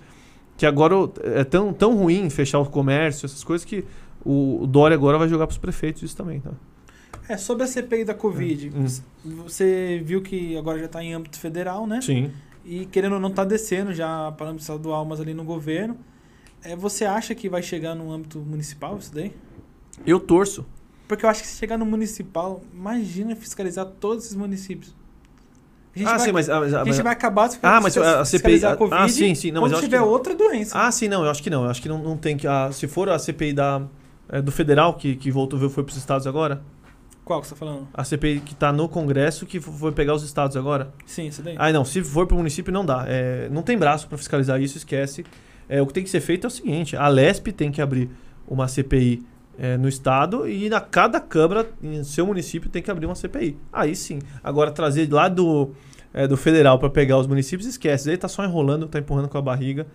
que 0.56 0.66
agora 0.66 0.94
é 1.22 1.44
tão, 1.44 1.72
tão 1.72 1.96
ruim 1.96 2.28
fechar 2.28 2.58
o 2.58 2.66
comércio, 2.66 3.26
essas 3.26 3.44
coisas, 3.44 3.64
que 3.64 3.84
o, 4.24 4.64
o 4.64 4.66
Dória 4.66 4.96
agora 4.96 5.16
vai 5.16 5.28
jogar 5.28 5.46
pros 5.46 5.56
prefeitos 5.58 6.02
isso 6.02 6.16
também, 6.16 6.40
tá? 6.40 6.50
É, 7.28 7.36
sobre 7.36 7.62
a 7.62 7.66
CPI 7.68 8.04
da 8.04 8.14
Covid, 8.14 8.72
Hum. 8.74 8.86
você 9.44 10.02
viu 10.04 10.20
que 10.20 10.56
agora 10.56 10.78
já 10.80 10.86
está 10.86 11.02
em 11.04 11.14
âmbito 11.14 11.38
federal, 11.38 11.86
né? 11.86 12.00
Sim. 12.00 12.32
E 12.64 12.86
querendo 12.86 13.12
ou 13.14 13.20
não 13.20 13.30
tá 13.30 13.44
descendo 13.44 13.94
já 13.94 14.32
para 14.32 14.46
o 14.46 14.48
âmbito 14.48 14.62
estadual, 14.62 15.04
mas 15.04 15.20
ali 15.20 15.32
no 15.32 15.44
governo. 15.44 15.96
É, 16.62 16.74
você 16.74 17.04
acha 17.04 17.34
que 17.36 17.48
vai 17.48 17.62
chegar 17.62 17.94
no 17.94 18.10
âmbito 18.10 18.40
municipal 18.40 18.98
isso 18.98 19.14
daí? 19.14 19.32
Eu 20.04 20.18
torço. 20.18 20.66
Porque 21.08 21.24
eu 21.24 21.30
acho 21.30 21.40
que 21.42 21.48
se 21.48 21.56
chegar 21.58 21.76
no 21.78 21.86
municipal, 21.86 22.60
imagina 22.72 23.34
fiscalizar 23.34 23.86
todos 23.98 24.24
esses 24.26 24.36
municípios. 24.36 24.94
A 25.96 25.98
gente, 25.98 26.08
Ah, 26.08 26.16
vai, 26.16 26.26
sim, 26.26 26.32
mas... 26.32 26.48
ah, 26.50 26.60
mas- 26.60 26.74
a 26.74 26.84
gente 26.84 27.02
vai 27.02 27.12
acabar 27.12 27.48
de 27.48 27.58
Ah, 27.62 27.80
mas 27.80 27.96
a- 27.96 28.20
a 28.20 28.24
CPI 28.24 28.64
a 28.64 28.76
Covid 28.76 29.02
ah, 29.02 29.08
sim, 29.08 29.34
sim, 29.34 29.50
não, 29.50 29.62
mas 29.62 29.72
eu 29.72 29.78
acho 29.78 29.86
tiver 29.86 29.98
que- 29.98 30.04
outra 30.04 30.34
doença. 30.34 30.78
Ah, 30.78 30.92
sim, 30.92 31.08
não, 31.08 31.24
eu 31.24 31.30
acho 31.30 31.42
que 31.42 31.50
não. 31.50 31.64
Eu 31.64 31.70
acho 31.70 31.82
que 31.82 31.88
não, 31.88 31.98
não 32.00 32.16
tem 32.16 32.36
que. 32.36 32.46
ah, 32.46 32.70
se 32.70 32.86
for 32.86 33.08
a 33.08 33.18
CPI 33.18 33.52
da, 33.54 33.82
é, 34.28 34.40
do 34.40 34.52
federal, 34.52 34.94
que, 34.94 35.16
que 35.16 35.30
voltou, 35.30 35.58
foi 35.70 35.82
pros 35.82 35.96
estados 35.96 36.26
agora, 36.26 36.62
Qual 37.24 37.40
que 37.40 37.46
você 37.48 37.54
tá 37.54 37.58
falando? 37.58 37.88
a 37.92 38.04
CPI 38.04 38.40
que 38.40 38.54
tá 38.54 38.70
no 38.72 38.88
Congresso, 38.88 39.44
que 39.46 39.60
fo- 39.60 39.72
foi 39.72 39.90
pegar 39.92 40.14
os 40.14 40.22
estados 40.22 40.56
agora. 40.56 40.92
Sim, 41.04 41.26
isso 41.28 41.42
daí. 41.42 41.56
Ah, 41.58 41.72
não, 41.72 41.84
se 41.84 42.02
for 42.04 42.26
pro 42.26 42.36
município, 42.36 42.72
não 42.72 42.84
dá. 42.86 43.04
É, 43.08 43.48
não 43.50 43.62
tem 43.62 43.76
braço 43.76 44.06
para 44.08 44.16
fiscalizar 44.18 44.60
isso, 44.60 44.76
esquece. 44.76 45.24
É, 45.68 45.82
o 45.82 45.86
que 45.86 45.92
tem 45.94 46.04
que 46.04 46.10
ser 46.10 46.20
feito 46.20 46.44
é 46.46 46.48
o 46.48 46.50
seguinte: 46.50 46.96
a 46.96 47.08
LESP 47.08 47.50
tem 47.50 47.72
que 47.72 47.82
abrir 47.82 48.08
uma 48.46 48.68
CPI 48.68 49.26
é, 49.58 49.76
no 49.76 49.88
estado 49.88 50.48
e 50.48 50.68
na 50.68 50.80
cada 50.80 51.20
Câmara, 51.20 51.68
em 51.82 52.04
seu 52.04 52.24
município, 52.24 52.70
tem 52.70 52.80
que 52.80 52.90
abrir 52.90 53.06
uma 53.06 53.16
CPI. 53.16 53.58
Aí 53.72 53.96
sim. 53.96 54.20
Agora, 54.42 54.70
trazer 54.70 55.12
lá 55.12 55.28
do, 55.28 55.72
é, 56.14 56.28
do 56.28 56.36
federal 56.36 56.78
para 56.78 56.88
pegar 56.88 57.18
os 57.18 57.26
municípios, 57.26 57.68
esquece. 57.68 58.08
Aí 58.08 58.16
tá 58.16 58.28
só 58.28 58.44
enrolando, 58.44 58.86
tá 58.86 59.00
empurrando 59.00 59.28
com 59.28 59.36
a 59.36 59.42
barriga. 59.42 59.86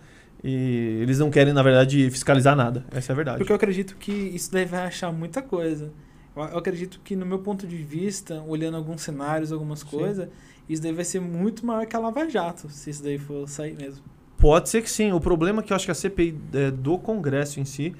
E 0.42 0.98
eles 1.00 1.18
não 1.18 1.30
querem, 1.30 1.54
na 1.54 1.62
verdade, 1.62 2.10
fiscalizar 2.10 2.54
nada. 2.54 2.84
Essa 2.92 3.12
é 3.12 3.14
a 3.14 3.16
verdade. 3.16 3.38
Porque 3.38 3.50
eu 3.50 3.56
acredito 3.56 3.96
que 3.96 4.12
isso 4.12 4.52
daí 4.52 4.66
vai 4.66 4.86
achar 4.86 5.10
muita 5.10 5.40
coisa. 5.40 5.90
Eu, 6.36 6.42
eu 6.42 6.58
acredito 6.58 7.00
que, 7.02 7.16
no 7.16 7.24
meu 7.24 7.38
ponto 7.38 7.66
de 7.66 7.78
vista, 7.78 8.42
olhando 8.46 8.76
alguns 8.76 9.00
cenários, 9.00 9.50
algumas 9.50 9.80
Sim. 9.80 9.86
coisas, 9.86 10.28
isso 10.68 10.82
daí 10.82 10.92
vai 10.92 11.04
ser 11.04 11.20
muito 11.20 11.64
maior 11.64 11.86
que 11.86 11.96
a 11.96 11.98
Lava 11.98 12.28
Jato, 12.28 12.68
se 12.68 12.90
isso 12.90 13.02
daí 13.02 13.16
for 13.16 13.48
sair 13.48 13.74
mesmo. 13.74 14.04
Pode 14.36 14.68
ser 14.68 14.82
que 14.82 14.90
sim. 14.90 15.10
O 15.12 15.20
problema 15.20 15.62
é 15.62 15.64
que 15.64 15.72
eu 15.72 15.76
acho 15.76 15.86
que 15.86 15.90
a 15.90 15.94
CPI 15.94 16.38
é, 16.52 16.70
do 16.70 16.98
Congresso 16.98 17.60
em 17.60 17.64
si 17.64 17.94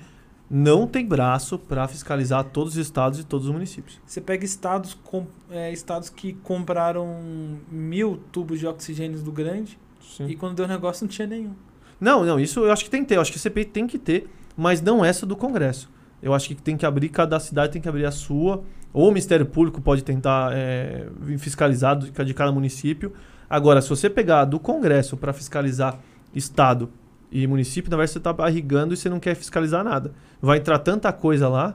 não 0.56 0.86
tem 0.86 1.04
braço 1.04 1.58
para 1.58 1.88
fiscalizar 1.88 2.44
todos 2.44 2.74
os 2.74 2.78
estados 2.78 3.18
e 3.18 3.24
todos 3.24 3.48
os 3.48 3.52
municípios. 3.52 4.00
Você 4.06 4.20
pega 4.20 4.44
estados, 4.44 4.94
com, 4.94 5.26
é, 5.50 5.72
estados 5.72 6.08
que 6.08 6.32
compraram 6.32 7.58
mil 7.68 8.22
tubos 8.30 8.60
de 8.60 8.66
oxigênio 8.68 9.18
do 9.18 9.32
grande 9.32 9.76
Sim. 10.00 10.28
e 10.28 10.36
quando 10.36 10.54
deu 10.54 10.68
negócio 10.68 11.04
não 11.04 11.10
tinha 11.10 11.26
nenhum. 11.26 11.54
Não, 12.00 12.24
não, 12.24 12.38
isso 12.38 12.60
eu 12.60 12.70
acho 12.70 12.84
que 12.84 12.90
tem 12.90 13.02
que 13.02 13.08
ter. 13.08 13.16
Eu 13.16 13.20
acho 13.20 13.32
que 13.32 13.38
a 13.38 13.40
CPI 13.40 13.64
tem 13.64 13.84
que 13.84 13.98
ter, 13.98 14.30
mas 14.56 14.80
não 14.80 15.04
essa 15.04 15.26
do 15.26 15.34
Congresso. 15.34 15.90
Eu 16.22 16.32
acho 16.32 16.46
que 16.46 16.54
tem 16.54 16.76
que 16.76 16.86
abrir, 16.86 17.08
cada 17.08 17.40
cidade 17.40 17.72
tem 17.72 17.82
que 17.82 17.88
abrir 17.88 18.06
a 18.06 18.12
sua. 18.12 18.62
Ou 18.92 19.08
o 19.08 19.10
Ministério 19.10 19.46
Público 19.46 19.80
pode 19.80 20.04
tentar 20.04 20.52
é, 20.52 21.08
fiscalizar 21.36 21.98
de 21.98 22.32
cada 22.32 22.52
município. 22.52 23.12
Agora, 23.50 23.82
se 23.82 23.88
você 23.88 24.08
pegar 24.08 24.44
do 24.44 24.60
Congresso 24.60 25.16
para 25.16 25.32
fiscalizar 25.32 25.98
Estado 26.32 26.88
e 27.34 27.48
município, 27.48 27.90
na 27.90 27.96
verdade 27.96 28.12
você 28.12 28.18
está 28.18 28.32
barrigando 28.32 28.94
e 28.94 28.96
você 28.96 29.08
não 29.08 29.18
quer 29.18 29.34
fiscalizar 29.34 29.82
nada. 29.82 30.12
Vai 30.40 30.58
entrar 30.58 30.78
tanta 30.78 31.12
coisa 31.12 31.48
lá 31.48 31.74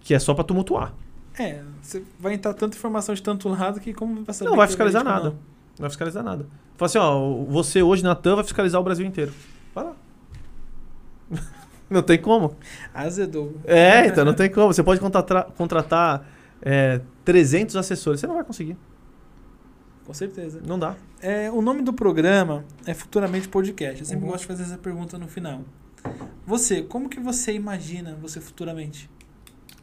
que 0.00 0.14
é 0.14 0.20
só 0.20 0.32
para 0.34 0.44
tumultuar. 0.44 0.94
É, 1.36 1.62
você 1.82 2.04
vai 2.20 2.34
entrar 2.34 2.54
tanta 2.54 2.76
informação 2.76 3.12
de 3.12 3.20
tanto 3.20 3.48
lado 3.48 3.80
que 3.80 3.92
como 3.92 4.22
vai 4.22 4.32
saber 4.32 4.48
Não 4.50 4.56
vai 4.56 4.66
é 4.66 4.68
fiscalizar 4.68 5.02
nada. 5.02 5.30
Não 5.30 5.80
vai 5.80 5.90
fiscalizar 5.90 6.22
nada. 6.22 6.46
Fala 6.76 6.86
assim, 6.86 6.98
ó, 6.98 7.44
você 7.44 7.82
hoje, 7.82 8.04
Natan, 8.04 8.36
vai 8.36 8.44
fiscalizar 8.44 8.80
o 8.80 8.84
Brasil 8.84 9.04
inteiro. 9.04 9.32
Vai 9.74 9.84
lá. 9.84 9.96
não 11.90 12.02
tem 12.02 12.18
como. 12.18 12.56
Azedou. 12.94 13.56
É, 13.64 14.06
então 14.06 14.24
não 14.24 14.34
tem 14.34 14.48
como. 14.48 14.72
Você 14.72 14.82
pode 14.84 15.00
contratar, 15.00 15.46
contratar 15.56 16.24
é, 16.60 17.00
300 17.24 17.74
assessores. 17.74 18.20
Você 18.20 18.28
não 18.28 18.36
vai 18.36 18.44
conseguir. 18.44 18.76
Com 20.04 20.12
certeza. 20.14 20.60
Não 20.66 20.78
dá. 20.78 20.96
É, 21.20 21.50
o 21.50 21.62
nome 21.62 21.82
do 21.82 21.92
programa 21.92 22.64
é 22.86 22.92
Futuramente 22.92 23.48
Podcast. 23.48 24.00
Eu 24.00 24.06
sempre 24.06 24.24
Uhum. 24.24 24.30
gosto 24.32 24.42
de 24.42 24.48
fazer 24.48 24.62
essa 24.64 24.78
pergunta 24.78 25.16
no 25.18 25.28
final. 25.28 25.60
Você, 26.44 26.82
como 26.82 27.08
que 27.08 27.20
você 27.20 27.52
imagina 27.52 28.16
você 28.20 28.40
futuramente? 28.40 29.08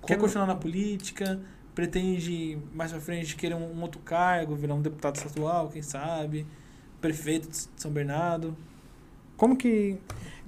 Quer 0.06 0.16
Como- 0.16 0.28
continuar 0.28 0.46
na 0.46 0.56
política? 0.56 1.40
Pretende 1.74 2.58
mais 2.74 2.92
pra 2.92 3.00
frente 3.00 3.36
querer 3.38 3.56
um, 3.56 3.72
um 3.78 3.82
outro 3.82 4.02
cargo, 4.02 4.56
virar 4.56 4.74
um 4.76 4.82
deputado 4.82 5.16
estadual, 5.16 5.70
quem 5.70 5.82
sabe? 5.82 6.46
Prefeito 7.00 7.48
de 7.50 7.58
São 7.78 7.90
Bernardo? 7.92 8.56
Como 9.38 9.56
que. 9.56 9.98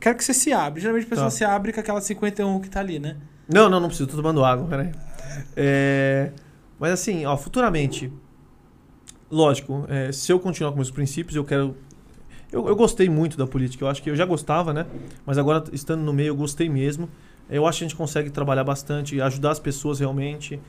Quero 0.02 0.18
que 0.18 0.24
você 0.26 0.34
se 0.34 0.52
abre. 0.52 0.82
Geralmente 0.82 1.06
a 1.06 1.10
pessoa 1.10 1.28
Tá. 1.28 1.32
se 1.32 1.46
abre 1.46 1.72
com 1.72 1.80
aquela 1.80 2.02
51 2.02 2.60
que 2.60 2.70
tá 2.70 2.82
ali, 2.82 3.00
né? 3.00 3.16
Não, 3.48 3.70
não, 3.70 3.80
não 3.80 3.88
preciso. 3.88 4.10
Tô 4.10 4.18
tomando 4.18 4.44
água, 4.44 4.68
peraí. 4.68 4.92
É, 5.56 6.32
mas 6.78 6.92
assim, 6.92 7.26
ó, 7.26 7.38
futuramente, 7.38 8.12
lógico, 9.32 9.86
é, 9.88 10.12
se 10.12 10.32
eu 10.32 10.40
continuar 10.40 10.72
com 10.72 10.78
meus 10.78 10.92
princípios, 10.92 11.36
eu 11.36 11.44
quero. 11.44 11.76
Eu, 12.52 12.68
eu 12.68 12.76
gostei 12.76 13.10
muito 13.10 13.38
da 13.38 13.48
política. 13.48 13.86
Eu 13.86 13.90
acho 13.90 14.04
que 14.04 14.10
eu 14.10 14.16
já 14.16 14.26
gostava, 14.26 14.74
né? 14.74 14.86
Mas 15.26 15.38
agora, 15.38 15.64
estando 15.72 16.02
no 16.02 16.12
meio, 16.12 16.30
eu 16.30 16.36
gostei 16.36 16.68
mesmo. 16.68 17.10
Eu 17.50 17.66
acho 17.66 17.80
que 17.80 17.86
a 17.86 17.88
gente 17.88 17.98
consegue 17.98 18.30
trabalhar 18.30 18.64
bastante, 18.64 19.20
ajudar 19.22 19.52
as 19.52 19.60
pessoas 19.60 20.00
realmente. 20.00 20.60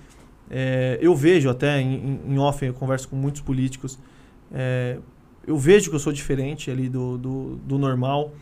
É, 0.50 0.98
eu 1.00 1.14
vejo 1.14 1.50
até 1.50 1.80
em, 1.80 2.20
em 2.26 2.38
off, 2.38 2.64
eu 2.64 2.74
converso 2.74 3.08
com 3.08 3.16
muitos 3.16 3.40
políticos. 3.40 3.98
é, 4.52 4.98
eu 5.46 5.58
vejo 5.58 5.90
que 5.90 5.96
eu 5.96 6.00
sou 6.00 6.12
diferente 6.12 6.70
ali 6.70 6.88
do, 6.88 7.18
do, 7.18 7.56
do 7.56 7.78
normal. 7.78 8.32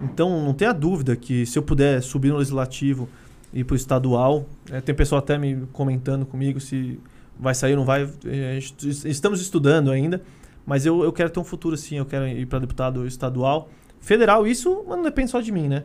Então, 0.00 0.44
não 0.44 0.52
tenha 0.52 0.72
dúvida 0.72 1.16
que 1.16 1.46
se 1.46 1.58
eu 1.58 1.62
puder 1.62 2.02
subir 2.02 2.30
no 2.30 2.36
legislativo 2.36 3.08
e 3.52 3.62
para 3.62 3.74
o 3.74 3.76
estadual, 3.76 4.46
é, 4.70 4.80
tem 4.80 4.94
pessoal 4.94 5.20
até 5.20 5.38
me 5.38 5.66
comentando 5.72 6.26
comigo 6.26 6.60
se 6.60 6.98
vai 7.38 7.54
sair 7.54 7.72
ou 7.72 7.78
não 7.78 7.84
vai. 7.84 8.08
é, 8.26 8.58
est- 8.58 9.04
estamos 9.04 9.40
estudando 9.40 9.90
ainda, 9.90 10.22
mas 10.66 10.86
eu, 10.86 11.02
eu 11.04 11.12
quero 11.12 11.30
ter 11.30 11.40
um 11.40 11.44
futuro 11.44 11.74
assim. 11.74 11.96
Eu 11.98 12.06
quero 12.06 12.26
ir 12.26 12.46
para 12.46 12.58
deputado 12.58 13.06
estadual. 13.06 13.68
Federal, 14.00 14.46
isso 14.46 14.84
mas 14.86 14.96
não 14.96 15.04
depende 15.04 15.30
só 15.30 15.40
de 15.40 15.52
mim, 15.52 15.68
né? 15.68 15.84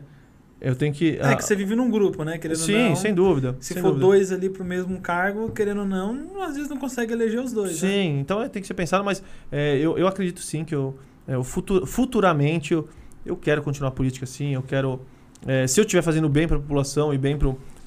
Eu 0.60 0.74
tenho 0.74 0.92
que. 0.92 1.16
É 1.20 1.36
que 1.36 1.44
você 1.44 1.54
vive 1.54 1.76
num 1.76 1.88
grupo, 1.88 2.24
né? 2.24 2.36
Querendo 2.36 2.58
ou 2.58 2.64
Sim, 2.66 2.88
não. 2.88 2.96
sem 2.96 3.14
dúvida. 3.14 3.56
Se 3.60 3.74
sem 3.74 3.80
for 3.82 3.90
dúvida. 3.90 4.06
dois 4.06 4.32
ali 4.32 4.50
pro 4.50 4.64
mesmo 4.64 5.00
cargo, 5.00 5.50
querendo 5.50 5.82
ou 5.82 5.86
não, 5.86 6.42
às 6.42 6.54
vezes 6.56 6.68
não 6.68 6.76
consegue 6.76 7.12
eleger 7.12 7.40
os 7.40 7.52
dois. 7.52 7.80
né? 7.80 7.88
Sim, 7.88 8.18
então 8.18 8.42
é, 8.42 8.48
tem 8.48 8.60
que 8.60 8.66
ser 8.66 8.74
pensado, 8.74 9.04
mas 9.04 9.22
é, 9.52 9.76
eu, 9.78 9.96
eu 9.96 10.08
acredito 10.08 10.40
sim 10.40 10.64
que 10.64 10.74
eu, 10.74 10.98
é, 11.28 11.34
eu 11.36 11.44
futu- 11.44 11.86
futuramente 11.86 12.74
eu, 12.74 12.88
eu 13.24 13.36
quero 13.36 13.62
continuar 13.62 13.90
a 13.90 13.92
política 13.92 14.26
sim, 14.26 14.54
eu 14.54 14.62
quero. 14.62 15.00
é, 15.46 15.64
se 15.68 15.78
eu 15.78 15.84
estiver 15.84 16.02
fazendo 16.02 16.28
bem 16.28 16.48
para 16.48 16.56
a 16.56 16.60
população 16.60 17.14
e 17.14 17.18
bem 17.18 17.38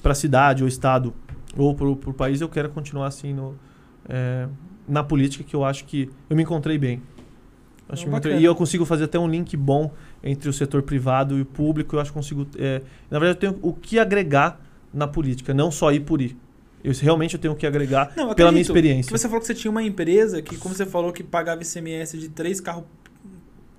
para 0.02 0.12
a 0.12 0.14
cidade 0.14 0.62
ou 0.62 0.68
estado 0.68 1.12
ou 1.56 1.74
para 1.74 1.88
o 1.88 2.14
país, 2.14 2.40
eu 2.40 2.48
quero 2.48 2.68
continuar 2.70 3.06
assim 3.06 3.32
no, 3.32 3.56
é, 4.08 4.48
na 4.88 5.02
política 5.02 5.44
que 5.44 5.54
eu 5.54 5.64
acho 5.64 5.84
que 5.84 6.10
eu 6.28 6.36
me 6.36 6.42
encontrei 6.42 6.78
bem. 6.78 7.02
Acho 7.88 8.06
e 8.38 8.44
eu 8.44 8.54
consigo 8.54 8.86
fazer 8.86 9.04
até 9.04 9.18
um 9.18 9.28
link 9.28 9.54
bom 9.54 9.92
entre 10.22 10.48
o 10.48 10.52
setor 10.52 10.82
privado 10.82 11.36
e 11.36 11.42
o 11.42 11.44
público. 11.44 11.94
Eu 11.94 12.00
acho 12.00 12.10
que 12.10 12.14
consigo. 12.14 12.46
é, 12.58 12.80
na 13.10 13.18
verdade, 13.18 13.44
eu 13.44 13.52
tenho 13.52 13.58
o 13.62 13.72
que 13.72 13.98
agregar 13.98 14.58
na 14.92 15.06
política, 15.06 15.52
não 15.52 15.70
só 15.70 15.92
ir 15.92 16.00
por 16.00 16.22
ir. 16.22 16.36
Eu, 16.82 16.92
realmente 17.00 17.34
eu 17.34 17.40
tenho 17.40 17.54
o 17.54 17.56
que 17.56 17.66
agregar 17.66 18.12
Não, 18.16 18.34
pela 18.34 18.50
minha 18.50 18.62
experiência. 18.62 19.12
Que 19.12 19.18
você 19.18 19.28
falou 19.28 19.40
que 19.40 19.46
você 19.46 19.54
tinha 19.54 19.70
uma 19.70 19.82
empresa 19.82 20.42
que, 20.42 20.56
como 20.56 20.74
você 20.74 20.84
falou, 20.84 21.12
que 21.12 21.22
pagava 21.22 21.62
ICMS 21.62 22.18
de 22.18 22.28
três 22.28 22.60
carros. 22.60 22.84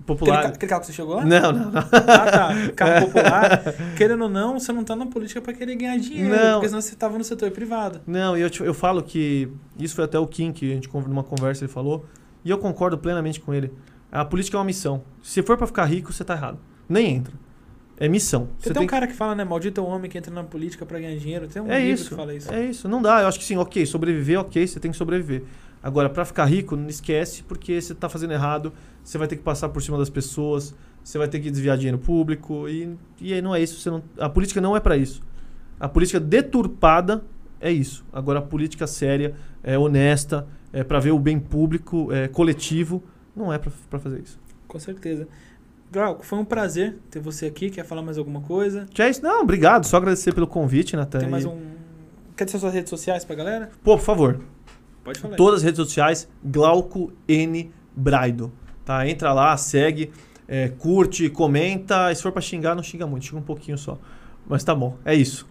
Aquele, 0.03 0.19
Popular. 0.19 0.41
ca- 0.43 0.47
aquele 0.49 0.69
carro 0.69 0.81
que 0.81 0.87
você 0.87 0.93
chegou 0.93 1.15
lá? 1.15 1.25
Não, 1.25 1.51
não, 1.53 1.71
não. 1.71 1.79
Ah, 1.79 2.31
tá. 2.31 2.49
Carro 2.75 3.05
popular. 3.07 3.63
Querendo 3.95 4.23
ou 4.23 4.29
não, 4.29 4.59
você 4.59 4.71
não 4.73 4.83
tá 4.83 4.95
na 4.95 5.05
política 5.05 5.41
pra 5.41 5.53
querer 5.53 5.75
ganhar 5.75 5.97
dinheiro. 5.97 6.29
Não. 6.35 6.53
Porque 6.55 6.67
senão 6.67 6.81
você 6.81 6.95
tava 6.95 7.17
no 7.17 7.23
setor 7.23 7.49
privado. 7.51 8.01
Não, 8.05 8.37
e 8.37 8.41
eu, 8.41 8.49
eu 8.61 8.73
falo 8.73 9.01
que. 9.01 9.49
Isso 9.79 9.95
foi 9.95 10.03
até 10.03 10.19
o 10.19 10.27
Kim 10.27 10.51
que 10.51 10.71
a 10.71 10.75
gente, 10.75 10.89
numa 11.07 11.23
conversa, 11.23 11.63
ele 11.63 11.71
falou. 11.71 12.05
E 12.43 12.49
eu 12.49 12.57
concordo 12.57 12.97
plenamente 12.97 13.39
com 13.39 13.53
ele. 13.53 13.71
A 14.11 14.25
política 14.25 14.57
é 14.57 14.59
uma 14.59 14.65
missão. 14.65 15.01
Se 15.21 15.41
for 15.41 15.57
pra 15.57 15.65
ficar 15.65 15.85
rico, 15.85 16.11
você 16.11 16.23
tá 16.23 16.33
errado. 16.35 16.59
Nem 16.89 17.15
entra. 17.15 17.33
É 17.97 18.07
missão. 18.09 18.49
Você 18.59 18.67
Você 18.67 18.73
tem 18.73 18.73
tem 18.81 18.83
um 18.83 18.87
cara 18.87 19.07
que 19.07 19.13
fala, 19.13 19.33
né? 19.35 19.43
Maldito 19.45 19.79
é 19.79 19.83
o 19.83 19.87
homem 19.87 20.09
que 20.11 20.17
entra 20.17 20.33
na 20.33 20.43
política 20.43 20.85
pra 20.85 20.99
ganhar 20.99 21.15
dinheiro. 21.17 21.47
Tem 21.47 21.61
um 21.61 21.71
É 21.71 21.79
livro 21.79 21.93
isso. 21.93 22.09
que 22.09 22.15
fala 22.15 22.33
isso. 22.35 22.51
É 22.53 22.65
isso. 22.65 22.89
Não 22.89 23.01
dá. 23.01 23.21
Eu 23.21 23.27
acho 23.27 23.39
que 23.39 23.45
sim, 23.45 23.55
ok. 23.55 23.85
Sobreviver, 23.85 24.39
ok. 24.39 24.67
Você 24.67 24.79
tem 24.79 24.91
que 24.91 24.97
sobreviver. 24.97 25.43
Agora, 25.83 26.09
pra 26.09 26.23
ficar 26.23 26.45
rico, 26.45 26.77
não 26.77 26.87
esquece, 26.87 27.43
porque 27.43 27.81
você 27.81 27.93
tá 27.93 28.07
fazendo 28.07 28.31
errado. 28.31 28.71
Você 29.03 29.17
vai 29.17 29.27
ter 29.27 29.35
que 29.35 29.43
passar 29.43 29.67
por 29.67 29.81
cima 29.81 29.97
das 29.97 30.09
pessoas. 30.09 30.73
Você 31.03 31.17
vai 31.17 31.27
ter 31.27 31.41
que 31.41 31.51
desviar 31.51 31.77
dinheiro 31.77 31.97
público. 31.97 32.69
E, 32.69 32.97
e 33.19 33.33
aí 33.33 33.41
não 33.41 33.53
é 33.53 33.61
isso. 33.61 33.79
Você 33.79 33.89
não, 33.89 34.01
a 34.17 34.29
política 34.29 34.61
não 34.61 34.77
é 34.77 34.79
pra 34.79 34.95
isso. 34.95 35.21
A 35.77 35.89
política 35.89 36.21
deturpada 36.21 37.21
é 37.59 37.69
isso. 37.69 38.05
Agora, 38.13 38.39
a 38.39 38.41
política 38.41 38.87
séria, 38.87 39.35
é 39.61 39.77
honesta, 39.77 40.47
é 40.71 40.83
para 40.83 40.99
ver 40.99 41.11
o 41.11 41.19
bem 41.19 41.39
público, 41.39 42.11
é 42.11 42.27
coletivo, 42.27 43.03
não 43.35 43.51
é 43.51 43.57
pra 43.57 43.71
pra 43.89 43.99
fazer 43.99 44.21
isso. 44.21 44.39
Com 44.67 44.79
certeza. 44.79 45.27
Glauco, 45.91 46.25
foi 46.25 46.39
um 46.39 46.45
prazer 46.45 46.97
ter 47.11 47.19
você 47.19 47.45
aqui. 47.45 47.69
Quer 47.69 47.85
falar 47.85 48.01
mais 48.01 48.17
alguma 48.17 48.41
coisa? 48.41 48.87
Já 48.93 49.05
é 49.05 49.09
isso? 49.09 49.21
Não, 49.21 49.41
obrigado. 49.41 49.85
Só 49.85 49.97
agradecer 49.97 50.33
pelo 50.33 50.47
convite, 50.47 50.95
Natan. 50.95 51.19
Tem 51.19 51.29
mais 51.29 51.45
um. 51.45 51.57
Quer 52.35 52.45
dizer 52.45 52.57
suas 52.57 52.73
redes 52.73 52.89
sociais 52.89 53.23
pra 53.23 53.35
galera? 53.35 53.69
Pô, 53.83 53.95
por 53.95 54.03
favor, 54.03 54.41
Pode 55.03 55.19
falar. 55.19 55.33
aí. 55.33 55.37
todas 55.37 55.59
as 55.59 55.63
redes 55.63 55.77
sociais, 55.77 56.27
Glauco 56.43 57.11
N 57.27 57.71
Braido. 57.95 58.51
Tá? 58.85 59.07
Entra 59.07 59.31
lá, 59.33 59.55
segue, 59.57 60.11
é, 60.47 60.69
curte, 60.69 61.29
comenta. 61.29 62.11
E 62.11 62.15
se 62.15 62.21
for 62.21 62.31
pra 62.31 62.41
xingar, 62.41 62.75
não 62.75 62.83
xinga 62.83 63.05
muito, 63.07 63.25
xinga 63.25 63.37
um 63.37 63.43
pouquinho 63.43 63.77
só. 63.77 63.97
Mas 64.47 64.63
tá 64.63 64.75
bom, 64.75 64.97
é 65.05 65.15
isso. 65.15 65.47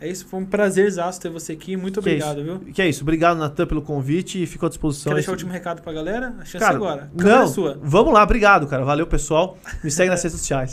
É 0.00 0.08
isso, 0.08 0.26
foi 0.26 0.40
um 0.40 0.44
prazerzaço 0.44 1.18
ter 1.18 1.30
você 1.30 1.52
aqui. 1.52 1.76
Muito 1.78 2.02
Que 2.02 2.10
obrigado, 2.10 2.40
é 2.40 2.44
viu? 2.44 2.58
Que 2.74 2.82
é 2.82 2.88
isso. 2.88 3.02
Obrigado, 3.02 3.38
Natan, 3.38 3.64
pelo 3.66 3.80
convite 3.80 4.42
e 4.42 4.46
fico 4.46 4.66
à 4.66 4.68
disposição. 4.68 5.10
Quer 5.10 5.14
deixar 5.14 5.30
o 5.30 5.34
último 5.34 5.50
recado 5.50 5.80
pra 5.80 5.92
galera? 5.94 6.34
A 6.40 6.44
chance 6.44 6.58
Cara, 6.58 6.76
agora. 6.76 7.10
Câmera 7.16 7.36
não, 7.38 7.44
é 7.44 7.46
sua. 7.46 7.78
vamos 7.82 8.12
lá, 8.12 8.22
obrigado, 8.22 8.66
cara. 8.66 8.84
Valeu, 8.84 9.06
pessoal. 9.06 9.56
Me 9.82 9.90
segue 9.90 10.10
nas 10.10 10.22
redes 10.22 10.38
sociais. 10.38 10.62